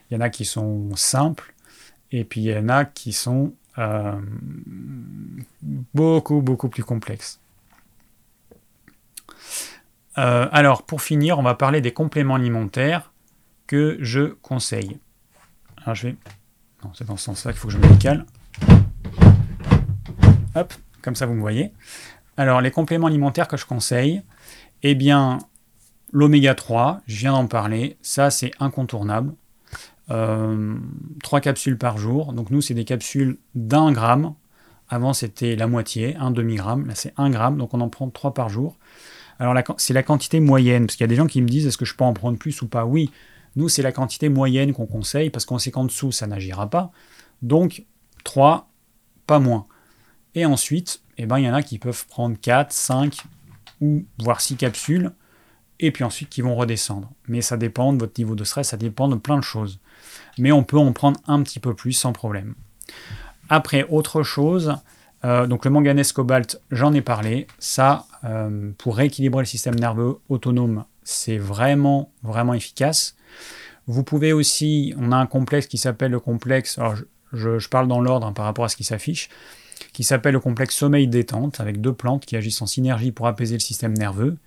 Il 0.10 0.16
y 0.16 0.18
en 0.18 0.22
a 0.22 0.30
qui 0.30 0.46
sont 0.46 0.96
simples, 0.96 1.54
et 2.12 2.24
puis 2.24 2.42
il 2.42 2.52
y 2.52 2.58
en 2.58 2.70
a 2.70 2.86
qui 2.86 3.14
sont 3.14 3.54
euh, 3.78 4.20
beaucoup, 5.94 6.42
beaucoup 6.42 6.70
plus 6.70 6.84
complexes. 6.84 7.40
Euh, 10.18 10.48
alors, 10.52 10.84
pour 10.84 11.02
finir, 11.02 11.40
on 11.40 11.44
va 11.44 11.56
parler 11.56 11.82
des 11.82 11.94
compléments 11.94 12.36
alimentaires 12.36 13.12
que 13.68 13.98
je 14.02 14.34
conseille. 14.42 15.00
Alors, 15.84 15.96
je 15.96 16.08
vais. 16.08 16.16
Non, 16.84 16.92
c'est 16.94 17.06
dans 17.06 17.18
ce 17.18 17.26
sens-là 17.26 17.52
qu'il 17.52 17.60
faut 17.60 17.68
que 17.68 17.74
je 17.74 17.78
me 17.78 17.88
décale. 17.88 18.26
Hop, 20.56 20.74
comme 21.02 21.16
ça 21.16 21.26
vous 21.26 21.36
me 21.36 21.42
voyez. 21.42 21.72
Alors, 22.40 22.62
les 22.62 22.72
compléments 22.72 23.08
alimentaires 23.08 23.50
que 23.50 23.58
je 23.58 23.66
conseille, 23.66 24.22
eh 24.82 24.96
bien, 24.96 25.40
l'oméga 26.14 26.56
3, 26.56 27.02
je 27.06 27.18
viens 27.18 27.34
d'en 27.34 27.48
parler, 27.48 27.98
ça 28.02 28.32
c'est 28.32 28.52
incontournable. 28.62 29.34
Euh, 30.10 30.78
3 31.22 31.42
capsules 31.42 31.78
par 31.78 31.98
jour. 31.98 32.32
Donc 32.32 32.50
nous, 32.50 32.62
c'est 32.62 32.74
des 32.74 32.86
capsules 32.86 33.40
d'un 33.56 33.92
gramme. 33.92 34.36
Avant, 34.88 35.12
c'était 35.12 35.58
la 35.58 35.68
moitié, 35.68 36.16
un 36.16 36.32
demi-gramme. 36.32 36.88
Là, 36.88 36.96
c'est 36.96 37.14
un 37.18 37.30
gramme. 37.30 37.58
Donc 37.58 37.74
on 37.74 37.82
en 37.82 37.90
prend 37.90 38.10
3 38.10 38.34
par 38.34 38.48
jour. 38.48 38.78
Alors 39.38 39.54
c'est 39.76 39.94
la 39.94 40.04
quantité 40.04 40.40
moyenne. 40.40 40.86
Parce 40.86 40.96
qu'il 40.96 41.04
y 41.04 41.10
a 41.10 41.10
des 41.10 41.18
gens 41.18 41.28
qui 41.28 41.42
me 41.42 41.48
disent, 41.50 41.68
est-ce 41.68 41.78
que 41.78 41.84
je 41.84 41.94
peux 41.94 42.06
en 42.06 42.14
prendre 42.14 42.38
plus 42.38 42.62
ou 42.62 42.70
pas? 42.70 42.86
Oui, 42.86 43.12
nous, 43.58 43.68
c'est 43.68 43.82
la 43.82 43.92
quantité 43.92 44.30
moyenne 44.30 44.72
qu'on 44.72 44.86
conseille. 44.86 45.30
Parce 45.30 45.44
qu'on 45.44 45.58
sait 45.58 45.72
qu'en 45.72 45.84
dessous, 45.84 46.14
ça 46.14 46.26
n'agira 46.26 46.70
pas. 46.70 46.94
Donc 47.42 47.84
3, 48.24 48.70
pas 49.28 49.40
moins. 49.40 49.68
Et 50.36 50.46
ensuite, 50.46 51.02
eh 51.20 51.26
ben, 51.26 51.38
il 51.38 51.46
y 51.46 51.50
en 51.50 51.54
a 51.54 51.62
qui 51.62 51.80
peuvent 51.80 52.06
prendre 52.08 52.38
4, 52.40 52.72
5 52.72 53.18
ou 53.82 54.06
voire 54.20 54.42
6 54.42 54.56
capsules 54.56 55.12
et 55.80 55.92
puis 55.92 56.04
ensuite 56.04 56.30
qui 56.30 56.42
vont 56.42 56.56
redescendre. 56.56 57.12
Mais 57.28 57.42
ça 57.42 57.58
dépend 57.58 57.94
de 57.94 58.00
votre 58.00 58.20
niveau 58.20 58.36
de 58.36 58.44
stress, 58.44 58.70
ça 58.70 58.78
dépend 58.78 59.08
de 59.08 59.16
plein 59.16 59.38
de 59.38 59.44
choses. 59.44 59.80
Mais 60.38 60.52
on 60.52 60.64
peut 60.64 60.78
en 60.78 60.92
prendre 60.94 61.20
un 61.28 61.42
petit 61.44 61.60
peu 61.60 61.74
plus 61.74 61.94
sans 61.94 62.14
problème. 62.14 62.56
Après, 63.50 63.86
autre 63.90 64.24
chose, 64.24 64.76
euh, 65.26 65.48
donc 65.48 65.66
le 65.66 65.72
manganèse 65.72 66.12
cobalt, 66.12 66.62
j'en 66.72 66.94
ai 66.94 67.02
parlé. 67.02 67.48
Ça, 67.60 68.06
euh, 68.24 68.72
pour 68.78 68.96
rééquilibrer 68.96 69.42
le 69.42 69.48
système 69.48 69.76
nerveux 69.76 70.20
autonome, 70.30 70.86
c'est 71.04 71.38
vraiment, 71.38 72.12
vraiment 72.24 72.54
efficace. 72.54 73.16
Vous 73.88 74.04
pouvez 74.04 74.34
aussi, 74.34 74.94
on 74.98 75.12
a 75.12 75.18
un 75.18 75.26
complexe 75.26 75.68
qui 75.68 75.78
s'appelle 75.78 76.12
le 76.12 76.20
complexe, 76.20 76.78
alors 76.78 76.96
je, 77.34 77.68
parle 77.68 77.88
dans 77.88 78.02
l'ordre 78.02 78.28
hein, 78.28 78.34
par 78.34 78.46
rapport 78.46 78.66
à 78.66 78.70
ce 78.70 78.76
qui 78.76 78.84
s'affiche, 78.84 79.30
qui 79.94 80.04
s'appelle 80.04 80.34
le 80.34 80.40
complexe 80.40 80.76
sommeil-détente, 80.76 81.60
avec 81.60 81.82
deux 81.82 81.94
plantes 81.94 82.26
qui 82.26 82.36
agissent 82.36 82.62
en 82.62 82.68
synergie 82.68 83.12
pour 83.12 83.28
apaiser 83.28 83.56
le 83.56 83.60
système 83.60 83.94
nerveux. 83.94 84.38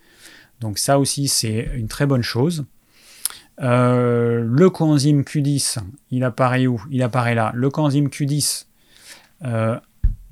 Donc 0.61 0.79
ça 0.79 0.99
aussi, 0.99 1.29
c'est 1.29 1.71
une 1.75 1.89
très 1.89 2.07
bonne 2.07 2.23
chose. 2.23 2.65
Euh, 3.61 4.43
le 4.45 4.71
coenzyme 4.71 5.23
Q10, 5.23 5.79
il 6.11 6.25
apparaît 6.25 6.67
où? 6.67 6.83
Il 6.91 7.03
apparaît 7.03 7.35
là. 7.35 7.53
Le 7.55 7.71
coenzyme 7.71 8.09
Q10, 8.09 8.67
euh, 9.45 9.79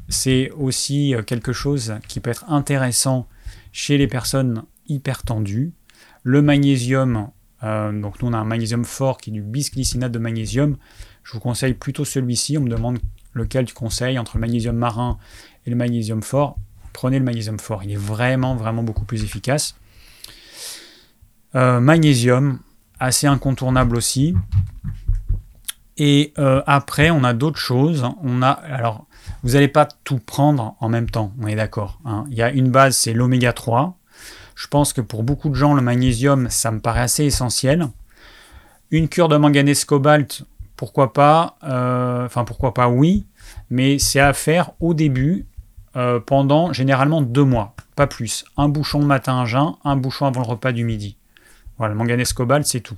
c'est 0.09 0.51
aussi 0.53 1.15
quelque 1.27 1.53
chose 1.53 1.95
qui 2.09 2.21
peut 2.21 2.31
être 2.31 2.51
intéressant 2.51 3.29
chez 3.73 3.99
les 3.99 4.07
personnes 4.07 4.65
hypertendues. 4.89 5.73
Le 6.23 6.43
magnésium, 6.43 7.31
euh, 7.63 7.93
donc 7.99 8.21
nous 8.21 8.29
on 8.29 8.33
a 8.33 8.39
un 8.39 8.45
magnésium 8.45 8.85
fort 8.85 9.19
qui 9.19 9.31
est 9.31 9.33
du 9.33 9.43
bisglycinate 9.43 10.13
de 10.13 10.19
magnésium. 10.19 10.77
Je 11.23 11.33
vous 11.33 11.41
conseille 11.41 11.75
plutôt 11.75 12.05
celui-ci. 12.05 12.59
On 12.59 12.63
me 12.63 12.71
demande 12.71 12.99
lequel 13.33 13.65
tu 13.65 13.75
conseilles 13.75 14.19
entre 14.19 14.37
le 14.37 14.41
magnésium 14.41 14.77
marin 14.77 15.19
et 15.67 15.71
le 15.71 15.77
magnésium 15.77 16.23
fort. 16.23 16.57
Prenez 16.93 17.19
le 17.19 17.25
magnésium 17.25 17.59
fort, 17.59 17.85
il 17.85 17.93
est 17.93 17.97
vraiment 17.97 18.57
vraiment 18.57 18.83
beaucoup 18.83 19.05
plus 19.05 19.23
efficace. 19.23 19.77
Euh, 21.55 21.81
magnésium, 21.81 22.61
assez 22.99 23.27
incontournable 23.27 23.97
aussi. 23.97 24.35
Et 25.97 26.33
euh, 26.39 26.63
après, 26.67 27.11
on 27.11 27.25
a 27.25 27.35
d'autres 27.35 27.59
choses. 27.59 28.07
On 28.23 28.43
a, 28.43 28.51
alors, 28.51 29.07
vous 29.43 29.51
n'allez 29.51 29.69
pas 29.69 29.87
tout 30.05 30.19
prendre 30.19 30.77
en 30.81 30.89
même 30.89 31.11
temps, 31.11 31.33
on 31.41 31.47
est 31.47 31.57
d'accord. 31.57 32.01
Hein. 32.05 32.25
Il 32.31 32.37
y 32.37 32.43
a 32.43 32.51
une 32.51 32.71
base, 32.71 32.97
c'est 32.97 33.13
l'oméga 33.13 33.53
3. 33.53 33.97
Je 34.55 34.67
pense 34.67 34.93
que 34.93 35.01
pour 35.01 35.23
beaucoup 35.23 35.49
de 35.49 35.55
gens, 35.55 35.75
le 35.75 35.83
magnésium, 35.83 36.49
ça 36.51 36.71
me 36.71 36.81
paraît 36.81 37.01
assez 37.01 37.25
essentiel. 37.25 37.89
Une 38.91 39.09
cure 39.09 39.29
de 39.29 39.37
manganèse 39.37 39.85
cobalt, 39.85 40.45
pourquoi 40.81 41.13
pas 41.13 41.59
euh, 41.63 42.25
Enfin, 42.25 42.45
pourquoi 42.45 42.73
pas, 42.73 42.89
oui. 42.89 43.27
Mais 43.69 43.99
c'est 43.99 44.19
à 44.19 44.33
faire 44.33 44.73
au 44.81 44.95
début, 44.95 45.47
pendant 46.25 46.73
généralement 46.73 47.21
deux 47.21 47.45
mois, 47.45 47.75
pas 47.97 48.07
plus. 48.07 48.47
Un 48.57 48.71
bouchon 48.71 49.01
le 49.01 49.07
matin 49.07 49.43
à 49.43 49.45
jeun, 49.45 49.75
un 49.85 49.97
bouchon 49.97 50.25
avant 50.25 50.41
le 50.41 50.47
repas 50.47 50.73
du 50.73 50.85
midi. 50.85 51.19
Voilà, 51.77 51.93
le 51.93 51.99
manganèse 51.99 52.33
cobalt, 52.33 52.65
c'est 52.65 52.81
tout. 52.81 52.97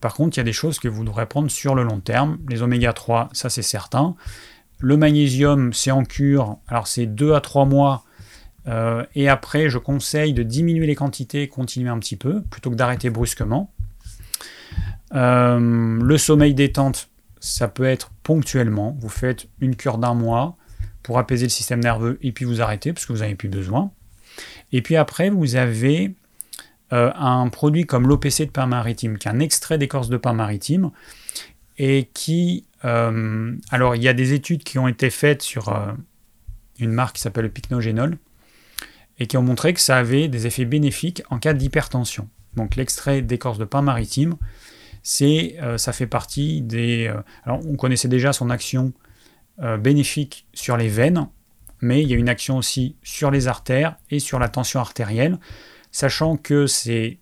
Par 0.00 0.14
contre, 0.14 0.36
il 0.36 0.40
y 0.40 0.42
a 0.42 0.44
des 0.44 0.52
choses 0.52 0.78
que 0.78 0.86
vous 0.86 1.02
devrez 1.02 1.26
prendre 1.26 1.50
sur 1.50 1.74
le 1.74 1.82
long 1.82 1.98
terme. 1.98 2.38
Les 2.48 2.62
oméga 2.62 2.92
3, 2.92 3.30
ça 3.32 3.50
c'est 3.50 3.62
certain. 3.62 4.14
Le 4.78 4.96
magnésium, 4.96 5.72
c'est 5.72 5.90
en 5.90 6.04
cure. 6.04 6.58
Alors 6.68 6.86
c'est 6.86 7.06
2 7.06 7.34
à 7.34 7.40
3 7.40 7.64
mois. 7.64 8.04
Euh, 8.68 9.04
et 9.16 9.28
après, 9.28 9.68
je 9.70 9.78
conseille 9.78 10.34
de 10.34 10.42
diminuer 10.42 10.86
les 10.86 10.94
quantités, 10.94 11.48
continuer 11.48 11.88
un 11.88 11.98
petit 11.98 12.16
peu, 12.16 12.42
plutôt 12.42 12.70
que 12.70 12.76
d'arrêter 12.76 13.10
brusquement. 13.10 13.72
Euh, 15.14 15.98
le 16.00 16.18
sommeil 16.18 16.54
détente, 16.54 17.10
ça 17.40 17.68
peut 17.68 17.84
être 17.84 18.10
ponctuellement. 18.22 18.96
Vous 19.00 19.08
faites 19.08 19.48
une 19.60 19.76
cure 19.76 19.98
d'un 19.98 20.14
mois 20.14 20.56
pour 21.02 21.18
apaiser 21.18 21.46
le 21.46 21.50
système 21.50 21.80
nerveux 21.80 22.18
et 22.22 22.32
puis 22.32 22.44
vous 22.44 22.62
arrêtez 22.62 22.92
parce 22.92 23.06
que 23.06 23.12
vous 23.12 23.20
n'avez 23.20 23.34
plus 23.34 23.48
besoin. 23.48 23.90
Et 24.72 24.82
puis 24.82 24.96
après, 24.96 25.28
vous 25.30 25.56
avez 25.56 26.14
euh, 26.92 27.10
un 27.14 27.48
produit 27.48 27.84
comme 27.84 28.06
l'OPC 28.06 28.46
de 28.46 28.50
pain 28.50 28.66
maritime, 28.66 29.18
qui 29.18 29.28
est 29.28 29.30
un 29.30 29.40
extrait 29.40 29.78
d'écorce 29.78 30.08
de 30.08 30.16
pain 30.16 30.32
maritime, 30.32 30.90
et 31.78 32.08
qui... 32.14 32.66
Euh, 32.84 33.54
alors, 33.70 33.96
il 33.96 34.02
y 34.02 34.08
a 34.08 34.14
des 34.14 34.32
études 34.32 34.64
qui 34.64 34.78
ont 34.78 34.88
été 34.88 35.10
faites 35.10 35.42
sur 35.42 35.74
une 36.78 36.92
marque 36.92 37.16
qui 37.16 37.22
s'appelle 37.22 37.44
le 37.44 37.50
Pycnogénol, 37.50 38.16
et 39.18 39.26
qui 39.26 39.36
ont 39.36 39.42
montré 39.42 39.74
que 39.74 39.80
ça 39.80 39.98
avait 39.98 40.28
des 40.28 40.46
effets 40.46 40.64
bénéfiques 40.64 41.22
en 41.30 41.38
cas 41.38 41.52
d'hypertension. 41.52 42.28
Donc 42.56 42.76
l'extrait 42.76 43.22
d'écorce 43.22 43.58
de 43.58 43.64
pain 43.64 43.82
maritime, 43.82 44.34
c'est, 45.02 45.56
ça 45.76 45.92
fait 45.92 46.06
partie 46.06 46.62
des... 46.62 47.12
alors 47.44 47.60
on 47.66 47.76
connaissait 47.76 48.08
déjà 48.08 48.32
son 48.32 48.50
action 48.50 48.92
bénéfique 49.80 50.46
sur 50.54 50.76
les 50.76 50.88
veines, 50.88 51.28
mais 51.80 52.02
il 52.02 52.08
y 52.08 52.14
a 52.14 52.16
une 52.16 52.28
action 52.28 52.56
aussi 52.56 52.96
sur 53.02 53.30
les 53.30 53.48
artères 53.48 53.96
et 54.10 54.20
sur 54.20 54.38
la 54.38 54.48
tension 54.48 54.80
artérielle 54.80 55.38
sachant 55.92 56.36
que 56.36 56.66
c'est, 56.66 57.18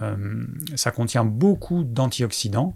euh, 0.00 0.46
ça 0.76 0.92
contient 0.92 1.24
beaucoup 1.24 1.84
d'antioxydants 1.84 2.74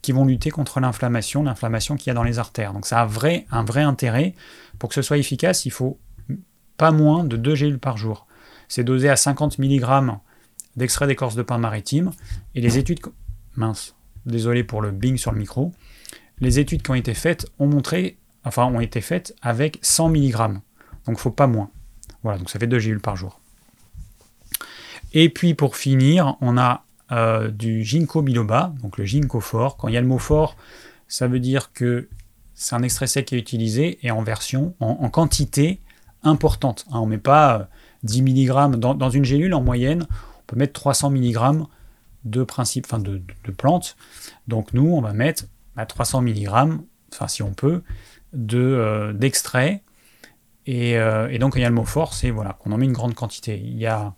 qui 0.00 0.10
vont 0.10 0.24
lutter 0.24 0.50
contre 0.50 0.80
l'inflammation, 0.80 1.44
l'inflammation 1.44 1.96
qu'il 1.96 2.08
y 2.08 2.10
a 2.10 2.14
dans 2.14 2.24
les 2.24 2.40
artères. 2.40 2.72
Donc 2.72 2.86
ça 2.86 3.02
a 3.02 3.06
vrai, 3.06 3.46
un 3.52 3.62
vrai 3.62 3.82
intérêt. 3.82 4.34
Pour 4.80 4.88
que 4.88 4.96
ce 4.96 5.02
soit 5.02 5.18
efficace, 5.18 5.64
il 5.64 5.70
faut 5.70 6.00
pas 6.76 6.90
moins 6.90 7.22
de 7.22 7.36
2 7.36 7.54
gélules 7.54 7.78
par 7.78 7.96
jour. 7.98 8.26
C'est 8.66 8.82
dosé 8.82 9.08
à 9.08 9.16
50 9.16 9.58
mg 9.60 9.84
d'extrait 10.74 11.06
d'écorce 11.06 11.36
de 11.36 11.42
pain 11.42 11.58
maritime. 11.58 12.10
Et 12.56 12.60
les 12.60 12.78
études... 12.78 13.00
Mince, 13.56 13.94
désolé 14.26 14.64
pour 14.64 14.82
le 14.82 14.90
bing 14.90 15.16
sur 15.16 15.32
le 15.32 15.38
micro. 15.38 15.72
Les 16.40 16.58
études 16.58 16.82
qui 16.82 16.90
ont 16.90 16.94
été 16.94 17.14
faites 17.14 17.46
ont 17.58 17.66
montré, 17.66 18.16
enfin 18.44 18.64
ont 18.64 18.80
été 18.80 19.00
faites 19.00 19.34
avec 19.42 19.78
100 19.82 20.10
mg. 20.10 20.60
Donc 21.06 21.18
faut 21.18 21.30
pas 21.30 21.46
moins. 21.46 21.70
Voilà, 22.22 22.38
donc 22.38 22.50
ça 22.50 22.58
fait 22.58 22.66
2 22.66 22.78
gélules 22.78 23.00
par 23.00 23.16
jour. 23.16 23.40
Et 25.12 25.28
puis 25.28 25.54
pour 25.54 25.76
finir, 25.76 26.36
on 26.40 26.56
a 26.56 26.84
euh, 27.12 27.50
du 27.50 27.84
ginkgo 27.84 28.22
biloba, 28.22 28.72
donc 28.82 28.96
le 28.96 29.04
ginkgo 29.04 29.40
fort. 29.40 29.76
Quand 29.76 29.88
il 29.88 29.94
y 29.94 29.96
a 29.96 30.00
le 30.00 30.06
mot 30.06 30.18
fort, 30.18 30.56
ça 31.08 31.28
veut 31.28 31.40
dire 31.40 31.72
que 31.72 32.08
c'est 32.54 32.74
un 32.74 32.82
extrait 32.82 33.06
sec 33.06 33.26
qui 33.26 33.34
est 33.34 33.38
utilisé 33.38 33.98
et 34.02 34.10
en 34.10 34.22
version, 34.22 34.74
en, 34.80 35.10
quantité 35.10 35.80
importante. 36.22 36.86
Hein. 36.90 37.00
on 37.00 37.06
ne 37.06 37.10
met 37.10 37.18
pas 37.18 37.68
10 38.04 38.20
euh, 38.20 38.24
mg 38.24 38.76
dans, 38.76 39.10
une 39.10 39.24
gélule 39.24 39.52
en 39.54 39.60
moyenne, 39.60 40.06
on 40.10 40.42
peut 40.46 40.56
mettre 40.56 40.72
300 40.72 41.10
mg 41.10 41.64
de 42.24 42.44
principe, 42.44 42.86
enfin 42.86 42.98
de, 42.98 43.22
plantes. 43.56 43.96
Donc 44.48 44.72
nous, 44.72 44.88
on 44.88 45.00
va 45.00 45.12
mettre 45.12 45.44
300 45.88 46.22
mg, 46.22 46.48
enfin 47.12 47.28
si 47.28 47.42
on 47.42 47.52
peut, 47.52 47.82
de 48.32 48.58
euh, 48.58 49.12
d'extrait. 49.12 49.82
et, 50.66 50.92
et, 50.92 51.38
donc, 51.38 51.54
il 51.56 51.62
y 51.62 51.64
a 51.64 51.68
le 51.68 51.74
mot 51.74 51.84
fort, 51.84 52.14
c'est 52.14 52.30
voilà, 52.30 52.56
qu'on 52.60 52.72
en 52.72 52.78
met 52.78 52.86
une 52.86 52.92
grande 52.92 53.14
quantité. 53.14 53.58
Il 53.58 53.78
y 53.78 53.86
a 53.86 54.14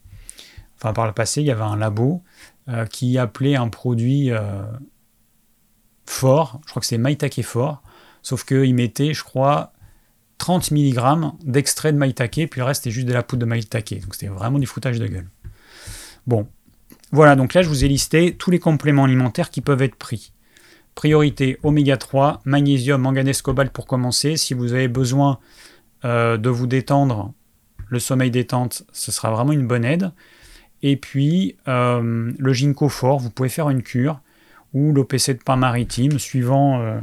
par 0.93 1.07
le 1.07 1.13
passé, 1.13 1.41
il 1.41 1.47
y 1.47 1.51
avait 1.51 1.63
un 1.63 1.77
labo 1.77 2.23
euh, 2.69 2.85
qui 2.87 3.17
appelait 3.17 3.57
un 3.57 3.69
produit 3.69 4.31
euh, 4.31 4.65
fort, 6.07 6.61
je 6.67 6.71
crois 6.71 6.81
que 6.81 6.87
c'est 6.87 6.99
Maitake 6.99 7.43
fort, 7.43 7.83
sauf 8.23 8.45
qu'il 8.45 8.75
mettait, 8.75 9.15
je 9.15 9.25
crois, 9.25 9.73
30 10.39 10.73
mg 10.73 11.33
d'extrait 11.45 11.93
de 11.93 11.99
maïtake, 11.99 12.49
puis 12.51 12.61
le 12.61 12.65
reste 12.65 12.83
c'était 12.83 12.93
juste 12.93 13.07
de 13.07 13.13
la 13.13 13.23
poudre 13.23 13.41
de 13.41 13.47
maïtake. 13.47 14.01
Donc 14.03 14.15
c'était 14.15 14.29
vraiment 14.29 14.59
du 14.59 14.67
foutage 14.67 14.99
de 14.99 15.07
gueule. 15.07 15.31
Bon, 16.27 16.49
voilà, 17.15 17.37
donc 17.37 17.55
là 17.55 17.63
je 17.63 17.69
vous 17.69 17.85
ai 17.85 17.89
listé 17.89 18.35
tous 18.35 18.51
les 18.51 18.59
compléments 18.59 19.05
alimentaires 19.05 19.51
qui 19.51 19.61
peuvent 19.61 19.83
être 19.83 19.95
pris. 19.95 20.33
Priorité 20.97 21.59
oméga 21.63 21.97
3, 21.97 22.41
magnésium, 22.45 23.01
manganèse, 23.01 23.41
cobalt 23.41 23.73
pour 23.73 23.87
commencer. 23.87 24.37
Si 24.37 24.53
vous 24.53 24.73
avez 24.73 24.89
besoin 24.89 25.39
euh, 26.05 26.37
de 26.39 26.49
vous 26.49 26.67
détendre, 26.67 27.33
le 27.87 28.01
sommeil 28.01 28.33
détente, 28.33 28.83
ce 28.93 29.13
sera 29.13 29.31
vraiment 29.31 29.53
une 29.53 29.65
bonne 29.65 29.85
aide. 29.85 30.11
Et 30.83 30.97
puis 30.97 31.57
euh, 31.69 32.33
le 32.37 32.53
ginkgo 32.53 32.89
fort, 32.89 33.21
vous 33.21 33.31
pouvez 33.31 33.49
faire 33.49 33.71
une 33.71 33.83
cure 33.83 34.21
ou 34.73 34.93
l'OPC 34.93 35.35
de 35.35 35.43
pain 35.45 35.55
maritime, 35.55 36.19
suivant. 36.19 36.81
Euh, 36.81 36.99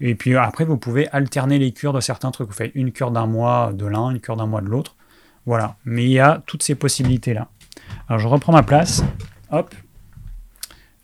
et 0.00 0.14
puis 0.14 0.34
après, 0.34 0.64
vous 0.64 0.78
pouvez 0.78 1.08
alterner 1.08 1.58
les 1.58 1.72
cures 1.72 1.92
de 1.92 2.00
certains 2.00 2.30
trucs. 2.30 2.48
Vous 2.48 2.54
faites 2.54 2.72
une 2.74 2.90
cure 2.90 3.10
d'un 3.10 3.26
mois 3.26 3.74
de 3.74 3.84
l'un, 3.84 4.12
une 4.12 4.20
cure 4.20 4.36
d'un 4.36 4.46
mois 4.46 4.62
de 4.62 4.68
l'autre. 4.68 4.96
Voilà. 5.44 5.76
Mais 5.84 6.04
il 6.04 6.12
y 6.12 6.20
a 6.20 6.42
toutes 6.46 6.62
ces 6.62 6.74
possibilités-là. 6.74 7.48
Alors 8.08 8.18
je 8.18 8.28
reprends 8.28 8.52
ma 8.52 8.62
place. 8.62 9.04
Hop. 9.52 9.74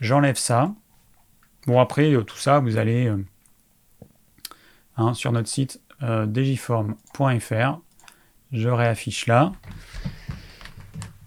J'enlève 0.00 0.36
ça. 0.36 0.74
Bon, 1.66 1.80
après, 1.80 2.12
euh, 2.12 2.22
tout 2.22 2.38
ça, 2.38 2.60
vous 2.60 2.76
allez 2.76 3.12
hein, 4.96 5.14
sur 5.14 5.32
notre 5.32 5.48
site 5.48 5.80
digiform.fr 6.00 7.78
Je 8.52 8.68
réaffiche 8.68 9.26
là. 9.26 9.52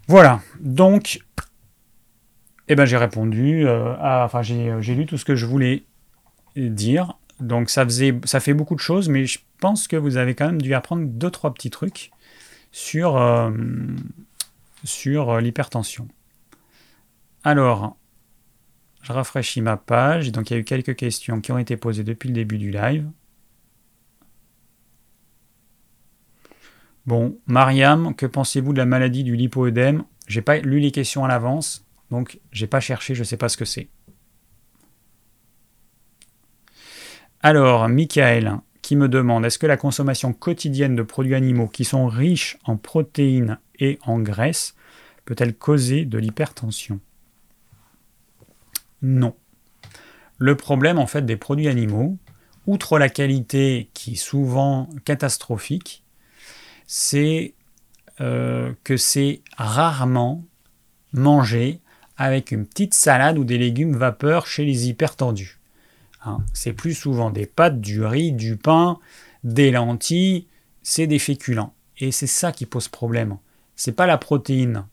Voilà. 0.08 0.40
Donc, 0.60 1.20
eh 2.68 2.74
ben, 2.74 2.84
j'ai 2.84 2.96
répondu. 2.96 3.66
Euh, 3.66 3.94
enfin, 3.98 4.42
j'ai 4.42 4.94
lu 4.94 5.06
tout 5.06 5.18
ce 5.18 5.24
que 5.24 5.34
je 5.34 5.46
voulais 5.46 5.84
dire. 6.56 7.14
Donc, 7.40 7.70
ça, 7.70 7.84
faisait, 7.84 8.20
ça 8.24 8.40
fait 8.40 8.54
beaucoup 8.54 8.74
de 8.74 8.80
choses, 8.80 9.08
mais 9.08 9.26
je 9.26 9.38
pense 9.58 9.88
que 9.88 9.96
vous 9.96 10.16
avez 10.16 10.34
quand 10.34 10.46
même 10.46 10.60
dû 10.60 10.74
apprendre 10.74 11.06
deux, 11.06 11.30
trois 11.30 11.52
petits 11.54 11.70
trucs 11.70 12.10
euh, 12.94 13.50
sur 14.84 15.40
l'hypertension. 15.40 16.08
Alors, 17.44 17.96
je 19.02 19.12
rafraîchis 19.12 19.60
ma 19.60 19.76
page. 19.76 20.30
Donc, 20.32 20.50
il 20.50 20.54
y 20.54 20.56
a 20.56 20.60
eu 20.60 20.64
quelques 20.64 20.96
questions 20.96 21.40
qui 21.40 21.52
ont 21.52 21.58
été 21.58 21.76
posées 21.76 22.04
depuis 22.04 22.28
le 22.28 22.34
début 22.34 22.58
du 22.58 22.70
live. 22.70 23.10
Bon, 27.04 27.36
Mariam, 27.46 28.14
que 28.14 28.26
pensez-vous 28.26 28.72
de 28.72 28.78
la 28.78 28.86
maladie 28.86 29.24
du 29.24 29.34
lipoœdème 29.34 30.04
J'ai 30.28 30.42
pas 30.42 30.58
lu 30.58 30.78
les 30.78 30.92
questions 30.92 31.24
à 31.24 31.28
l'avance, 31.28 31.84
donc 32.12 32.38
j'ai 32.52 32.68
pas 32.68 32.78
cherché, 32.78 33.16
je 33.16 33.24
sais 33.24 33.36
pas 33.36 33.48
ce 33.48 33.56
que 33.56 33.64
c'est. 33.64 33.88
Alors, 37.40 37.88
Michael, 37.88 38.58
qui 38.82 38.94
me 38.94 39.08
demande 39.08 39.44
est-ce 39.44 39.58
que 39.58 39.66
la 39.66 39.76
consommation 39.76 40.32
quotidienne 40.32 40.94
de 40.94 41.02
produits 41.02 41.34
animaux 41.34 41.66
qui 41.66 41.84
sont 41.84 42.06
riches 42.06 42.56
en 42.64 42.76
protéines 42.76 43.58
et 43.80 43.98
en 44.02 44.20
graisses 44.20 44.76
peut-elle 45.24 45.56
causer 45.56 46.04
de 46.04 46.18
l'hypertension? 46.18 47.00
Non. 49.02 49.34
Le 50.38 50.56
problème 50.56 50.98
en 50.98 51.06
fait 51.06 51.26
des 51.26 51.36
produits 51.36 51.68
animaux, 51.68 52.16
outre 52.66 52.98
la 52.98 53.08
qualité 53.08 53.90
qui 53.94 54.12
est 54.12 54.16
souvent 54.16 54.88
catastrophique, 55.04 56.04
c'est 56.86 57.54
euh, 58.20 58.72
que 58.84 58.96
c'est 58.96 59.40
rarement 59.56 60.44
mangé 61.12 61.80
avec 62.16 62.52
une 62.52 62.66
petite 62.66 62.94
salade 62.94 63.38
ou 63.38 63.44
des 63.44 63.58
légumes 63.58 63.96
vapeur 63.96 64.46
chez 64.46 64.64
les 64.64 64.88
hypertendus. 64.88 65.58
Hein, 66.24 66.38
c'est 66.52 66.72
plus 66.72 66.94
souvent 66.94 67.30
des 67.30 67.46
pâtes, 67.46 67.80
du 67.80 68.04
riz, 68.04 68.32
du 68.32 68.56
pain, 68.56 68.98
des 69.42 69.70
lentilles, 69.70 70.46
c'est 70.82 71.06
des 71.06 71.18
féculents. 71.18 71.74
Et 71.98 72.12
c'est 72.12 72.26
ça 72.26 72.52
qui 72.52 72.66
pose 72.66 72.88
problème. 72.88 73.38
C'est 73.76 73.92
pas 73.92 74.06
la 74.06 74.18
protéine, 74.18 74.84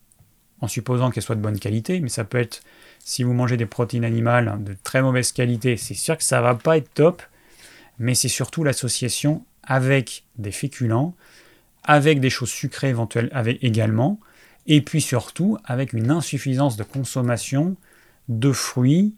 en 0.62 0.68
supposant 0.68 1.12
qu'elle 1.12 1.24
soit 1.24 1.36
de 1.36 1.41
bonne 1.41 1.60
qualité, 1.60 1.99
mais 1.99 2.10
ça 2.10 2.24
peut 2.24 2.39
être 2.39 2.62
si 3.00 3.24
vous 3.24 3.34
mangez 3.34 3.58
des 3.58 3.66
protéines 3.66 4.06
animales 4.06 4.58
de 4.64 4.76
très 4.84 5.02
mauvaise 5.02 5.32
qualité, 5.32 5.78
c'est 5.78 5.93
sûr 5.93 6.18
que 6.18 6.24
ça 6.24 6.41
va 6.41 6.56
pas 6.56 6.78
être 6.78 6.93
top, 6.93 7.24
mais 7.97 8.14
c'est 8.14 8.28
surtout 8.28 8.64
l'association 8.64 9.43
avec 9.64 10.26
des 10.38 10.52
féculents 10.52 11.16
avec 11.84 12.20
des 12.20 12.30
choses 12.30 12.52
sucrées 12.52 12.89
éventuelles 12.89 13.30
avec 13.32 13.64
également, 13.64 14.20
et 14.68 14.82
puis 14.82 15.02
surtout 15.02 15.58
avec 15.66 15.93
une 15.93 16.12
insuffisance 16.12 16.78
de 16.78 16.84
consommation 16.84 17.76
de 18.28 18.52
fruits 18.52 19.16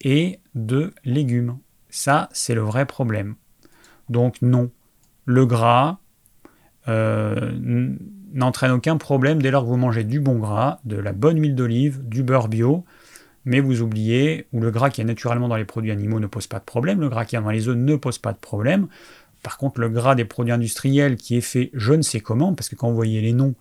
et 0.00 0.38
de 0.54 0.94
légumes. 1.04 1.58
Ça, 1.90 2.28
c'est 2.32 2.54
le 2.54 2.62
vrai 2.62 2.86
problème. 2.86 3.34
Donc 4.08 4.40
non, 4.40 4.70
le 5.26 5.44
gras 5.44 5.98
euh, 6.88 7.52
n'entraîne 8.32 8.72
aucun 8.72 8.96
problème 8.96 9.42
dès 9.42 9.50
lors 9.50 9.64
que 9.64 9.68
vous 9.68 9.76
mangez 9.76 10.04
du 10.04 10.20
bon 10.20 10.38
gras, 10.38 10.80
de 10.84 10.96
la 10.96 11.12
bonne 11.12 11.38
huile 11.38 11.54
d'olive, 11.54 12.08
du 12.08 12.22
beurre 12.22 12.48
bio, 12.48 12.84
mais 13.44 13.60
vous 13.60 13.82
oubliez, 13.82 14.46
ou 14.52 14.60
le 14.60 14.70
gras 14.70 14.90
qui 14.90 15.00
est 15.00 15.04
naturellement 15.04 15.48
dans 15.48 15.56
les 15.56 15.64
produits 15.64 15.90
animaux 15.90 16.20
ne 16.20 16.26
pose 16.26 16.46
pas 16.46 16.58
de 16.58 16.64
problème, 16.64 17.00
le 17.00 17.08
gras 17.08 17.24
qui 17.24 17.36
est 17.36 17.40
dans 17.40 17.50
les 17.50 17.68
œufs 17.68 17.76
ne 17.76 17.96
pose 17.96 18.18
pas 18.18 18.32
de 18.32 18.38
problème, 18.38 18.88
par 19.44 19.58
contre, 19.58 19.78
le 19.78 19.90
gras 19.90 20.14
des 20.14 20.24
produits 20.24 20.52
industriels 20.52 21.16
qui 21.16 21.36
est 21.36 21.42
fait 21.42 21.70
je 21.74 21.92
ne 21.92 22.02
sais 22.02 22.20
comment, 22.20 22.54
parce 22.54 22.70
que 22.70 22.76
quand 22.76 22.88
vous 22.88 22.94
voyez 22.94 23.20
les 23.20 23.34
noms 23.34 23.54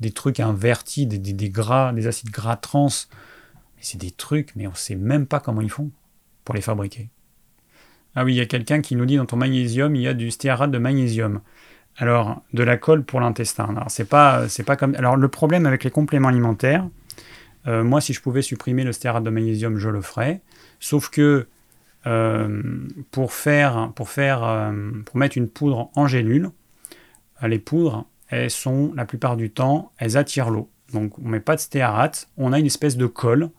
des 0.00 0.12
trucs 0.12 0.40
invertis, 0.40 1.06
des, 1.06 1.50
gras, 1.50 1.92
des 1.92 2.06
acides 2.06 2.30
gras 2.30 2.56
trans, 2.56 2.88
c'est 3.78 3.98
des 3.98 4.10
trucs, 4.10 4.56
mais 4.56 4.66
on 4.66 4.70
ne 4.70 4.76
sait 4.76 4.94
même 4.96 5.26
pas 5.26 5.38
comment 5.38 5.60
ils 5.60 5.70
font 5.70 5.90
pour 6.44 6.54
les 6.54 6.62
fabriquer. 6.62 7.10
Ah 8.14 8.24
oui, 8.24 8.32
il 8.32 8.36
y 8.36 8.40
a 8.40 8.46
quelqu'un 8.46 8.80
qui 8.80 8.96
nous 8.96 9.04
dit 9.04 9.16
dans 9.16 9.26
ton 9.26 9.36
magnésium, 9.36 9.94
il 9.94 10.02
y 10.02 10.08
a 10.08 10.14
du 10.14 10.30
stéarate 10.30 10.70
de 10.70 10.78
magnésium. 10.78 11.42
Alors, 11.98 12.42
de 12.54 12.62
la 12.62 12.78
colle 12.78 13.04
pour 13.04 13.20
l'intestin. 13.20 13.66
Alors, 13.76 13.90
c'est 13.90 14.06
pas, 14.06 14.46
pas 14.64 14.76
comme. 14.76 14.94
Alors, 14.94 15.16
le 15.16 15.28
problème 15.28 15.66
avec 15.66 15.84
les 15.84 15.90
compléments 15.90 16.28
alimentaires, 16.28 16.88
euh, 17.66 17.84
moi, 17.84 18.00
si 18.00 18.12
je 18.12 18.20
pouvais 18.20 18.42
supprimer 18.42 18.84
le 18.84 18.92
stéarate 18.92 19.24
de 19.24 19.30
magnésium, 19.30 19.76
je 19.76 19.88
le 19.88 20.00
ferais. 20.00 20.40
Sauf 20.78 21.10
que 21.10 21.46
euh, 22.06 22.62
pour 23.10 23.32
faire, 23.32 23.92
euh, 24.08 24.72
mettre 25.14 25.36
une 25.36 25.48
poudre 25.48 25.90
en 25.94 26.06
gélule, 26.06 26.50
les 27.42 27.58
poudres, 27.58 28.06
elles 28.28 28.50
sont 28.50 28.92
la 28.94 29.04
plupart 29.04 29.36
du 29.36 29.50
temps, 29.50 29.92
elles 29.98 30.16
attirent 30.16 30.50
l'eau. 30.50 30.70
Donc 30.92 31.18
on 31.18 31.28
met 31.28 31.40
pas 31.40 31.56
de 31.56 31.60
stéarate, 31.60 32.28
on 32.36 32.52
a 32.52 32.58
une 32.58 32.66
espèce 32.66 32.96
de 32.96 33.06
colle 33.06 33.50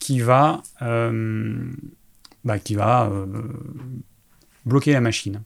qui 0.00 0.20
va, 0.20 0.62
bah, 0.80 2.58
qui 2.58 2.74
va 2.74 3.12
bloquer 4.66 4.92
la 4.92 5.00
machine. 5.00 5.42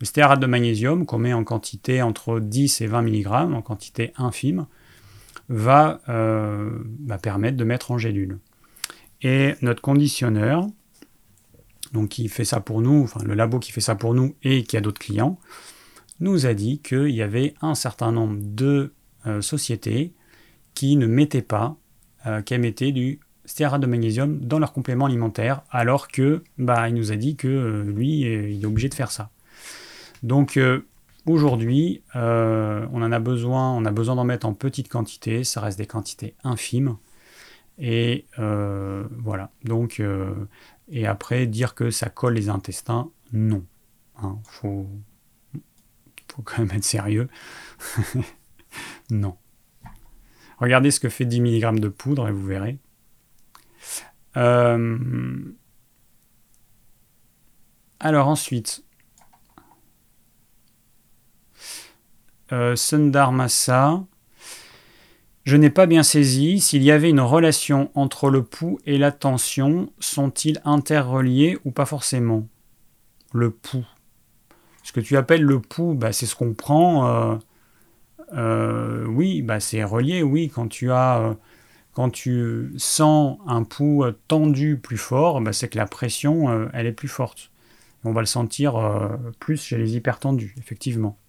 Le 0.00 0.06
stéarate 0.06 0.40
de 0.40 0.46
magnésium, 0.46 1.06
qu'on 1.06 1.18
met 1.18 1.32
en 1.32 1.44
quantité 1.44 2.02
entre 2.02 2.40
10 2.40 2.80
et 2.80 2.86
20 2.86 3.02
mg, 3.02 3.26
en 3.28 3.62
quantité 3.62 4.12
infime, 4.16 4.66
va, 5.50 6.00
va 6.06 7.18
permettre 7.18 7.58
de 7.58 7.64
mettre 7.64 7.90
en 7.90 7.98
gélule. 7.98 8.38
Et 9.20 9.54
notre 9.60 9.82
conditionneur, 9.82 10.66
donc 11.92 12.10
qui 12.10 12.28
fait 12.28 12.44
ça 12.44 12.60
pour 12.60 12.80
nous, 12.80 13.02
enfin 13.02 13.22
le 13.24 13.34
labo 13.34 13.58
qui 13.58 13.72
fait 13.72 13.80
ça 13.80 13.94
pour 13.94 14.14
nous 14.14 14.34
et 14.42 14.62
qui 14.62 14.76
a 14.76 14.80
d'autres 14.80 15.00
clients, 15.00 15.38
nous 16.20 16.46
a 16.46 16.54
dit 16.54 16.80
qu'il 16.80 17.10
y 17.10 17.22
avait 17.22 17.54
un 17.62 17.74
certain 17.74 18.12
nombre 18.12 18.38
de 18.40 18.92
euh, 19.26 19.40
sociétés 19.40 20.12
qui 20.74 20.96
ne 20.96 21.06
mettaient 21.06 21.42
pas, 21.42 21.76
euh, 22.26 22.42
qui 22.42 22.56
mettaient 22.58 22.92
du 22.92 23.20
stéarate 23.44 23.80
de 23.80 23.86
magnésium 23.86 24.38
dans 24.40 24.58
leur 24.58 24.72
complément 24.72 25.06
alimentaire, 25.06 25.62
alors 25.70 26.08
que 26.08 26.44
bah, 26.58 26.88
il 26.88 26.94
nous 26.94 27.10
a 27.10 27.16
dit 27.16 27.36
que 27.36 27.48
euh, 27.48 27.82
lui, 27.84 28.20
il 28.20 28.62
est 28.62 28.66
obligé 28.66 28.88
de 28.88 28.94
faire 28.94 29.10
ça. 29.10 29.30
Donc 30.22 30.58
aujourd'hui, 31.30 32.02
on 32.14 33.02
en 33.02 33.12
a 33.12 33.18
besoin, 33.18 33.72
on 33.72 33.84
a 33.84 33.90
besoin 33.90 34.16
d'en 34.16 34.24
mettre 34.24 34.46
en 34.46 34.54
petite 34.54 34.88
quantité, 34.88 35.44
ça 35.44 35.60
reste 35.60 35.78
des 35.78 35.86
quantités 35.86 36.34
infimes. 36.44 36.96
Et 37.78 38.26
voilà. 38.36 39.50
Donc 39.64 40.00
et 40.90 41.06
après, 41.06 41.46
dire 41.46 41.74
que 41.74 41.90
ça 41.90 42.10
colle 42.10 42.34
les 42.34 42.48
intestins, 42.48 43.10
non. 43.32 43.64
Il 44.18 44.26
hein, 44.26 44.38
faut, 44.44 44.88
quand 46.44 46.58
même 46.58 46.76
être 46.76 46.84
sérieux. 46.84 47.28
non. 49.10 49.36
Regardez 50.58 50.90
ce 50.90 51.00
que 51.00 51.08
fait 51.08 51.24
10 51.24 51.40
mg 51.40 51.78
de 51.78 51.88
poudre 51.88 52.28
et 52.28 52.32
vous 52.32 52.44
verrez. 52.44 52.78
Euh, 54.36 54.98
alors 58.00 58.28
ensuite, 58.28 58.84
euh, 62.52 62.74
Sundar 62.74 63.32
Massa, 63.32 64.04
je 65.44 65.56
n'ai 65.56 65.70
pas 65.70 65.86
bien 65.86 66.02
saisi 66.02 66.60
s'il 66.60 66.82
y 66.82 66.90
avait 66.90 67.10
une 67.10 67.20
relation 67.20 67.90
entre 67.94 68.28
le 68.30 68.42
pouls 68.42 68.78
et 68.86 68.98
la 68.98 69.12
tension. 69.12 69.92
Sont-ils 69.98 70.60
interreliés 70.64 71.58
ou 71.64 71.70
pas 71.70 71.86
forcément? 71.86 72.46
Le 73.32 73.50
pouls. 73.50 73.86
Ce 74.82 74.92
que 74.92 75.00
tu 75.00 75.16
appelles 75.16 75.42
le 75.42 75.60
pouls, 75.60 75.94
bah, 75.94 76.12
c'est 76.12 76.26
ce 76.26 76.34
qu'on 76.34 76.54
prend. 76.54 77.06
Euh, 77.06 77.36
euh, 78.34 79.06
oui, 79.06 79.42
bah, 79.42 79.60
c'est 79.60 79.84
relié. 79.84 80.22
Oui, 80.22 80.50
quand 80.52 80.68
tu 80.68 80.90
as, 80.90 81.36
quand 81.92 82.10
tu 82.10 82.72
sens 82.76 83.38
un 83.46 83.62
pouls 83.62 84.04
tendu 84.28 84.76
plus 84.76 84.98
fort, 84.98 85.40
bah, 85.40 85.52
c'est 85.52 85.68
que 85.68 85.78
la 85.78 85.86
pression, 85.86 86.68
elle 86.72 86.86
est 86.86 86.92
plus 86.92 87.08
forte. 87.08 87.50
On 88.04 88.12
va 88.12 88.20
le 88.20 88.26
sentir 88.26 88.78
plus 89.38 89.62
chez 89.62 89.78
les 89.78 89.96
hypertendus, 89.96 90.54
effectivement. 90.58 91.19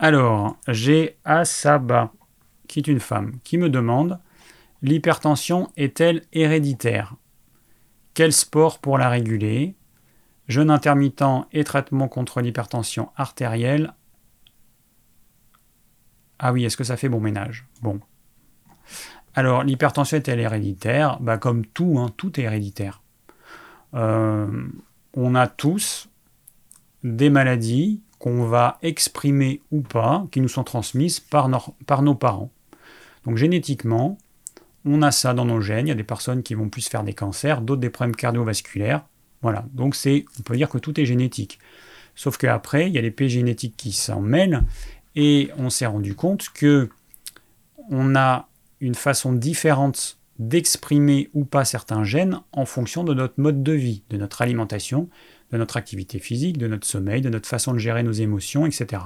Alors, 0.00 0.56
j'ai 0.68 1.18
Asaba, 1.24 2.12
qui 2.68 2.78
est 2.78 2.86
une 2.86 3.00
femme, 3.00 3.40
qui 3.42 3.58
me 3.58 3.68
demande 3.68 4.20
L'hypertension 4.80 5.72
est-elle 5.76 6.22
héréditaire? 6.32 7.16
Quel 8.14 8.32
sport 8.32 8.78
pour 8.78 8.96
la 8.96 9.08
réguler? 9.08 9.74
Jeûne 10.46 10.70
intermittent 10.70 11.48
et 11.52 11.64
traitement 11.64 12.06
contre 12.06 12.40
l'hypertension 12.40 13.10
artérielle. 13.16 13.92
Ah 16.38 16.52
oui, 16.52 16.64
est-ce 16.64 16.76
que 16.76 16.84
ça 16.84 16.96
fait 16.96 17.08
bon 17.08 17.20
ménage? 17.20 17.66
Bon. 17.82 17.98
Alors, 19.34 19.64
l'hypertension 19.64 20.16
est-elle 20.16 20.38
héréditaire? 20.38 21.18
Bah, 21.18 21.38
Comme 21.38 21.66
tout, 21.66 21.98
hein, 21.98 22.12
tout 22.16 22.38
est 22.38 22.44
héréditaire. 22.44 23.02
Euh, 23.94 24.68
on 25.14 25.34
a 25.34 25.48
tous 25.48 26.08
des 27.02 27.30
maladies 27.30 28.00
qu'on 28.18 28.44
va 28.44 28.78
exprimer 28.82 29.60
ou 29.70 29.80
pas, 29.80 30.26
qui 30.30 30.40
nous 30.40 30.48
sont 30.48 30.64
transmises 30.64 31.20
par, 31.20 31.48
nos 31.48 32.14
parents. 32.14 32.50
Donc 33.24 33.36
génétiquement, 33.36 34.18
on 34.84 35.02
a 35.02 35.10
ça 35.10 35.34
dans 35.34 35.44
nos 35.44 35.60
gènes. 35.60 35.86
Il 35.86 35.90
y 35.90 35.92
a 35.92 35.96
des 35.96 36.04
personnes 36.04 36.42
qui 36.42 36.54
vont 36.54 36.68
plus 36.68 36.88
faire 36.88 37.04
des 37.04 37.14
cancers, 37.14 37.60
d'autres 37.60 37.80
des 37.80 37.90
problèmes 37.90 38.16
cardiovasculaires. 38.16 39.04
Voilà, 39.42 39.64
donc 39.72 39.94
c'est, 39.94 40.24
on 40.38 40.42
peut 40.42 40.56
dire 40.56 40.68
que 40.68 40.78
tout 40.78 40.98
est 41.00 41.06
génétique. 41.06 41.58
Sauf 42.16 42.36
qu'après, 42.36 42.88
il 42.88 42.94
y 42.94 42.98
a 42.98 43.00
les 43.00 43.28
génétiques 43.28 43.76
qui 43.76 43.92
s'en 43.92 44.20
mêlent 44.20 44.64
et 45.14 45.50
on 45.56 45.70
s'est 45.70 45.86
rendu 45.86 46.16
compte 46.16 46.48
que 46.52 46.88
on 47.90 48.16
a 48.16 48.48
une 48.80 48.96
façon 48.96 49.32
différente 49.32 50.18
d'exprimer 50.38 51.30
ou 51.34 51.44
pas 51.44 51.64
certains 51.64 52.04
gènes 52.04 52.40
en 52.52 52.64
fonction 52.64 53.04
de 53.04 53.14
notre 53.14 53.34
mode 53.38 53.62
de 53.62 53.72
vie, 53.72 54.02
de 54.10 54.16
notre 54.16 54.42
alimentation, 54.42 55.08
de 55.52 55.58
notre 55.58 55.76
activité 55.76 56.18
physique, 56.18 56.58
de 56.58 56.66
notre 56.66 56.86
sommeil, 56.86 57.20
de 57.20 57.30
notre 57.30 57.48
façon 57.48 57.72
de 57.72 57.78
gérer 57.78 58.02
nos 58.02 58.12
émotions, 58.12 58.66
etc. 58.66 59.02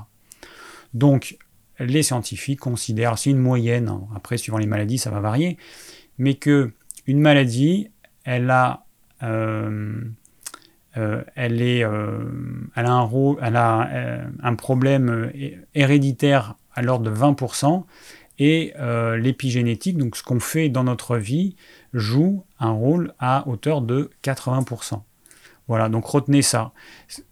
Donc, 0.95 1.39
les 1.79 2.03
scientifiques 2.03 2.61
considèrent, 2.61 3.19
c'est 3.19 3.31
une 3.31 3.39
moyenne, 3.39 3.89
hein, 3.89 4.03
après 4.15 4.37
suivant 4.37 4.59
les 4.59 4.67
maladies 4.67 4.99
ça 4.99 5.11
va 5.11 5.21
varier, 5.21 5.57
mais 6.19 6.35
que 6.35 6.73
une 7.07 7.21
maladie, 7.21 7.91
elle 8.25 8.51
a 8.51 8.85
euh, 9.23 10.01
euh, 10.99 11.23
elle, 11.37 11.63
est, 11.63 11.85
euh, 11.85 12.25
elle, 12.77 12.87
a 12.87 12.93
un, 12.93 13.01
rôle, 13.01 13.39
elle 13.41 13.57
a 13.57 13.89
un 14.43 14.55
problème 14.55 15.33
héréditaire 15.75 16.57
à 16.75 16.83
l'ordre 16.83 17.11
de 17.11 17.17
20%, 17.17 17.85
et 18.39 18.75
l'épigénétique, 19.19 19.97
donc 19.97 20.17
ce 20.17 20.23
qu'on 20.23 20.41
fait 20.41 20.69
dans 20.69 20.85
notre 20.85 21.17
vie, 21.17 21.57
joue 21.95 22.45
un 22.59 22.71
rôle 22.71 23.15
à 23.19 23.47
hauteur 23.49 23.81
de 23.83 24.11
80%. 24.23 25.03
Voilà, 25.69 25.89
donc 25.89 26.07
retenez 26.07 26.43
ça. 26.43 26.73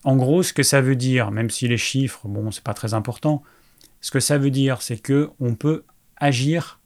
En 0.05 0.16
gros, 0.16 0.43
ce 0.43 0.52
que 0.52 0.62
ça 0.62 0.81
veut 0.81 0.97
dire, 0.97 1.31
même 1.31 1.51
si 1.51 1.69
les 1.69 1.77
chiffres, 1.77 2.28
bon, 2.28 2.51
c'est 2.51 2.65
pas 2.65 2.74
très 2.74 2.94
important, 2.94 3.43
ce 4.01 4.11
que 4.11 4.20
ça 4.20 4.39
veut 4.39 4.51
dire, 4.51 4.82
c'est 4.82 4.98
que 4.98 5.31
on 5.40 5.55
peut 5.55 5.85
agir 6.16 6.81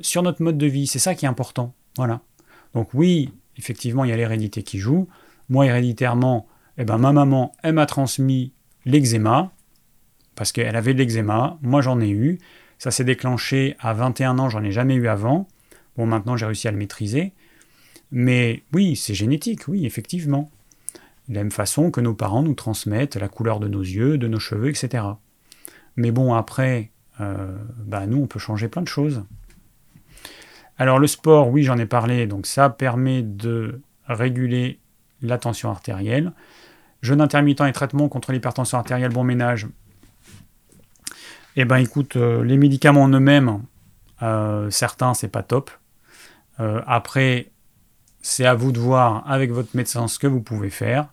sur 0.00 0.22
notre 0.22 0.42
mode 0.42 0.58
de 0.58 0.66
vie. 0.66 0.86
C'est 0.86 0.98
ça 0.98 1.14
qui 1.14 1.24
est 1.24 1.28
important. 1.28 1.74
Voilà. 1.96 2.20
Donc 2.74 2.94
oui, 2.94 3.32
effectivement, 3.56 4.04
il 4.04 4.10
y 4.10 4.12
a 4.12 4.16
l'hérédité 4.16 4.62
qui 4.62 4.78
joue. 4.78 5.08
Moi, 5.48 5.66
héréditairement, 5.66 6.46
eh 6.78 6.84
ben, 6.84 6.98
ma 6.98 7.12
maman, 7.12 7.52
elle 7.62 7.74
m'a 7.74 7.86
transmis 7.86 8.52
l'eczéma, 8.84 9.52
parce 10.34 10.52
qu'elle 10.52 10.76
avait 10.76 10.94
de 10.94 10.98
l'eczéma. 10.98 11.58
Moi, 11.62 11.80
j'en 11.80 12.00
ai 12.00 12.10
eu. 12.10 12.38
Ça 12.78 12.90
s'est 12.90 13.04
déclenché 13.04 13.76
à 13.78 13.92
21 13.94 14.38
ans, 14.38 14.48
j'en 14.48 14.62
ai 14.62 14.72
jamais 14.72 14.94
eu 14.94 15.08
avant. 15.08 15.48
Bon, 15.96 16.06
maintenant, 16.06 16.36
j'ai 16.36 16.46
réussi 16.46 16.68
à 16.68 16.70
le 16.70 16.76
maîtriser. 16.76 17.32
Mais 18.16 18.62
oui, 18.72 18.94
c'est 18.94 19.12
génétique, 19.12 19.66
oui, 19.66 19.86
effectivement. 19.86 20.48
De 21.28 21.34
la 21.34 21.40
même 21.40 21.50
façon 21.50 21.90
que 21.90 22.00
nos 22.00 22.14
parents 22.14 22.44
nous 22.44 22.54
transmettent 22.54 23.16
la 23.16 23.26
couleur 23.26 23.58
de 23.58 23.66
nos 23.66 23.80
yeux, 23.80 24.18
de 24.18 24.28
nos 24.28 24.38
cheveux, 24.38 24.68
etc. 24.68 25.02
Mais 25.96 26.12
bon, 26.12 26.32
après, 26.32 26.92
euh, 27.20 27.58
bah, 27.78 28.06
nous, 28.06 28.18
on 28.18 28.28
peut 28.28 28.38
changer 28.38 28.68
plein 28.68 28.82
de 28.82 28.88
choses. 28.88 29.24
Alors 30.78 31.00
le 31.00 31.08
sport, 31.08 31.48
oui, 31.48 31.64
j'en 31.64 31.76
ai 31.76 31.86
parlé, 31.86 32.28
donc 32.28 32.46
ça 32.46 32.70
permet 32.70 33.22
de 33.22 33.80
réguler 34.06 34.78
la 35.20 35.36
tension 35.36 35.68
artérielle. 35.70 36.32
Jeûne 37.02 37.20
intermittent 37.20 37.62
et 37.62 37.72
traitement 37.72 38.08
contre 38.08 38.30
l'hypertension 38.30 38.78
artérielle, 38.78 39.12
bon 39.12 39.24
ménage. 39.24 39.66
Eh 41.56 41.64
ben 41.64 41.78
écoute, 41.78 42.14
euh, 42.14 42.44
les 42.44 42.58
médicaments 42.58 43.02
en 43.02 43.08
eux-mêmes, 43.08 43.62
euh, 44.22 44.70
certains, 44.70 45.14
c'est 45.14 45.28
pas 45.28 45.42
top. 45.42 45.72
Après, 46.86 47.50
c'est 48.24 48.46
à 48.46 48.54
vous 48.54 48.72
de 48.72 48.80
voir 48.80 49.30
avec 49.30 49.52
votre 49.52 49.76
médecin 49.76 50.08
ce 50.08 50.18
que 50.18 50.26
vous 50.26 50.40
pouvez 50.40 50.70
faire. 50.70 51.12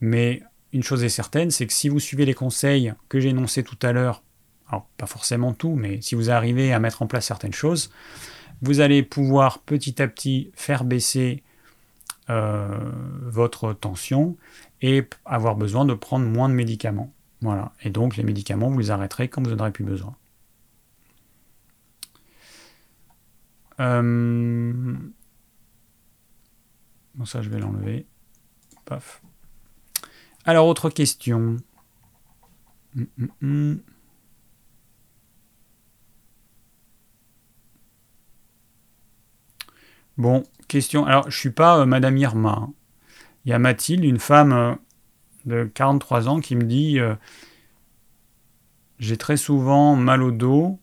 Mais 0.00 0.42
une 0.72 0.82
chose 0.82 1.04
est 1.04 1.08
certaine, 1.08 1.52
c'est 1.52 1.64
que 1.64 1.72
si 1.72 1.88
vous 1.88 2.00
suivez 2.00 2.24
les 2.24 2.34
conseils 2.34 2.92
que 3.08 3.20
j'ai 3.20 3.28
énoncés 3.28 3.62
tout 3.62 3.78
à 3.82 3.92
l'heure, 3.92 4.24
alors 4.68 4.88
pas 4.96 5.06
forcément 5.06 5.52
tout, 5.52 5.76
mais 5.76 6.00
si 6.00 6.16
vous 6.16 6.28
arrivez 6.28 6.72
à 6.72 6.80
mettre 6.80 7.02
en 7.02 7.06
place 7.06 7.24
certaines 7.24 7.52
choses, 7.52 7.92
vous 8.62 8.80
allez 8.80 9.04
pouvoir 9.04 9.60
petit 9.60 10.02
à 10.02 10.08
petit 10.08 10.50
faire 10.54 10.82
baisser 10.82 11.44
euh, 12.30 12.66
votre 13.22 13.72
tension 13.72 14.36
et 14.82 15.04
avoir 15.24 15.54
besoin 15.54 15.84
de 15.84 15.94
prendre 15.94 16.26
moins 16.26 16.48
de 16.48 16.54
médicaments. 16.54 17.12
Voilà. 17.42 17.72
Et 17.84 17.90
donc 17.90 18.16
les 18.16 18.24
médicaments, 18.24 18.70
vous 18.70 18.78
les 18.80 18.90
arrêterez 18.90 19.28
quand 19.28 19.40
vous 19.40 19.54
n'en 19.54 19.60
aurez 19.60 19.70
plus 19.70 19.84
besoin. 19.84 20.16
Euh, 23.78 24.94
bon, 27.14 27.24
ça, 27.24 27.42
je 27.42 27.50
vais 27.50 27.58
l'enlever. 27.58 28.06
Paf. 28.84 29.22
Alors, 30.44 30.66
autre 30.66 30.90
question. 30.90 31.56
Hum, 32.96 33.06
hum, 33.18 33.30
hum. 33.42 33.80
Bon, 40.16 40.42
question. 40.68 41.06
Alors, 41.06 41.30
je 41.30 41.38
suis 41.38 41.50
pas 41.50 41.78
euh, 41.78 41.86
Madame 41.86 42.16
Irma. 42.16 42.50
Hein. 42.50 42.72
Il 43.44 43.50
y 43.50 43.54
a 43.54 43.58
Mathilde, 43.58 44.04
une 44.04 44.18
femme 44.18 44.52
euh, 44.52 44.74
de 45.46 45.64
43 45.64 46.28
ans, 46.28 46.40
qui 46.40 46.56
me 46.56 46.64
dit 46.64 46.98
euh, 46.98 47.14
J'ai 48.98 49.16
très 49.16 49.36
souvent 49.36 49.96
mal 49.96 50.22
au 50.22 50.30
dos, 50.30 50.78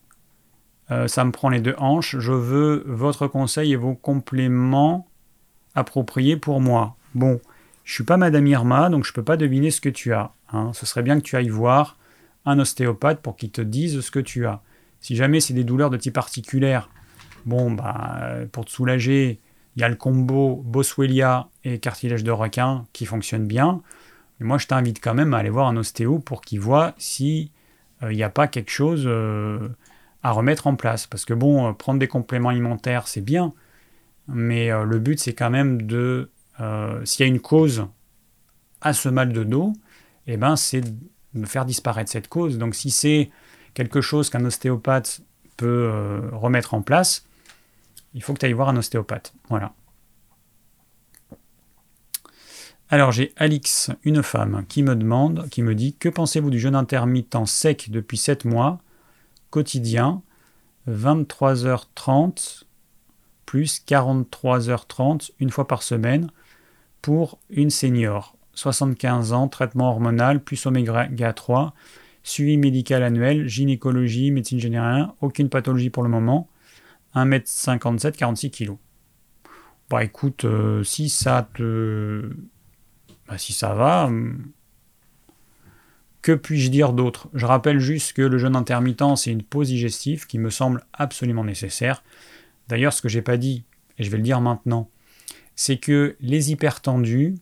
ça 1.06 1.24
me 1.24 1.32
prend 1.32 1.50
les 1.50 1.60
deux 1.60 1.74
hanches, 1.76 2.16
je 2.18 2.32
veux 2.32 2.82
votre 2.86 3.26
conseil 3.26 3.74
et 3.74 3.76
vos 3.76 3.94
compléments 3.94 5.07
appropriés 5.74 6.36
pour 6.36 6.60
moi. 6.60 6.96
Bon, 7.14 7.40
je 7.84 7.94
suis 7.94 8.04
pas 8.04 8.16
Madame 8.16 8.46
Irma, 8.46 8.90
donc 8.90 9.04
je 9.04 9.12
peux 9.12 9.24
pas 9.24 9.36
deviner 9.36 9.70
ce 9.70 9.80
que 9.80 9.88
tu 9.88 10.12
as. 10.12 10.32
Hein. 10.52 10.72
Ce 10.74 10.86
serait 10.86 11.02
bien 11.02 11.18
que 11.18 11.24
tu 11.24 11.36
ailles 11.36 11.48
voir 11.48 11.96
un 12.44 12.58
ostéopathe 12.58 13.20
pour 13.20 13.36
qu'il 13.36 13.50
te 13.50 13.60
dise 13.60 14.00
ce 14.00 14.10
que 14.10 14.18
tu 14.18 14.46
as. 14.46 14.62
Si 15.00 15.16
jamais 15.16 15.40
c'est 15.40 15.54
des 15.54 15.64
douleurs 15.64 15.90
de 15.90 15.96
type 15.96 16.18
articulaire, 16.18 16.88
Bon, 17.48 17.70
bah, 17.70 18.20
pour 18.52 18.66
te 18.66 18.70
soulager, 18.70 19.40
il 19.74 19.80
y 19.80 19.82
a 19.82 19.88
le 19.88 19.94
combo 19.94 20.62
Boswellia 20.66 21.48
et 21.64 21.78
cartilage 21.78 22.22
de 22.22 22.30
requin 22.30 22.84
qui 22.92 23.06
fonctionne 23.06 23.46
bien. 23.46 23.80
Mais 24.38 24.46
moi, 24.46 24.58
je 24.58 24.66
t'invite 24.66 25.02
quand 25.02 25.14
même 25.14 25.32
à 25.32 25.38
aller 25.38 25.48
voir 25.48 25.66
un 25.68 25.76
ostéo 25.78 26.18
pour 26.18 26.42
qu'il 26.42 26.60
voit 26.60 26.94
si 26.98 27.50
euh, 28.02 28.12
il 28.12 28.16
n'y 28.16 28.22
a 28.22 28.28
pas 28.28 28.48
quelque 28.48 28.70
chose 28.70 29.04
euh, 29.06 29.68
à 30.22 30.32
remettre 30.32 30.66
en 30.66 30.76
place. 30.76 31.06
Parce 31.06 31.24
que 31.24 31.32
bon, 31.32 31.68
euh, 31.68 31.72
prendre 31.72 31.98
des 31.98 32.06
compléments 32.06 32.50
alimentaires, 32.50 33.08
c'est 33.08 33.22
bien. 33.22 33.54
Mais 34.28 34.68
le 34.68 34.98
but, 34.98 35.18
c'est 35.18 35.34
quand 35.34 35.50
même 35.50 35.82
de... 35.82 36.30
S'il 37.04 37.26
y 37.26 37.28
a 37.28 37.32
une 37.32 37.40
cause 37.40 37.86
à 38.80 38.92
ce 38.92 39.08
mal 39.08 39.32
de 39.32 39.42
dos, 39.42 39.72
eh 40.26 40.36
ben, 40.36 40.54
c'est 40.56 40.82
de 41.34 41.46
faire 41.46 41.64
disparaître 41.64 42.10
cette 42.10 42.28
cause. 42.28 42.58
Donc 42.58 42.74
si 42.74 42.90
c'est 42.90 43.30
quelque 43.74 44.00
chose 44.00 44.30
qu'un 44.30 44.44
ostéopathe 44.44 45.22
peut 45.56 45.90
remettre 46.32 46.74
en 46.74 46.82
place, 46.82 47.26
il 48.14 48.22
faut 48.22 48.34
que 48.34 48.38
tu 48.38 48.46
ailles 48.46 48.52
voir 48.52 48.68
un 48.68 48.76
ostéopathe. 48.76 49.32
Voilà. 49.48 49.72
Alors 52.90 53.12
j'ai 53.12 53.32
Alix, 53.36 53.90
une 54.02 54.22
femme, 54.22 54.64
qui 54.68 54.82
me 54.82 54.96
demande, 54.96 55.48
qui 55.50 55.62
me 55.62 55.74
dit 55.74 55.94
Que 55.94 56.08
pensez-vous 56.08 56.50
du 56.50 56.58
jeûne 56.58 56.74
intermittent 56.74 57.46
sec 57.46 57.90
depuis 57.90 58.16
7 58.16 58.44
mois, 58.46 58.80
quotidien, 59.50 60.22
23h30 60.88 62.64
plus 63.48 63.80
43h30 63.88 65.30
une 65.40 65.48
fois 65.48 65.66
par 65.66 65.82
semaine 65.82 66.30
pour 67.00 67.38
une 67.48 67.70
senior, 67.70 68.36
75 68.52 69.32
ans, 69.32 69.48
traitement 69.48 69.88
hormonal 69.88 70.44
plus 70.44 70.66
oméga 70.66 71.32
3, 71.32 71.72
suivi 72.22 72.58
médical 72.58 73.02
annuel, 73.02 73.48
gynécologie, 73.48 74.32
médecine 74.32 74.60
générale, 74.60 75.08
aucune 75.22 75.48
pathologie 75.48 75.88
pour 75.88 76.02
le 76.02 76.10
moment. 76.10 76.46
1m57, 77.14 78.18
46 78.18 78.50
kg. 78.50 78.72
Bah 79.88 80.04
écoute, 80.04 80.44
euh, 80.44 80.84
si 80.84 81.08
ça 81.08 81.48
te. 81.54 82.30
Bah, 83.28 83.38
si 83.38 83.54
ça 83.54 83.72
va. 83.72 84.08
Hum, 84.08 84.52
que 86.20 86.32
puis-je 86.32 86.68
dire 86.68 86.92
d'autre? 86.92 87.30
Je 87.32 87.46
rappelle 87.46 87.78
juste 87.78 88.12
que 88.12 88.20
le 88.20 88.36
jeûne 88.36 88.56
intermittent, 88.56 89.16
c'est 89.16 89.30
une 89.30 89.42
pause 89.42 89.68
digestive 89.68 90.26
qui 90.26 90.38
me 90.38 90.50
semble 90.50 90.84
absolument 90.92 91.44
nécessaire. 91.44 92.02
D'ailleurs, 92.68 92.92
ce 92.92 93.02
que 93.02 93.08
j'ai 93.08 93.22
pas 93.22 93.36
dit, 93.36 93.64
et 93.98 94.04
je 94.04 94.10
vais 94.10 94.16
le 94.16 94.22
dire 94.22 94.40
maintenant, 94.40 94.90
c'est 95.56 95.78
que 95.78 96.16
les 96.20 96.52
hypertendus 96.52 97.34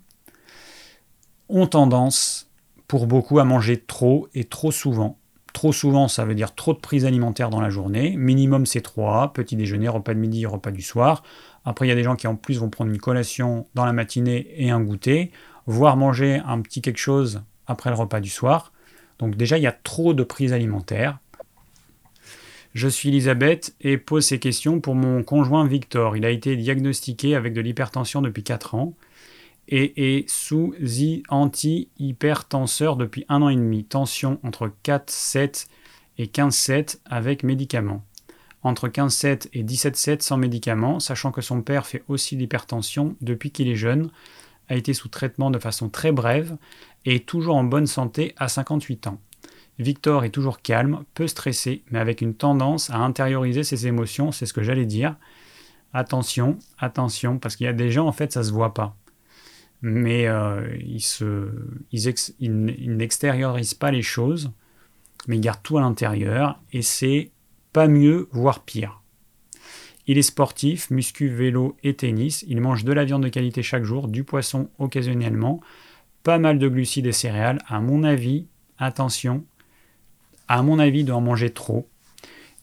ont 1.48 1.66
tendance, 1.66 2.50
pour 2.88 3.06
beaucoup, 3.06 3.38
à 3.38 3.44
manger 3.44 3.78
trop 3.78 4.28
et 4.34 4.44
trop 4.44 4.70
souvent. 4.70 5.18
Trop 5.52 5.72
souvent, 5.72 6.06
ça 6.06 6.24
veut 6.24 6.34
dire 6.34 6.54
trop 6.54 6.74
de 6.74 6.78
prises 6.78 7.04
alimentaires 7.04 7.50
dans 7.50 7.60
la 7.60 7.70
journée. 7.70 8.14
Minimum, 8.16 8.66
c'est 8.66 8.82
3. 8.82 9.32
Petit 9.32 9.56
déjeuner, 9.56 9.88
repas 9.88 10.14
de 10.14 10.18
midi, 10.18 10.44
repas 10.46 10.70
du 10.70 10.82
soir. 10.82 11.22
Après, 11.64 11.86
il 11.86 11.88
y 11.88 11.92
a 11.92 11.94
des 11.96 12.02
gens 12.02 12.14
qui 12.14 12.26
en 12.26 12.36
plus 12.36 12.58
vont 12.58 12.68
prendre 12.68 12.90
une 12.90 12.98
collation 12.98 13.66
dans 13.74 13.84
la 13.84 13.92
matinée 13.92 14.48
et 14.56 14.70
un 14.70 14.80
goûter, 14.80 15.32
voire 15.66 15.96
manger 15.96 16.42
un 16.46 16.60
petit 16.60 16.82
quelque 16.82 16.98
chose 16.98 17.42
après 17.66 17.90
le 17.90 17.96
repas 17.96 18.20
du 18.20 18.28
soir. 18.28 18.72
Donc 19.18 19.34
déjà, 19.34 19.56
il 19.56 19.62
y 19.62 19.66
a 19.66 19.72
trop 19.72 20.14
de 20.14 20.22
prises 20.22 20.52
alimentaires. 20.52 21.18
Je 22.76 22.88
suis 22.88 23.08
Elisabeth 23.08 23.74
et 23.80 23.96
pose 23.96 24.26
ces 24.26 24.38
questions 24.38 24.82
pour 24.82 24.94
mon 24.94 25.22
conjoint 25.22 25.66
Victor. 25.66 26.14
Il 26.14 26.26
a 26.26 26.30
été 26.30 26.56
diagnostiqué 26.56 27.34
avec 27.34 27.54
de 27.54 27.62
l'hypertension 27.62 28.20
depuis 28.20 28.42
4 28.42 28.74
ans 28.74 28.92
et 29.66 30.18
est 30.18 30.28
sous 30.28 30.74
anti-hypertenseur 31.30 32.96
depuis 32.96 33.24
un 33.30 33.40
an 33.40 33.48
et 33.48 33.56
demi. 33.56 33.84
Tension 33.84 34.38
entre 34.42 34.70
4,7 34.84 35.68
et 36.18 36.26
15,7 36.26 36.98
avec 37.06 37.44
médicaments. 37.44 38.04
entre 38.62 38.88
15,7 38.88 39.48
et 39.54 39.64
17,7 39.64 40.20
sans 40.20 40.36
médicaments, 40.36 41.00
sachant 41.00 41.32
que 41.32 41.40
son 41.40 41.62
père 41.62 41.86
fait 41.86 42.04
aussi 42.08 42.36
l'hypertension 42.36 43.16
depuis 43.22 43.52
qu'il 43.52 43.68
est 43.68 43.76
jeune, 43.76 44.10
a 44.68 44.76
été 44.76 44.92
sous 44.92 45.08
traitement 45.08 45.50
de 45.50 45.58
façon 45.58 45.88
très 45.88 46.12
brève 46.12 46.58
et 47.06 47.14
est 47.14 47.26
toujours 47.26 47.56
en 47.56 47.64
bonne 47.64 47.86
santé 47.86 48.34
à 48.36 48.48
58 48.48 49.06
ans. 49.06 49.18
Victor 49.78 50.24
est 50.24 50.30
toujours 50.30 50.62
calme, 50.62 51.04
peu 51.14 51.26
stressé, 51.26 51.82
mais 51.90 51.98
avec 51.98 52.22
une 52.22 52.34
tendance 52.34 52.90
à 52.90 52.96
intérioriser 52.96 53.62
ses 53.62 53.86
émotions, 53.86 54.32
c'est 54.32 54.46
ce 54.46 54.54
que 54.54 54.62
j'allais 54.62 54.86
dire. 54.86 55.16
Attention, 55.92 56.58
attention, 56.78 57.38
parce 57.38 57.56
qu'il 57.56 57.66
y 57.66 57.68
a 57.68 57.74
des 57.74 57.90
gens, 57.90 58.06
en 58.06 58.12
fait, 58.12 58.32
ça 58.32 58.42
se 58.42 58.52
voit 58.52 58.74
pas. 58.74 58.96
Mais 59.82 60.26
euh, 60.26 60.76
ils, 60.80 62.96
n'extériorisent 62.96 63.74
pas 63.74 63.90
les 63.90 64.02
choses, 64.02 64.50
mais 65.28 65.36
ils 65.36 65.40
gardent 65.40 65.62
tout 65.62 65.76
à 65.76 65.82
l'intérieur, 65.82 66.58
et 66.72 66.82
c'est 66.82 67.30
pas 67.72 67.86
mieux, 67.86 68.28
voire 68.32 68.64
pire. 68.64 69.02
Il 70.06 70.18
est 70.18 70.22
sportif, 70.22 70.90
muscu, 70.90 71.28
vélo 71.28 71.76
et 71.82 71.94
tennis. 71.94 72.44
Il 72.48 72.60
mange 72.60 72.84
de 72.84 72.92
la 72.92 73.04
viande 73.04 73.24
de 73.24 73.28
qualité 73.28 73.62
chaque 73.62 73.84
jour, 73.84 74.08
du 74.08 74.24
poisson 74.24 74.70
occasionnellement, 74.78 75.60
pas 76.22 76.38
mal 76.38 76.58
de 76.58 76.68
glucides 76.68 77.06
et 77.06 77.12
céréales. 77.12 77.58
À 77.66 77.80
mon 77.80 78.04
avis, 78.04 78.46
attention, 78.78 79.44
à 80.48 80.62
mon 80.62 80.78
avis, 80.78 81.04
doit 81.04 81.16
en 81.16 81.20
manger 81.20 81.50
trop. 81.50 81.88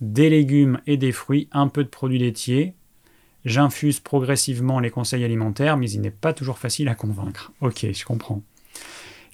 Des 0.02 0.30
légumes 0.30 0.80
et 0.88 0.98
des 0.98 1.12
fruits, 1.12 1.48
un 1.52 1.68
peu 1.68 1.84
de 1.84 1.90
produits 1.90 2.20
laitiers. 2.20 2.74
J'infuse 3.46 4.00
progressivement 4.00 4.80
les 4.80 4.90
conseils 4.90 5.24
alimentaires, 5.24 5.78
mais 5.78 5.90
il 5.90 6.02
n'est 6.02 6.12
pas 6.12 6.34
toujours 6.34 6.58
facile 6.58 6.88
à 6.88 6.96
convaincre. 6.96 7.52
Ok, 7.62 7.86
je 7.92 8.06
comprends. 8.06 8.42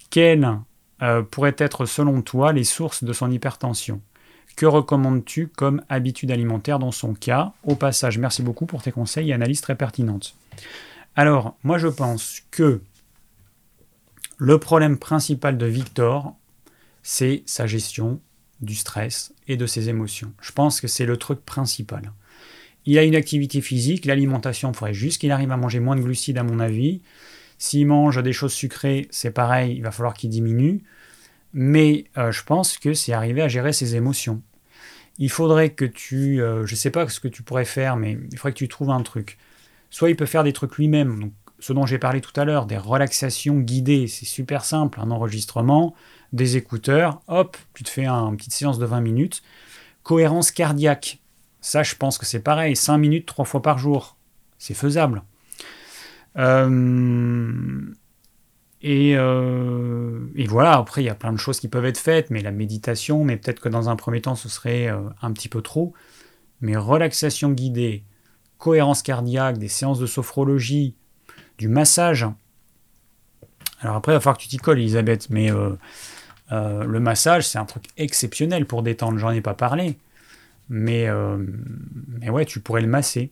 Quelles 0.09 0.59
euh, 1.01 1.21
pourraient 1.21 1.55
être 1.57 1.85
selon 1.85 2.21
toi 2.21 2.51
les 2.51 2.63
sources 2.63 3.03
de 3.03 3.13
son 3.13 3.31
hypertension? 3.31 4.01
Que 4.55 4.65
recommandes-tu 4.65 5.47
comme 5.47 5.81
habitude 5.87 6.31
alimentaire 6.31 6.79
dans 6.79 6.91
son 6.91 7.13
cas? 7.13 7.53
Au 7.63 7.75
passage, 7.75 8.17
merci 8.17 8.41
beaucoup 8.41 8.65
pour 8.65 8.81
tes 8.81 8.91
conseils 8.91 9.29
et 9.29 9.33
analyses 9.33 9.61
très 9.61 9.75
pertinentes. 9.75 10.35
Alors, 11.15 11.55
moi 11.63 11.77
je 11.77 11.87
pense 11.87 12.41
que 12.51 12.81
le 14.37 14.57
problème 14.57 14.97
principal 14.97 15.57
de 15.57 15.65
Victor, 15.65 16.35
c'est 17.03 17.43
sa 17.45 17.67
gestion 17.67 18.19
du 18.61 18.75
stress 18.75 19.33
et 19.47 19.57
de 19.57 19.65
ses 19.65 19.89
émotions. 19.89 20.33
Je 20.41 20.51
pense 20.51 20.81
que 20.81 20.87
c'est 20.87 21.05
le 21.05 21.17
truc 21.17 21.43
principal. 21.45 22.11
Il 22.85 22.97
a 22.97 23.03
une 23.03 23.15
activité 23.15 23.61
physique, 23.61 24.05
l'alimentation, 24.05 24.71
il 24.71 24.75
faudrait 24.75 24.93
juste 24.93 25.19
qu'il 25.21 25.31
arrive 25.31 25.51
à 25.51 25.57
manger 25.57 25.79
moins 25.79 25.95
de 25.95 26.01
glucides 26.01 26.37
à 26.37 26.43
mon 26.43 26.59
avis. 26.59 27.01
S'il 27.57 27.87
mange 27.87 28.21
des 28.23 28.33
choses 28.33 28.53
sucrées, 28.53 29.07
c'est 29.11 29.31
pareil, 29.31 29.75
il 29.75 29.83
va 29.83 29.91
falloir 29.91 30.13
qu'il 30.13 30.29
diminue. 30.29 30.81
Mais 31.53 32.05
euh, 32.17 32.31
je 32.31 32.43
pense 32.43 32.77
que 32.77 32.93
c'est 32.93 33.13
arriver 33.13 33.41
à 33.41 33.47
gérer 33.47 33.73
ses 33.73 33.95
émotions. 33.95 34.41
Il 35.17 35.29
faudrait 35.29 35.71
que 35.71 35.85
tu, 35.85 36.41
euh, 36.41 36.65
je 36.65 36.73
ne 36.73 36.77
sais 36.77 36.91
pas 36.91 37.07
ce 37.09 37.19
que 37.19 37.27
tu 37.27 37.43
pourrais 37.43 37.65
faire, 37.65 37.97
mais 37.97 38.17
il 38.31 38.37
faudrait 38.37 38.53
que 38.53 38.57
tu 38.57 38.69
trouves 38.69 38.91
un 38.91 39.01
truc. 39.01 39.37
Soit 39.89 40.09
il 40.09 40.15
peut 40.15 40.25
faire 40.25 40.43
des 40.43 40.53
trucs 40.53 40.77
lui-même, 40.77 41.31
ce 41.59 41.73
dont 41.73 41.85
j'ai 41.85 41.97
parlé 41.97 42.21
tout 42.21 42.39
à 42.39 42.45
l'heure, 42.45 42.65
des 42.65 42.77
relaxations 42.77 43.59
guidées, 43.59 44.07
c'est 44.07 44.25
super 44.25 44.63
simple, 44.63 44.99
un 45.01 45.11
enregistrement, 45.11 45.93
des 46.33 46.57
écouteurs, 46.57 47.21
hop, 47.27 47.57
tu 47.73 47.83
te 47.83 47.89
fais 47.89 48.05
une 48.05 48.37
petite 48.37 48.53
séance 48.53 48.79
de 48.79 48.85
20 48.85 49.01
minutes. 49.01 49.41
Cohérence 50.03 50.51
cardiaque, 50.51 51.19
ça 51.61 51.83
je 51.83 51.95
pense 51.95 52.17
que 52.17 52.25
c'est 52.25 52.39
pareil, 52.39 52.75
5 52.75 52.97
minutes 52.97 53.25
trois 53.25 53.45
fois 53.45 53.61
par 53.61 53.77
jour, 53.77 54.15
c'est 54.57 54.73
faisable. 54.73 55.23
Euh, 56.37 57.81
et, 58.81 59.15
euh, 59.17 60.27
et, 60.35 60.47
voilà, 60.47 60.73
après 60.73 61.01
il 61.01 61.05
y 61.05 61.09
a 61.09 61.15
plein 61.15 61.33
de 61.33 61.37
choses 61.37 61.59
qui 61.59 61.67
peuvent 61.67 61.85
être 61.85 61.97
faites, 61.97 62.29
mais 62.29 62.41
la 62.41 62.51
méditation, 62.51 63.23
mais 63.25 63.35
peut-être 63.35 63.59
que 63.59 63.69
dans 63.69 63.89
un 63.89 63.95
premier 63.95 64.21
temps 64.21 64.35
ce 64.35 64.47
serait 64.47 64.87
euh, 64.87 65.01
un 65.21 65.31
petit 65.31 65.49
peu 65.49 65.61
trop. 65.61 65.93
Mais 66.61 66.77
relaxation 66.77 67.51
guidée, 67.51 68.03
cohérence 68.57 69.01
cardiaque, 69.01 69.57
des 69.57 69.67
séances 69.67 69.99
de 69.99 70.05
sophrologie, 70.05 70.95
du 71.57 71.67
massage. 71.67 72.25
Alors 73.81 73.95
après, 73.95 74.11
il 74.11 74.15
va 74.15 74.19
falloir 74.19 74.37
que 74.37 74.43
tu 74.43 74.49
t'y 74.49 74.57
colles, 74.57 74.79
Elisabeth, 74.79 75.29
mais 75.29 75.49
le 76.51 76.99
massage, 76.99 77.47
c'est 77.47 77.57
un 77.57 77.65
truc 77.65 77.85
exceptionnel 77.97 78.65
pour 78.65 78.83
détendre, 78.83 79.17
j'en 79.17 79.31
ai 79.31 79.41
pas 79.41 79.53
parlé. 79.53 79.97
Mais, 80.69 81.07
euh, 81.07 81.37
mais 82.07 82.29
ouais, 82.29 82.45
tu 82.45 82.59
pourrais 82.59 82.81
le 82.81 82.87
masser. 82.87 83.31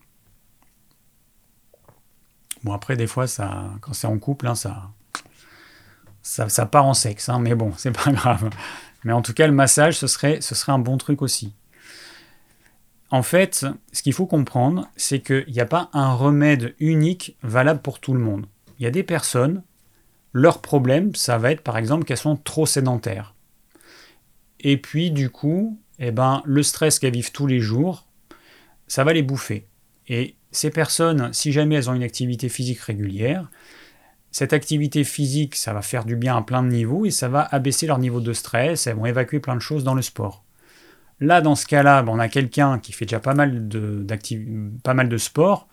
Bon, 2.64 2.74
après, 2.74 2.98
des 2.98 3.08
fois, 3.08 3.28
ça, 3.28 3.72
quand 3.82 3.94
c'est 3.94 4.08
en 4.08 4.18
couple, 4.18 4.48
hein, 4.48 4.56
ça, 4.56 4.92
ça, 6.24 6.66
part 6.66 6.86
en 6.86 6.96
sexe, 6.96 7.30
hein, 7.30 7.40
mais 7.40 7.54
bon, 7.54 7.72
c'est 7.78 7.92
pas 7.92 8.12
grave. 8.12 8.50
Mais 9.04 9.14
en 9.14 9.22
tout 9.22 9.34
cas, 9.34 9.48
le 9.48 9.54
massage, 9.54 9.98
ce 9.98 10.08
serait 10.08 10.40
un 10.68 10.80
bon 10.80 10.98
truc 10.98 11.22
aussi. 11.22 11.54
En 13.10 13.24
fait, 13.24 13.66
ce 13.94 14.04
qu'il 14.04 14.14
faut 14.14 14.26
comprendre, 14.26 14.90
c'est 14.98 15.22
qu'il 15.22 15.46
n'y 15.48 15.62
a 15.62 15.66
pas 15.66 15.90
un 15.94 16.14
remède 16.14 16.76
unique 16.80 17.38
valable 17.42 17.82
pour 17.82 18.00
tout 18.00 18.14
le 18.14 18.20
monde. 18.20 18.48
Il 18.80 18.84
y 18.84 18.88
a 18.88 18.92
des 18.92 19.04
personnes, 19.04 19.64
leur 20.34 20.62
problème, 20.62 21.16
ça 21.16 21.38
va 21.38 21.52
être 21.52 21.62
par 21.62 21.78
exemple 21.78 22.06
qu'elles 22.06 22.18
sont 22.18 22.36
trop 22.36 22.66
sédentaires. 22.66 23.36
Et 24.60 24.78
puis 24.78 25.12
du 25.12 25.30
coup, 25.30 25.80
eh 26.00 26.12
ben, 26.12 26.42
le 26.46 26.64
stress 26.64 27.00
qu'elles 27.00 27.14
vivent 27.14 27.32
tous 27.32 27.48
les 27.48 27.60
jours, 27.60 28.08
ça 28.88 29.04
va 29.04 29.14
les 29.14 29.24
bouffer. 29.24 29.68
Et 30.08 30.36
ces 30.52 30.70
personnes, 30.70 31.32
si 31.34 31.52
jamais 31.52 31.76
elles 31.76 31.90
ont 31.90 31.94
une 31.94 32.04
activité 32.04 32.50
physique 32.50 32.80
régulière, 32.80 33.50
cette 34.32 34.54
activité 34.54 35.04
physique, 35.04 35.56
ça 35.56 35.74
va 35.74 35.82
faire 35.82 36.06
du 36.06 36.16
bien 36.16 36.38
à 36.38 36.42
plein 36.42 36.64
de 36.64 36.70
niveaux 36.70 37.06
et 37.06 37.12
ça 37.12 37.28
va 37.28 37.42
abaisser 37.52 37.88
leur 37.88 37.98
niveau 37.98 38.22
de 38.22 38.34
stress, 38.34 38.88
elles 38.88 38.96
vont 38.96 39.06
évacuer 39.06 39.40
plein 39.40 39.56
de 39.56 39.62
choses 39.62 39.84
dans 39.84 39.96
le 39.96 40.02
sport. 40.02 40.44
Là, 41.20 41.42
dans 41.42 41.56
ce 41.56 41.66
cas-là, 41.66 42.04
ben, 42.04 42.12
on 42.12 42.20
a 42.20 42.30
quelqu'un 42.30 42.80
qui 42.80 42.92
fait 42.94 43.06
déjà 43.06 43.20
pas 43.20 43.34
mal 43.34 43.68
de, 43.68 44.06
pas 44.84 44.94
mal 44.94 45.10
de 45.10 45.18
sport, 45.18 45.68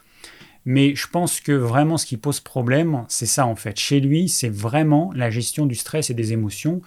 mais 0.65 0.95
je 0.95 1.07
pense 1.09 1.41
que 1.41 1.53
vraiment 1.53 1.99
ce 1.99 2.07
qui 2.07 2.17
pose 2.17 2.41
problème, 2.41 3.05
c'est 3.09 3.27
ça 3.27 3.47
en 3.47 3.57
fait. 3.57 3.79
Chez 3.79 4.01
lui, 4.01 4.29
c'est 4.29 4.49
vraiment 4.49 5.13
la 5.15 5.31
gestion 5.31 5.67
du 5.67 5.75
stress 5.75 6.11
et 6.11 6.15
des 6.15 6.33
émotions, 6.33 6.81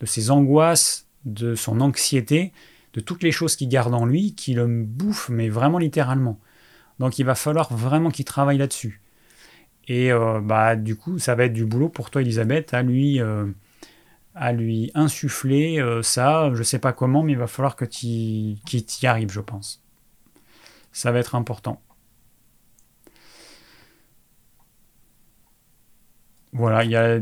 de 0.00 0.06
ses 0.06 0.30
angoisses, 0.30 1.06
de 1.24 1.54
son 1.54 1.80
anxiété, 1.80 2.52
de 2.92 3.00
toutes 3.00 3.22
les 3.22 3.32
choses 3.32 3.56
qu'il 3.56 3.68
garde 3.68 3.94
en 3.94 4.04
lui, 4.04 4.34
qui 4.34 4.54
le 4.54 4.66
bouffent, 4.66 5.30
mais 5.30 5.48
vraiment 5.48 5.78
littéralement. 5.78 6.38
Donc 6.98 7.18
il 7.18 7.24
va 7.24 7.34
falloir 7.34 7.72
vraiment 7.74 8.10
qu'il 8.10 8.24
travaille 8.24 8.58
là-dessus. 8.58 9.00
Et 9.88 10.12
euh, 10.12 10.40
bah 10.40 10.76
du 10.76 10.96
coup, 10.96 11.18
ça 11.18 11.34
va 11.34 11.44
être 11.44 11.52
du 11.52 11.64
boulot 11.64 11.88
pour 11.88 12.10
toi, 12.10 12.22
Elisabeth, 12.22 12.74
à 12.74 12.82
lui, 12.82 13.20
euh, 13.20 13.46
à 14.34 14.52
lui 14.52 14.90
insuffler 14.94 15.80
euh, 15.80 16.02
ça. 16.02 16.50
Je 16.54 16.62
sais 16.62 16.78
pas 16.78 16.92
comment, 16.92 17.22
mais 17.22 17.32
il 17.32 17.38
va 17.38 17.46
falloir 17.46 17.76
que 17.76 17.84
tu 17.84 17.98
y 17.98 19.06
arrives, 19.06 19.32
je 19.32 19.40
pense. 19.40 19.82
Ça 20.92 21.10
va 21.12 21.18
être 21.18 21.34
important. 21.34 21.80
Voilà, 26.52 26.84
il 26.84 26.90
y 26.90 26.96
a, 26.96 27.18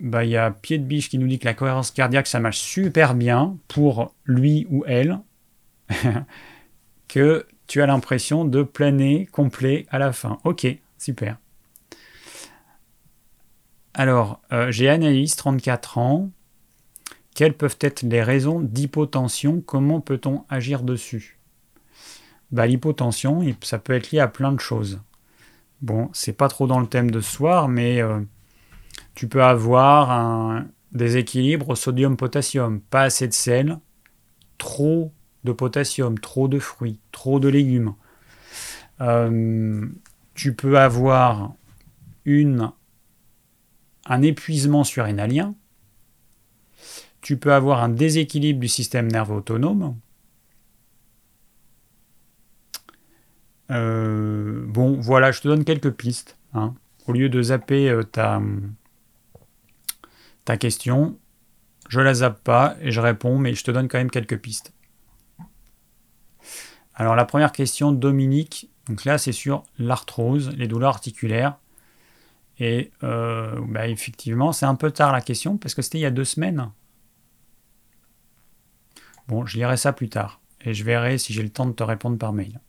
bah, 0.00 0.24
y 0.24 0.36
a 0.36 0.50
Pied 0.50 0.78
de 0.78 0.84
Biche 0.84 1.08
qui 1.08 1.18
nous 1.18 1.26
dit 1.26 1.38
que 1.38 1.46
la 1.46 1.54
cohérence 1.54 1.90
cardiaque, 1.90 2.26
ça 2.26 2.40
marche 2.40 2.58
super 2.58 3.14
bien 3.14 3.56
pour 3.68 4.14
lui 4.24 4.66
ou 4.70 4.84
elle, 4.86 5.18
que 7.08 7.46
tu 7.66 7.80
as 7.82 7.86
l'impression 7.86 8.44
de 8.44 8.62
planer 8.62 9.26
complet 9.26 9.86
à 9.90 9.98
la 9.98 10.12
fin. 10.12 10.38
Ok, 10.44 10.66
super. 10.98 11.38
Alors, 13.94 14.40
euh, 14.52 14.70
j'ai 14.70 14.88
Anaïs, 14.88 15.36
34 15.36 15.98
ans. 15.98 16.30
Quelles 17.34 17.54
peuvent 17.54 17.78
être 17.80 18.02
les 18.02 18.22
raisons 18.22 18.60
d'hypotension? 18.60 19.60
Comment 19.60 20.00
peut-on 20.00 20.44
agir 20.48 20.82
dessus? 20.82 21.38
Bah, 22.50 22.66
L'hypotension, 22.66 23.42
ça 23.62 23.78
peut 23.78 23.92
être 23.92 24.10
lié 24.10 24.20
à 24.20 24.28
plein 24.28 24.52
de 24.52 24.60
choses. 24.60 25.00
Bon, 25.80 26.10
c'est 26.12 26.32
pas 26.32 26.48
trop 26.48 26.66
dans 26.66 26.80
le 26.80 26.86
thème 26.86 27.10
de 27.10 27.20
ce 27.20 27.30
soir, 27.30 27.68
mais 27.68 28.02
euh, 28.02 28.20
tu 29.14 29.28
peux 29.28 29.42
avoir 29.42 30.10
un 30.10 30.66
déséquilibre 30.92 31.76
sodium-potassium, 31.76 32.80
pas 32.80 33.02
assez 33.02 33.28
de 33.28 33.32
sel, 33.32 33.78
trop 34.58 35.12
de 35.44 35.52
potassium, 35.52 36.18
trop 36.18 36.48
de 36.48 36.58
fruits, 36.58 37.00
trop 37.12 37.40
de 37.40 37.48
légumes. 37.48 37.94
Euh, 39.00 39.86
tu 40.34 40.54
peux 40.54 40.78
avoir 40.78 41.54
une, 42.24 42.72
un 44.06 44.22
épuisement 44.22 44.84
surrénalien. 44.84 45.54
Tu 47.20 47.36
peux 47.36 47.52
avoir 47.52 47.82
un 47.82 47.88
déséquilibre 47.88 48.60
du 48.60 48.68
système 48.68 49.10
nerveux 49.10 49.36
autonome. 49.36 49.96
Euh, 53.70 54.64
bon, 54.66 54.98
voilà, 55.00 55.30
je 55.30 55.40
te 55.40 55.48
donne 55.48 55.64
quelques 55.64 55.92
pistes. 55.92 56.36
Hein. 56.54 56.74
Au 57.06 57.12
lieu 57.12 57.28
de 57.28 57.42
zapper 57.42 57.88
euh, 57.88 58.02
ta, 58.02 58.40
ta 60.50 60.56
question, 60.56 61.16
je 61.88 62.00
la 62.00 62.12
zappe 62.12 62.42
pas 62.42 62.74
et 62.80 62.90
je 62.90 63.00
réponds, 63.00 63.38
mais 63.38 63.54
je 63.54 63.62
te 63.62 63.70
donne 63.70 63.86
quand 63.86 63.98
même 63.98 64.10
quelques 64.10 64.36
pistes. 64.36 64.72
Alors 66.92 67.14
la 67.14 67.24
première 67.24 67.52
question, 67.52 67.92
Dominique, 67.92 68.68
donc 68.86 69.04
là 69.04 69.16
c'est 69.16 69.30
sur 69.30 69.62
l'arthrose, 69.78 70.50
les 70.56 70.66
douleurs 70.66 70.90
articulaires. 70.90 71.56
Et 72.58 72.90
euh, 73.04 73.60
bah, 73.68 73.86
effectivement, 73.86 74.50
c'est 74.50 74.66
un 74.66 74.74
peu 74.74 74.90
tard 74.90 75.12
la 75.12 75.20
question 75.20 75.56
parce 75.56 75.72
que 75.76 75.82
c'était 75.82 75.98
il 75.98 76.02
y 76.02 76.06
a 76.06 76.10
deux 76.10 76.24
semaines. 76.24 76.72
Bon, 79.28 79.46
je 79.46 79.56
lirai 79.56 79.76
ça 79.76 79.92
plus 79.92 80.08
tard. 80.08 80.40
et 80.62 80.74
je 80.74 80.82
verrai 80.82 81.16
si 81.16 81.32
j'ai 81.32 81.44
le 81.44 81.50
temps 81.50 81.66
de 81.66 81.72
te 81.74 81.84
répondre 81.84 82.18
par 82.18 82.32
mail. 82.32 82.60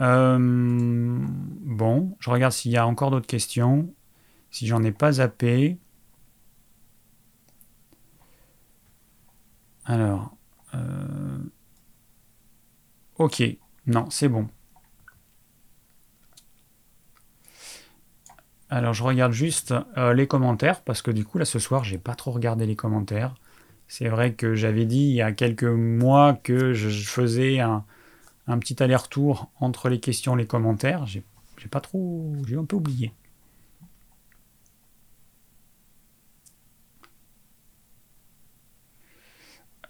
Euh, 0.00 0.38
bon, 0.38 2.16
je 2.20 2.30
regarde 2.30 2.52
s'il 2.52 2.70
y 2.70 2.76
a 2.76 2.86
encore 2.86 3.10
d'autres 3.10 3.26
questions. 3.26 3.92
Si 4.52 4.68
j'en 4.68 4.84
ai 4.84 4.92
pas 4.92 5.10
zappé. 5.10 5.78
Alors. 9.84 10.36
Euh, 10.74 11.38
ok, 13.16 13.42
non, 13.86 14.08
c'est 14.10 14.28
bon. 14.28 14.48
Alors 18.72 18.94
je 18.94 19.02
regarde 19.02 19.32
juste 19.32 19.74
euh, 19.98 20.14
les 20.14 20.26
commentaires 20.26 20.80
parce 20.80 21.02
que 21.02 21.10
du 21.10 21.26
coup 21.26 21.36
là 21.36 21.44
ce 21.44 21.58
soir 21.58 21.84
j'ai 21.84 21.98
pas 21.98 22.14
trop 22.14 22.30
regardé 22.30 22.64
les 22.64 22.74
commentaires. 22.74 23.34
C'est 23.86 24.08
vrai 24.08 24.32
que 24.32 24.54
j'avais 24.54 24.86
dit 24.86 25.02
il 25.10 25.14
y 25.14 25.20
a 25.20 25.32
quelques 25.32 25.64
mois 25.64 26.32
que 26.32 26.72
je 26.72 26.88
faisais 26.88 27.60
un, 27.60 27.84
petit 28.58 28.82
aller-retour 28.82 29.50
entre 29.60 29.90
les 29.90 30.00
questions 30.00 30.36
et 30.36 30.38
les 30.38 30.46
commentaires. 30.46 31.04
J'ai 31.04 31.22
pas 31.70 31.80
trop. 31.80 32.32
J'ai 32.46 32.56
un 32.56 32.64
peu 32.64 32.76
oublié. 32.76 33.12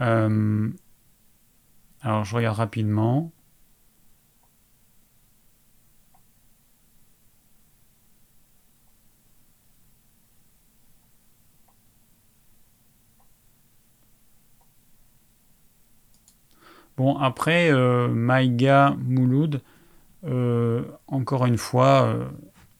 Euh, 0.02 0.70
alors 2.02 2.24
je 2.24 2.34
regarde 2.36 2.56
rapidement. 2.58 3.32
Bon, 16.96 17.16
après, 17.18 17.72
euh, 17.72 18.08
Maïga 18.08 18.94
Mouloud, 18.98 19.62
euh, 20.26 20.84
encore 21.08 21.46
une 21.46 21.58
fois, 21.58 22.04
euh, 22.04 22.24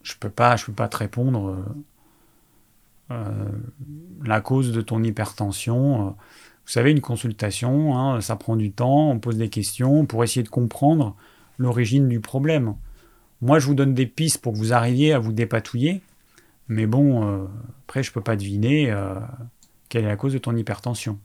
je 0.03 0.15
peux 0.20 0.31
pas, 0.31 0.57
je 0.57 0.66
peux 0.66 0.73
pas 0.73 0.89
te 0.89 0.99
répondre 0.99 1.65
la 4.24 4.40
cause 4.40 4.73
de 4.73 4.81
ton 4.81 5.03
hypertension. 5.03 6.16
Vous 6.64 6.72
savez, 6.72 6.93
une 6.93 7.01
consultation, 7.01 7.98
hein, 7.98 8.20
ça 8.20 8.36
prend 8.36 8.56
du 8.56 8.70
temps, 8.70 9.10
on 9.10 9.18
pose 9.18 9.36
des 9.36 9.48
questions 9.48 10.06
pour 10.06 10.24
essayer 10.24 10.43
de 10.43 10.48
comprendre 10.48 11.16
l'origine 11.59 12.09
du 12.09 12.20
problème. 12.20 12.74
Moi, 13.40 13.59
je 13.59 13.66
vous 13.66 13.74
donne 13.74 13.94
des 13.94 14.06
pistes 14.06 14.39
pour 14.39 14.52
que 14.52 14.59
vous 14.59 14.72
arriviez 14.72 15.12
à 15.12 15.18
vous 15.18 15.32
dépatouiller, 15.32 16.02
mais 16.68 16.86
bon, 16.86 17.48
après, 17.84 18.02
je 18.05 18.12
peux 18.12 18.20
pas 18.20 18.36
deviner 18.36 18.94
quelle 19.89 20.05
est 20.05 20.09
la 20.09 20.16
cause 20.16 20.32
de 20.32 20.39
ton 20.39 20.56
hypertension. 20.56 21.18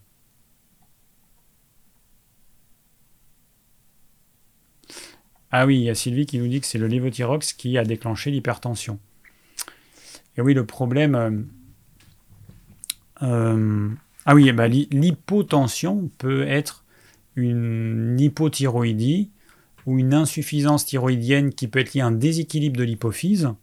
Ah 5.51 5.65
oui, 5.65 5.77
il 5.77 5.84
y 5.84 5.89
a 5.89 5.95
Sylvie 5.95 6.26
qui 6.26 6.39
nous 6.39 6.47
dit 6.47 6.59
que 6.59 6.68
c'est 6.68 6.77
le 6.77 6.88
lévothyrox 6.88 7.53
qui 7.53 7.77
a 7.77 7.85
déclenché 7.85 8.31
l'hypertension. 8.31 8.99
Et 10.35 10.41
oui, 10.41 10.53
le 10.53 10.65
problème. 10.65 11.15
Euh, 11.15 11.31
euh, 13.23 13.89
ah 14.29 14.35
oui, 14.35 14.51
bah, 14.51 14.67
l'hypotension 14.67 16.11
peut 16.17 16.45
être 16.45 16.83
une 17.37 18.17
hypothyroïdie 18.19 19.31
ou 19.85 19.97
une 19.97 20.13
insuffisance 20.13 20.85
thyroïdienne 20.85 21.53
qui 21.53 21.69
peut 21.69 21.79
être 21.79 21.93
liée 21.93 22.01
à 22.01 22.07
un 22.07 22.11
déséquilibre 22.11 22.75
de 22.75 22.83
l'hypophyse. 22.83 23.53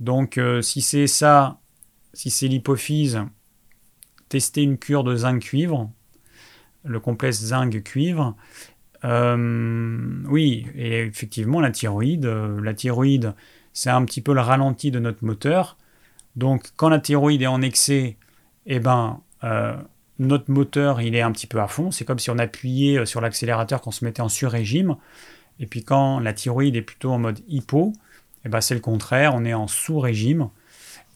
Donc, 0.00 0.36
euh, 0.36 0.62
si 0.62 0.80
c'est 0.80 1.06
ça, 1.06 1.60
si 2.12 2.28
c'est 2.28 2.48
l'hypophyse, 2.48 3.20
testez 4.28 4.62
une 4.62 4.78
cure 4.78 5.04
de 5.04 5.14
zinc-cuivre, 5.14 5.92
le 6.82 6.98
complexe 6.98 7.38
zinc-cuivre, 7.38 8.34
euh, 9.04 10.24
oui, 10.28 10.66
et 10.74 11.02
effectivement, 11.02 11.60
la 11.60 11.70
thyroïde, 11.70 12.26
euh, 12.26 12.60
la 12.60 12.74
thyroïde, 12.74 13.32
c'est 13.72 13.90
un 13.90 14.04
petit 14.04 14.22
peu 14.22 14.34
le 14.34 14.40
ralenti 14.40 14.90
de 14.90 14.98
notre 14.98 15.24
moteur. 15.24 15.76
Donc, 16.34 16.72
quand 16.74 16.88
la 16.88 16.98
thyroïde 16.98 17.42
est 17.42 17.46
en 17.46 17.62
excès, 17.62 18.16
eh 18.66 18.80
ben, 18.80 19.20
euh, 19.44 19.76
notre 20.18 20.50
moteur, 20.50 21.00
il 21.00 21.14
est 21.14 21.20
un 21.20 21.32
petit 21.32 21.46
peu 21.46 21.60
à 21.60 21.68
fond. 21.68 21.90
C'est 21.90 22.04
comme 22.04 22.18
si 22.18 22.30
on 22.30 22.38
appuyait 22.38 23.06
sur 23.06 23.20
l'accélérateur 23.20 23.80
quand 23.80 23.88
on 23.88 23.92
se 23.92 24.04
mettait 24.04 24.22
en 24.22 24.28
sur-régime. 24.28 24.96
Et 25.60 25.66
puis, 25.66 25.84
quand 25.84 26.20
la 26.20 26.32
thyroïde 26.32 26.76
est 26.76 26.82
plutôt 26.82 27.12
en 27.12 27.18
mode 27.18 27.40
hypo, 27.48 27.92
eh 28.44 28.48
ben, 28.48 28.60
c'est 28.60 28.74
le 28.74 28.80
contraire, 28.80 29.34
on 29.34 29.44
est 29.44 29.54
en 29.54 29.66
sous-régime. 29.66 30.50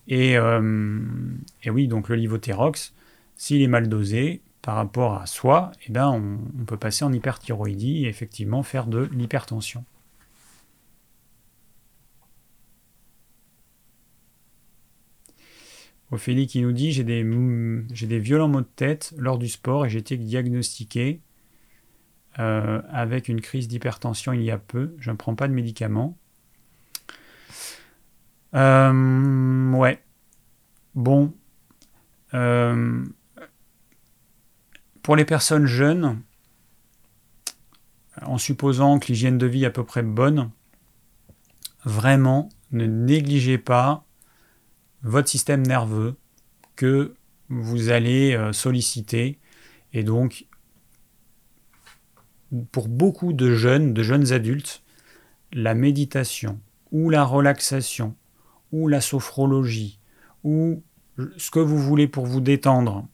Et, 0.08 0.32
et, 0.32 1.70
oui, 1.70 1.86
donc 1.86 2.08
le 2.08 2.16
livothérox, 2.16 2.92
s'il 3.36 3.62
est 3.62 3.68
mal 3.68 3.88
dosé, 3.88 4.40
par 4.62 4.76
rapport 4.76 5.14
à 5.14 5.26
soi, 5.26 5.72
eh 5.86 5.92
ben 5.92 6.08
on, 6.08 6.64
peut 6.64 6.76
passer 6.76 7.04
en 7.04 7.12
hyperthyroïdie 7.12 8.04
et 8.04 8.08
effectivement 8.08 8.62
faire 8.62 8.86
de 8.86 9.10
l'hypertension. 9.12 9.84
Ophélie 16.12 16.46
qui 16.46 16.60
nous 16.60 16.72
dit 16.72 16.92
j'ai 16.92 17.04
des, 17.04 18.18
violents 18.18 18.48
maux 18.48 18.60
de 18.60 18.66
tête 18.66 19.14
lors 19.16 19.38
du 19.38 19.48
sport 19.48 19.86
et 19.86 19.88
j'ai 19.88 19.98
été 19.98 20.18
diagnostiqué 20.18 21.22
euh, 22.38 22.82
avec 22.90 23.28
une 23.28 23.40
crise 23.40 23.66
d'hypertension 23.66 24.34
il 24.34 24.42
y 24.42 24.50
a 24.50 24.58
peu. 24.58 24.94
Je 24.98 25.10
ne 25.10 25.16
prends 25.16 25.34
pas 25.34 25.48
de 25.48 25.54
médicaments. 25.54 26.18
Euh, 28.54 29.72
ouais. 29.72 30.04
Bon. 30.94 31.32
Euh, 32.34 33.04
pour 35.02 35.16
les 35.16 35.24
personnes 35.24 35.64
jeunes, 35.64 36.20
en 38.20 38.36
supposant 38.36 38.98
que 38.98 39.06
l'hygiène 39.06 39.38
de 39.38 39.46
vie 39.46 39.64
est 39.64 39.68
à 39.68 39.70
peu 39.70 39.84
près 39.84 40.02
bonne, 40.02 40.50
vraiment 41.86 42.50
ne 42.70 42.84
négligez 42.84 43.56
pas 43.56 44.04
votre 45.02 45.28
système 45.28 45.66
nerveux 45.66 46.16
que 46.76 47.14
vous 47.48 47.90
allez 47.90 48.34
euh, 48.34 48.52
solliciter. 48.52 49.38
Et 49.92 50.04
donc, 50.04 50.46
pour 52.70 52.88
beaucoup 52.88 53.32
de 53.32 53.54
jeunes, 53.54 53.92
de 53.94 54.02
jeunes 54.02 54.32
adultes, 54.32 54.82
la 55.52 55.74
méditation 55.74 56.60
ou 56.90 57.10
la 57.10 57.24
relaxation 57.24 58.14
ou 58.70 58.88
la 58.88 59.00
sophrologie 59.00 59.98
ou 60.44 60.82
ce 61.36 61.50
que 61.50 61.60
vous 61.60 61.78
voulez 61.78 62.08
pour 62.08 62.26
vous 62.26 62.40
détendre, 62.40 63.06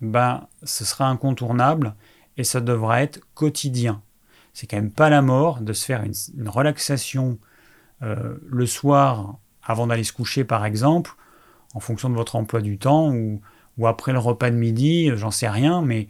ben, 0.00 0.46
ce 0.62 0.84
sera 0.84 1.08
incontournable 1.08 1.94
et 2.36 2.44
ça 2.44 2.60
devra 2.60 3.02
être 3.02 3.20
quotidien. 3.34 4.02
C'est 4.52 4.66
quand 4.66 4.76
même 4.76 4.90
pas 4.90 5.10
la 5.10 5.22
mort 5.22 5.60
de 5.60 5.72
se 5.72 5.84
faire 5.84 6.02
une, 6.02 6.48
relaxation 6.48 7.38
euh, 8.02 8.36
le 8.46 8.66
soir 8.66 9.38
avant 9.62 9.86
d'aller 9.86 10.04
se 10.04 10.12
coucher, 10.12 10.44
par 10.44 10.64
exemple, 10.64 11.14
en 11.76 11.80
fonction 11.80 12.08
de 12.08 12.14
votre 12.14 12.36
emploi 12.36 12.62
du 12.62 12.78
temps 12.78 13.12
ou, 13.12 13.40
après 13.86 14.12
le 14.12 14.18
repas 14.18 14.50
de 14.50 14.56
midi, 14.56 15.10
j'en 15.14 15.30
sais 15.30 15.48
rien, 15.48 15.82
mais 15.82 16.08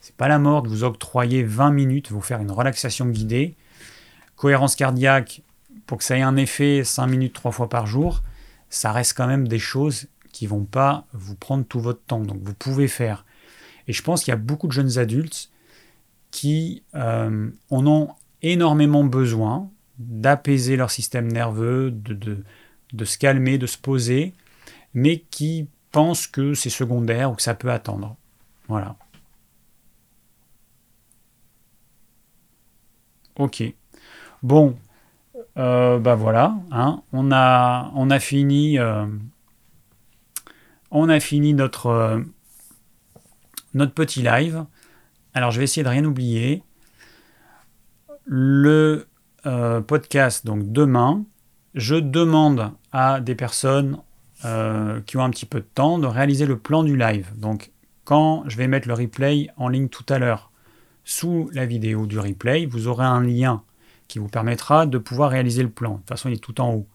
c'est 0.00 0.16
pas 0.16 0.26
la 0.26 0.40
mort 0.40 0.62
de 0.62 0.68
vous 0.68 0.82
octroyer 0.82 1.44
20 1.44 1.70
minutes, 1.70 2.10
vous 2.10 2.20
faire 2.20 2.40
une 2.40 2.50
relaxation 2.50 3.06
guidée. 3.06 3.54
Cohérence 4.34 4.74
cardiaque, 4.74 5.42
pour 5.86 5.98
que 5.98 6.04
ça 6.04 6.18
ait 6.18 6.22
un 6.22 6.34
effet 6.34 6.82
5 6.82 7.06
minutes 7.06 7.32
trois 7.32 7.52
fois 7.52 7.68
par 7.68 7.86
jour, 7.86 8.22
ça 8.70 8.90
reste 8.90 9.16
quand 9.16 9.28
même 9.28 9.46
des 9.46 9.60
choses 9.60 10.08
qui 10.32 10.48
vont 10.48 10.64
pas 10.64 11.06
vous 11.12 11.36
prendre 11.36 11.64
tout 11.64 11.78
votre 11.78 12.02
temps. 12.02 12.20
Donc 12.20 12.40
vous 12.42 12.54
pouvez 12.54 12.88
faire. 12.88 13.24
Et 13.86 13.92
je 13.92 14.02
pense 14.02 14.24
qu'il 14.24 14.32
y 14.32 14.34
a 14.34 14.36
beaucoup 14.36 14.66
de 14.66 14.72
jeunes 14.72 14.98
adultes 14.98 15.50
qui 16.32 16.82
euh, 16.96 17.48
en 17.70 17.86
ont 17.86 18.08
énormément 18.42 19.04
besoin 19.04 19.70
d'apaiser 20.00 20.76
leur 20.76 20.90
système 20.90 21.30
nerveux, 21.30 21.92
de, 21.92 23.04
se 23.04 23.18
calmer, 23.18 23.58
de 23.58 23.66
se 23.66 23.78
poser, 23.78 24.34
mais 24.94 25.18
qui 25.30 25.68
pensent 25.92 26.26
que 26.26 26.54
c'est 26.54 26.70
secondaire 26.70 27.30
ou 27.30 27.34
que 27.34 27.42
ça 27.42 27.54
peut 27.54 27.70
attendre. 27.70 28.16
Voilà. 28.68 28.96
Ok. 33.36 33.62
Bon, 34.42 34.76
euh, 35.56 35.98
bah 35.98 36.14
voilà, 36.14 36.56
hein. 36.70 37.02
on, 37.12 37.30
a, 37.30 38.18
fini 38.20 38.78
euh, 38.78 39.06
on 40.90 41.08
a 41.08 41.20
fini 41.20 41.54
notre, 41.54 41.86
euh, 41.86 42.20
notre 43.74 43.92
petit 43.92 44.22
live. 44.22 44.64
Alors 45.34 45.50
je 45.50 45.58
vais 45.58 45.64
essayer 45.64 45.84
de 45.84 45.88
rien 45.88 46.04
oublier. 46.04 46.62
Le 48.24 49.08
euh, 49.46 49.80
podcast, 49.80 50.44
donc 50.44 50.70
demain, 50.72 51.24
je 51.74 51.94
demande 51.94 52.72
à 52.92 53.20
des 53.20 53.34
personnes 53.34 53.98
euh, 54.44 55.00
qui 55.00 55.16
ont 55.16 55.22
un 55.24 55.30
petit 55.30 55.46
peu 55.46 55.58
de 55.58 55.66
temps 55.66 55.98
de 55.98 56.06
réaliser 56.06 56.46
le 56.46 56.56
plan 56.56 56.84
du 56.84 56.96
live. 56.96 57.26
Donc 57.36 57.72
quand 58.04 58.44
je 58.46 58.56
vais 58.56 58.68
mettre 58.68 58.86
le 58.86 58.94
replay 58.94 59.50
en 59.56 59.68
ligne 59.68 59.88
tout 59.88 60.06
à 60.08 60.18
l'heure, 60.18 60.52
sous 61.04 61.50
la 61.52 61.66
vidéo 61.66 62.06
du 62.06 62.18
replay, 62.18 62.66
vous 62.66 62.86
aurez 62.86 63.04
un 63.04 63.20
lien 63.20 63.62
qui 64.06 64.18
vous 64.18 64.28
permettra 64.28 64.86
de 64.86 64.98
pouvoir 64.98 65.30
réaliser 65.30 65.62
le 65.62 65.70
plan. 65.70 65.92
De 65.92 65.96
toute 65.96 66.08
façon, 66.08 66.28
il 66.28 66.34
est 66.34 66.42
tout 66.42 66.60
en 66.60 66.72
haut. 66.72 66.86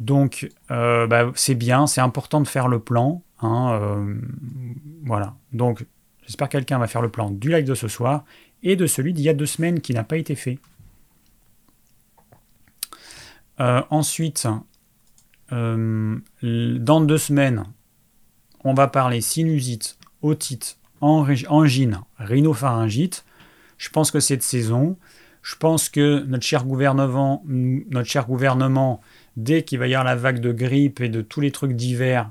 Donc, 0.00 0.48
euh, 0.70 1.06
bah, 1.06 1.30
c'est 1.36 1.54
bien, 1.54 1.86
c'est 1.86 2.00
important 2.00 2.40
de 2.40 2.48
faire 2.48 2.66
le 2.66 2.80
plan. 2.80 3.22
Hein, 3.40 3.78
euh, 3.80 4.14
voilà. 5.04 5.34
Donc, 5.52 5.86
j'espère 6.22 6.48
que 6.48 6.52
quelqu'un 6.52 6.78
va 6.78 6.86
faire 6.86 7.02
le 7.02 7.10
plan 7.10 7.30
du 7.30 7.48
live 7.48 7.64
de 7.64 7.74
ce 7.74 7.88
soir 7.88 8.24
et 8.62 8.74
de 8.74 8.86
celui 8.86 9.12
d'il 9.12 9.24
y 9.24 9.28
a 9.28 9.34
deux 9.34 9.46
semaines 9.46 9.80
qui 9.80 9.94
n'a 9.94 10.04
pas 10.04 10.16
été 10.16 10.34
fait. 10.34 10.58
Ensuite, 13.58 14.46
euh, 15.52 16.18
dans 16.42 17.00
deux 17.00 17.18
semaines, 17.18 17.64
on 18.64 18.74
va 18.74 18.88
parler 18.88 19.20
sinusite, 19.20 19.98
otite, 20.22 20.78
angine, 21.00 22.00
rhinopharyngite. 22.18 23.24
Je 23.78 23.88
pense 23.90 24.10
que 24.10 24.20
c'est 24.20 24.36
de 24.36 24.42
saison. 24.42 24.96
Je 25.42 25.54
pense 25.54 25.88
que 25.88 26.24
notre 26.24 26.44
cher 26.44 26.64
gouvernement, 26.64 27.44
notre 27.46 28.08
cher 28.08 28.26
gouvernement 28.26 29.00
dès 29.36 29.62
qu'il 29.62 29.78
va 29.78 29.86
y 29.86 29.94
avoir 29.94 30.04
la 30.04 30.16
vague 30.16 30.40
de 30.40 30.50
grippe 30.50 31.00
et 31.00 31.08
de 31.08 31.22
tous 31.22 31.40
les 31.40 31.52
trucs 31.52 31.74
d'hiver, 31.74 32.30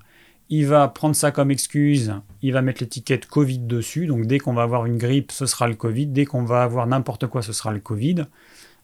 il 0.49 0.67
va 0.67 0.87
prendre 0.87 1.15
ça 1.15 1.31
comme 1.31 1.49
excuse, 1.49 2.13
il 2.41 2.51
va 2.51 2.61
mettre 2.61 2.81
l'étiquette 2.83 3.25
Covid 3.25 3.59
dessus. 3.59 4.05
Donc 4.05 4.25
dès 4.25 4.39
qu'on 4.39 4.53
va 4.53 4.63
avoir 4.63 4.85
une 4.85 4.97
grippe, 4.97 5.31
ce 5.31 5.45
sera 5.45 5.67
le 5.67 5.75
Covid. 5.75 6.07
Dès 6.07 6.25
qu'on 6.25 6.43
va 6.43 6.63
avoir 6.63 6.87
n'importe 6.87 7.27
quoi, 7.27 7.41
ce 7.41 7.53
sera 7.53 7.71
le 7.71 7.79
Covid, 7.79 8.25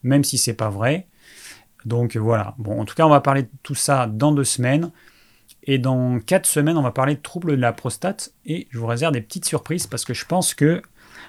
même 0.03 0.24
si 0.24 0.38
c'est 0.38 0.53
pas 0.53 0.70
vrai. 0.70 1.08
Donc 1.86 2.16
voilà. 2.18 2.56
Bon, 2.58 2.80
en 2.80 2.86
tout 2.86 2.95
cas, 2.95 3.06
on 3.06 3.10
va 3.10 3.22
parler 3.22 3.44
de 3.44 3.49
tout 3.64 3.76
ça 3.76 4.08
dans 4.08 4.32
deux 4.32 4.44
semaines. 4.44 4.91
Et 5.64 5.78
dans 5.78 6.20
quatre 6.20 6.45
semaines, 6.45 6.78
on 6.78 6.82
va 6.82 6.91
parler 6.91 7.16
de 7.16 7.22
troubles 7.22 7.56
de 7.56 7.62
la 7.62 7.74
prostate. 7.74 8.34
Et 8.45 8.68
je 8.72 8.80
vous 8.80 8.88
réserve 8.88 9.14
des 9.14 9.22
petites 9.22 9.45
surprises 9.45 9.88
parce 9.88 10.06
que 10.06 10.14
je 10.14 10.26
pense 10.26 10.53
que 10.53 10.82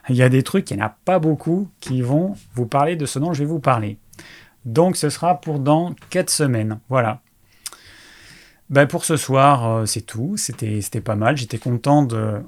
il 0.09 0.17
y 0.17 0.23
a 0.23 0.29
des 0.29 0.43
trucs, 0.43 0.71
il 0.71 0.77
n'y 0.77 0.83
en 0.83 0.87
a 0.87 0.97
pas 1.05 1.19
beaucoup 1.19 1.69
qui 1.81 2.01
vont 2.01 2.35
vous 2.55 2.67
parler 2.67 2.97
de 2.97 3.07
ce 3.07 3.19
dont 3.19 3.33
je 3.33 3.41
vais 3.41 3.49
vous 3.49 3.61
parler. 3.61 3.99
Donc 4.65 4.97
ce 4.97 5.11
sera 5.11 5.41
pour 5.41 5.59
dans 5.59 5.95
quatre 6.11 6.31
semaines. 6.31 6.81
Voilà. 6.89 7.21
Ben, 8.71 8.87
pour 8.87 9.05
ce 9.05 9.17
soir, 9.17 9.69
euh, 9.71 9.87
c'est 9.87 10.01
tout. 10.01 10.37
C'était 10.37 11.01
pas 11.03 11.17
mal. 11.17 11.37
J'étais 11.37 11.59
content 11.59 12.03
de, 12.03 12.41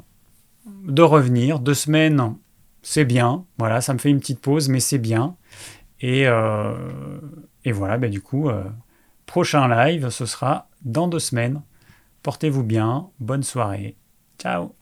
de 0.66 1.02
revenir. 1.02 1.60
Deux 1.60 1.74
semaines, 1.74 2.34
c'est 2.82 3.04
bien. 3.04 3.44
Voilà, 3.58 3.80
ça 3.82 3.92
me 3.92 3.98
fait 3.98 4.10
une 4.10 4.20
petite 4.20 4.40
pause, 4.40 4.68
mais 4.68 4.80
c'est 4.80 4.98
bien. 4.98 5.36
Et, 6.00 6.26
euh, 6.26 6.74
et 7.64 7.72
voilà, 7.72 7.98
ben, 7.98 8.10
du 8.10 8.20
coup, 8.20 8.48
euh, 8.48 8.64
prochain 9.26 9.68
live, 9.68 10.10
ce 10.10 10.26
sera 10.26 10.68
dans 10.82 11.08
deux 11.08 11.18
semaines. 11.18 11.62
Portez-vous 12.22 12.62
bien. 12.62 13.10
Bonne 13.20 13.42
soirée. 13.42 13.96
Ciao 14.38 14.74